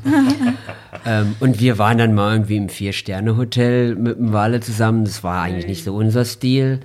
ähm, 1.06 1.36
und 1.40 1.60
wir 1.60 1.78
waren 1.78 1.98
dann 1.98 2.14
mal 2.14 2.34
irgendwie 2.34 2.58
im 2.58 2.70
Vier-Sterne-Hotel 2.70 3.96
mit 3.96 4.18
dem 4.18 4.34
Walle 4.34 4.60
zusammen, 4.60 5.06
das 5.06 5.24
war 5.24 5.42
eigentlich 5.42 5.68
nicht 5.68 5.84
so 5.84 5.96
unser 5.96 6.26
Stil. 6.26 6.82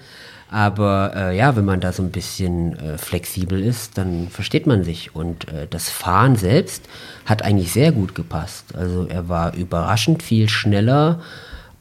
Aber 0.51 1.13
äh, 1.15 1.37
ja, 1.37 1.57
wenn 1.57 1.67
man 1.67 1.81
da 1.81 1.93
so 1.93 2.03
ein 2.03 2.11
bisschen 2.11 2.79
äh, 2.79 2.97
flexibel 2.97 3.63
ist, 3.63 3.99
dann 3.99 4.29
versteht 4.31 4.67
man 4.67 4.83
sich. 4.83 5.15
Und 5.15 5.47
äh, 5.49 5.67
das 5.69 5.91
Fahren 5.91 6.37
selbst 6.37 6.89
hat 7.27 7.43
eigentlich 7.43 7.73
sehr 7.73 7.93
gut 7.93 8.15
gepasst. 8.15 8.75
Also 8.75 9.07
er 9.07 9.29
war 9.29 9.55
überraschend 9.55 10.23
viel 10.23 10.49
schneller 10.49 11.21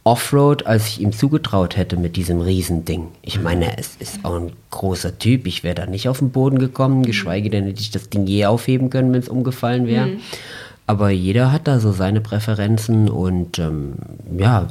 Offroad, 0.07 0.65
als 0.65 0.87
ich 0.87 1.01
ihm 1.01 1.11
zugetraut 1.11 1.75
hätte 1.75 1.97
mit 1.97 2.15
diesem 2.15 2.39
Riesending. 2.39 3.09
Ich 3.23 3.41
meine, 3.41 3.77
es 3.77 3.97
ist 3.97 4.23
auch 4.23 4.35
ein 4.39 4.53
großer 4.71 5.19
Typ. 5.19 5.45
Ich 5.45 5.65
wäre 5.65 5.75
da 5.75 5.85
nicht 5.85 6.07
auf 6.07 6.19
den 6.19 6.31
Boden 6.31 6.59
gekommen, 6.59 7.03
geschweige 7.03 7.49
denn 7.49 7.65
hätte 7.65 7.81
ich 7.81 7.91
das 7.91 8.09
Ding 8.09 8.25
je 8.25 8.45
aufheben 8.45 8.89
können, 8.89 9.11
wenn 9.11 9.19
es 9.19 9.27
umgefallen 9.27 9.85
wäre. 9.85 10.07
Mhm. 10.07 10.19
Aber 10.85 11.09
jeder 11.09 11.51
hat 11.51 11.67
da 11.67 11.81
so 11.81 11.91
seine 11.91 12.21
Präferenzen 12.21 13.09
und 13.09 13.59
ähm, 13.59 13.95
ja, 14.37 14.69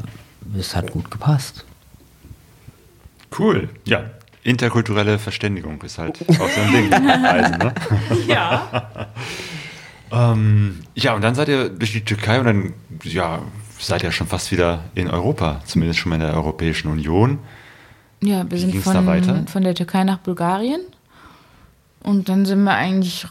es 0.59 0.75
hat 0.75 0.93
gut 0.93 1.11
gepasst. 1.11 1.67
Cool. 3.39 3.69
Ja, 3.85 4.05
interkulturelle 4.43 5.19
Verständigung 5.19 5.83
ist 5.83 5.99
halt 5.99 6.19
auch 6.31 6.49
so 6.49 6.61
ein 6.63 6.73
Ding. 6.73 6.91
Reisen, 6.95 7.59
ne? 7.59 7.75
Ja. 8.27 9.11
ähm, 10.33 10.81
ja, 10.95 11.15
und 11.15 11.21
dann 11.21 11.35
seid 11.35 11.49
ihr 11.49 11.69
durch 11.69 11.93
die 11.93 12.07
Türkei 12.07 12.41
und 12.41 12.47
dann 12.47 12.73
ja, 13.03 13.43
seid 13.79 14.03
ihr 14.03 14.13
schon 14.13 14.27
fast 14.27 14.53
wieder 14.53 14.85
in 14.95 15.11
Europa, 15.11 15.61
zumindest 15.65 16.01
schon 16.01 16.11
mal 16.11 16.17
in 16.17 16.23
der 16.23 16.35
Europäischen 16.35 16.89
Union. 16.89 17.39
Ja, 18.23 18.45
wir 18.51 18.51
Wie 18.53 18.59
sind 18.59 18.83
von, 18.83 19.47
von 19.47 19.63
der 19.63 19.75
Türkei 19.75 20.05
nach 20.05 20.19
Bulgarien. 20.19 20.81
Und 22.03 22.29
dann 22.29 22.47
sind 22.47 22.63
wir 22.65 22.75
eigentlich, 22.75 23.27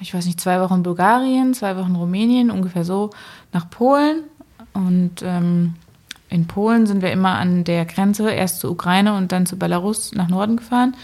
ich 0.00 0.14
weiß 0.14 0.24
nicht, 0.26 0.40
zwei 0.40 0.60
Wochen 0.60 0.74
in 0.74 0.82
Bulgarien, 0.82 1.52
zwei 1.52 1.76
Wochen 1.76 1.90
in 1.90 1.96
Rumänien, 1.96 2.50
ungefähr 2.50 2.84
so, 2.84 3.10
nach 3.52 3.68
Polen. 3.68 4.22
Und 4.72 5.22
ähm, 5.22 5.74
in 6.28 6.46
Polen 6.46 6.86
sind 6.86 7.02
wir 7.02 7.10
immer 7.10 7.38
an 7.38 7.64
der 7.64 7.84
Grenze, 7.84 8.30
erst 8.30 8.60
zur 8.60 8.70
Ukraine 8.70 9.14
und 9.14 9.32
dann 9.32 9.46
zu 9.46 9.58
Belarus 9.58 10.12
nach 10.14 10.28
Norden 10.28 10.56
gefahren. 10.56 10.94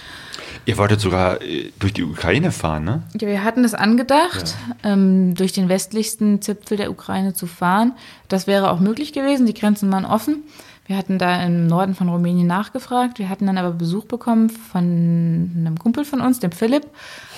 Ihr 0.65 0.79
wolltet 0.79 1.01
sogar 1.01 1.43
äh, 1.43 1.71
durch 1.79 1.93
die 1.93 2.05
Ukraine 2.05 2.53
fahren, 2.53 2.85
ne? 2.85 3.03
Ja, 3.21 3.29
wir 3.29 3.45
hatten 3.45 3.65
es 3.65 3.75
angedacht, 3.75 4.55
ähm, 4.83 5.35
durch 5.35 5.53
den 5.53 5.69
westlichsten 5.69 6.41
Zipfel 6.43 6.77
der 6.77 6.91
Ukraine 6.91 7.35
zu 7.35 7.47
fahren. 7.47 7.93
Das 8.29 8.47
wäre 8.47 8.71
auch 8.71 8.81
möglich 8.81 9.13
gewesen, 9.13 9.47
die 9.47 9.55
Grenzen 9.55 9.91
waren 9.93 10.05
offen. 10.05 10.45
Wir 10.87 10.97
hatten 10.97 11.19
da 11.19 11.43
im 11.43 11.67
Norden 11.67 11.95
von 11.95 12.09
Rumänien 12.09 12.47
nachgefragt. 12.47 13.19
Wir 13.19 13.29
hatten 13.29 13.47
dann 13.47 13.59
aber 13.59 13.73
Besuch 13.73 14.05
bekommen 14.05 14.51
von 14.51 15.51
einem 15.57 15.79
Kumpel 15.79 16.05
von 16.05 16.21
uns, 16.21 16.39
dem 16.39 16.53
Philipp. 16.53 16.87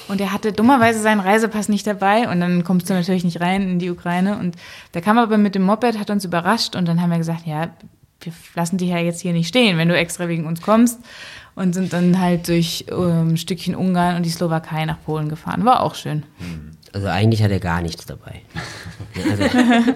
Und 0.08 0.20
er 0.20 0.32
hatte 0.32 0.52
dummerweise 0.52 1.00
seinen 1.00 1.20
Reisepass 1.20 1.68
nicht 1.68 1.86
dabei. 1.86 2.28
Und 2.30 2.40
dann 2.40 2.62
kommst 2.62 2.90
du 2.90 2.94
natürlich 2.94 3.24
nicht 3.24 3.40
rein 3.40 3.62
in 3.62 3.78
die 3.78 3.90
Ukraine. 3.90 4.38
Und 4.38 4.56
der 4.92 5.00
kam 5.00 5.16
aber 5.16 5.38
mit 5.38 5.54
dem 5.54 5.62
Moped, 5.62 5.98
hat 5.98 6.10
uns 6.10 6.26
überrascht. 6.26 6.76
Und 6.76 6.86
dann 6.86 7.00
haben 7.00 7.10
wir 7.10 7.18
gesagt, 7.18 7.46
ja, 7.46 7.70
wir 8.20 8.32
lassen 8.54 8.76
dich 8.76 8.90
ja 8.90 8.98
jetzt 8.98 9.20
hier 9.20 9.32
nicht 9.32 9.48
stehen, 9.48 9.78
wenn 9.78 9.88
du 9.88 9.96
extra 9.96 10.28
wegen 10.28 10.44
uns 10.44 10.60
kommst. 10.60 11.00
Und 11.58 11.72
sind 11.72 11.92
dann 11.92 12.20
halt 12.20 12.46
durch 12.48 12.84
ähm, 12.90 13.30
ein 13.30 13.36
Stückchen 13.36 13.74
Ungarn 13.74 14.16
und 14.16 14.22
die 14.24 14.30
Slowakei 14.30 14.84
nach 14.84 14.98
Polen 15.04 15.28
gefahren. 15.28 15.64
War 15.64 15.82
auch 15.82 15.96
schön. 15.96 16.22
Also 16.92 17.08
eigentlich 17.08 17.42
hat 17.42 17.50
er 17.50 17.58
gar 17.58 17.82
nichts 17.82 18.06
dabei. 18.06 18.42
Also 19.28 19.42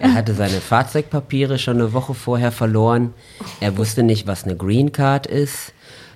er 0.00 0.14
hatte 0.14 0.34
seine 0.34 0.60
Fahrzeugpapiere 0.60 1.58
schon 1.58 1.76
eine 1.76 1.92
Woche 1.92 2.14
vorher 2.14 2.50
verloren. 2.50 3.14
Er 3.60 3.76
wusste 3.78 4.02
nicht, 4.02 4.26
was 4.26 4.42
eine 4.44 4.56
Green 4.56 4.90
Card 4.90 5.26
ist. 5.26 5.72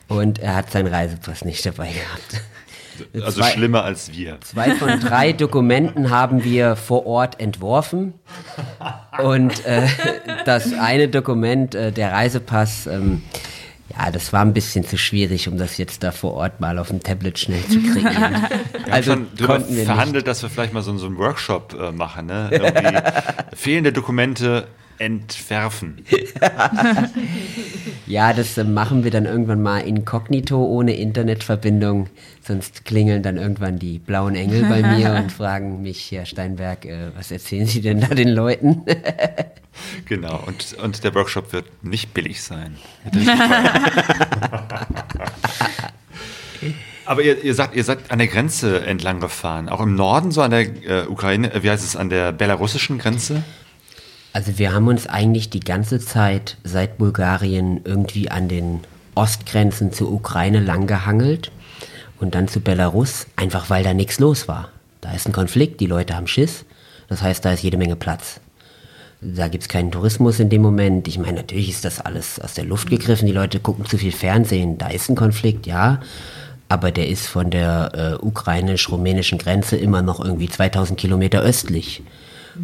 Und 0.08 0.38
er 0.40 0.56
hat 0.56 0.70
seinen 0.70 0.88
Reisepass 0.88 1.44
nicht 1.44 1.64
dabei 1.64 1.90
gehabt. 1.92 2.42
Also 3.24 3.40
Zwei- 3.40 3.50
schlimmer 3.50 3.84
als 3.84 4.12
wir. 4.12 4.38
Zwei 4.40 4.70
von 4.72 4.98
drei 5.00 5.32
Dokumenten 5.32 6.10
haben 6.10 6.42
wir 6.44 6.76
vor 6.76 7.06
Ort 7.06 7.38
entworfen. 7.40 8.14
Und 9.22 9.64
äh, 9.64 9.86
das 10.44 10.72
eine 10.72 11.08
Dokument, 11.08 11.74
äh, 11.74 11.92
der 11.92 12.12
Reisepass, 12.12 12.86
ähm, 12.86 13.22
ja, 13.98 14.10
das 14.10 14.32
war 14.32 14.42
ein 14.42 14.52
bisschen 14.52 14.84
zu 14.84 14.98
schwierig, 14.98 15.48
um 15.48 15.56
das 15.58 15.78
jetzt 15.78 16.02
da 16.02 16.12
vor 16.12 16.34
Ort 16.34 16.60
mal 16.60 16.78
auf 16.78 16.88
dem 16.88 17.02
Tablet 17.02 17.38
schnell 17.38 17.62
zu 17.64 17.80
kreieren. 17.80 18.46
Wir 18.84 18.92
also 18.92 19.12
haben 19.12 19.28
schon 19.36 19.46
konnten 19.46 19.68
wir 19.70 19.76
nicht. 19.76 19.86
verhandelt, 19.86 20.26
dass 20.26 20.42
wir 20.42 20.48
vielleicht 20.48 20.72
mal 20.72 20.82
so, 20.82 20.96
so 20.96 21.06
einen 21.06 21.18
Workshop 21.18 21.74
äh, 21.78 21.90
machen, 21.90 22.26
ne? 22.26 22.48
Irgendwie 22.52 22.98
fehlende 23.56 23.92
Dokumente 23.92 24.68
entwerfen. 24.98 26.04
Ja, 28.06 28.32
das 28.32 28.56
äh, 28.56 28.62
machen 28.62 29.02
wir 29.02 29.10
dann 29.10 29.24
irgendwann 29.26 29.62
mal 29.62 29.80
inkognito, 29.80 30.64
ohne 30.64 30.94
Internetverbindung. 30.94 32.08
Sonst 32.40 32.84
klingeln 32.84 33.24
dann 33.24 33.36
irgendwann 33.36 33.80
die 33.80 33.98
blauen 33.98 34.36
Engel 34.36 34.62
bei 34.62 34.80
mir 34.80 35.12
und 35.14 35.32
fragen 35.32 35.82
mich, 35.82 36.12
Herr 36.12 36.24
Steinberg, 36.24 36.84
äh, 36.84 37.10
was 37.16 37.32
erzählen 37.32 37.66
Sie 37.66 37.80
denn 37.80 38.00
da 38.00 38.06
den 38.14 38.28
Leuten? 38.28 38.82
Genau. 40.06 40.42
Und, 40.46 40.74
und 40.74 41.04
der 41.04 41.14
Workshop 41.14 41.52
wird 41.52 41.84
nicht 41.84 42.14
billig 42.14 42.42
sein. 42.42 42.76
Aber 47.06 47.22
ihr, 47.22 47.42
ihr 47.42 47.54
sagt, 47.54 47.76
ihr 47.76 47.84
seid 47.84 48.10
an 48.10 48.18
der 48.18 48.26
Grenze 48.26 48.84
entlang 48.84 49.20
gefahren. 49.20 49.68
Auch 49.68 49.80
im 49.80 49.94
Norden, 49.94 50.32
so 50.32 50.42
an 50.42 50.50
der 50.50 50.60
äh, 50.60 51.06
Ukraine, 51.06 51.52
äh, 51.54 51.62
wie 51.62 51.70
heißt 51.70 51.84
es, 51.84 51.96
an 51.96 52.10
der 52.10 52.32
belarussischen 52.32 52.98
Grenze? 52.98 53.44
Also 54.32 54.58
wir 54.58 54.74
haben 54.74 54.88
uns 54.88 55.06
eigentlich 55.06 55.48
die 55.48 55.60
ganze 55.60 55.98
Zeit 55.98 56.58
seit 56.64 56.98
Bulgarien 56.98 57.80
irgendwie 57.84 58.30
an 58.30 58.48
den 58.48 58.80
Ostgrenzen 59.14 59.92
zur 59.92 60.12
Ukraine 60.12 60.60
langgehangelt 60.60 61.52
und 62.20 62.34
dann 62.34 62.48
zu 62.48 62.60
Belarus, 62.60 63.26
einfach 63.36 63.70
weil 63.70 63.82
da 63.82 63.94
nichts 63.94 64.18
los 64.18 64.46
war. 64.46 64.70
Da 65.00 65.12
ist 65.12 65.26
ein 65.26 65.32
Konflikt, 65.32 65.80
die 65.80 65.86
Leute 65.86 66.14
haben 66.14 66.26
Schiss, 66.26 66.66
das 67.08 67.22
heißt, 67.22 67.44
da 67.44 67.52
ist 67.52 67.62
jede 67.62 67.78
Menge 67.78 67.96
Platz. 67.96 68.40
Da 69.34 69.48
gibt 69.48 69.62
es 69.62 69.68
keinen 69.68 69.90
Tourismus 69.90 70.38
in 70.38 70.50
dem 70.50 70.62
Moment. 70.62 71.08
Ich 71.08 71.18
meine, 71.18 71.38
natürlich 71.38 71.68
ist 71.70 71.84
das 71.84 72.00
alles 72.00 72.38
aus 72.38 72.54
der 72.54 72.64
Luft 72.64 72.88
gegriffen. 72.88 73.26
Die 73.26 73.32
Leute 73.32 73.58
gucken 73.58 73.84
zu 73.84 73.98
viel 73.98 74.12
Fernsehen. 74.12 74.78
Da 74.78 74.88
ist 74.88 75.08
ein 75.08 75.16
Konflikt, 75.16 75.66
ja. 75.66 76.00
Aber 76.68 76.92
der 76.92 77.08
ist 77.08 77.26
von 77.26 77.50
der 77.50 78.18
äh, 78.20 78.24
ukrainisch-rumänischen 78.24 79.38
Grenze 79.38 79.76
immer 79.76 80.02
noch 80.02 80.24
irgendwie 80.24 80.48
2000 80.48 80.98
Kilometer 80.98 81.40
östlich. 81.40 82.02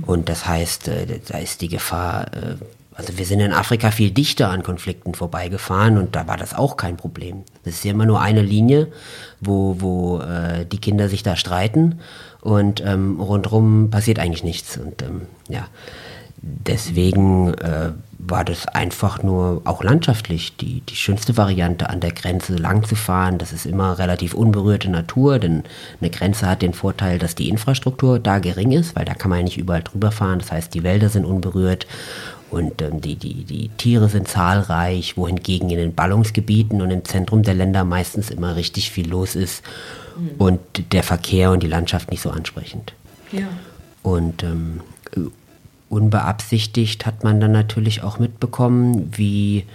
Und 0.06 0.28
das 0.28 0.46
heißt, 0.46 0.88
äh, 0.88 1.20
da 1.26 1.38
ist 1.38 1.60
die 1.60 1.68
Gefahr, 1.68 2.28
äh, 2.34 2.56
also 2.94 3.18
wir 3.18 3.26
sind 3.26 3.40
in 3.40 3.52
Afrika 3.52 3.90
viel 3.90 4.10
dichter 4.10 4.50
an 4.50 4.62
Konflikten 4.62 5.14
vorbeigefahren 5.14 5.98
und 5.98 6.14
da 6.14 6.26
war 6.28 6.36
das 6.36 6.54
auch 6.54 6.76
kein 6.76 6.96
Problem. 6.96 7.44
Das 7.64 7.74
ist 7.74 7.84
ja 7.84 7.92
immer 7.92 8.06
nur 8.06 8.20
eine 8.20 8.42
Linie, 8.42 8.88
wo, 9.40 9.76
wo 9.80 10.20
äh, 10.20 10.64
die 10.66 10.78
Kinder 10.78 11.08
sich 11.08 11.22
da 11.22 11.36
streiten 11.36 12.00
und 12.40 12.82
ähm, 12.84 13.20
rundherum 13.20 13.90
passiert 13.90 14.18
eigentlich 14.18 14.44
nichts. 14.44 14.76
Und 14.76 15.02
ähm, 15.02 15.22
ja, 15.48 15.68
deswegen 16.43 17.55
äh, 17.55 17.93
war 18.19 18.44
das 18.44 18.66
einfach 18.66 19.23
nur 19.23 19.62
auch 19.64 19.82
landschaftlich 19.82 20.56
die, 20.56 20.81
die 20.81 20.94
schönste 20.94 21.36
Variante, 21.36 21.89
an 21.90 22.01
der 22.01 22.12
Grenze 22.12 22.55
lang 22.55 22.85
zu 22.85 22.94
fahren. 22.94 23.39
Das 23.39 23.52
ist 23.52 23.66
immer 23.66 23.98
relativ 23.98 24.35
unberührte 24.35 24.90
Natur, 24.90 25.39
denn 25.39 25.64
eine 26.01 26.10
Grenze 26.10 26.47
hat 26.47 26.62
den 26.62 26.73
Vorteil, 26.73 27.19
dass 27.19 27.35
die 27.35 27.48
Infrastruktur 27.48 28.19
da 28.19 28.39
gering 28.39 28.73
ist, 28.73 28.94
weil 28.94 29.05
da 29.05 29.14
kann 29.14 29.31
man 29.31 29.40
ja 29.40 29.44
nicht 29.44 29.59
überall 29.59 29.82
drüber 29.82 30.12
fahren. 30.12 30.39
Das 30.39 30.52
heißt, 30.52 30.74
die 30.74 30.85
Wälder 30.85 31.09
sind 31.09 31.24
unberührt 31.24 31.86
und 32.51 32.82
ähm, 32.82 33.01
die, 33.01 33.16
die, 33.16 33.44
die 33.44 33.70
Tiere 33.70 34.09
sind 34.09 34.28
zahlreich, 34.28 35.16
wohingegen 35.16 35.70
in 35.70 35.78
den 35.78 35.94
Ballungsgebieten 35.94 36.82
und 36.82 36.90
im 36.90 37.05
Zentrum 37.05 37.43
der 37.43 37.55
Länder 37.55 37.85
meistens 37.85 38.31
immer 38.31 38.56
richtig 38.56 38.90
viel 38.90 39.09
los 39.09 39.35
ist 39.35 39.64
und 40.39 40.60
der 40.93 41.02
Verkehr 41.02 41.51
und 41.51 41.62
die 41.62 41.69
Landschaft 41.69 42.10
nicht 42.10 42.20
so 42.20 42.31
ansprechend. 42.31 42.93
Ja. 43.32 43.47
Und 44.02 44.43
ähm, 44.43 44.81
unbeabsichtigt 45.93 47.05
hat 47.05 47.23
man 47.23 47.39
dann 47.39 47.52
natürlich 47.52 48.02
auch 48.02 48.19
mitbekommen, 48.19 49.12
wie 49.14 49.66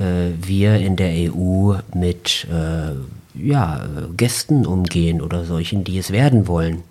äh, 0.00 0.30
wir 0.42 0.76
in 0.76 0.96
der 0.96 1.32
EU 1.32 1.74
mit 1.94 2.48
äh, 2.50 2.92
ja, 3.40 3.86
Gästen 4.16 4.66
umgehen 4.66 5.22
oder 5.22 5.44
solchen, 5.44 5.84
die 5.84 5.98
es 5.98 6.10
werden 6.10 6.48
wollen. 6.48 6.82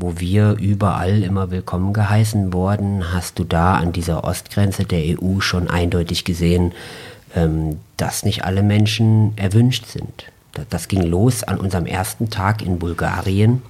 wo 0.00 0.20
wir 0.20 0.56
überall 0.60 1.24
immer 1.24 1.50
willkommen 1.50 1.92
geheißen 1.92 2.52
wurden, 2.52 3.12
hast 3.12 3.38
du 3.38 3.42
da 3.42 3.74
an 3.74 3.92
dieser 3.92 4.22
Ostgrenze 4.22 4.84
der 4.84 5.00
EU 5.18 5.40
schon 5.40 5.68
eindeutig 5.68 6.24
gesehen, 6.24 6.72
ähm, 7.34 7.78
dass 7.96 8.22
nicht 8.22 8.44
alle 8.44 8.62
Menschen 8.62 9.32
erwünscht 9.36 9.86
sind. 9.86 10.26
Das 10.70 10.86
ging 10.86 11.02
los 11.02 11.42
an 11.42 11.58
unserem 11.58 11.86
ersten 11.86 12.30
Tag 12.30 12.62
in 12.62 12.78
Bulgarien. 12.78 13.62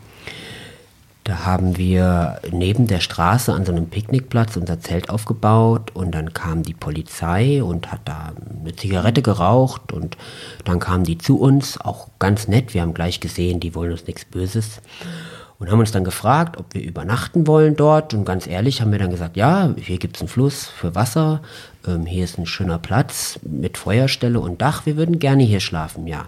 Da 1.28 1.44
haben 1.44 1.76
wir 1.76 2.40
neben 2.52 2.86
der 2.86 3.00
Straße 3.00 3.52
an 3.52 3.66
so 3.66 3.70
einem 3.70 3.90
Picknickplatz 3.90 4.56
unser 4.56 4.80
Zelt 4.80 5.10
aufgebaut 5.10 5.90
und 5.92 6.12
dann 6.12 6.32
kam 6.32 6.62
die 6.62 6.72
Polizei 6.72 7.62
und 7.62 7.92
hat 7.92 8.00
da 8.06 8.32
eine 8.62 8.74
Zigarette 8.74 9.20
geraucht 9.20 9.92
und 9.92 10.16
dann 10.64 10.78
kamen 10.78 11.04
die 11.04 11.18
zu 11.18 11.38
uns, 11.38 11.78
auch 11.78 12.08
ganz 12.18 12.48
nett, 12.48 12.72
wir 12.72 12.80
haben 12.80 12.94
gleich 12.94 13.20
gesehen, 13.20 13.60
die 13.60 13.74
wollen 13.74 13.92
uns 13.92 14.06
nichts 14.06 14.24
Böses. 14.24 14.80
Und 15.58 15.70
haben 15.70 15.80
uns 15.80 15.92
dann 15.92 16.04
gefragt, 16.04 16.56
ob 16.56 16.72
wir 16.72 16.82
übernachten 16.82 17.46
wollen 17.46 17.74
dort. 17.74 18.14
Und 18.14 18.24
ganz 18.24 18.46
ehrlich 18.46 18.80
haben 18.80 18.92
wir 18.92 19.00
dann 19.00 19.10
gesagt, 19.10 19.36
ja, 19.36 19.74
hier 19.76 19.98
gibt 19.98 20.16
es 20.16 20.22
einen 20.22 20.28
Fluss 20.28 20.68
für 20.68 20.94
Wasser, 20.94 21.42
ähm, 21.86 22.06
hier 22.06 22.24
ist 22.24 22.38
ein 22.38 22.46
schöner 22.46 22.78
Platz 22.78 23.38
mit 23.42 23.76
Feuerstelle 23.76 24.40
und 24.40 24.62
Dach, 24.62 24.86
wir 24.86 24.96
würden 24.96 25.18
gerne 25.18 25.42
hier 25.42 25.60
schlafen, 25.60 26.06
ja. 26.06 26.26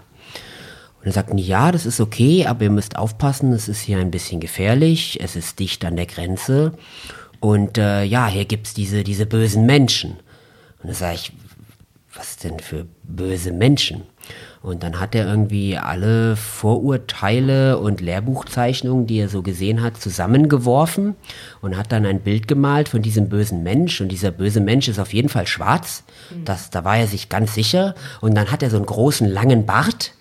Und 1.01 1.07
er 1.07 1.13
sagten, 1.13 1.39
ja, 1.39 1.71
das 1.71 1.87
ist 1.87 1.99
okay, 1.99 2.45
aber 2.45 2.63
ihr 2.63 2.69
müsst 2.69 2.95
aufpassen, 2.95 3.53
es 3.53 3.67
ist 3.67 3.81
hier 3.81 3.97
ein 3.97 4.11
bisschen 4.11 4.39
gefährlich, 4.39 5.19
es 5.19 5.35
ist 5.35 5.59
dicht 5.59 5.83
an 5.83 5.95
der 5.95 6.05
Grenze. 6.05 6.73
Und 7.39 7.79
äh, 7.79 8.03
ja, 8.03 8.27
hier 8.27 8.45
gibt's 8.45 8.75
diese, 8.75 9.03
diese 9.03 9.25
bösen 9.25 9.65
Menschen. 9.65 10.17
Und 10.83 10.89
da 10.89 10.93
sage 10.93 11.15
ich, 11.15 11.33
was 12.13 12.37
denn 12.37 12.59
für 12.59 12.85
böse 13.03 13.51
Menschen? 13.51 14.03
Und 14.61 14.83
dann 14.83 14.99
hat 14.99 15.15
er 15.15 15.25
irgendwie 15.25 15.75
alle 15.75 16.35
Vorurteile 16.35 17.79
und 17.79 17.99
Lehrbuchzeichnungen, 17.99 19.07
die 19.07 19.17
er 19.17 19.27
so 19.27 19.41
gesehen 19.41 19.81
hat, 19.81 19.99
zusammengeworfen 19.99 21.15
und 21.61 21.77
hat 21.77 21.91
dann 21.91 22.05
ein 22.05 22.19
Bild 22.19 22.47
gemalt 22.47 22.89
von 22.89 23.01
diesem 23.01 23.27
bösen 23.27 23.63
Mensch. 23.63 24.01
Und 24.01 24.09
dieser 24.09 24.29
böse 24.29 24.61
Mensch 24.61 24.87
ist 24.87 24.99
auf 24.99 25.13
jeden 25.13 25.29
Fall 25.29 25.47
schwarz. 25.47 26.03
Das, 26.45 26.69
da 26.69 26.83
war 26.83 26.97
er 26.97 27.07
sich 27.07 27.27
ganz 27.27 27.55
sicher. 27.55 27.95
Und 28.19 28.35
dann 28.35 28.51
hat 28.51 28.61
er 28.61 28.69
so 28.69 28.77
einen 28.77 28.85
großen, 28.85 29.27
langen 29.27 29.65
Bart 29.65 30.13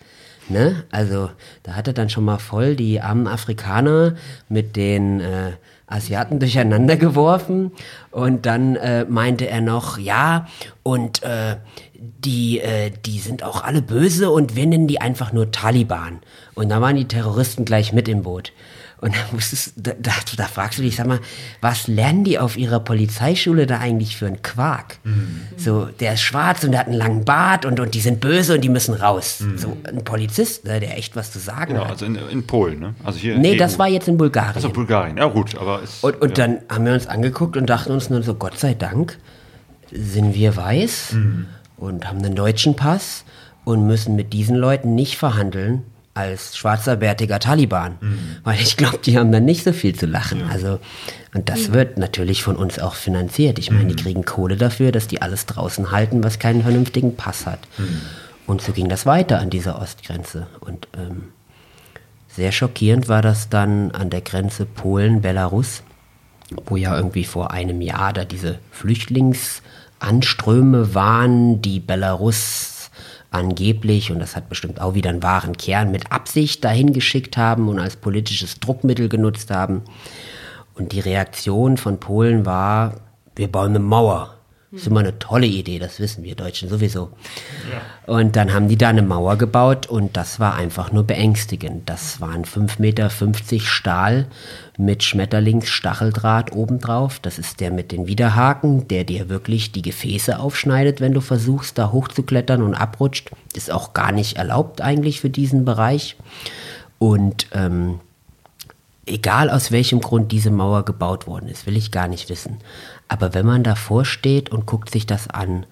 Ne? 0.50 0.84
Also 0.90 1.30
da 1.62 1.76
hat 1.76 1.86
er 1.86 1.92
dann 1.92 2.10
schon 2.10 2.24
mal 2.24 2.38
voll 2.38 2.76
die 2.76 3.00
armen 3.00 3.28
Afrikaner 3.28 4.16
mit 4.48 4.76
den 4.76 5.20
äh, 5.20 5.52
Asiaten 5.86 6.38
durcheinander 6.38 6.96
geworfen 6.96 7.72
und 8.10 8.46
dann 8.46 8.76
äh, 8.76 9.04
meinte 9.04 9.48
er 9.48 9.60
noch, 9.60 9.98
ja, 9.98 10.46
und 10.82 11.22
äh, 11.22 11.56
die, 11.94 12.60
äh, 12.60 12.90
die 13.04 13.18
sind 13.18 13.42
auch 13.42 13.62
alle 13.62 13.82
böse 13.82 14.30
und 14.30 14.56
wir 14.56 14.66
nennen 14.66 14.86
die 14.86 15.00
einfach 15.00 15.32
nur 15.32 15.50
Taliban. 15.50 16.20
Und 16.54 16.68
da 16.68 16.80
waren 16.80 16.96
die 16.96 17.08
Terroristen 17.08 17.64
gleich 17.64 17.92
mit 17.92 18.08
im 18.08 18.22
Boot. 18.22 18.52
Und 19.00 19.14
da, 19.14 19.18
musstest, 19.32 19.72
da, 19.76 19.92
da, 19.98 20.12
da 20.36 20.44
fragst 20.44 20.78
du 20.78 20.82
dich, 20.82 20.96
sag 20.96 21.06
mal, 21.06 21.20
was 21.62 21.88
lernen 21.88 22.22
die 22.22 22.38
auf 22.38 22.58
ihrer 22.58 22.80
Polizeischule 22.80 23.66
da 23.66 23.78
eigentlich 23.78 24.16
für 24.16 24.26
einen 24.26 24.42
Quark? 24.42 24.98
Mhm. 25.04 25.40
So, 25.56 25.86
der 25.86 26.14
ist 26.14 26.20
schwarz 26.20 26.64
und 26.64 26.72
der 26.72 26.80
hat 26.80 26.86
einen 26.86 26.98
langen 26.98 27.24
Bart 27.24 27.64
und, 27.64 27.80
und 27.80 27.94
die 27.94 28.00
sind 28.00 28.20
böse 28.20 28.54
und 28.54 28.60
die 28.60 28.68
müssen 28.68 28.92
raus. 28.94 29.40
Mhm. 29.40 29.58
So 29.58 29.76
ein 29.84 30.04
Polizist, 30.04 30.66
ne, 30.66 30.80
der 30.80 30.98
echt 30.98 31.16
was 31.16 31.32
zu 31.32 31.38
sagen 31.38 31.72
genau, 31.72 31.84
hat. 31.84 31.92
also 31.92 32.04
in, 32.04 32.16
in 32.16 32.46
Polen, 32.46 32.78
ne? 32.78 32.94
Also 33.02 33.18
hier 33.18 33.38
nee, 33.38 33.56
das 33.56 33.78
war 33.78 33.88
jetzt 33.88 34.06
in 34.06 34.18
Bulgarien. 34.18 34.54
Also 34.54 34.68
Bulgarien, 34.68 35.16
ja 35.16 35.26
gut, 35.26 35.56
aber 35.56 35.82
es, 35.82 36.00
Und, 36.02 36.20
und 36.20 36.36
ja. 36.36 36.46
dann 36.46 36.58
haben 36.68 36.84
wir 36.84 36.92
uns 36.92 37.06
angeguckt 37.06 37.56
und 37.56 37.66
dachten 37.70 37.92
uns 37.92 38.10
nur 38.10 38.22
so, 38.22 38.34
Gott 38.34 38.58
sei 38.58 38.74
Dank 38.74 39.16
sind 39.90 40.34
wir 40.34 40.56
weiß 40.56 41.16
und 41.78 42.06
haben 42.06 42.18
einen 42.18 42.34
deutschen 42.34 42.76
Pass 42.76 43.24
und 43.64 43.86
müssen 43.86 44.14
mit 44.14 44.32
diesen 44.32 44.56
Leuten 44.56 44.94
nicht 44.94 45.16
verhandeln 45.16 45.84
als 46.20 46.56
schwarzer, 46.56 46.96
bärtiger 46.96 47.38
Taliban. 47.38 47.98
Weil 48.44 48.60
ich 48.60 48.76
glaube, 48.76 48.98
die 48.98 49.18
haben 49.18 49.32
dann 49.32 49.44
nicht 49.44 49.64
so 49.64 49.72
viel 49.72 49.94
zu 49.94 50.06
lachen. 50.06 50.42
Also, 50.50 50.78
und 51.34 51.48
das 51.48 51.72
wird 51.72 51.98
natürlich 51.98 52.42
von 52.42 52.56
uns 52.56 52.78
auch 52.78 52.94
finanziert. 52.94 53.58
Ich 53.58 53.70
meine, 53.70 53.94
die 53.94 54.02
kriegen 54.02 54.24
Kohle 54.24 54.56
dafür, 54.56 54.92
dass 54.92 55.08
die 55.08 55.22
alles 55.22 55.46
draußen 55.46 55.90
halten, 55.90 56.22
was 56.24 56.38
keinen 56.38 56.62
vernünftigen 56.62 57.16
Pass 57.16 57.46
hat. 57.46 57.60
Und 58.46 58.62
so 58.62 58.72
ging 58.72 58.88
das 58.88 59.06
weiter 59.06 59.38
an 59.38 59.50
dieser 59.50 59.80
Ostgrenze. 59.80 60.46
Und 60.60 60.88
ähm, 60.96 61.24
sehr 62.28 62.52
schockierend 62.52 63.08
war 63.08 63.22
das 63.22 63.48
dann 63.48 63.90
an 63.92 64.10
der 64.10 64.20
Grenze 64.20 64.66
Polen-Belarus, 64.66 65.82
wo 66.66 66.76
ja 66.76 66.96
irgendwie 66.96 67.24
vor 67.24 67.52
einem 67.52 67.80
Jahr 67.80 68.12
da 68.12 68.24
diese 68.24 68.58
Flüchtlingsanströme 68.72 70.94
waren, 70.94 71.62
die 71.62 71.80
Belarus 71.80 72.69
angeblich, 73.30 74.10
und 74.10 74.18
das 74.18 74.36
hat 74.36 74.48
bestimmt 74.48 74.80
auch 74.80 74.94
wieder 74.94 75.10
einen 75.10 75.22
wahren 75.22 75.56
Kern, 75.56 75.90
mit 75.90 76.12
Absicht 76.12 76.64
dahin 76.64 76.92
geschickt 76.92 77.36
haben 77.36 77.68
und 77.68 77.78
als 77.78 77.96
politisches 77.96 78.60
Druckmittel 78.60 79.08
genutzt 79.08 79.50
haben. 79.50 79.82
Und 80.74 80.92
die 80.92 81.00
Reaktion 81.00 81.76
von 81.76 82.00
Polen 82.00 82.46
war, 82.46 82.94
wir 83.36 83.48
bauen 83.48 83.70
eine 83.70 83.78
Mauer. 83.78 84.36
Das 84.72 84.82
ist 84.82 84.86
immer 84.86 85.00
eine 85.00 85.18
tolle 85.18 85.46
Idee, 85.46 85.80
das 85.80 85.98
wissen 85.98 86.22
wir 86.22 86.36
Deutschen 86.36 86.68
sowieso. 86.68 87.10
Und 88.06 88.36
dann 88.36 88.52
haben 88.52 88.68
die 88.68 88.78
da 88.78 88.88
eine 88.88 89.02
Mauer 89.02 89.36
gebaut 89.36 89.88
und 89.88 90.16
das 90.16 90.38
war 90.38 90.54
einfach 90.54 90.92
nur 90.92 91.02
beängstigend. 91.02 91.88
Das 91.88 92.20
waren 92.20 92.44
5,50 92.44 92.80
Meter 92.80 93.10
Stahl 93.66 94.26
mit 94.80 95.02
Schmetterlingsstacheldraht 95.02 96.52
obendrauf. 96.52 97.18
Das 97.20 97.38
ist 97.38 97.60
der 97.60 97.70
mit 97.70 97.92
den 97.92 98.06
Widerhaken, 98.06 98.88
der 98.88 99.04
dir 99.04 99.28
wirklich 99.28 99.72
die 99.72 99.82
Gefäße 99.82 100.38
aufschneidet, 100.38 101.00
wenn 101.00 101.12
du 101.12 101.20
versuchst, 101.20 101.76
da 101.76 101.92
hochzuklettern 101.92 102.62
und 102.62 102.74
abrutscht. 102.74 103.30
Ist 103.54 103.70
auch 103.70 103.92
gar 103.92 104.10
nicht 104.10 104.38
erlaubt 104.38 104.80
eigentlich 104.80 105.20
für 105.20 105.30
diesen 105.30 105.64
Bereich. 105.64 106.16
Und 106.98 107.46
ähm, 107.52 108.00
egal 109.06 109.50
aus 109.50 109.70
welchem 109.70 110.00
Grund 110.00 110.32
diese 110.32 110.50
Mauer 110.50 110.84
gebaut 110.84 111.26
worden 111.26 111.48
ist, 111.48 111.66
will 111.66 111.76
ich 111.76 111.90
gar 111.90 112.08
nicht 112.08 112.30
wissen. 112.30 112.56
Aber 113.08 113.34
wenn 113.34 113.46
man 113.46 113.62
davor 113.62 114.04
steht 114.04 114.50
und 114.50 114.66
guckt 114.66 114.90
sich 114.90 115.06
das 115.06 115.28
an, 115.28 115.66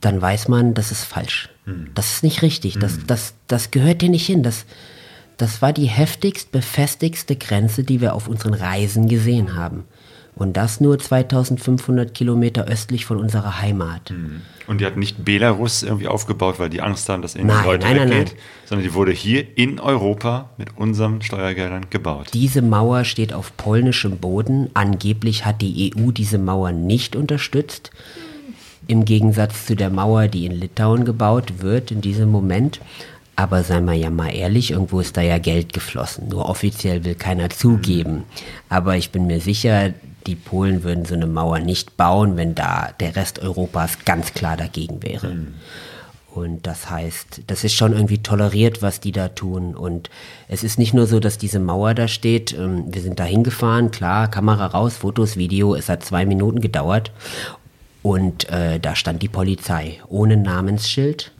dann 0.00 0.20
weiß 0.20 0.48
man, 0.48 0.74
das 0.74 0.90
ist 0.90 1.04
falsch. 1.04 1.48
Das 1.94 2.12
ist 2.12 2.22
nicht 2.22 2.42
richtig. 2.42 2.78
Das, 2.78 2.98
das, 3.06 3.32
das 3.48 3.70
gehört 3.70 4.02
dir 4.02 4.10
nicht 4.10 4.26
hin. 4.26 4.42
Das, 4.42 4.66
das 5.36 5.62
war 5.62 5.72
die 5.72 5.86
heftigst 5.86 6.52
befestigste 6.52 7.36
Grenze, 7.36 7.84
die 7.84 8.00
wir 8.00 8.14
auf 8.14 8.28
unseren 8.28 8.54
Reisen 8.54 9.08
gesehen 9.08 9.56
haben. 9.56 9.84
Und 10.36 10.56
das 10.56 10.80
nur 10.80 10.98
2500 10.98 12.12
Kilometer 12.12 12.64
östlich 12.64 13.06
von 13.06 13.18
unserer 13.18 13.60
Heimat. 13.60 14.12
Und 14.66 14.80
die 14.80 14.86
hat 14.86 14.96
nicht 14.96 15.24
Belarus 15.24 15.84
irgendwie 15.84 16.08
aufgebaut, 16.08 16.56
weil 16.58 16.70
die 16.70 16.80
Angst 16.80 17.08
haben, 17.08 17.22
dass 17.22 17.36
ihnen 17.36 17.46
Nein, 17.46 17.64
Leute 17.64 17.86
nein, 17.86 18.10
weggeht, 18.10 18.28
nein. 18.28 18.36
sondern 18.64 18.84
die 18.84 18.94
wurde 18.94 19.12
hier 19.12 19.46
in 19.56 19.78
Europa 19.78 20.50
mit 20.56 20.76
unseren 20.76 21.22
Steuergeldern 21.22 21.86
gebaut. 21.88 22.30
Diese 22.32 22.62
Mauer 22.62 23.04
steht 23.04 23.32
auf 23.32 23.56
polnischem 23.56 24.18
Boden. 24.18 24.70
Angeblich 24.74 25.46
hat 25.46 25.62
die 25.62 25.92
EU 25.96 26.10
diese 26.10 26.38
Mauer 26.38 26.72
nicht 26.72 27.14
unterstützt. 27.14 27.92
Im 28.88 29.04
Gegensatz 29.04 29.66
zu 29.66 29.76
der 29.76 29.88
Mauer, 29.88 30.26
die 30.26 30.46
in 30.46 30.52
Litauen 30.52 31.04
gebaut 31.04 31.62
wird 31.62 31.90
in 31.90 32.00
diesem 32.00 32.30
Moment. 32.30 32.80
Aber 33.36 33.62
seien 33.64 33.84
wir 33.84 33.94
ja 33.94 34.10
mal 34.10 34.34
ehrlich, 34.34 34.70
irgendwo 34.70 35.00
ist 35.00 35.16
da 35.16 35.20
ja 35.20 35.38
Geld 35.38 35.72
geflossen. 35.72 36.28
Nur 36.28 36.48
offiziell 36.48 37.04
will 37.04 37.16
keiner 37.16 37.50
zugeben. 37.50 38.24
Aber 38.68 38.96
ich 38.96 39.10
bin 39.10 39.26
mir 39.26 39.40
sicher, 39.40 39.92
die 40.26 40.36
Polen 40.36 40.84
würden 40.84 41.04
so 41.04 41.14
eine 41.14 41.26
Mauer 41.26 41.58
nicht 41.58 41.96
bauen, 41.96 42.36
wenn 42.36 42.54
da 42.54 42.90
der 43.00 43.16
Rest 43.16 43.40
Europas 43.40 44.04
ganz 44.04 44.32
klar 44.34 44.56
dagegen 44.56 45.02
wäre. 45.02 45.36
Und 46.34 46.66
das 46.66 46.90
heißt, 46.90 47.42
das 47.46 47.62
ist 47.62 47.74
schon 47.74 47.92
irgendwie 47.92 48.18
toleriert, 48.18 48.82
was 48.82 48.98
die 48.98 49.12
da 49.12 49.28
tun. 49.28 49.76
Und 49.76 50.10
es 50.48 50.64
ist 50.64 50.78
nicht 50.78 50.92
nur 50.92 51.06
so, 51.06 51.20
dass 51.20 51.38
diese 51.38 51.60
Mauer 51.60 51.94
da 51.94 52.08
steht. 52.08 52.52
Ähm, 52.52 52.86
Wir 52.92 53.02
sind 53.02 53.20
da 53.20 53.24
hingefahren, 53.24 53.92
klar, 53.92 54.28
Kamera 54.28 54.66
raus, 54.66 54.96
Fotos, 54.96 55.36
Video. 55.36 55.76
Es 55.76 55.88
hat 55.88 56.04
zwei 56.04 56.26
Minuten 56.26 56.60
gedauert. 56.60 57.12
Und 58.02 58.48
äh, 58.50 58.80
da 58.80 58.96
stand 58.96 59.22
die 59.22 59.28
Polizei 59.28 60.00
ohne 60.08 60.36
Namensschild, 60.36 61.32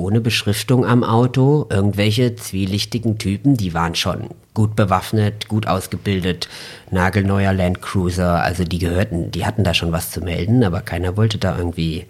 ohne 0.00 0.20
Beschriftung 0.20 0.84
am 0.84 1.04
Auto, 1.04 1.66
irgendwelche 1.70 2.34
zwielichtigen 2.34 3.18
Typen, 3.18 3.56
die 3.56 3.74
waren 3.74 3.94
schon 3.94 4.30
gut 4.54 4.74
bewaffnet, 4.74 5.48
gut 5.48 5.66
ausgebildet, 5.66 6.48
nagelneuer 6.90 7.52
Land 7.52 7.82
Cruiser, 7.82 8.42
also 8.42 8.64
die 8.64 8.78
gehörten, 8.78 9.30
die 9.30 9.46
hatten 9.46 9.62
da 9.62 9.74
schon 9.74 9.92
was 9.92 10.10
zu 10.10 10.20
melden, 10.20 10.64
aber 10.64 10.80
keiner 10.80 11.16
wollte 11.16 11.38
da 11.38 11.56
irgendwie 11.56 12.06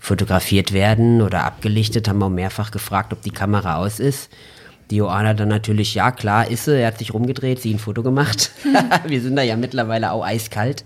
fotografiert 0.00 0.72
werden 0.72 1.22
oder 1.22 1.44
abgelichtet, 1.44 2.08
haben 2.08 2.22
auch 2.22 2.30
mehrfach 2.30 2.70
gefragt, 2.70 3.12
ob 3.12 3.22
die 3.22 3.30
Kamera 3.30 3.76
aus 3.76 4.00
ist. 4.00 4.30
Die 4.90 4.96
Joana 4.96 5.32
dann 5.32 5.48
natürlich, 5.48 5.94
ja 5.94 6.10
klar, 6.10 6.50
ist 6.50 6.64
sie, 6.64 6.80
er 6.80 6.88
hat 6.88 6.98
sich 6.98 7.14
rumgedreht, 7.14 7.60
sie 7.60 7.72
ein 7.72 7.78
Foto 7.78 8.02
gemacht. 8.02 8.50
Wir 9.06 9.20
sind 9.20 9.36
da 9.36 9.42
ja 9.42 9.56
mittlerweile 9.56 10.12
auch 10.12 10.24
eiskalt. 10.24 10.84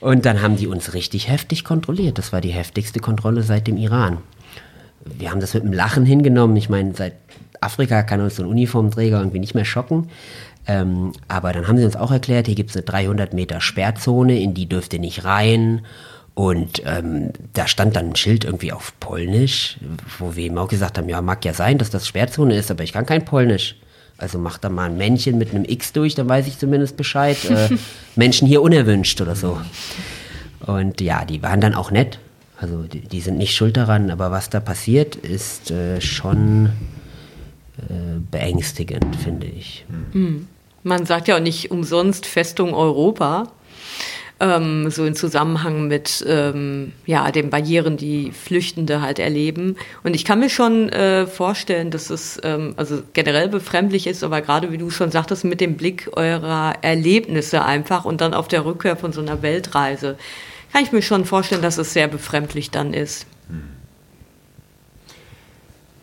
Und 0.00 0.24
dann 0.24 0.40
haben 0.40 0.56
die 0.56 0.66
uns 0.66 0.94
richtig 0.94 1.28
heftig 1.28 1.64
kontrolliert. 1.64 2.18
Das 2.18 2.32
war 2.32 2.40
die 2.40 2.50
heftigste 2.50 3.00
Kontrolle 3.00 3.42
seit 3.42 3.66
dem 3.66 3.76
Iran 3.76 4.18
wir 5.04 5.30
haben 5.30 5.40
das 5.40 5.54
mit 5.54 5.62
einem 5.62 5.72
Lachen 5.72 6.06
hingenommen. 6.06 6.56
Ich 6.56 6.68
meine, 6.68 6.94
seit 6.94 7.14
Afrika 7.60 8.02
kann 8.02 8.20
uns 8.20 8.36
so 8.36 8.42
ein 8.42 8.48
Uniformträger 8.48 9.18
irgendwie 9.18 9.40
nicht 9.40 9.54
mehr 9.54 9.64
schocken. 9.64 10.08
Ähm, 10.66 11.12
aber 11.28 11.52
dann 11.52 11.68
haben 11.68 11.76
sie 11.76 11.84
uns 11.84 11.96
auch 11.96 12.10
erklärt, 12.10 12.46
hier 12.46 12.54
gibt 12.54 12.70
es 12.70 12.76
eine 12.76 12.84
300 12.84 13.34
Meter 13.34 13.60
Sperrzone, 13.60 14.40
in 14.40 14.54
die 14.54 14.68
dürft 14.68 14.94
ihr 14.94 15.00
nicht 15.00 15.24
rein. 15.24 15.82
Und 16.34 16.82
ähm, 16.84 17.30
da 17.52 17.68
stand 17.68 17.94
dann 17.94 18.10
ein 18.10 18.16
Schild 18.16 18.44
irgendwie 18.44 18.72
auf 18.72 18.92
Polnisch, 18.98 19.78
wo 20.18 20.34
wir 20.34 20.46
ihm 20.46 20.58
auch 20.58 20.68
gesagt 20.68 20.98
haben, 20.98 21.08
ja, 21.08 21.22
mag 21.22 21.44
ja 21.44 21.54
sein, 21.54 21.78
dass 21.78 21.90
das 21.90 22.08
Sperrzone 22.08 22.56
ist, 22.56 22.70
aber 22.70 22.82
ich 22.82 22.92
kann 22.92 23.06
kein 23.06 23.24
Polnisch. 23.24 23.76
Also 24.16 24.38
mach 24.38 24.58
da 24.58 24.68
mal 24.68 24.86
ein 24.86 24.96
Männchen 24.96 25.38
mit 25.38 25.50
einem 25.50 25.64
X 25.64 25.92
durch, 25.92 26.14
dann 26.14 26.28
weiß 26.28 26.46
ich 26.46 26.58
zumindest 26.58 26.96
Bescheid. 26.96 27.36
Äh, 27.48 27.76
Menschen 28.16 28.48
hier 28.48 28.62
unerwünscht 28.62 29.20
oder 29.20 29.36
so. 29.36 29.60
Und 30.66 31.00
ja, 31.00 31.24
die 31.24 31.42
waren 31.42 31.60
dann 31.60 31.74
auch 31.74 31.90
nett. 31.90 32.18
Also 32.60 32.82
die, 32.82 33.00
die 33.00 33.20
sind 33.20 33.36
nicht 33.36 33.54
schuld 33.54 33.76
daran, 33.76 34.10
aber 34.10 34.30
was 34.30 34.50
da 34.50 34.60
passiert, 34.60 35.16
ist 35.16 35.70
äh, 35.70 36.00
schon 36.00 36.70
äh, 37.78 38.20
beängstigend, 38.30 39.16
finde 39.16 39.46
ich. 39.46 39.84
Man 40.82 41.06
sagt 41.06 41.28
ja 41.28 41.36
auch 41.36 41.40
nicht 41.40 41.70
umsonst 41.70 42.26
Festung 42.26 42.74
Europa. 42.74 43.48
Ähm, 44.40 44.90
so 44.90 45.04
in 45.04 45.14
Zusammenhang 45.14 45.86
mit 45.86 46.24
ähm, 46.28 46.92
ja, 47.06 47.30
den 47.30 47.50
Barrieren, 47.50 47.96
die 47.96 48.32
Flüchtende 48.32 49.00
halt 49.00 49.20
erleben. 49.20 49.76
Und 50.02 50.16
ich 50.16 50.24
kann 50.24 50.40
mir 50.40 50.50
schon 50.50 50.88
äh, 50.88 51.26
vorstellen, 51.28 51.92
dass 51.92 52.10
es 52.10 52.40
ähm, 52.42 52.74
also 52.76 53.02
generell 53.12 53.48
befremdlich 53.48 54.08
ist, 54.08 54.24
aber 54.24 54.40
gerade 54.40 54.72
wie 54.72 54.78
du 54.78 54.90
schon 54.90 55.12
sagtest, 55.12 55.44
mit 55.44 55.60
dem 55.60 55.76
Blick 55.76 56.10
eurer 56.14 56.74
Erlebnisse 56.82 57.64
einfach 57.64 58.04
und 58.04 58.20
dann 58.20 58.34
auf 58.34 58.48
der 58.48 58.64
Rückkehr 58.64 58.96
von 58.96 59.12
so 59.12 59.20
einer 59.20 59.40
Weltreise, 59.42 60.16
kann 60.74 60.82
ich 60.82 60.90
mir 60.90 61.02
schon 61.02 61.24
vorstellen, 61.24 61.62
dass 61.62 61.78
es 61.78 61.92
sehr 61.92 62.08
befremdlich 62.08 62.72
dann 62.72 62.94
ist. 62.94 63.26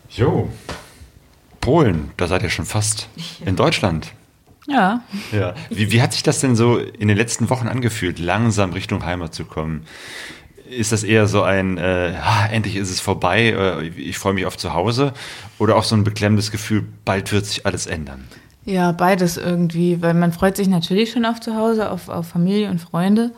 Jo. 0.08 0.48
Polen, 1.60 2.10
da 2.16 2.26
seid 2.26 2.42
ihr 2.42 2.48
schon 2.48 2.64
fast 2.64 3.10
in 3.44 3.54
Deutschland. 3.54 4.14
Ja, 4.66 5.02
Ja. 5.30 5.52
Wie, 5.68 5.92
wie 5.92 6.00
hat 6.00 6.14
sich 6.14 6.22
das 6.22 6.40
denn 6.40 6.56
so 6.56 6.78
in 6.78 7.08
den 7.08 7.18
letzten 7.18 7.50
Wochen 7.50 7.68
angefühlt, 7.68 8.18
langsam 8.18 8.72
Richtung 8.72 9.04
Heimat 9.04 9.34
zu 9.34 9.44
kommen? 9.44 9.84
Ist 10.70 10.90
das 10.90 11.02
eher 11.04 11.26
so 11.26 11.42
ein, 11.42 11.76
äh, 11.76 12.14
ah, 12.22 12.46
endlich 12.46 12.76
ist 12.76 12.90
es 12.90 12.98
vorbei, 12.98 13.50
äh, 13.50 13.88
ich 13.88 14.16
freue 14.16 14.32
mich 14.32 14.46
auf 14.46 14.56
zu 14.56 14.72
Hause? 14.72 15.12
Oder 15.58 15.76
auch 15.76 15.84
so 15.84 15.94
ein 15.94 16.02
beklemmendes 16.02 16.50
Gefühl, 16.50 16.86
bald 17.04 17.30
wird 17.30 17.44
sich 17.44 17.66
alles 17.66 17.86
ändern? 17.86 18.26
Ja, 18.64 18.92
beides 18.92 19.36
irgendwie, 19.36 20.00
weil 20.00 20.14
man 20.14 20.32
freut 20.32 20.56
sich 20.56 20.68
natürlich 20.68 21.12
schon 21.12 21.26
auf 21.26 21.40
zu 21.40 21.56
Hause, 21.56 21.90
auf, 21.90 22.08
auf 22.08 22.28
Familie 22.28 22.70
und 22.70 22.80
Freunde, 22.80 23.32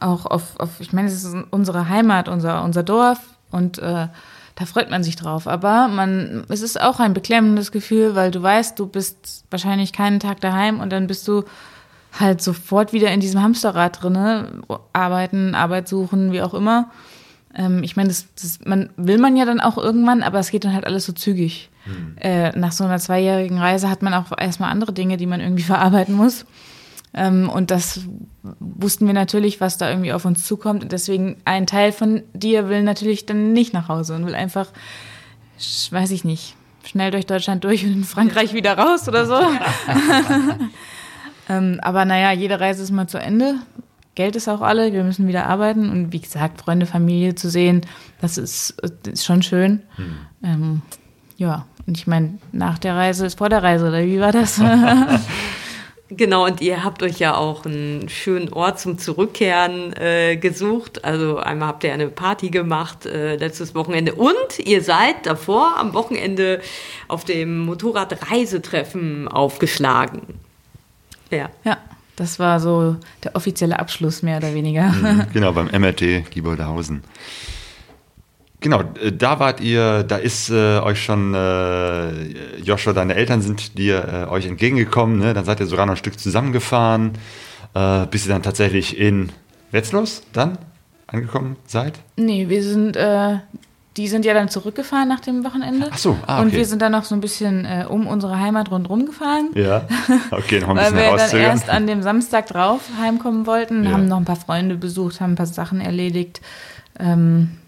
auch 0.00 0.26
auf, 0.26 0.58
auf 0.58 0.80
ich 0.80 0.92
meine, 0.92 1.08
es 1.08 1.24
ist 1.24 1.36
unsere 1.50 1.88
Heimat, 1.88 2.28
unser, 2.28 2.64
unser 2.64 2.82
Dorf 2.82 3.18
und 3.50 3.78
äh, 3.78 4.08
da 4.54 4.66
freut 4.66 4.90
man 4.90 5.04
sich 5.04 5.16
drauf. 5.16 5.46
Aber 5.46 5.88
man, 5.88 6.44
es 6.48 6.62
ist 6.62 6.80
auch 6.80 6.98
ein 6.98 7.14
beklemmendes 7.14 7.70
Gefühl, 7.70 8.16
weil 8.16 8.30
du 8.30 8.42
weißt, 8.42 8.78
du 8.78 8.86
bist 8.86 9.44
wahrscheinlich 9.50 9.92
keinen 9.92 10.18
Tag 10.18 10.40
daheim 10.40 10.80
und 10.80 10.90
dann 10.90 11.06
bist 11.06 11.28
du 11.28 11.44
halt 12.18 12.42
sofort 12.42 12.92
wieder 12.92 13.10
in 13.12 13.20
diesem 13.20 13.42
Hamsterrad 13.42 14.02
drinne, 14.02 14.62
arbeiten, 14.92 15.54
Arbeit 15.54 15.88
suchen, 15.88 16.32
wie 16.32 16.42
auch 16.42 16.54
immer. 16.54 16.90
Ähm, 17.54 17.82
ich 17.82 17.96
meine, 17.96 18.08
das, 18.08 18.26
das 18.34 18.58
man, 18.64 18.90
will 18.96 19.18
man 19.18 19.36
ja 19.36 19.44
dann 19.44 19.60
auch 19.60 19.78
irgendwann, 19.78 20.22
aber 20.22 20.38
es 20.38 20.50
geht 20.50 20.64
dann 20.64 20.74
halt 20.74 20.86
alles 20.86 21.06
so 21.06 21.12
zügig. 21.12 21.70
Äh, 22.20 22.58
nach 22.58 22.72
so 22.72 22.84
einer 22.84 22.98
zweijährigen 22.98 23.58
Reise 23.58 23.88
hat 23.88 24.02
man 24.02 24.12
auch 24.12 24.36
erstmal 24.36 24.70
andere 24.70 24.92
Dinge, 24.92 25.16
die 25.16 25.26
man 25.26 25.40
irgendwie 25.40 25.62
verarbeiten 25.74 26.14
muss. 26.14 26.44
Ähm, 27.18 27.50
und 27.50 27.72
das 27.72 28.02
wussten 28.60 29.06
wir 29.06 29.14
natürlich, 29.14 29.60
was 29.60 29.76
da 29.76 29.90
irgendwie 29.90 30.12
auf 30.12 30.24
uns 30.24 30.44
zukommt. 30.46 30.84
Und 30.84 30.92
deswegen 30.92 31.36
ein 31.44 31.66
Teil 31.66 31.90
von 31.90 32.22
dir 32.32 32.68
will 32.68 32.82
natürlich 32.82 33.26
dann 33.26 33.52
nicht 33.52 33.74
nach 33.74 33.88
Hause 33.88 34.14
und 34.14 34.24
will 34.24 34.36
einfach, 34.36 34.68
weiß 35.90 36.12
ich 36.12 36.24
nicht, 36.24 36.54
schnell 36.84 37.10
durch 37.10 37.26
Deutschland 37.26 37.64
durch 37.64 37.84
und 37.84 37.92
in 37.92 38.04
Frankreich 38.04 38.54
wieder 38.54 38.78
raus 38.78 39.08
oder 39.08 39.26
so. 39.26 39.34
ähm, 41.48 41.80
aber 41.82 42.04
naja, 42.04 42.30
jede 42.32 42.60
Reise 42.60 42.84
ist 42.84 42.92
mal 42.92 43.08
zu 43.08 43.18
Ende. 43.18 43.56
Geld 44.14 44.36
ist 44.36 44.48
auch 44.48 44.60
alle, 44.60 44.92
wir 44.92 45.02
müssen 45.02 45.26
wieder 45.26 45.46
arbeiten. 45.46 45.90
Und 45.90 46.12
wie 46.12 46.20
gesagt, 46.20 46.60
Freunde, 46.60 46.86
Familie 46.86 47.34
zu 47.34 47.50
sehen, 47.50 47.82
das 48.20 48.38
ist, 48.38 48.70
ist 49.06 49.24
schon 49.24 49.42
schön. 49.42 49.82
Ähm, 50.42 50.82
ja, 51.36 51.66
und 51.86 51.96
ich 51.96 52.06
meine, 52.06 52.38
nach 52.52 52.78
der 52.78 52.94
Reise 52.94 53.26
ist 53.26 53.38
vor 53.38 53.48
der 53.48 53.62
Reise, 53.62 53.88
oder 53.88 54.04
wie 54.04 54.20
war 54.20 54.32
das? 54.32 54.60
Genau, 56.10 56.46
und 56.46 56.62
ihr 56.62 56.84
habt 56.84 57.02
euch 57.02 57.18
ja 57.18 57.36
auch 57.36 57.66
einen 57.66 58.08
schönen 58.08 58.50
Ort 58.50 58.80
zum 58.80 58.96
Zurückkehren 58.96 59.92
äh, 59.94 60.36
gesucht. 60.36 61.04
Also 61.04 61.36
einmal 61.36 61.68
habt 61.68 61.84
ihr 61.84 61.92
eine 61.92 62.08
Party 62.08 62.48
gemacht 62.48 63.04
äh, 63.04 63.36
letztes 63.36 63.74
Wochenende 63.74 64.14
und 64.14 64.58
ihr 64.64 64.82
seid 64.82 65.26
davor 65.26 65.76
am 65.76 65.92
Wochenende 65.92 66.62
auf 67.08 67.24
dem 67.24 67.58
Motorradreisetreffen 67.58 69.28
aufgeschlagen. 69.28 70.22
Ja. 71.30 71.50
ja, 71.64 71.76
das 72.16 72.38
war 72.38 72.58
so 72.58 72.96
der 73.22 73.36
offizielle 73.36 73.78
Abschluss, 73.78 74.22
mehr 74.22 74.38
oder 74.38 74.54
weniger. 74.54 74.94
Genau, 75.34 75.52
beim 75.52 75.66
MRT 75.66 76.30
Gieboldhausen. 76.30 77.04
Genau, 78.60 78.82
äh, 79.00 79.12
da 79.12 79.38
wart 79.38 79.60
ihr, 79.60 80.02
da 80.02 80.16
ist 80.16 80.50
äh, 80.50 80.78
euch 80.80 81.02
schon, 81.02 81.32
äh, 81.34 82.58
Joshua, 82.62 82.92
deine 82.92 83.14
Eltern 83.14 83.40
sind 83.40 83.78
dir 83.78 84.26
äh, 84.28 84.30
euch 84.30 84.46
entgegengekommen, 84.46 85.18
ne? 85.18 85.32
dann 85.34 85.44
seid 85.44 85.60
ihr 85.60 85.66
sogar 85.66 85.86
noch 85.86 85.94
ein 85.94 85.96
Stück 85.98 86.18
zusammengefahren, 86.18 87.12
äh, 87.74 88.06
bis 88.06 88.26
ihr 88.26 88.32
dann 88.32 88.42
tatsächlich 88.42 88.98
in 88.98 89.30
Wetzlos 89.70 90.22
dann 90.32 90.58
angekommen 91.06 91.56
seid. 91.66 92.00
Nee, 92.16 92.48
wir 92.48 92.62
sind, 92.64 92.96
äh, 92.96 93.38
die 93.96 94.08
sind 94.08 94.24
ja 94.24 94.34
dann 94.34 94.48
zurückgefahren 94.48 95.08
nach 95.08 95.20
dem 95.20 95.44
Wochenende. 95.44 95.88
Ach 95.90 95.98
so, 95.98 96.16
ah, 96.26 96.40
Und 96.40 96.48
okay. 96.48 96.58
wir 96.58 96.66
sind 96.66 96.82
dann 96.82 96.92
noch 96.92 97.04
so 97.04 97.14
ein 97.14 97.20
bisschen 97.20 97.66
um 97.88 98.06
unsere 98.06 98.38
Heimat 98.38 98.70
rundherum 98.70 99.06
gefahren. 99.06 99.50
Ja, 99.54 99.86
okay, 100.30 100.60
noch 100.60 100.68
ein 100.70 100.76
Weil 100.76 100.92
bisschen 100.92 100.98
wir 100.98 101.16
dann 101.16 101.40
erst 101.40 101.68
an 101.68 101.86
dem 101.86 102.02
Samstag 102.02 102.46
drauf 102.46 102.82
heimkommen 103.00 103.46
wollten, 103.46 103.84
Ja. 103.84 103.92
haben 103.92 104.06
noch 104.06 104.18
ein 104.18 104.24
paar 104.24 104.36
Freunde 104.36 104.76
besucht, 104.76 105.20
haben 105.20 105.32
ein 105.32 105.36
paar 105.36 105.46
Sachen 105.46 105.80
erledigt. 105.80 106.40
Ähm, 107.00 107.58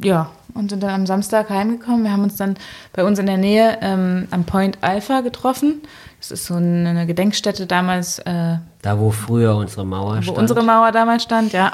ja, 0.00 0.30
und 0.54 0.70
sind 0.70 0.82
dann 0.82 0.90
am 0.90 1.06
Samstag 1.06 1.50
heimgekommen. 1.50 2.02
Wir 2.04 2.12
haben 2.12 2.24
uns 2.24 2.36
dann 2.36 2.56
bei 2.92 3.04
uns 3.04 3.18
in 3.18 3.26
der 3.26 3.36
Nähe 3.36 3.78
ähm, 3.82 4.26
am 4.30 4.44
Point 4.44 4.78
Alpha 4.80 5.20
getroffen. 5.20 5.82
Das 6.18 6.30
ist 6.30 6.46
so 6.46 6.54
eine 6.54 7.06
Gedenkstätte 7.06 7.66
damals, 7.66 8.18
äh, 8.20 8.56
Da, 8.82 8.98
wo 8.98 9.10
früher 9.10 9.54
unsere 9.56 9.84
Mauer 9.84 10.16
wo 10.18 10.22
stand. 10.22 10.38
unsere 10.38 10.62
Mauer 10.62 10.90
damals 10.90 11.22
stand, 11.22 11.52
ja. 11.52 11.72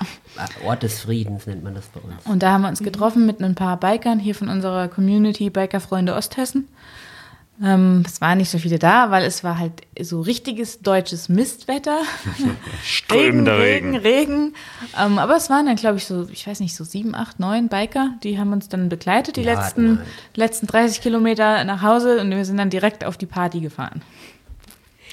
Ort 0.66 0.82
des 0.82 1.00
Friedens 1.00 1.46
nennt 1.46 1.62
man 1.62 1.74
das 1.74 1.86
bei 1.86 2.00
uns. 2.00 2.14
Und 2.26 2.42
da 2.42 2.52
haben 2.52 2.62
wir 2.62 2.68
uns 2.68 2.80
getroffen 2.82 3.24
mit 3.24 3.40
ein 3.40 3.54
paar 3.54 3.76
Bikern 3.78 4.18
hier 4.18 4.34
von 4.34 4.48
unserer 4.48 4.88
Community 4.88 5.48
Bikerfreunde 5.48 6.14
Osthessen. 6.14 6.68
Ähm, 7.64 8.02
es 8.06 8.20
waren 8.20 8.38
nicht 8.38 8.50
so 8.50 8.58
viele 8.58 8.78
da, 8.78 9.10
weil 9.10 9.24
es 9.24 9.44
war 9.44 9.58
halt 9.58 9.72
so 10.00 10.20
richtiges 10.20 10.80
deutsches 10.80 11.28
Mistwetter. 11.28 11.98
Regen, 12.38 12.56
Strömender 12.82 13.58
Regen, 13.58 13.96
Regen. 13.96 14.04
Regen. 14.04 14.54
Ähm, 15.00 15.18
aber 15.18 15.36
es 15.36 15.48
waren 15.48 15.66
dann, 15.66 15.76
glaube 15.76 15.98
ich, 15.98 16.06
so, 16.06 16.28
ich 16.32 16.46
weiß 16.46 16.60
nicht, 16.60 16.74
so 16.74 16.82
sieben, 16.82 17.14
acht, 17.14 17.38
neun 17.38 17.68
Biker. 17.68 18.10
Die 18.24 18.38
haben 18.38 18.52
uns 18.52 18.68
dann 18.68 18.88
begleitet, 18.88 19.36
die 19.36 19.42
Ja, 19.42 19.54
letzten, 19.54 19.94
nein. 19.94 20.06
letzten 20.34 20.66
30 20.66 21.00
Kilometer 21.02 21.62
nach 21.64 21.82
Hause 21.82 22.20
und 22.20 22.30
wir 22.30 22.44
sind 22.44 22.56
dann 22.56 22.70
direkt 22.70 23.04
auf 23.04 23.16
die 23.16 23.26
Party 23.26 23.60
gefahren. 23.60 24.02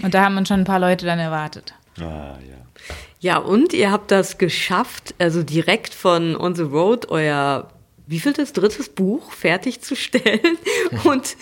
Und 0.02 0.14
da 0.14 0.24
haben 0.24 0.38
uns 0.38 0.48
schon 0.48 0.62
ein 0.62 0.66
paar 0.66 0.80
Leute 0.80 1.06
dann 1.06 1.20
erwartet. 1.20 1.74
Ah, 2.00 2.38
ja. 2.48 2.56
Ja, 3.22 3.38
und 3.38 3.74
ihr 3.74 3.92
habt 3.92 4.12
das 4.12 4.38
geschafft, 4.38 5.14
also 5.20 5.44
direkt 5.44 5.94
von 5.94 6.38
On 6.38 6.56
the 6.56 6.62
Road 6.64 7.10
euer 7.10 7.68
wievieltes 8.10 8.54
drittes 8.54 8.90
Buch 8.90 9.32
fertigzustellen 9.32 10.58
und 11.04 11.38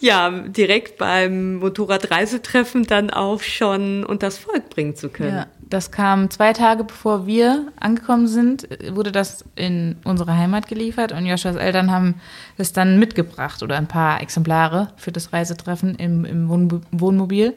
ja, 0.00 0.30
direkt 0.30 0.98
beim 0.98 1.56
Motorradreisetreffen 1.56 2.84
dann 2.84 3.10
auch 3.10 3.40
schon 3.40 4.04
unters 4.04 4.36
Volk 4.36 4.68
bringen 4.68 4.96
zu 4.96 5.10
können. 5.10 5.36
Ja, 5.36 5.46
das 5.60 5.92
kam 5.92 6.28
zwei 6.30 6.52
Tage 6.52 6.82
bevor 6.82 7.26
wir 7.26 7.72
angekommen 7.78 8.26
sind, 8.26 8.68
wurde 8.90 9.12
das 9.12 9.44
in 9.54 9.96
unsere 10.04 10.36
Heimat 10.36 10.66
geliefert 10.66 11.12
und 11.12 11.24
Joshuas 11.24 11.56
Eltern 11.56 11.92
haben 11.92 12.16
es 12.56 12.72
dann 12.72 12.98
mitgebracht 12.98 13.62
oder 13.62 13.76
ein 13.76 13.88
paar 13.88 14.20
Exemplare 14.20 14.92
für 14.96 15.12
das 15.12 15.32
Reisetreffen 15.32 15.94
im, 15.94 16.24
im 16.24 16.48
Wohn 16.48 16.82
Wohnmobil. 16.90 17.54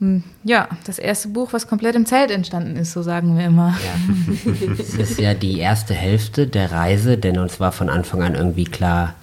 Hm, 0.00 0.22
Ja, 0.44 0.68
das 0.84 0.98
erste 0.98 1.28
Buch, 1.28 1.52
was 1.52 1.66
komplett 1.68 1.94
im 1.94 2.04
Zelt 2.06 2.30
entstanden 2.30 2.76
ist, 2.76 2.92
so 2.92 3.02
sagen 3.02 3.36
wir 3.38 3.46
immer. 3.46 3.74
Es 4.78 4.94
ist 4.94 5.18
ja 5.18 5.32
die 5.34 5.58
erste 5.58 5.94
Hälfte 5.94 6.46
der 6.46 6.70
Reise, 6.70 7.16
denn 7.16 7.38
uns 7.38 7.60
war 7.60 7.72
von 7.72 7.88
Anfang 7.88 8.22
an 8.22 8.34
irgendwie 8.34 8.64
klar, 8.64 9.14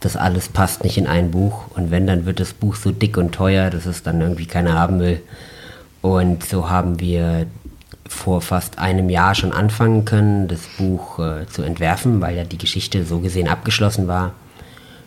das 0.00 0.16
alles 0.16 0.48
passt 0.48 0.82
nicht 0.84 0.98
in 0.98 1.06
ein 1.06 1.30
Buch. 1.30 1.64
Und 1.74 1.90
wenn, 1.90 2.06
dann 2.06 2.26
wird 2.26 2.40
das 2.40 2.52
Buch 2.52 2.74
so 2.74 2.90
dick 2.90 3.16
und 3.16 3.32
teuer, 3.34 3.70
dass 3.70 3.86
es 3.86 4.02
dann 4.02 4.20
irgendwie 4.20 4.46
keiner 4.46 4.74
haben 4.74 4.98
will. 4.98 5.22
Und 6.02 6.44
so 6.44 6.68
haben 6.68 7.00
wir 7.00 7.46
vor 8.08 8.40
fast 8.40 8.78
einem 8.78 9.08
Jahr 9.10 9.34
schon 9.34 9.52
anfangen 9.52 10.04
können, 10.04 10.48
das 10.48 10.60
Buch 10.78 11.18
äh, 11.18 11.46
zu 11.46 11.62
entwerfen, 11.62 12.20
weil 12.20 12.36
ja 12.36 12.44
die 12.44 12.58
Geschichte 12.58 13.04
so 13.04 13.20
gesehen 13.20 13.48
abgeschlossen 13.48 14.06
war. 14.06 14.32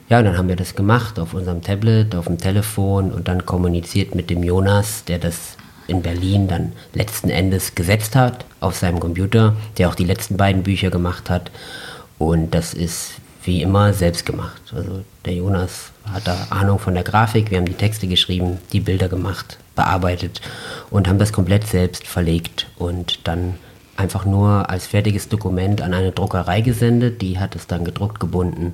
Ja, 0.09 0.17
und 0.17 0.25
dann 0.25 0.37
haben 0.39 0.49
wir 0.49 0.55
das 0.55 0.73
gemacht 0.73 1.19
auf 1.19 1.35
unserem 1.35 1.61
Tablet, 1.61 2.15
auf 2.15 2.25
dem 2.25 2.39
Telefon 2.39 3.11
und 3.11 3.27
dann 3.27 3.45
kommuniziert 3.45 4.15
mit 4.15 4.31
dem 4.31 4.43
Jonas, 4.43 5.05
der 5.05 5.19
das 5.19 5.55
in 5.85 6.01
Berlin 6.01 6.47
dann 6.47 6.71
letzten 6.93 7.29
Endes 7.29 7.75
gesetzt 7.75 8.15
hat 8.15 8.43
auf 8.59 8.75
seinem 8.75 8.99
Computer, 8.99 9.55
der 9.77 9.87
auch 9.87 9.95
die 9.95 10.05
letzten 10.05 10.35
beiden 10.35 10.63
Bücher 10.63 10.89
gemacht 10.89 11.29
hat. 11.29 11.51
Und 12.17 12.55
das 12.55 12.73
ist 12.73 13.13
wie 13.43 13.61
immer 13.61 13.93
selbst 13.93 14.25
gemacht. 14.25 14.61
Also 14.75 15.03
der 15.25 15.33
Jonas 15.33 15.91
hat 16.11 16.27
da 16.27 16.47
Ahnung 16.49 16.79
von 16.79 16.95
der 16.95 17.03
Grafik, 17.03 17.51
wir 17.51 17.59
haben 17.59 17.65
die 17.65 17.73
Texte 17.73 18.07
geschrieben, 18.07 18.57
die 18.73 18.79
Bilder 18.79 19.09
gemacht, 19.09 19.59
bearbeitet 19.75 20.41
und 20.89 21.07
haben 21.07 21.19
das 21.19 21.33
komplett 21.33 21.67
selbst 21.67 22.07
verlegt 22.07 22.67
und 22.79 23.27
dann 23.27 23.55
einfach 23.95 24.25
nur 24.25 24.71
als 24.71 24.87
fertiges 24.87 25.29
Dokument 25.29 25.81
an 25.81 25.93
eine 25.93 26.11
Druckerei 26.11 26.61
gesendet. 26.61 27.21
Die 27.21 27.37
hat 27.37 27.55
es 27.55 27.67
dann 27.67 27.85
gedruckt 27.85 28.19
gebunden 28.19 28.73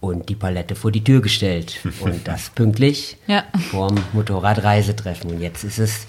und 0.00 0.28
die 0.28 0.34
Palette 0.34 0.74
vor 0.74 0.90
die 0.90 1.04
Tür 1.04 1.20
gestellt. 1.20 1.78
Und 2.00 2.26
das 2.26 2.50
pünktlich 2.50 3.16
Ja. 3.26 3.44
vorm 3.70 3.96
Motorradreisetreffen. 4.12 5.30
Und 5.30 5.40
jetzt 5.40 5.62
ist 5.64 5.78
es 5.78 6.06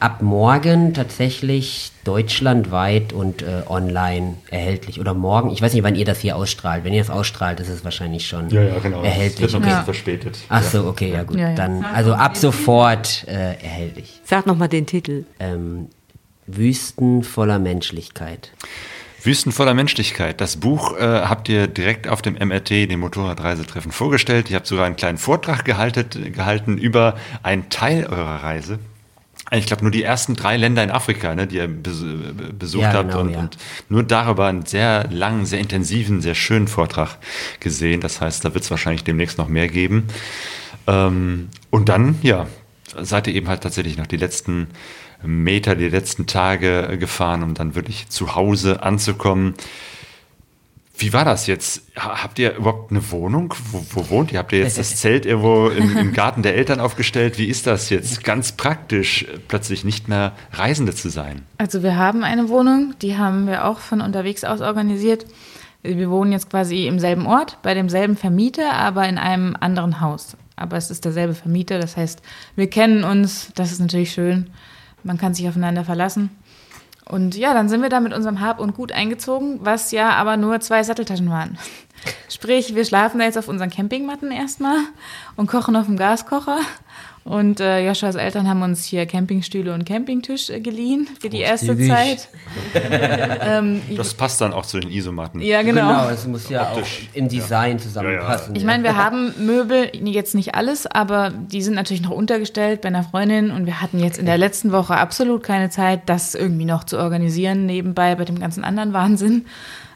ab 0.00 0.22
morgen 0.22 0.92
tatsächlich 0.94 1.90
deutschlandweit 2.04 3.12
und 3.12 3.42
äh, 3.42 3.62
online 3.68 4.34
erhältlich. 4.50 5.00
Oder 5.00 5.14
morgen, 5.14 5.50
ich 5.50 5.62
weiß 5.62 5.72
nicht, 5.72 5.82
wann 5.82 5.94
ihr 5.94 6.04
das 6.04 6.20
hier 6.20 6.36
ausstrahlt. 6.36 6.84
Wenn 6.84 6.92
ihr 6.92 7.00
das 7.00 7.10
ausstrahlt, 7.10 7.58
ist 7.60 7.68
es 7.70 7.84
wahrscheinlich 7.84 8.26
schon 8.26 8.48
genau. 8.48 9.02
erhältlich. 9.02 9.40
Wird 9.40 9.52
noch 9.52 9.60
ein 9.60 9.62
bisschen 9.62 9.78
Ja. 9.78 9.84
verspätet. 9.84 10.38
Ach 10.48 10.62
so, 10.62 10.84
okay, 10.86 11.10
ja 11.12 11.22
gut. 11.22 11.38
Ja, 11.38 11.50
ja. 11.50 11.54
Dann, 11.54 11.84
also 11.84 12.12
ab 12.12 12.36
sofort 12.36 13.24
äh, 13.26 13.54
erhältlich. 13.54 14.20
Sag 14.24 14.46
nochmal 14.46 14.68
den 14.68 14.86
Titel. 14.86 15.24
Ähm, 15.40 15.88
Wüsten 16.46 17.22
voller 17.24 17.58
Menschlichkeit. 17.58 18.50
Wüsten 19.24 19.52
voller 19.52 19.74
Menschlichkeit. 19.74 20.40
Das 20.40 20.56
Buch 20.56 20.96
äh, 20.96 21.00
habt 21.00 21.48
ihr 21.48 21.66
direkt 21.66 22.08
auf 22.08 22.22
dem 22.22 22.34
MRT, 22.34 22.90
dem 22.90 23.00
Motorradreisetreffen, 23.00 23.90
vorgestellt. 23.90 24.50
Ihr 24.50 24.56
habt 24.56 24.66
sogar 24.66 24.84
einen 24.84 24.96
kleinen 24.96 25.18
Vortrag 25.18 25.64
gehalten, 25.64 26.32
gehalten 26.32 26.76
über 26.78 27.16
einen 27.42 27.70
Teil 27.70 28.06
eurer 28.06 28.42
Reise. 28.42 28.78
Ich 29.50 29.66
glaube, 29.66 29.82
nur 29.82 29.90
die 29.90 30.02
ersten 30.02 30.36
drei 30.36 30.56
Länder 30.56 30.82
in 30.82 30.90
Afrika, 30.90 31.34
ne, 31.34 31.46
die 31.46 31.56
ihr 31.56 31.68
bes 31.68 32.02
besucht 32.58 32.82
Ja, 32.82 32.92
habt 32.92 33.10
genau, 33.10 33.20
und, 33.20 33.30
ja. 33.30 33.38
und 33.38 33.56
nur 33.88 34.02
darüber 34.02 34.46
einen 34.46 34.64
sehr 34.66 35.06
langen, 35.10 35.46
sehr 35.46 35.60
intensiven, 35.60 36.22
sehr 36.22 36.34
schönen 36.34 36.66
Vortrag 36.66 37.18
gesehen. 37.60 38.00
Das 38.00 38.20
heißt, 38.20 38.44
da 38.44 38.54
wird 38.54 38.64
es 38.64 38.70
wahrscheinlich 38.70 39.04
demnächst 39.04 39.38
noch 39.38 39.48
mehr 39.48 39.68
geben. 39.68 40.08
Ähm, 40.86 41.48
und 41.70 41.88
dann, 41.88 42.18
ja, 42.22 42.46
seid 43.00 43.26
ihr 43.26 43.34
eben 43.34 43.48
halt 43.48 43.62
tatsächlich 43.62 43.96
noch 43.96 44.06
die 44.06 44.16
letzten 44.16 44.68
Meter, 45.26 45.74
die 45.74 45.88
letzten 45.88 46.26
Tage 46.26 46.88
äh, 46.90 46.96
gefahren, 46.96 47.42
um 47.42 47.54
dann 47.54 47.74
wirklich 47.74 48.08
zu 48.08 48.34
Hause 48.34 48.82
anzukommen. 48.82 49.54
Wie 50.96 51.12
war 51.12 51.24
das 51.24 51.48
jetzt? 51.48 51.82
Ha- 51.98 52.22
Habt 52.22 52.38
ihr 52.38 52.54
überhaupt 52.54 52.92
eine 52.92 53.10
Wohnung? 53.10 53.52
Wo, 53.72 53.84
wo 53.90 54.10
wohnt 54.10 54.30
ihr? 54.32 54.38
Habt 54.38 54.52
ihr 54.52 54.60
jetzt 54.60 54.78
das 54.78 54.94
Zelt 55.00 55.26
irgendwo 55.26 55.68
im, 55.68 55.96
im 55.96 56.12
Garten 56.12 56.42
der 56.42 56.54
Eltern 56.54 56.78
aufgestellt? 56.78 57.36
Wie 57.36 57.46
ist 57.46 57.66
das 57.66 57.90
jetzt 57.90 58.22
ganz 58.22 58.52
praktisch, 58.52 59.24
äh, 59.24 59.38
plötzlich 59.48 59.84
nicht 59.84 60.08
mehr 60.08 60.32
Reisende 60.52 60.94
zu 60.94 61.08
sein? 61.08 61.42
Also 61.58 61.82
wir 61.82 61.96
haben 61.96 62.22
eine 62.22 62.48
Wohnung, 62.48 62.94
die 63.02 63.16
haben 63.18 63.46
wir 63.48 63.64
auch 63.64 63.78
von 63.80 64.00
unterwegs 64.00 64.44
aus 64.44 64.60
organisiert. 64.60 65.26
Wir 65.82 66.08
wohnen 66.10 66.32
jetzt 66.32 66.48
quasi 66.48 66.86
im 66.86 66.98
selben 66.98 67.26
Ort, 67.26 67.58
bei 67.62 67.74
demselben 67.74 68.16
Vermieter, 68.16 68.72
aber 68.72 69.06
in 69.08 69.18
einem 69.18 69.56
anderen 69.58 70.00
Haus. 70.00 70.36
Aber 70.56 70.76
es 70.76 70.90
ist 70.90 71.04
derselbe 71.04 71.34
Vermieter, 71.34 71.78
das 71.80 71.96
heißt, 71.96 72.22
wir 72.54 72.70
kennen 72.70 73.02
uns, 73.02 73.48
das 73.56 73.72
ist 73.72 73.80
natürlich 73.80 74.12
schön. 74.12 74.48
Man 75.04 75.18
kann 75.18 75.34
sich 75.34 75.48
aufeinander 75.48 75.84
verlassen. 75.84 76.30
Und 77.06 77.36
ja, 77.36 77.52
dann 77.52 77.68
sind 77.68 77.82
wir 77.82 77.90
da 77.90 78.00
mit 78.00 78.14
unserem 78.14 78.40
Hab 78.40 78.58
und 78.58 78.74
Gut 78.74 78.90
eingezogen, 78.90 79.60
was 79.62 79.90
ja 79.90 80.10
aber 80.10 80.36
nur 80.36 80.60
zwei 80.60 80.82
Satteltaschen 80.82 81.30
waren. 81.30 81.58
Sprich, 82.30 82.74
wir 82.74 82.84
schlafen 82.84 83.18
da 83.18 83.26
jetzt 83.26 83.38
auf 83.38 83.48
unseren 83.48 83.70
Campingmatten 83.70 84.32
erstmal 84.32 84.78
und 85.36 85.46
kochen 85.46 85.76
auf 85.76 85.86
dem 85.86 85.96
Gaskocher. 85.96 86.58
Und 87.24 87.58
äh, 87.58 87.86
Joshuas 87.86 88.16
Eltern 88.16 88.46
haben 88.46 88.60
uns 88.60 88.84
hier 88.84 89.06
Campingstühle 89.06 89.72
und 89.72 89.86
Campingtisch 89.86 90.50
äh, 90.50 90.60
geliehen 90.60 91.08
für 91.18 91.30
die 91.30 91.40
erste. 91.40 91.74
Zeit. 91.78 92.28
ähm, 93.40 93.80
Das 93.96 94.12
passt 94.12 94.42
dann 94.42 94.52
auch 94.52 94.66
zu 94.66 94.78
den 94.78 94.90
Isomatten. 94.90 95.40
ja, 95.40 95.62
genau. 95.62 96.06
es 96.10 96.26
muss 96.26 96.50
ja 96.50 96.70
Optisch. 96.70 97.08
auch 97.10 97.16
im 97.16 97.28
Design 97.28 97.78
zusammenpassen. 97.78 98.54
Ich 98.54 98.64
meine, 98.64 98.82
wir 98.82 98.96
haben 98.96 99.34
Möbel, 99.38 99.90
jetzt 99.94 100.34
nicht 100.34 100.54
alles, 100.54 100.86
aber 100.86 101.30
die 101.30 101.62
sind 101.62 101.74
natürlich 101.74 102.02
noch 102.02 102.10
untergestellt 102.10 102.82
bei 102.82 102.88
einer 102.88 103.04
Freundin 103.04 103.50
und 103.50 103.64
wir 103.64 103.80
hatten 103.80 104.00
jetzt 104.00 104.18
in 104.18 104.26
der 104.26 104.36
letzten 104.36 104.70
Woche 104.70 104.94
absolut 104.94 105.42
keine 105.42 105.70
Zeit, 105.70 106.02
das 106.06 106.34
irgendwie 106.34 106.66
noch 106.66 106.84
zu 106.84 106.98
organisieren 106.98 107.64
nebenbei 107.64 108.14
bei 108.16 108.26
dem 108.26 108.38
ganzen 108.38 108.64
anderen 108.64 108.92
Wahnsinn. 108.92 109.46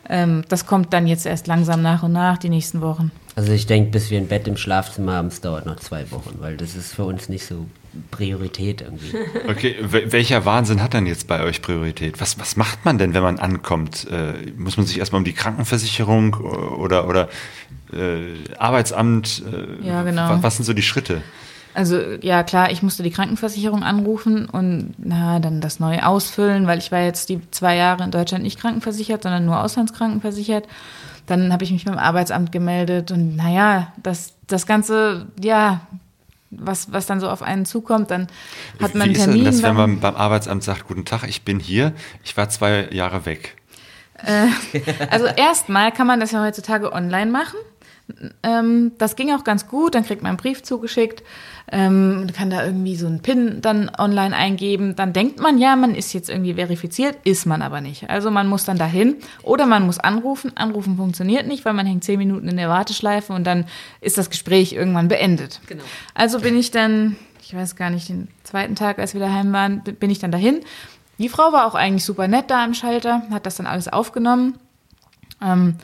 Ähm, 0.08 0.44
das 0.48 0.64
kommt 0.64 0.94
dann 0.94 1.06
jetzt 1.06 1.26
erst 1.26 1.46
langsam 1.46 1.82
nach 1.82 2.02
und 2.02 2.12
nach, 2.12 2.38
die 2.38 2.48
nächsten 2.48 2.80
Wochen. 2.80 3.10
Also 3.38 3.52
ich 3.52 3.66
denke, 3.66 3.92
bis 3.92 4.10
wir 4.10 4.18
ein 4.18 4.26
Bett 4.26 4.48
im 4.48 4.56
Schlafzimmer 4.56 5.12
haben, 5.12 5.28
es 5.28 5.40
dauert 5.40 5.64
noch 5.64 5.76
zwei 5.76 6.10
Wochen, 6.10 6.38
weil 6.40 6.56
das 6.56 6.74
ist 6.74 6.92
für 6.92 7.04
uns 7.04 7.28
nicht 7.28 7.46
so 7.46 7.66
Priorität 8.10 8.80
irgendwie. 8.80 9.14
Okay, 9.48 9.76
wel- 9.80 10.10
welcher 10.10 10.44
Wahnsinn 10.44 10.82
hat 10.82 10.92
dann 10.92 11.06
jetzt 11.06 11.28
bei 11.28 11.44
euch 11.44 11.62
Priorität? 11.62 12.20
Was, 12.20 12.40
was 12.40 12.56
macht 12.56 12.84
man 12.84 12.98
denn, 12.98 13.14
wenn 13.14 13.22
man 13.22 13.38
ankommt? 13.38 14.08
Äh, 14.10 14.50
muss 14.56 14.76
man 14.76 14.86
sich 14.86 14.98
erstmal 14.98 15.20
um 15.20 15.24
die 15.24 15.34
Krankenversicherung 15.34 16.34
oder, 16.34 17.06
oder 17.06 17.28
äh, 17.92 18.34
Arbeitsamt? 18.58 19.44
Äh, 19.82 19.86
Ja, 19.86 20.02
genau. 20.02 20.30
wa- 20.30 20.38
Was 20.42 20.56
sind 20.56 20.64
so 20.64 20.72
die 20.72 20.82
Schritte? 20.82 21.22
Also 21.74 22.00
ja 22.22 22.42
klar, 22.42 22.72
ich 22.72 22.82
musste 22.82 23.04
die 23.04 23.12
Krankenversicherung 23.12 23.84
anrufen 23.84 24.46
und 24.46 24.94
na, 24.98 25.38
dann 25.38 25.60
das 25.60 25.78
neu 25.78 26.00
ausfüllen, 26.00 26.66
weil 26.66 26.78
ich 26.80 26.90
war 26.90 27.02
jetzt 27.02 27.28
die 27.28 27.38
zwei 27.52 27.76
Jahre 27.76 28.02
in 28.02 28.10
Deutschland 28.10 28.42
nicht 28.42 28.58
krankenversichert, 28.58 29.22
sondern 29.22 29.44
nur 29.46 29.62
auslandskrankenversichert. 29.62 30.66
Dann 31.28 31.52
habe 31.52 31.62
ich 31.62 31.70
mich 31.70 31.84
beim 31.84 31.98
Arbeitsamt 31.98 32.50
gemeldet 32.50 33.10
und 33.12 33.36
naja, 33.36 33.92
das, 34.02 34.34
das 34.46 34.66
Ganze, 34.66 35.26
ja, 35.40 35.82
was, 36.50 36.92
was 36.92 37.06
dann 37.06 37.20
so 37.20 37.28
auf 37.28 37.42
einen 37.42 37.66
zukommt, 37.66 38.10
dann 38.10 38.26
hat 38.80 38.94
man 38.94 39.08
Wie 39.08 39.12
ist 39.12 39.20
einen 39.22 39.32
denn 39.32 39.42
Termin. 39.42 39.44
das, 39.44 39.62
wenn 39.62 39.76
man 39.76 40.00
beim 40.00 40.16
Arbeitsamt 40.16 40.64
sagt, 40.64 40.88
guten 40.88 41.04
Tag, 41.04 41.28
ich 41.28 41.42
bin 41.42 41.60
hier, 41.60 41.92
ich 42.24 42.36
war 42.36 42.48
zwei 42.48 42.88
Jahre 42.90 43.26
weg? 43.26 43.56
Also 45.10 45.26
erstmal 45.26 45.92
kann 45.92 46.06
man 46.06 46.18
das 46.18 46.32
ja 46.32 46.42
heutzutage 46.42 46.92
online 46.92 47.30
machen. 47.30 47.56
Ähm, 48.42 48.92
das 48.98 49.16
ging 49.16 49.30
auch 49.32 49.44
ganz 49.44 49.68
gut. 49.68 49.94
Dann 49.94 50.04
kriegt 50.04 50.22
man 50.22 50.30
einen 50.30 50.38
Brief 50.38 50.62
zugeschickt, 50.62 51.22
ähm, 51.70 52.26
kann 52.34 52.50
da 52.50 52.64
irgendwie 52.64 52.96
so 52.96 53.06
einen 53.06 53.20
PIN 53.20 53.60
dann 53.60 53.90
online 53.98 54.34
eingeben. 54.34 54.96
Dann 54.96 55.12
denkt 55.12 55.40
man, 55.40 55.58
ja, 55.58 55.76
man 55.76 55.94
ist 55.94 56.12
jetzt 56.12 56.30
irgendwie 56.30 56.54
verifiziert, 56.54 57.16
ist 57.24 57.46
man 57.46 57.62
aber 57.62 57.80
nicht. 57.80 58.08
Also 58.08 58.30
man 58.30 58.46
muss 58.46 58.64
dann 58.64 58.78
dahin 58.78 59.16
oder 59.42 59.66
man 59.66 59.84
muss 59.84 59.98
anrufen. 59.98 60.52
Anrufen 60.56 60.96
funktioniert 60.96 61.46
nicht, 61.46 61.64
weil 61.64 61.74
man 61.74 61.86
hängt 61.86 62.04
zehn 62.04 62.18
Minuten 62.18 62.48
in 62.48 62.56
der 62.56 62.68
Warteschleife 62.68 63.32
und 63.32 63.44
dann 63.44 63.66
ist 64.00 64.16
das 64.16 64.30
Gespräch 64.30 64.72
irgendwann 64.72 65.08
beendet. 65.08 65.60
Genau. 65.66 65.84
Also 66.14 66.40
bin 66.40 66.58
ich 66.58 66.70
dann, 66.70 67.16
ich 67.42 67.54
weiß 67.54 67.76
gar 67.76 67.90
nicht, 67.90 68.08
den 68.08 68.28
zweiten 68.44 68.74
Tag, 68.74 68.98
als 68.98 69.12
wir 69.12 69.20
daheim 69.20 69.52
waren, 69.52 69.82
bin 69.82 70.10
ich 70.10 70.18
dann 70.18 70.32
dahin. 70.32 70.60
Die 71.18 71.28
Frau 71.28 71.52
war 71.52 71.66
auch 71.66 71.74
eigentlich 71.74 72.04
super 72.04 72.28
nett 72.28 72.50
da 72.50 72.64
am 72.64 72.74
Schalter, 72.74 73.22
hat 73.30 73.44
das 73.44 73.56
dann 73.56 73.66
alles 73.66 73.88
aufgenommen. 73.88 74.54
Ähm, 75.42 75.76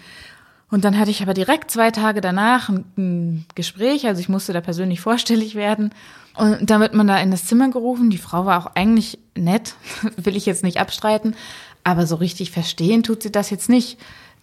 und 0.74 0.84
dann 0.84 0.98
hatte 0.98 1.12
ich 1.12 1.22
aber 1.22 1.34
direkt 1.34 1.70
zwei 1.70 1.92
Tage 1.92 2.20
danach 2.20 2.68
ein, 2.68 2.84
ein 2.98 3.46
Gespräch, 3.54 4.08
also 4.08 4.20
ich 4.20 4.28
musste 4.28 4.52
da 4.52 4.60
persönlich 4.60 5.00
vorstellig 5.08 5.54
werden. 5.54 5.94
Und 6.36 6.68
dann 6.68 6.80
wird 6.80 6.94
man 6.94 7.06
da 7.06 7.16
in 7.20 7.30
das 7.30 7.46
Zimmer 7.46 7.70
gerufen. 7.70 8.10
Die 8.10 8.18
Frau 8.18 8.44
war 8.44 8.58
auch 8.58 8.74
eigentlich 8.74 9.20
nett, 9.36 9.76
will 10.16 10.36
ich 10.36 10.46
jetzt 10.46 10.64
nicht 10.64 10.80
abstreiten, 10.80 11.36
aber 11.84 12.08
so 12.08 12.16
richtig 12.16 12.50
verstehen 12.50 13.04
tut 13.04 13.22
sie 13.22 13.30
das 13.30 13.50
jetzt 13.50 13.68
nicht. 13.68 14.00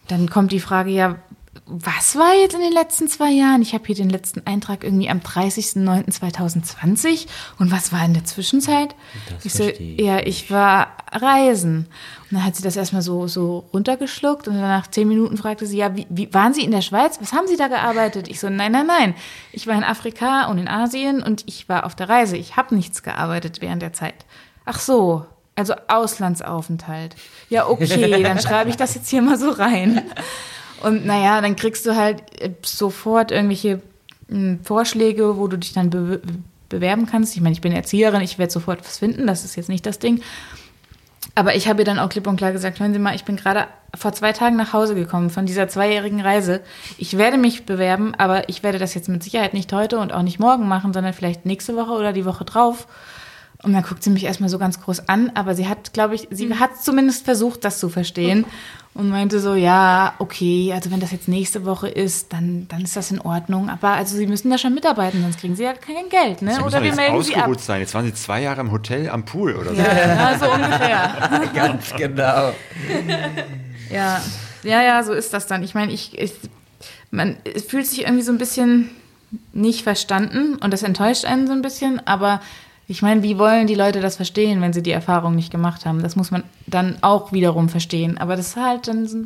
Dann 0.08 0.30
kommt 0.30 0.52
die 0.52 0.60
Frage, 0.60 0.90
ja, 0.90 1.16
was 1.66 2.16
war 2.16 2.34
jetzt 2.34 2.54
in 2.54 2.60
den 2.60 2.72
letzten 2.72 3.08
zwei 3.08 3.30
Jahren? 3.30 3.60
Ich 3.60 3.74
habe 3.74 3.84
hier 3.84 3.94
den 3.94 4.08
letzten 4.08 4.46
Eintrag 4.46 4.84
irgendwie 4.84 5.10
am 5.10 5.18
30.09.2020. 5.18 7.26
Und 7.58 7.70
was 7.70 7.92
war 7.92 8.02
in 8.04 8.14
der 8.14 8.24
Zwischenzeit? 8.24 8.94
Das 9.30 9.44
ich 9.44 9.52
so, 9.52 9.64
ich 9.64 10.00
ja, 10.00 10.20
ich 10.20 10.50
war 10.50 10.96
reisen. 11.12 11.88
Und 12.30 12.38
dann 12.38 12.44
hat 12.44 12.56
sie 12.56 12.62
das 12.62 12.76
erstmal 12.76 13.02
so, 13.02 13.26
so 13.26 13.68
runtergeschluckt 13.72 14.48
und 14.48 14.54
dann 14.54 14.62
nach 14.62 14.86
zehn 14.86 15.06
Minuten 15.06 15.36
fragte 15.36 15.66
sie, 15.66 15.76
ja, 15.76 15.94
wie, 15.94 16.06
wie 16.08 16.32
waren 16.32 16.54
Sie 16.54 16.64
in 16.64 16.70
der 16.70 16.80
Schweiz? 16.80 17.18
Was 17.20 17.34
haben 17.34 17.46
Sie 17.46 17.56
da 17.56 17.68
gearbeitet? 17.68 18.28
Ich 18.28 18.40
so, 18.40 18.48
nein, 18.48 18.72
nein, 18.72 18.86
nein. 18.86 19.14
Ich 19.52 19.66
war 19.66 19.74
in 19.74 19.84
Afrika 19.84 20.46
und 20.46 20.56
in 20.56 20.68
Asien 20.68 21.22
und 21.22 21.44
ich 21.46 21.68
war 21.68 21.84
auf 21.84 21.94
der 21.94 22.08
Reise. 22.08 22.38
Ich 22.38 22.56
habe 22.56 22.74
nichts 22.74 23.02
gearbeitet 23.02 23.60
während 23.60 23.82
der 23.82 23.92
Zeit. 23.92 24.24
Ach 24.64 24.78
so, 24.78 25.26
also 25.54 25.74
Auslandsaufenthalt. 25.88 27.14
Ja, 27.50 27.68
okay, 27.68 28.22
dann 28.22 28.40
schreibe 28.40 28.70
ich 28.70 28.76
das 28.76 28.94
jetzt 28.94 29.10
hier 29.10 29.20
mal 29.20 29.38
so 29.38 29.50
rein. 29.50 30.00
Und 30.82 31.06
naja, 31.06 31.40
dann 31.40 31.56
kriegst 31.56 31.86
du 31.86 31.96
halt 31.96 32.22
äh, 32.40 32.50
sofort 32.62 33.30
irgendwelche 33.30 33.80
mh, 34.28 34.58
Vorschläge, 34.62 35.36
wo 35.38 35.46
du 35.46 35.58
dich 35.58 35.72
dann 35.72 35.90
be 35.90 36.20
bewerben 36.68 37.04
kannst. 37.04 37.36
Ich 37.36 37.42
meine, 37.42 37.52
ich 37.52 37.60
bin 37.60 37.72
Erzieherin, 37.72 38.22
ich 38.22 38.38
werde 38.38 38.50
sofort 38.50 38.80
was 38.80 38.96
finden, 38.96 39.26
das 39.26 39.44
ist 39.44 39.56
jetzt 39.56 39.68
nicht 39.68 39.84
das 39.84 39.98
Ding. 39.98 40.22
Aber 41.34 41.54
ich 41.54 41.68
habe 41.68 41.82
ihr 41.82 41.84
dann 41.84 41.98
auch 41.98 42.08
klipp 42.08 42.26
und 42.26 42.36
klar 42.36 42.52
gesagt, 42.52 42.80
hören 42.80 42.94
Sie 42.94 42.98
mal, 42.98 43.14
ich 43.14 43.24
bin 43.24 43.36
gerade 43.36 43.66
vor 43.94 44.12
zwei 44.12 44.32
Tagen 44.32 44.56
nach 44.56 44.72
Hause 44.72 44.94
gekommen 44.94 45.30
von 45.30 45.46
dieser 45.46 45.68
zweijährigen 45.68 46.20
Reise. 46.20 46.60
Ich 46.98 47.16
werde 47.16 47.36
mich 47.36 47.64
bewerben, 47.64 48.14
aber 48.16 48.48
ich 48.48 48.62
werde 48.62 48.78
das 48.78 48.94
jetzt 48.94 49.08
mit 49.08 49.22
Sicherheit 49.22 49.52
nicht 49.52 49.72
heute 49.72 49.98
und 49.98 50.12
auch 50.12 50.22
nicht 50.22 50.40
morgen 50.40 50.66
machen, 50.66 50.92
sondern 50.92 51.12
vielleicht 51.12 51.46
nächste 51.46 51.76
Woche 51.76 51.92
oder 51.92 52.12
die 52.12 52.24
Woche 52.24 52.44
drauf. 52.44 52.86
Und 53.62 53.72
dann 53.74 53.82
guckt 53.84 54.02
sie 54.02 54.10
mich 54.10 54.24
erstmal 54.24 54.48
so 54.48 54.58
ganz 54.58 54.80
groß 54.80 55.08
an, 55.08 55.30
aber 55.34 55.54
sie 55.54 55.68
hat, 55.68 55.92
glaube 55.92 56.16
ich, 56.16 56.26
sie 56.30 56.52
hat 56.54 56.82
zumindest 56.82 57.24
versucht, 57.24 57.64
das 57.64 57.78
zu 57.78 57.88
verstehen 57.88 58.44
und 58.94 59.08
meinte 59.08 59.38
so, 59.40 59.54
ja, 59.54 60.14
okay, 60.18 60.72
also 60.74 60.90
wenn 60.90 61.00
das 61.00 61.12
jetzt 61.12 61.28
nächste 61.28 61.64
Woche 61.64 61.88
ist, 61.88 62.32
dann, 62.32 62.66
dann 62.68 62.82
ist 62.82 62.96
das 62.96 63.10
in 63.10 63.20
Ordnung. 63.20 63.70
Aber 63.70 63.90
also 63.90 64.16
sie 64.16 64.26
müssen 64.26 64.50
da 64.50 64.58
schon 64.58 64.74
mitarbeiten, 64.74 65.22
sonst 65.22 65.38
kriegen 65.38 65.54
sie 65.56 65.62
ja 65.62 65.72
kein 65.74 66.08
Geld, 66.10 66.42
ne? 66.42 66.50
Sie 66.50 66.56
müssen 66.56 66.62
Oder 66.64 66.80
wir 66.80 66.88
jetzt 66.88 66.96
melden 66.96 67.22
sie 67.22 67.34
ab. 67.34 67.42
ausgeruht 67.42 67.60
sein. 67.60 67.80
Jetzt 67.80 67.94
waren 67.94 68.04
Sie 68.04 68.14
zwei 68.14 68.42
Jahre 68.42 68.60
im 68.60 68.72
Hotel 68.72 69.08
am 69.08 69.24
Pool 69.24 69.54
oder 69.54 69.74
so. 69.74 69.80
Ja, 69.80 70.38
so 70.38 70.50
ungefähr. 70.52 71.50
Ganz 71.54 71.94
genau. 71.96 72.52
Ja, 73.90 74.22
ja, 74.62 74.82
ja, 74.82 75.02
so 75.02 75.12
ist 75.12 75.34
das 75.34 75.46
dann. 75.46 75.62
Ich 75.62 75.74
meine, 75.74 75.92
ich, 75.92 76.18
ich, 76.18 76.32
man 77.10 77.36
es 77.44 77.64
fühlt 77.64 77.86
sich 77.86 78.04
irgendwie 78.04 78.22
so 78.22 78.32
ein 78.32 78.38
bisschen 78.38 78.88
nicht 79.52 79.82
verstanden 79.82 80.56
und 80.56 80.72
das 80.72 80.82
enttäuscht 80.82 81.26
einen 81.26 81.46
so 81.46 81.52
ein 81.52 81.60
bisschen, 81.60 82.00
aber 82.06 82.40
ich 82.92 83.00
meine, 83.00 83.22
wie 83.22 83.38
wollen 83.38 83.66
die 83.66 83.74
Leute 83.74 84.00
das 84.00 84.16
verstehen, 84.16 84.60
wenn 84.60 84.74
sie 84.74 84.82
die 84.82 84.90
Erfahrung 84.90 85.34
nicht 85.34 85.50
gemacht 85.50 85.86
haben? 85.86 86.02
Das 86.02 86.14
muss 86.14 86.30
man 86.30 86.44
dann 86.66 86.98
auch 87.00 87.32
wiederum 87.32 87.70
verstehen. 87.70 88.18
Aber 88.18 88.36
das 88.36 88.48
ist 88.48 88.56
halt 88.56 88.86
dann 88.86 89.06
so, 89.06 89.16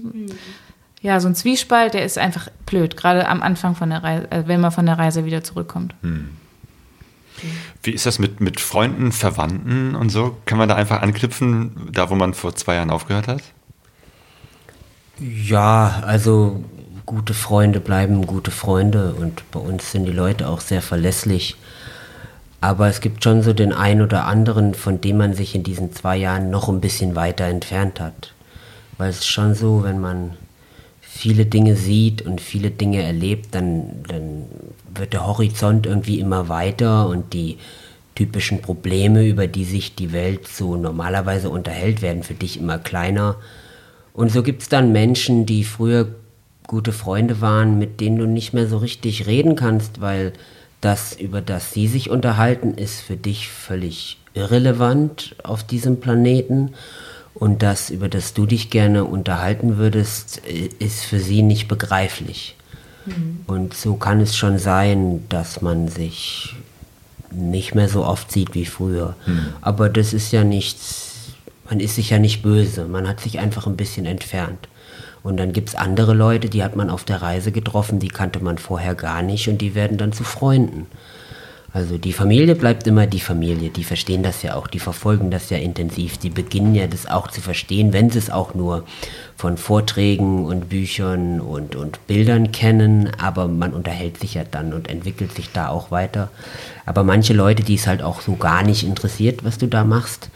ja, 1.00 1.18
so 1.18 1.26
ein 1.26 1.34
Zwiespalt, 1.34 1.92
der 1.92 2.04
ist 2.04 2.16
einfach 2.16 2.48
blöd, 2.64 2.96
gerade 2.96 3.26
am 3.26 3.42
Anfang 3.42 3.74
von 3.74 3.90
der 3.90 4.04
Reise, 4.04 4.30
äh, 4.30 4.44
wenn 4.46 4.60
man 4.60 4.70
von 4.70 4.86
der 4.86 4.98
Reise 4.98 5.24
wieder 5.24 5.42
zurückkommt. 5.42 5.96
Wie 7.82 7.90
ist 7.90 8.06
das 8.06 8.20
mit, 8.20 8.40
mit 8.40 8.60
Freunden, 8.60 9.10
Verwandten 9.10 9.96
und 9.96 10.10
so? 10.10 10.36
Kann 10.46 10.58
man 10.58 10.68
da 10.68 10.76
einfach 10.76 11.02
anknüpfen, 11.02 11.90
da 11.90 12.08
wo 12.08 12.14
man 12.14 12.34
vor 12.34 12.54
zwei 12.54 12.76
Jahren 12.76 12.90
aufgehört 12.90 13.26
hat? 13.26 13.42
Ja, 15.18 16.04
also 16.06 16.62
gute 17.04 17.34
Freunde 17.34 17.80
bleiben 17.80 18.26
gute 18.26 18.52
Freunde 18.52 19.14
und 19.14 19.42
bei 19.50 19.58
uns 19.58 19.90
sind 19.90 20.04
die 20.04 20.12
Leute 20.12 20.48
auch 20.48 20.60
sehr 20.60 20.82
verlässlich. 20.82 21.56
Aber 22.66 22.88
es 22.88 23.00
gibt 23.00 23.22
schon 23.22 23.42
so 23.42 23.52
den 23.52 23.72
einen 23.72 24.02
oder 24.02 24.24
anderen, 24.24 24.74
von 24.74 25.00
dem 25.00 25.18
man 25.18 25.34
sich 25.34 25.54
in 25.54 25.62
diesen 25.62 25.92
zwei 25.92 26.16
Jahren 26.16 26.50
noch 26.50 26.68
ein 26.68 26.80
bisschen 26.80 27.14
weiter 27.14 27.44
entfernt 27.44 28.00
hat. 28.00 28.32
Weil 28.98 29.10
es 29.10 29.18
ist 29.18 29.28
schon 29.28 29.54
so, 29.54 29.84
wenn 29.84 30.00
man 30.00 30.32
viele 31.00 31.46
Dinge 31.46 31.76
sieht 31.76 32.22
und 32.22 32.40
viele 32.40 32.72
Dinge 32.72 33.04
erlebt, 33.04 33.54
dann, 33.54 34.02
dann 34.08 34.46
wird 34.92 35.12
der 35.12 35.24
Horizont 35.28 35.86
irgendwie 35.86 36.18
immer 36.18 36.48
weiter 36.48 37.06
und 37.06 37.34
die 37.34 37.58
typischen 38.16 38.62
Probleme, 38.62 39.24
über 39.24 39.46
die 39.46 39.64
sich 39.64 39.94
die 39.94 40.12
Welt 40.12 40.48
so 40.48 40.74
normalerweise 40.74 41.50
unterhält, 41.50 42.02
werden 42.02 42.24
für 42.24 42.34
dich 42.34 42.58
immer 42.58 42.80
kleiner. 42.80 43.36
Und 44.12 44.32
so 44.32 44.42
gibt 44.42 44.62
es 44.62 44.68
dann 44.68 44.90
Menschen, 44.90 45.46
die 45.46 45.62
früher 45.62 46.08
gute 46.66 46.90
Freunde 46.90 47.40
waren, 47.40 47.78
mit 47.78 48.00
denen 48.00 48.18
du 48.18 48.26
nicht 48.26 48.54
mehr 48.54 48.66
so 48.66 48.78
richtig 48.78 49.28
reden 49.28 49.54
kannst, 49.54 50.00
weil 50.00 50.32
das, 50.80 51.14
über 51.14 51.40
das 51.40 51.72
sie 51.72 51.88
sich 51.88 52.10
unterhalten, 52.10 52.74
ist 52.74 53.00
für 53.00 53.16
dich 53.16 53.48
völlig 53.48 54.18
irrelevant 54.34 55.36
auf 55.42 55.64
diesem 55.64 56.00
Planeten. 56.00 56.74
Und 57.34 57.62
das, 57.62 57.90
über 57.90 58.08
das 58.08 58.32
du 58.32 58.46
dich 58.46 58.70
gerne 58.70 59.04
unterhalten 59.04 59.76
würdest, 59.76 60.40
ist 60.78 61.04
für 61.04 61.20
sie 61.20 61.42
nicht 61.42 61.68
begreiflich. 61.68 62.56
Und 63.46 63.74
so 63.74 63.94
kann 63.94 64.20
es 64.20 64.36
schon 64.36 64.58
sein, 64.58 65.24
dass 65.28 65.62
man 65.62 65.88
sich 65.88 66.56
nicht 67.30 67.74
mehr 67.74 67.88
so 67.88 68.04
oft 68.04 68.32
sieht 68.32 68.54
wie 68.54 68.64
früher. 68.64 69.14
Aber 69.60 69.88
das 69.88 70.12
ist 70.12 70.32
ja 70.32 70.44
nichts, 70.44 71.34
man 71.68 71.78
ist 71.80 71.96
sich 71.96 72.10
ja 72.10 72.18
nicht 72.18 72.42
böse, 72.42 72.86
man 72.86 73.06
hat 73.06 73.20
sich 73.20 73.38
einfach 73.38 73.66
ein 73.66 73.76
bisschen 73.76 74.06
entfernt. 74.06 74.68
Und 75.26 75.38
dann 75.38 75.52
gibt 75.52 75.70
es 75.70 75.74
andere 75.74 76.14
Leute, 76.14 76.48
die 76.48 76.62
hat 76.62 76.76
man 76.76 76.88
auf 76.88 77.02
der 77.02 77.20
Reise 77.20 77.50
getroffen, 77.50 77.98
die 77.98 78.06
kannte 78.06 78.38
man 78.38 78.58
vorher 78.58 78.94
gar 78.94 79.22
nicht 79.22 79.48
und 79.48 79.58
die 79.58 79.74
werden 79.74 79.98
dann 79.98 80.12
zu 80.12 80.22
Freunden. 80.22 80.86
Also 81.72 81.98
die 81.98 82.12
Familie 82.12 82.54
bleibt 82.54 82.86
immer 82.86 83.08
die 83.08 83.18
Familie, 83.18 83.70
die 83.70 83.82
verstehen 83.82 84.22
das 84.22 84.44
ja 84.44 84.54
auch, 84.54 84.68
die 84.68 84.78
verfolgen 84.78 85.32
das 85.32 85.50
ja 85.50 85.56
intensiv, 85.58 86.16
die 86.16 86.30
beginnen 86.30 86.76
ja 86.76 86.86
das 86.86 87.08
auch 87.08 87.26
zu 87.26 87.40
verstehen, 87.40 87.92
wenn 87.92 88.08
sie 88.08 88.20
es 88.20 88.30
auch 88.30 88.54
nur 88.54 88.84
von 89.36 89.56
Vorträgen 89.56 90.44
und 90.44 90.68
Büchern 90.68 91.40
und, 91.40 91.74
und 91.74 92.06
Bildern 92.06 92.52
kennen, 92.52 93.10
aber 93.20 93.48
man 93.48 93.74
unterhält 93.74 94.20
sich 94.20 94.34
ja 94.34 94.44
dann 94.48 94.72
und 94.72 94.88
entwickelt 94.88 95.32
sich 95.32 95.50
da 95.50 95.70
auch 95.70 95.90
weiter. 95.90 96.30
Aber 96.86 97.02
manche 97.02 97.32
Leute, 97.32 97.64
die 97.64 97.74
es 97.74 97.88
halt 97.88 98.00
auch 98.00 98.20
so 98.20 98.36
gar 98.36 98.62
nicht 98.62 98.84
interessiert, 98.84 99.42
was 99.42 99.58
du 99.58 99.66
da 99.66 99.82
machst, 99.82 100.30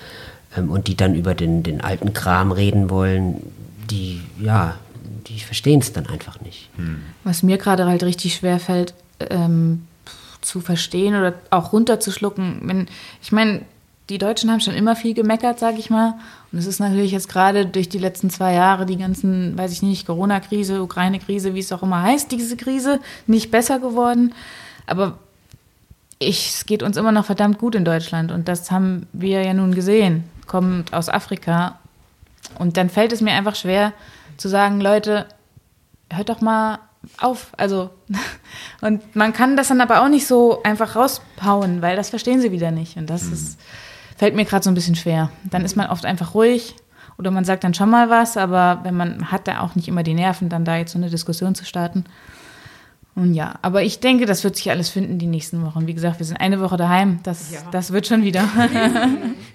ähm, 0.56 0.68
und 0.68 0.88
die 0.88 0.96
dann 0.96 1.14
über 1.14 1.34
den, 1.34 1.62
den 1.62 1.80
alten 1.80 2.12
Kram 2.12 2.50
reden 2.50 2.90
wollen, 2.90 3.40
die, 3.90 4.20
ja, 4.40 4.76
die 5.26 5.40
verstehen 5.40 5.80
es 5.80 5.92
dann 5.92 6.06
einfach 6.06 6.40
nicht. 6.40 6.68
Was 7.24 7.42
mir 7.42 7.58
gerade 7.58 7.86
halt 7.86 8.02
richtig 8.02 8.34
schwer 8.34 8.58
fällt, 8.60 8.94
ähm, 9.30 9.86
zu 10.40 10.60
verstehen 10.60 11.14
oder 11.14 11.34
auch 11.50 11.72
runterzuschlucken. 11.72 12.60
Wenn, 12.62 12.86
ich 13.22 13.32
meine, 13.32 13.62
die 14.08 14.18
Deutschen 14.18 14.50
haben 14.50 14.60
schon 14.60 14.74
immer 14.74 14.96
viel 14.96 15.14
gemeckert, 15.14 15.58
sage 15.58 15.78
ich 15.78 15.90
mal. 15.90 16.14
Und 16.50 16.58
es 16.58 16.66
ist 16.66 16.80
natürlich 16.80 17.12
jetzt 17.12 17.28
gerade 17.28 17.66
durch 17.66 17.88
die 17.88 17.98
letzten 17.98 18.30
zwei 18.30 18.54
Jahre, 18.54 18.86
die 18.86 18.96
ganzen, 18.96 19.56
weiß 19.56 19.72
ich 19.72 19.82
nicht, 19.82 20.06
Corona-Krise, 20.06 20.82
Ukraine-Krise, 20.82 21.54
wie 21.54 21.60
es 21.60 21.72
auch 21.72 21.82
immer 21.82 22.02
heißt, 22.02 22.32
diese 22.32 22.56
Krise, 22.56 23.00
nicht 23.26 23.50
besser 23.50 23.78
geworden. 23.78 24.34
Aber 24.86 25.18
ich, 26.18 26.48
es 26.48 26.66
geht 26.66 26.82
uns 26.82 26.96
immer 26.96 27.12
noch 27.12 27.24
verdammt 27.24 27.58
gut 27.58 27.74
in 27.74 27.84
Deutschland. 27.84 28.32
Und 28.32 28.48
das 28.48 28.70
haben 28.70 29.06
wir 29.12 29.42
ja 29.42 29.54
nun 29.54 29.74
gesehen. 29.74 30.24
Kommt 30.46 30.92
aus 30.92 31.08
Afrika. 31.08 31.78
Und 32.60 32.76
dann 32.76 32.90
fällt 32.90 33.10
es 33.12 33.22
mir 33.22 33.32
einfach 33.32 33.54
schwer 33.54 33.94
zu 34.36 34.48
sagen, 34.48 34.82
Leute, 34.82 35.24
hört 36.12 36.28
doch 36.28 36.42
mal 36.42 36.78
auf. 37.18 37.52
Also, 37.56 37.88
und 38.82 39.16
man 39.16 39.32
kann 39.32 39.56
das 39.56 39.68
dann 39.68 39.80
aber 39.80 40.02
auch 40.02 40.08
nicht 40.08 40.26
so 40.26 40.62
einfach 40.62 40.94
raushauen, 40.94 41.80
weil 41.80 41.96
das 41.96 42.10
verstehen 42.10 42.42
sie 42.42 42.52
wieder 42.52 42.70
nicht. 42.70 42.98
Und 42.98 43.08
das 43.08 43.22
ist, 43.22 43.58
fällt 44.18 44.36
mir 44.36 44.44
gerade 44.44 44.62
so 44.62 44.70
ein 44.70 44.74
bisschen 44.74 44.94
schwer. 44.94 45.30
Dann 45.44 45.64
ist 45.64 45.74
man 45.74 45.88
oft 45.88 46.04
einfach 46.04 46.34
ruhig 46.34 46.76
oder 47.16 47.30
man 47.30 47.46
sagt 47.46 47.64
dann 47.64 47.72
schon 47.72 47.88
mal 47.88 48.10
was, 48.10 48.36
aber 48.36 48.80
wenn 48.82 48.94
man 48.94 49.32
hat 49.32 49.48
da 49.48 49.60
auch 49.60 49.74
nicht 49.74 49.88
immer 49.88 50.02
die 50.02 50.12
Nerven, 50.12 50.50
dann 50.50 50.66
da 50.66 50.76
jetzt 50.76 50.92
so 50.92 50.98
eine 50.98 51.08
Diskussion 51.08 51.54
zu 51.54 51.64
starten. 51.64 52.04
Und 53.16 53.34
ja, 53.34 53.58
aber 53.62 53.82
ich 53.82 54.00
denke, 54.00 54.24
das 54.24 54.44
wird 54.44 54.56
sich 54.56 54.70
alles 54.70 54.88
finden 54.88 55.18
die 55.18 55.26
nächsten 55.26 55.64
Wochen. 55.64 55.86
Wie 55.86 55.94
gesagt, 55.94 56.20
wir 56.20 56.26
sind 56.26 56.36
eine 56.36 56.60
Woche 56.60 56.76
daheim. 56.76 57.18
Das, 57.22 57.52
das 57.72 57.92
wird 57.92 58.06
schon 58.06 58.22
wieder. 58.22 58.48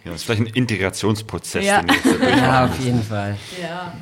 Ja, 0.04 0.12
das 0.12 0.22
ist 0.22 0.26
vielleicht 0.26 0.42
ein 0.42 0.54
Integrationsprozess. 0.54 1.66
Ja. 1.66 1.82
Ja, 2.38 2.66
auf 2.66 2.80
jeden 2.80 3.02
Fall. 3.02 3.38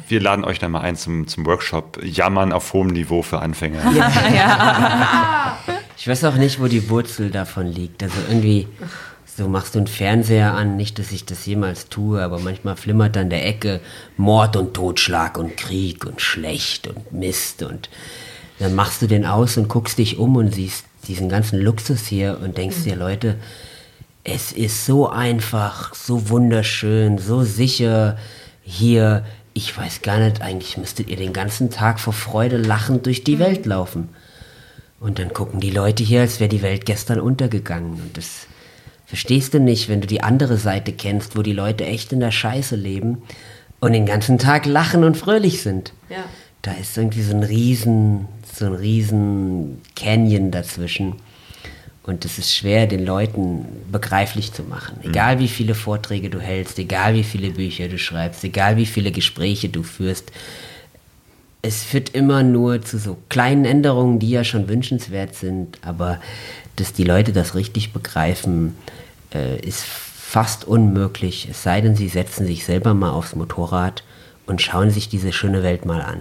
Wir 0.09 0.19
laden 0.19 0.43
euch 0.43 0.59
dann 0.59 0.71
mal 0.71 0.81
ein 0.81 0.97
zum, 0.97 1.27
zum 1.27 1.45
Workshop 1.45 1.97
Jammern 2.03 2.51
auf 2.51 2.73
hohem 2.73 2.87
Niveau 2.87 3.21
für 3.21 3.39
Anfänger. 3.39 3.79
Ich 6.03 6.07
weiß 6.09 6.25
auch 6.25 6.35
nicht, 6.35 6.59
wo 6.59 6.67
die 6.67 6.89
Wurzel 6.89 7.29
davon 7.29 7.67
liegt. 7.67 8.03
Also 8.03 8.17
irgendwie, 8.27 8.67
so 9.25 9.47
machst 9.47 9.75
du 9.75 9.79
einen 9.79 9.87
Fernseher 9.87 10.53
an, 10.53 10.75
nicht, 10.75 10.99
dass 10.99 11.13
ich 11.13 11.25
das 11.25 11.45
jemals 11.45 11.87
tue, 11.87 12.21
aber 12.21 12.39
manchmal 12.39 12.75
flimmert 12.75 13.15
an 13.15 13.29
der 13.29 13.47
Ecke 13.47 13.79
Mord 14.17 14.57
und 14.57 14.73
Totschlag 14.73 15.37
und 15.37 15.55
Krieg 15.55 16.05
und 16.05 16.19
schlecht 16.19 16.87
und 16.87 17.13
Mist 17.13 17.63
und 17.63 17.89
dann 18.63 18.75
machst 18.75 19.01
du 19.01 19.07
den 19.07 19.25
aus 19.25 19.57
und 19.57 19.67
guckst 19.67 19.97
dich 19.97 20.17
um 20.17 20.37
und 20.37 20.53
siehst 20.53 20.85
diesen 21.09 21.27
ganzen 21.27 21.59
Luxus 21.59 22.07
hier 22.07 22.39
und 22.41 22.57
denkst 22.57 22.83
dir, 22.83 22.95
Leute, 22.95 23.35
es 24.23 24.53
ist 24.53 24.85
so 24.85 25.09
einfach, 25.09 25.93
so 25.93 26.29
wunderschön, 26.29 27.17
so 27.17 27.43
sicher 27.43 28.17
hier. 28.63 29.25
Ich 29.53 29.77
weiß 29.77 30.01
gar 30.01 30.17
nicht, 30.17 30.41
eigentlich 30.41 30.77
müsstet 30.77 31.09
ihr 31.09 31.17
den 31.17 31.33
ganzen 31.33 31.71
Tag 31.71 31.99
vor 31.99 32.13
Freude 32.13 32.55
lachend 32.55 33.05
durch 33.05 33.25
die 33.25 33.37
Welt 33.37 33.65
laufen. 33.65 34.07
Und 35.01 35.19
dann 35.19 35.33
gucken 35.33 35.59
die 35.59 35.71
Leute 35.71 36.01
hier, 36.01 36.21
als 36.21 36.39
wäre 36.39 36.47
die 36.47 36.61
Welt 36.61 36.85
gestern 36.85 37.19
untergegangen. 37.19 37.95
Und 37.95 38.17
das 38.17 38.47
verstehst 39.05 39.53
du 39.53 39.59
nicht, 39.59 39.89
wenn 39.89 39.99
du 39.99 40.07
die 40.07 40.23
andere 40.23 40.55
Seite 40.55 40.93
kennst, 40.93 41.35
wo 41.35 41.41
die 41.41 41.51
Leute 41.51 41.85
echt 41.85 42.13
in 42.13 42.21
der 42.21 42.31
Scheiße 42.31 42.77
leben 42.77 43.23
und 43.81 43.91
den 43.91 44.05
ganzen 44.05 44.37
Tag 44.37 44.65
lachen 44.65 45.03
und 45.03 45.17
fröhlich 45.17 45.61
sind. 45.61 45.91
Ja. 46.09 46.23
Da 46.61 46.71
ist 46.71 46.97
irgendwie 46.97 47.21
so 47.21 47.35
ein 47.35 47.43
riesen, 47.43 48.29
so 48.53 48.65
ein 48.65 48.73
riesen 48.73 49.81
Canyon 49.95 50.51
dazwischen. 50.51 51.15
Und 52.03 52.25
es 52.25 52.37
ist 52.37 52.53
schwer, 52.53 52.85
den 52.85 53.05
Leuten 53.05 53.65
begreiflich 53.89 54.51
zu 54.51 54.63
machen. 54.63 54.97
Egal 55.03 55.39
wie 55.39 55.47
viele 55.47 55.73
Vorträge 55.73 56.29
du 56.29 56.39
hältst, 56.39 56.77
egal 56.77 57.13
wie 57.13 57.23
viele 57.23 57.51
Bücher 57.51 57.87
du 57.87 57.97
schreibst, 57.97 58.43
egal 58.43 58.75
wie 58.75 58.85
viele 58.85 59.11
Gespräche 59.11 59.69
du 59.69 59.83
führst, 59.83 60.31
es 61.61 61.81
führt 61.81 62.09
immer 62.09 62.43
nur 62.43 62.81
zu 62.81 62.99
so 62.99 63.17
kleinen 63.29 63.63
Änderungen, 63.63 64.19
die 64.19 64.29
ja 64.29 64.43
schon 64.43 64.67
wünschenswert 64.67 65.33
sind, 65.33 65.79
aber 65.81 66.19
dass 66.75 66.91
die 66.91 67.05
Leute 67.05 67.31
das 67.31 67.55
richtig 67.55 67.93
begreifen, 67.93 68.75
äh, 69.33 69.59
ist 69.61 69.83
fast 69.83 70.65
unmöglich, 70.65 71.47
es 71.49 71.63
sei 71.63 71.79
denn, 71.79 71.95
sie 71.95 72.09
setzen 72.09 72.45
sich 72.45 72.65
selber 72.65 72.93
mal 72.93 73.11
aufs 73.11 73.35
Motorrad 73.35 74.03
und 74.45 74.61
schauen 74.61 74.89
sich 74.89 75.07
diese 75.07 75.31
schöne 75.31 75.63
Welt 75.63 75.85
mal 75.85 76.01
an. 76.01 76.19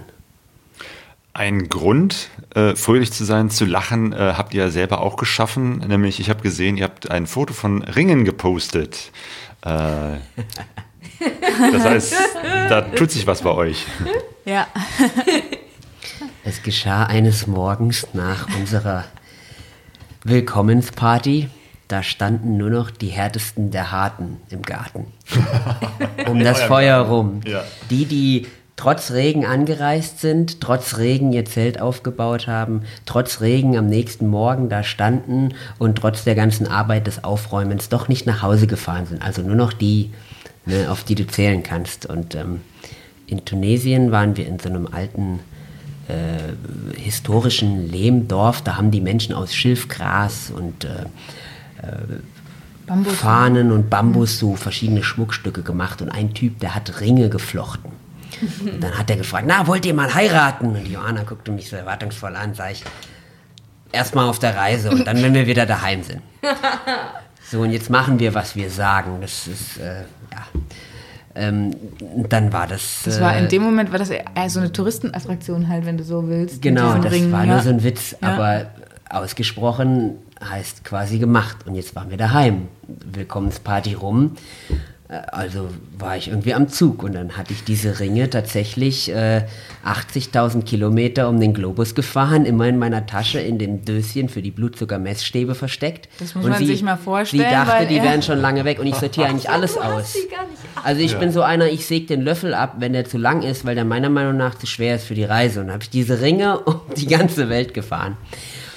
Ein 1.35 1.67
Grund, 1.67 2.29
äh, 2.53 2.75
fröhlich 2.75 3.11
zu 3.11 3.25
sein, 3.25 3.49
zu 3.49 3.65
lachen, 3.65 4.13
äh, 4.13 4.33
habt 4.37 4.53
ihr 4.53 4.69
selber 4.69 5.01
auch 5.01 5.15
geschaffen. 5.15 5.79
Nämlich, 5.79 6.19
ich 6.19 6.29
habe 6.29 6.43
gesehen, 6.43 6.77
ihr 6.77 6.83
habt 6.83 7.09
ein 7.09 7.25
Foto 7.25 7.53
von 7.53 7.81
Ringen 7.81 8.23
gepostet. 8.23 9.11
Äh, 9.61 10.17
das 11.71 11.83
heißt, 11.83 12.15
da 12.69 12.81
tut 12.81 13.09
sich 13.09 13.25
was 13.25 13.41
bei 13.41 13.51
euch. 13.51 13.85
ja. 14.45 14.67
Es 16.45 16.61
geschah 16.61 17.05
eines 17.05 17.47
Morgens 17.47 18.07
nach 18.11 18.53
unserer 18.59 19.05
Willkommensparty. 20.25 21.49
Da 21.87 22.03
standen 22.03 22.57
nur 22.57 22.69
noch 22.69 22.91
die 22.91 23.07
härtesten 23.07 23.71
der 23.71 23.91
Harten 23.91 24.41
im 24.49 24.61
Garten. 24.61 25.07
um 26.27 26.39
das 26.39 26.61
Feuer 26.63 26.97
rum. 26.97 27.39
Ja. 27.45 27.63
Die, 27.89 28.05
die 28.05 28.47
trotz 28.75 29.11
Regen 29.11 29.45
angereist 29.45 30.19
sind, 30.19 30.59
trotz 30.59 30.97
Regen 30.97 31.31
ihr 31.31 31.45
Zelt 31.45 31.79
aufgebaut 31.79 32.47
haben, 32.47 32.81
trotz 33.05 33.41
Regen 33.41 33.77
am 33.77 33.87
nächsten 33.87 34.27
Morgen 34.27 34.69
da 34.69 34.83
standen 34.83 35.53
und 35.77 35.97
trotz 35.99 36.23
der 36.23 36.35
ganzen 36.35 36.67
Arbeit 36.67 37.07
des 37.07 37.23
Aufräumens 37.23 37.89
doch 37.89 38.07
nicht 38.07 38.25
nach 38.25 38.41
Hause 38.41 38.67
gefahren 38.67 39.05
sind. 39.05 39.21
Also 39.21 39.41
nur 39.41 39.55
noch 39.55 39.73
die, 39.73 40.11
ne, 40.65 40.89
auf 40.89 41.03
die 41.03 41.15
du 41.15 41.27
zählen 41.27 41.61
kannst. 41.63 42.05
Und 42.05 42.35
ähm, 42.35 42.61
in 43.27 43.45
Tunesien 43.45 44.11
waren 44.11 44.37
wir 44.37 44.47
in 44.47 44.59
so 44.59 44.69
einem 44.69 44.87
alten 44.87 45.39
äh, 46.07 46.97
historischen 46.99 47.89
Lehmdorf. 47.89 48.61
Da 48.61 48.75
haben 48.75 48.91
die 48.91 49.01
Menschen 49.01 49.35
aus 49.35 49.53
Schilfgras 49.53 50.51
und 50.55 50.85
äh, 50.85 51.05
Bambus. 52.85 53.13
Fahnen 53.13 53.71
und 53.71 53.89
Bambus 53.89 54.39
so 54.39 54.55
verschiedene 54.55 55.03
Schmuckstücke 55.03 55.61
gemacht 55.61 56.01
und 56.01 56.09
ein 56.09 56.33
Typ, 56.33 56.59
der 56.59 56.75
hat 56.75 56.99
Ringe 56.99 57.29
geflochten. 57.29 58.02
Und 58.41 58.81
dann 58.83 58.97
hat 58.97 59.09
er 59.09 59.17
gefragt, 59.17 59.45
na, 59.47 59.67
wollt 59.67 59.85
ihr 59.85 59.93
mal 59.93 60.13
heiraten? 60.13 60.67
Und 60.67 60.87
Johanna 60.87 61.23
guckte 61.23 61.51
mich 61.51 61.69
so 61.69 61.75
erwartungsvoll 61.75 62.35
an, 62.35 62.53
sag 62.53 62.71
ich, 62.71 62.83
erstmal 63.91 64.27
auf 64.27 64.39
der 64.39 64.55
Reise 64.55 64.91
und 64.91 65.05
dann, 65.05 65.21
wenn 65.21 65.33
wir 65.33 65.47
wieder 65.47 65.65
daheim 65.65 66.03
sind. 66.03 66.21
So, 67.53 67.61
und 67.61 67.71
jetzt 67.71 67.91
machen 67.91 68.17
wir, 68.17 68.33
was 68.33 68.55
wir 68.55 68.71
sagen. 68.71 69.19
Das 69.21 69.45
ist, 69.45 69.77
äh, 69.77 70.01
ja. 70.31 70.47
Ähm, 71.35 71.75
dann 72.27 72.51
war 72.51 72.65
das. 72.65 73.01
Das 73.05 73.21
war 73.21 73.37
in 73.37 73.45
äh, 73.45 73.47
dem 73.47 73.61
Moment, 73.61 73.91
war 73.91 73.99
das 73.99 74.09
eher 74.09 74.23
so 74.47 74.59
eine 74.59 74.71
Touristenattraktion 74.71 75.67
halt, 75.67 75.85
wenn 75.85 75.97
du 75.97 76.03
so 76.03 76.27
willst. 76.27 76.63
Genau, 76.63 76.97
das 76.97 77.11
Ringen, 77.11 77.31
war 77.31 77.45
ja. 77.45 77.53
nur 77.53 77.61
so 77.61 77.69
ein 77.69 77.83
Witz, 77.83 78.15
Ja. 78.21 78.29
aber 78.29 78.65
ausgesprochen 79.07 80.15
heißt 80.43 80.83
quasi 80.83 81.19
gemacht. 81.19 81.57
Und 81.67 81.75
jetzt 81.75 81.95
waren 81.95 82.09
wir 82.09 82.17
daheim. 82.17 82.69
Willkommensparty 82.87 83.93
rum. 83.93 84.35
Äh, 85.13 85.21
Also 85.31 85.69
war 85.99 86.17
ich 86.17 86.27
irgendwie 86.29 86.53
am 86.53 86.67
Zug 86.67 87.03
und 87.03 87.13
dann 87.13 87.37
hatte 87.37 87.53
ich 87.53 87.63
diese 87.63 87.99
Ringe 87.99 88.29
tatsächlich 88.29 89.09
äh, 89.11 89.45
80.000 89.85 90.63
Kilometer 90.63 91.29
um 91.29 91.39
den 91.39 91.53
Globus 91.53 91.95
gefahren, 91.95 92.45
immer 92.45 92.67
in 92.67 92.77
meiner 92.79 93.05
Tasche 93.05 93.39
in 93.39 93.57
dem 93.59 93.85
Döschen 93.85 94.27
für 94.29 94.41
die 94.41 94.51
Blutzuckermessstäbe 94.51 95.55
versteckt. 95.55 96.09
Das 96.19 96.35
muss 96.35 96.45
und 96.45 96.51
man 96.51 96.65
sich 96.65 96.81
mal 96.83 96.97
vorstellen, 96.97 97.43
Sie 97.43 97.49
dachte, 97.49 97.71
weil 97.79 97.87
die 97.87 97.97
er- 97.97 98.03
wären 98.03 98.21
schon 98.21 98.39
lange 98.39 98.65
weg 98.65 98.79
und 98.79 98.87
ich 98.87 98.95
sortiere 98.95 99.27
eigentlich 99.27 99.49
alles 99.49 99.77
aus. 99.77 100.15
Also 100.83 101.01
ich 101.01 101.15
bin 101.17 101.31
so 101.31 101.41
einer, 101.41 101.67
ich 101.67 101.85
säge 101.85 102.07
den 102.07 102.21
Löffel 102.21 102.53
ab, 102.53 102.75
wenn 102.79 102.93
der 102.93 103.05
zu 103.05 103.17
lang 103.17 103.41
ist, 103.43 103.65
weil 103.65 103.75
der 103.75 103.85
meiner 103.85 104.09
Meinung 104.09 104.35
nach 104.37 104.55
zu 104.55 104.65
schwer 104.67 104.95
ist 104.95 105.05
für 105.05 105.15
die 105.15 105.23
Reise. 105.23 105.61
Und 105.61 105.67
dann 105.67 105.73
habe 105.75 105.83
ich 105.83 105.89
diese 105.89 106.21
Ringe 106.21 106.59
um 106.65 106.81
die 106.97 107.07
ganze 107.07 107.49
Welt 107.49 107.73
gefahren. 107.73 108.17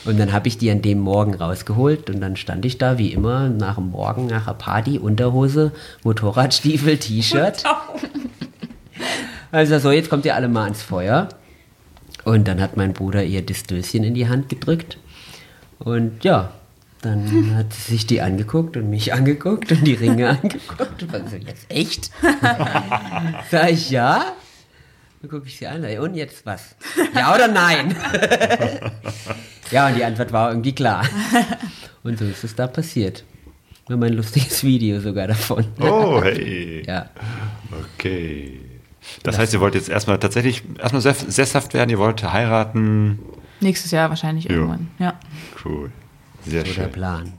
Und 0.07 0.19
dann 0.19 0.33
habe 0.33 0.49
ich 0.49 0.57
die 0.57 0.71
an 0.71 0.83
dem 0.83 1.01
Morgen 1.01 1.35
rausgeholt 1.35 2.09
und 2.11 2.21
dann 2.21 2.37
stand 2.37 2.65
ich 2.65 2.79
da 2.79 2.97
wie 2.97 3.13
immer 3.13 3.49
nach 3.49 3.75
dem 3.75 3.91
Morgen, 3.91 4.27
nach 4.27 4.47
der 4.47 4.55
Party, 4.55 4.99
Unterhose, 4.99 5.73
Motorradstiefel, 6.05 6.97
T-Shirt. 6.99 7.65
Also 9.51 9.79
so, 9.79 9.91
jetzt 9.91 10.09
kommt 10.09 10.25
ihr 10.25 10.35
alle 10.35 10.49
mal 10.49 10.65
ans 10.65 10.83
Feuer. 10.83 11.29
Und 12.25 12.49
dann 12.49 12.61
hat 12.61 12.77
mein 12.77 12.93
Bruder 12.93 13.25
ihr 13.25 13.45
das 13.45 13.65
Döschen 13.65 14.05
in 14.05 14.15
die 14.15 14.29
Hand 14.29 14.49
gedrückt. 14.49 14.99
Und 15.79 16.25
ja, 16.25 16.53
dann 17.03 17.55
hat 17.57 17.73
sie 17.73 17.93
sich 17.93 18.07
die 18.07 18.21
angeguckt 18.21 18.77
und 18.77 18.91
mich 18.91 19.13
angeguckt 19.13 19.71
und 19.71 19.87
die 19.87 19.95
Ringe 19.95 20.29
angeguckt. 20.43 21.03
Und 21.03 21.13
war 21.13 21.21
so, 21.29 21.37
jetzt 21.37 21.67
echt? 21.69 22.11
Sag 23.51 23.71
ich 23.71 23.91
ja. 23.91 24.33
Dann 25.21 25.31
gucke 25.31 25.47
ich 25.47 25.57
sie 25.57 25.67
an, 25.67 25.85
und 25.99 26.15
jetzt 26.15 26.45
was? 26.47 26.77
Ja 27.15 27.35
oder 27.35 27.49
nein? 27.49 27.97
ja, 29.71 29.89
und 29.89 29.97
die 29.97 30.05
Antwort 30.05 30.33
war 30.33 30.51
irgendwie 30.51 30.75
klar. 30.75 31.05
Und 32.03 32.19
so 32.19 32.25
ist 32.25 32.45
es 32.45 32.55
da 32.55 32.67
passiert. 32.67 33.25
Wir 33.87 33.95
haben 33.95 34.03
ein 34.03 34.13
lustiges 34.15 34.63
Video 34.65 35.01
sogar 35.01 35.29
davon. 35.29 35.65
Oh, 35.81 36.21
hey. 36.23 36.83
Ja. 36.87 37.09
Okay. 37.95 38.61
Das 39.23 39.39
heißt, 39.39 39.55
ihr 39.55 39.61
wollt 39.61 39.75
jetzt 39.75 39.89
erstmal 39.89 40.19
tatsächlich 40.19 40.63
erstmal 40.79 41.01
sess- 41.03 41.25
sesshaft 41.29 41.73
werden, 41.75 41.91
ihr 41.91 41.99
wollt 41.99 42.23
heiraten. 42.23 43.19
Nächstes 43.61 43.91
Jahr 43.93 44.09
wahrscheinlich 44.11 44.51
irgendwann. 44.51 44.89
Ja. 44.99 45.19
Cool. 45.65 45.91
Sehr 46.45 46.61
So 46.61 46.67
der 46.67 46.73
schön. 46.75 46.93
Plan. 46.93 47.33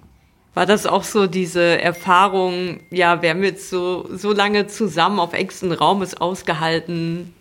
War 0.54 0.66
das 0.66 0.86
auch 0.88 1.04
so 1.04 1.28
diese 1.28 1.80
Erfahrung, 1.82 2.80
ja, 2.90 3.22
wir 3.22 3.30
haben 3.30 3.44
jetzt 3.44 3.70
so, 3.70 4.10
so 4.16 4.34
lange 4.34 4.66
zusammen 4.68 5.20
auf 5.20 5.34
engstem 5.34 5.72
Raum 5.72 6.02
es 6.02 6.16
ausgehalten 6.16 7.34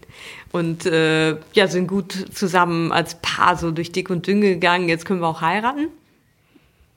und 0.57 0.87
äh, 0.87 1.37
ja, 1.53 1.69
sind 1.69 1.87
gut 1.87 2.35
zusammen 2.35 2.93
als 2.93 3.16
Paar 3.16 3.57
so 3.57 3.70
durch 3.70 3.93
dick 3.93 4.11
und 4.11 4.27
dünn 4.27 4.41
gegangen, 4.41 4.89
jetzt 4.89 5.05
können 5.05 5.20
wir 5.20 5.28
auch 5.28 5.43
heiraten? 5.43 5.89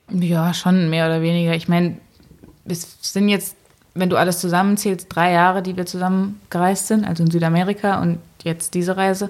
Ja, 0.10 0.54
schon 0.54 0.90
mehr 0.90 1.06
oder 1.06 1.22
weniger. 1.22 1.56
Ich 1.56 1.68
meine, 1.68 1.98
es 2.66 2.98
sind 3.02 3.30
jetzt, 3.30 3.56
wenn 3.94 4.10
du 4.10 4.18
alles 4.18 4.40
zusammenzählst, 4.40 5.08
drei 5.10 5.32
Jahre, 5.34 5.62
die 5.62 5.78
wir 5.78 5.86
zusammen 5.86 6.40
gereist 6.50 6.88
sind, 6.88 7.06
also 7.06 7.24
in 7.24 7.32
Südamerika 7.32 8.02
und 8.02 8.20
jetzt 8.44 8.74
diese 8.74 8.98
Reise. 8.98 9.30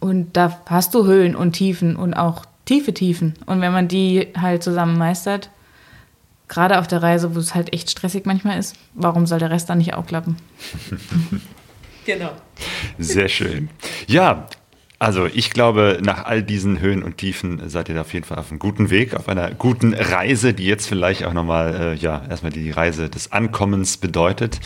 Und 0.00 0.36
da 0.36 0.60
hast 0.66 0.94
du 0.94 1.06
Höhen 1.06 1.34
und 1.34 1.52
Tiefen 1.52 1.96
und 1.96 2.14
auch 2.14 2.44
tiefe 2.64 2.92
Tiefen. 2.92 3.34
Und 3.46 3.60
wenn 3.60 3.72
man 3.72 3.88
die 3.88 4.28
halt 4.36 4.62
zusammen 4.62 4.98
meistert, 4.98 5.50
gerade 6.48 6.78
auf 6.78 6.86
der 6.86 7.02
Reise, 7.02 7.34
wo 7.34 7.38
es 7.38 7.54
halt 7.54 7.72
echt 7.72 7.90
stressig 7.90 8.26
manchmal 8.26 8.58
ist, 8.58 8.76
warum 8.94 9.26
soll 9.26 9.38
der 9.38 9.50
Rest 9.50 9.70
dann 9.70 9.78
nicht 9.78 9.94
auch 9.94 10.06
klappen? 10.06 10.36
Genau. 12.08 12.30
Sehr 12.98 13.28
schön. 13.28 13.68
Ja, 14.06 14.46
also 14.98 15.26
ich 15.26 15.50
glaube, 15.50 15.98
nach 16.00 16.24
all 16.24 16.42
diesen 16.42 16.80
Höhen 16.80 17.02
und 17.02 17.18
Tiefen 17.18 17.68
seid 17.68 17.90
ihr 17.90 17.94
da 17.94 18.00
auf 18.00 18.14
jeden 18.14 18.24
Fall 18.24 18.38
auf 18.38 18.50
einem 18.50 18.58
guten 18.58 18.88
Weg, 18.88 19.12
auf 19.12 19.28
einer 19.28 19.50
guten 19.50 19.92
Reise, 19.92 20.54
die 20.54 20.64
jetzt 20.64 20.86
vielleicht 20.88 21.24
auch 21.24 21.34
nochmal, 21.34 21.74
äh, 21.74 21.94
ja, 21.96 22.24
erstmal 22.30 22.50
die 22.50 22.70
Reise 22.70 23.10
des 23.10 23.30
Ankommens 23.30 23.98
bedeutet. 23.98 24.58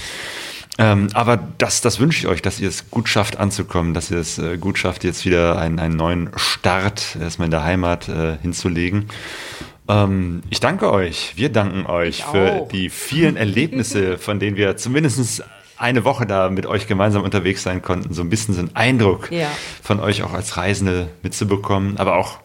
Ähm, 0.79 1.09
aber 1.15 1.37
das, 1.59 1.81
das 1.81 1.99
wünsche 1.99 2.21
ich 2.21 2.29
euch, 2.29 2.43
dass 2.43 2.61
ihr 2.61 2.69
es 2.69 2.91
gut 2.93 3.09
schafft 3.09 3.39
anzukommen, 3.39 3.93
dass 3.93 4.13
ihr 4.13 4.19
es 4.19 4.39
äh, 4.39 4.57
gut 4.57 4.79
schafft, 4.79 5.03
jetzt 5.03 5.27
wieder 5.27 5.59
einen, 5.59 5.81
einen 5.81 5.97
neuen 5.97 6.31
Start 6.37 7.17
erstmal 7.21 7.47
in 7.47 7.51
der 7.51 7.65
Heimat 7.65 8.09
äh, 8.09 8.37
hinzulegen. 8.41 9.07
Ähm, 9.89 10.45
ich 10.49 10.61
danke 10.61 10.93
euch, 10.93 11.33
wir 11.35 11.49
danken 11.49 11.87
euch 11.87 12.23
für 12.23 12.53
auch. 12.53 12.69
die 12.69 12.89
vielen 12.89 13.37
Erlebnisse, 13.37 14.17
von 14.17 14.39
denen 14.39 14.57
wir 14.57 14.77
zumindest 14.77 15.43
eine 15.83 16.05
Woche 16.05 16.27
da 16.27 16.49
mit 16.49 16.65
euch 16.67 16.87
gemeinsam 16.87 17.23
unterwegs 17.23 17.63
sein 17.63 17.83
konnten, 17.83 18.15
so 18.15 18.23
ein 18.23 18.31
bisschen 18.31 18.55
so 18.55 18.61
einen 18.61 18.77
Eindruck 18.77 19.31
Ja. 19.33 19.49
von 19.83 20.01
euch 20.01 20.23
auch 20.23 20.33
als 20.33 20.57
Reisende 20.57 21.09
mitzubekommen, 21.23 21.99
aber 21.99 22.17
auch 22.17 22.39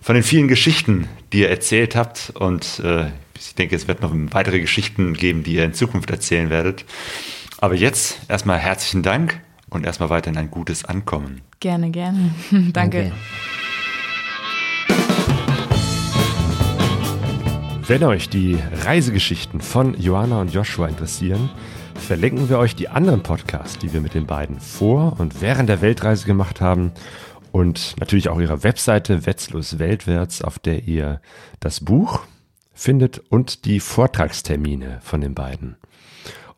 von 0.00 0.14
den 0.14 0.22
vielen 0.24 0.48
Geschichten, 0.48 1.08
die 1.32 1.40
ihr 1.40 1.50
erzählt 1.50 1.96
habt. 1.96 2.32
Und 2.34 2.80
äh, 2.84 3.06
ich 3.36 3.54
denke, 3.56 3.74
es 3.74 3.88
wird 3.88 4.00
noch 4.00 4.12
weitere 4.30 4.60
Geschichten 4.60 5.14
geben, 5.14 5.42
die 5.42 5.54
ihr 5.54 5.64
in 5.64 5.74
Zukunft 5.74 6.10
erzählen 6.10 6.50
werdet. 6.50 6.84
Aber 7.58 7.74
jetzt 7.74 8.18
erstmal 8.28 8.58
herzlichen 8.58 9.02
Dank 9.02 9.40
und 9.70 9.84
erstmal 9.84 10.10
weiterhin 10.10 10.38
ein 10.38 10.50
gutes 10.50 10.84
Ankommen. 10.84 11.40
Gerne, 11.60 11.90
gerne. 11.90 12.30
Danke. 12.72 13.10
Wenn 17.86 18.02
euch 18.04 18.28
die 18.30 18.56
Reisegeschichten 18.84 19.60
von 19.60 19.94
Joanna 20.00 20.40
und 20.40 20.52
Joshua 20.54 20.86
interessieren, 20.88 21.50
verlinken 21.94 22.48
wir 22.48 22.58
euch 22.58 22.76
die 22.76 22.88
anderen 22.88 23.22
Podcasts, 23.22 23.78
die 23.78 23.92
wir 23.92 24.00
mit 24.00 24.14
den 24.14 24.26
beiden 24.26 24.60
vor 24.60 25.18
und 25.18 25.40
während 25.40 25.68
der 25.68 25.80
Weltreise 25.80 26.26
gemacht 26.26 26.60
haben 26.60 26.92
und 27.52 27.94
natürlich 28.00 28.28
auch 28.28 28.40
ihre 28.40 28.62
Webseite 28.64 29.26
Wetzlos 29.26 29.78
Weltwärts, 29.78 30.42
auf 30.42 30.58
der 30.58 30.84
ihr 30.84 31.20
das 31.60 31.80
Buch 31.80 32.20
findet 32.72 33.18
und 33.30 33.64
die 33.64 33.80
Vortragstermine 33.80 34.98
von 35.02 35.20
den 35.20 35.34
beiden. 35.34 35.76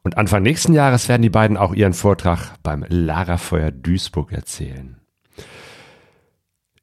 Und 0.02 0.16
Anfang 0.16 0.42
nächsten 0.42 0.72
Jahres 0.72 1.08
werden 1.08 1.22
die 1.22 1.30
beiden 1.30 1.56
auch 1.56 1.74
ihren 1.74 1.92
Vortrag 1.92 2.54
beim 2.62 2.84
Lagerfeuer 2.88 3.70
Duisburg 3.70 4.32
erzählen. 4.32 4.95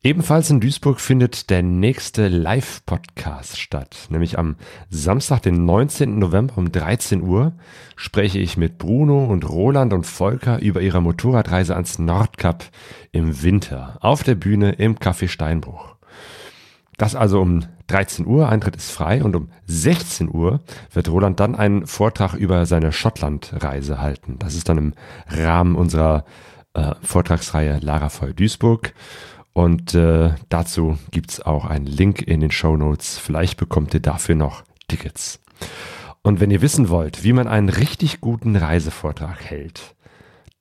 Ebenfalls 0.06 0.50
in 0.50 0.60
Duisburg 0.60 1.00
findet 1.00 1.50
der 1.50 1.64
nächste 1.64 2.28
Live-Podcast 2.28 3.58
statt. 3.58 4.08
Nämlich 4.10 4.38
am 4.38 4.58
Samstag, 4.90 5.44
den 5.44 5.64
19. 5.64 6.20
November 6.20 6.58
um 6.58 6.74
13 6.74 7.22
Uhr 7.22 7.54
spreche 7.96 8.38
ich 8.38 8.58
mit 8.58 8.78
Bruno 8.78 9.24
und 9.24 9.48
Roland 9.48 9.94
und 9.94 10.06
Volker 10.06 10.60
über 10.60 10.82
ihre 10.82 11.02
Motorradreise 11.02 11.74
ans 11.74 12.00
Nordkap 12.00 12.66
im 13.14 13.44
Winter 13.44 13.98
auf 14.02 14.24
der 14.24 14.36
Bühne 14.36 14.74
im 14.74 14.98
Café 14.98 15.30
Steinbruch. 15.30 15.96
Das 16.98 17.16
also 17.16 17.40
um 17.40 17.64
13 17.88 18.28
Uhr, 18.28 18.50
Eintritt 18.50 18.76
ist 18.76 18.92
frei 18.92 19.24
und 19.24 19.38
um 19.38 19.52
16 19.68 20.30
Uhr 20.30 20.60
wird 20.92 21.08
Roland 21.08 21.40
dann 21.40 21.56
einen 21.56 21.88
Vortrag 21.88 22.34
über 22.34 22.66
seine 22.66 22.92
Schottlandreise 22.92 24.02
halten. 24.02 24.36
Das 24.38 24.54
ist 24.54 24.68
dann 24.68 24.78
im 24.78 24.94
Rahmen 25.30 25.78
unserer 25.78 26.26
äh, 26.74 26.94
Vortragsreihe 27.02 27.80
Lagerfeuer 27.80 28.34
Duisburg. 28.34 28.94
Und 29.54 29.94
äh, 29.94 30.32
dazu 30.50 30.98
gibt's 31.12 31.40
auch 31.40 31.66
einen 31.66 31.86
Link 31.86 32.22
in 32.22 32.40
den 32.40 32.52
Show 32.52 32.76
Notes. 32.76 33.20
Vielleicht 33.20 33.58
bekommt 33.58 33.94
ihr 33.94 34.00
dafür 34.00 34.36
noch 34.36 34.64
Tickets. 34.88 35.40
Und 36.24 36.40
wenn 36.40 36.52
ihr 36.52 36.62
wissen 36.62 36.90
wollt, 36.90 37.24
wie 37.24 37.34
man 37.34 37.48
einen 37.48 37.70
richtig 37.70 38.20
guten 38.20 38.56
Reisevortrag 38.56 39.44
hält, 39.44 39.96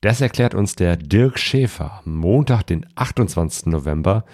das 0.02 0.20
erklärt 0.20 0.54
uns 0.54 0.74
der 0.74 0.96
Dirk 0.96 1.38
Schäfer 1.38 2.02
Montag, 2.04 2.64
den 2.64 2.84
28. 2.96 3.66
November, 3.66 4.24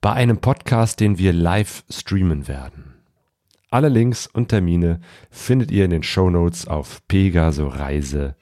bei 0.00 0.12
einem 0.12 0.38
Podcast, 0.38 1.00
den 1.00 1.18
wir 1.18 1.34
live 1.34 1.84
streamen 1.90 2.48
werden. 2.48 2.94
Alle 3.70 3.88
Links 3.88 4.26
und 4.26 4.48
Termine 4.48 5.00
findet 5.30 5.70
ihr 5.70 5.84
in 5.84 5.90
den 5.90 6.02
Show 6.02 6.30
Notes 6.30 6.66
auf 6.66 7.06
pegasoreise.de. 7.08 8.32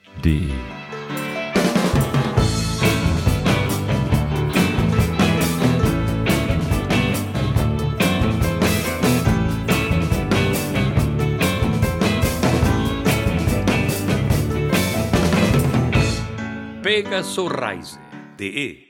pegasoreise.de 17.03 18.90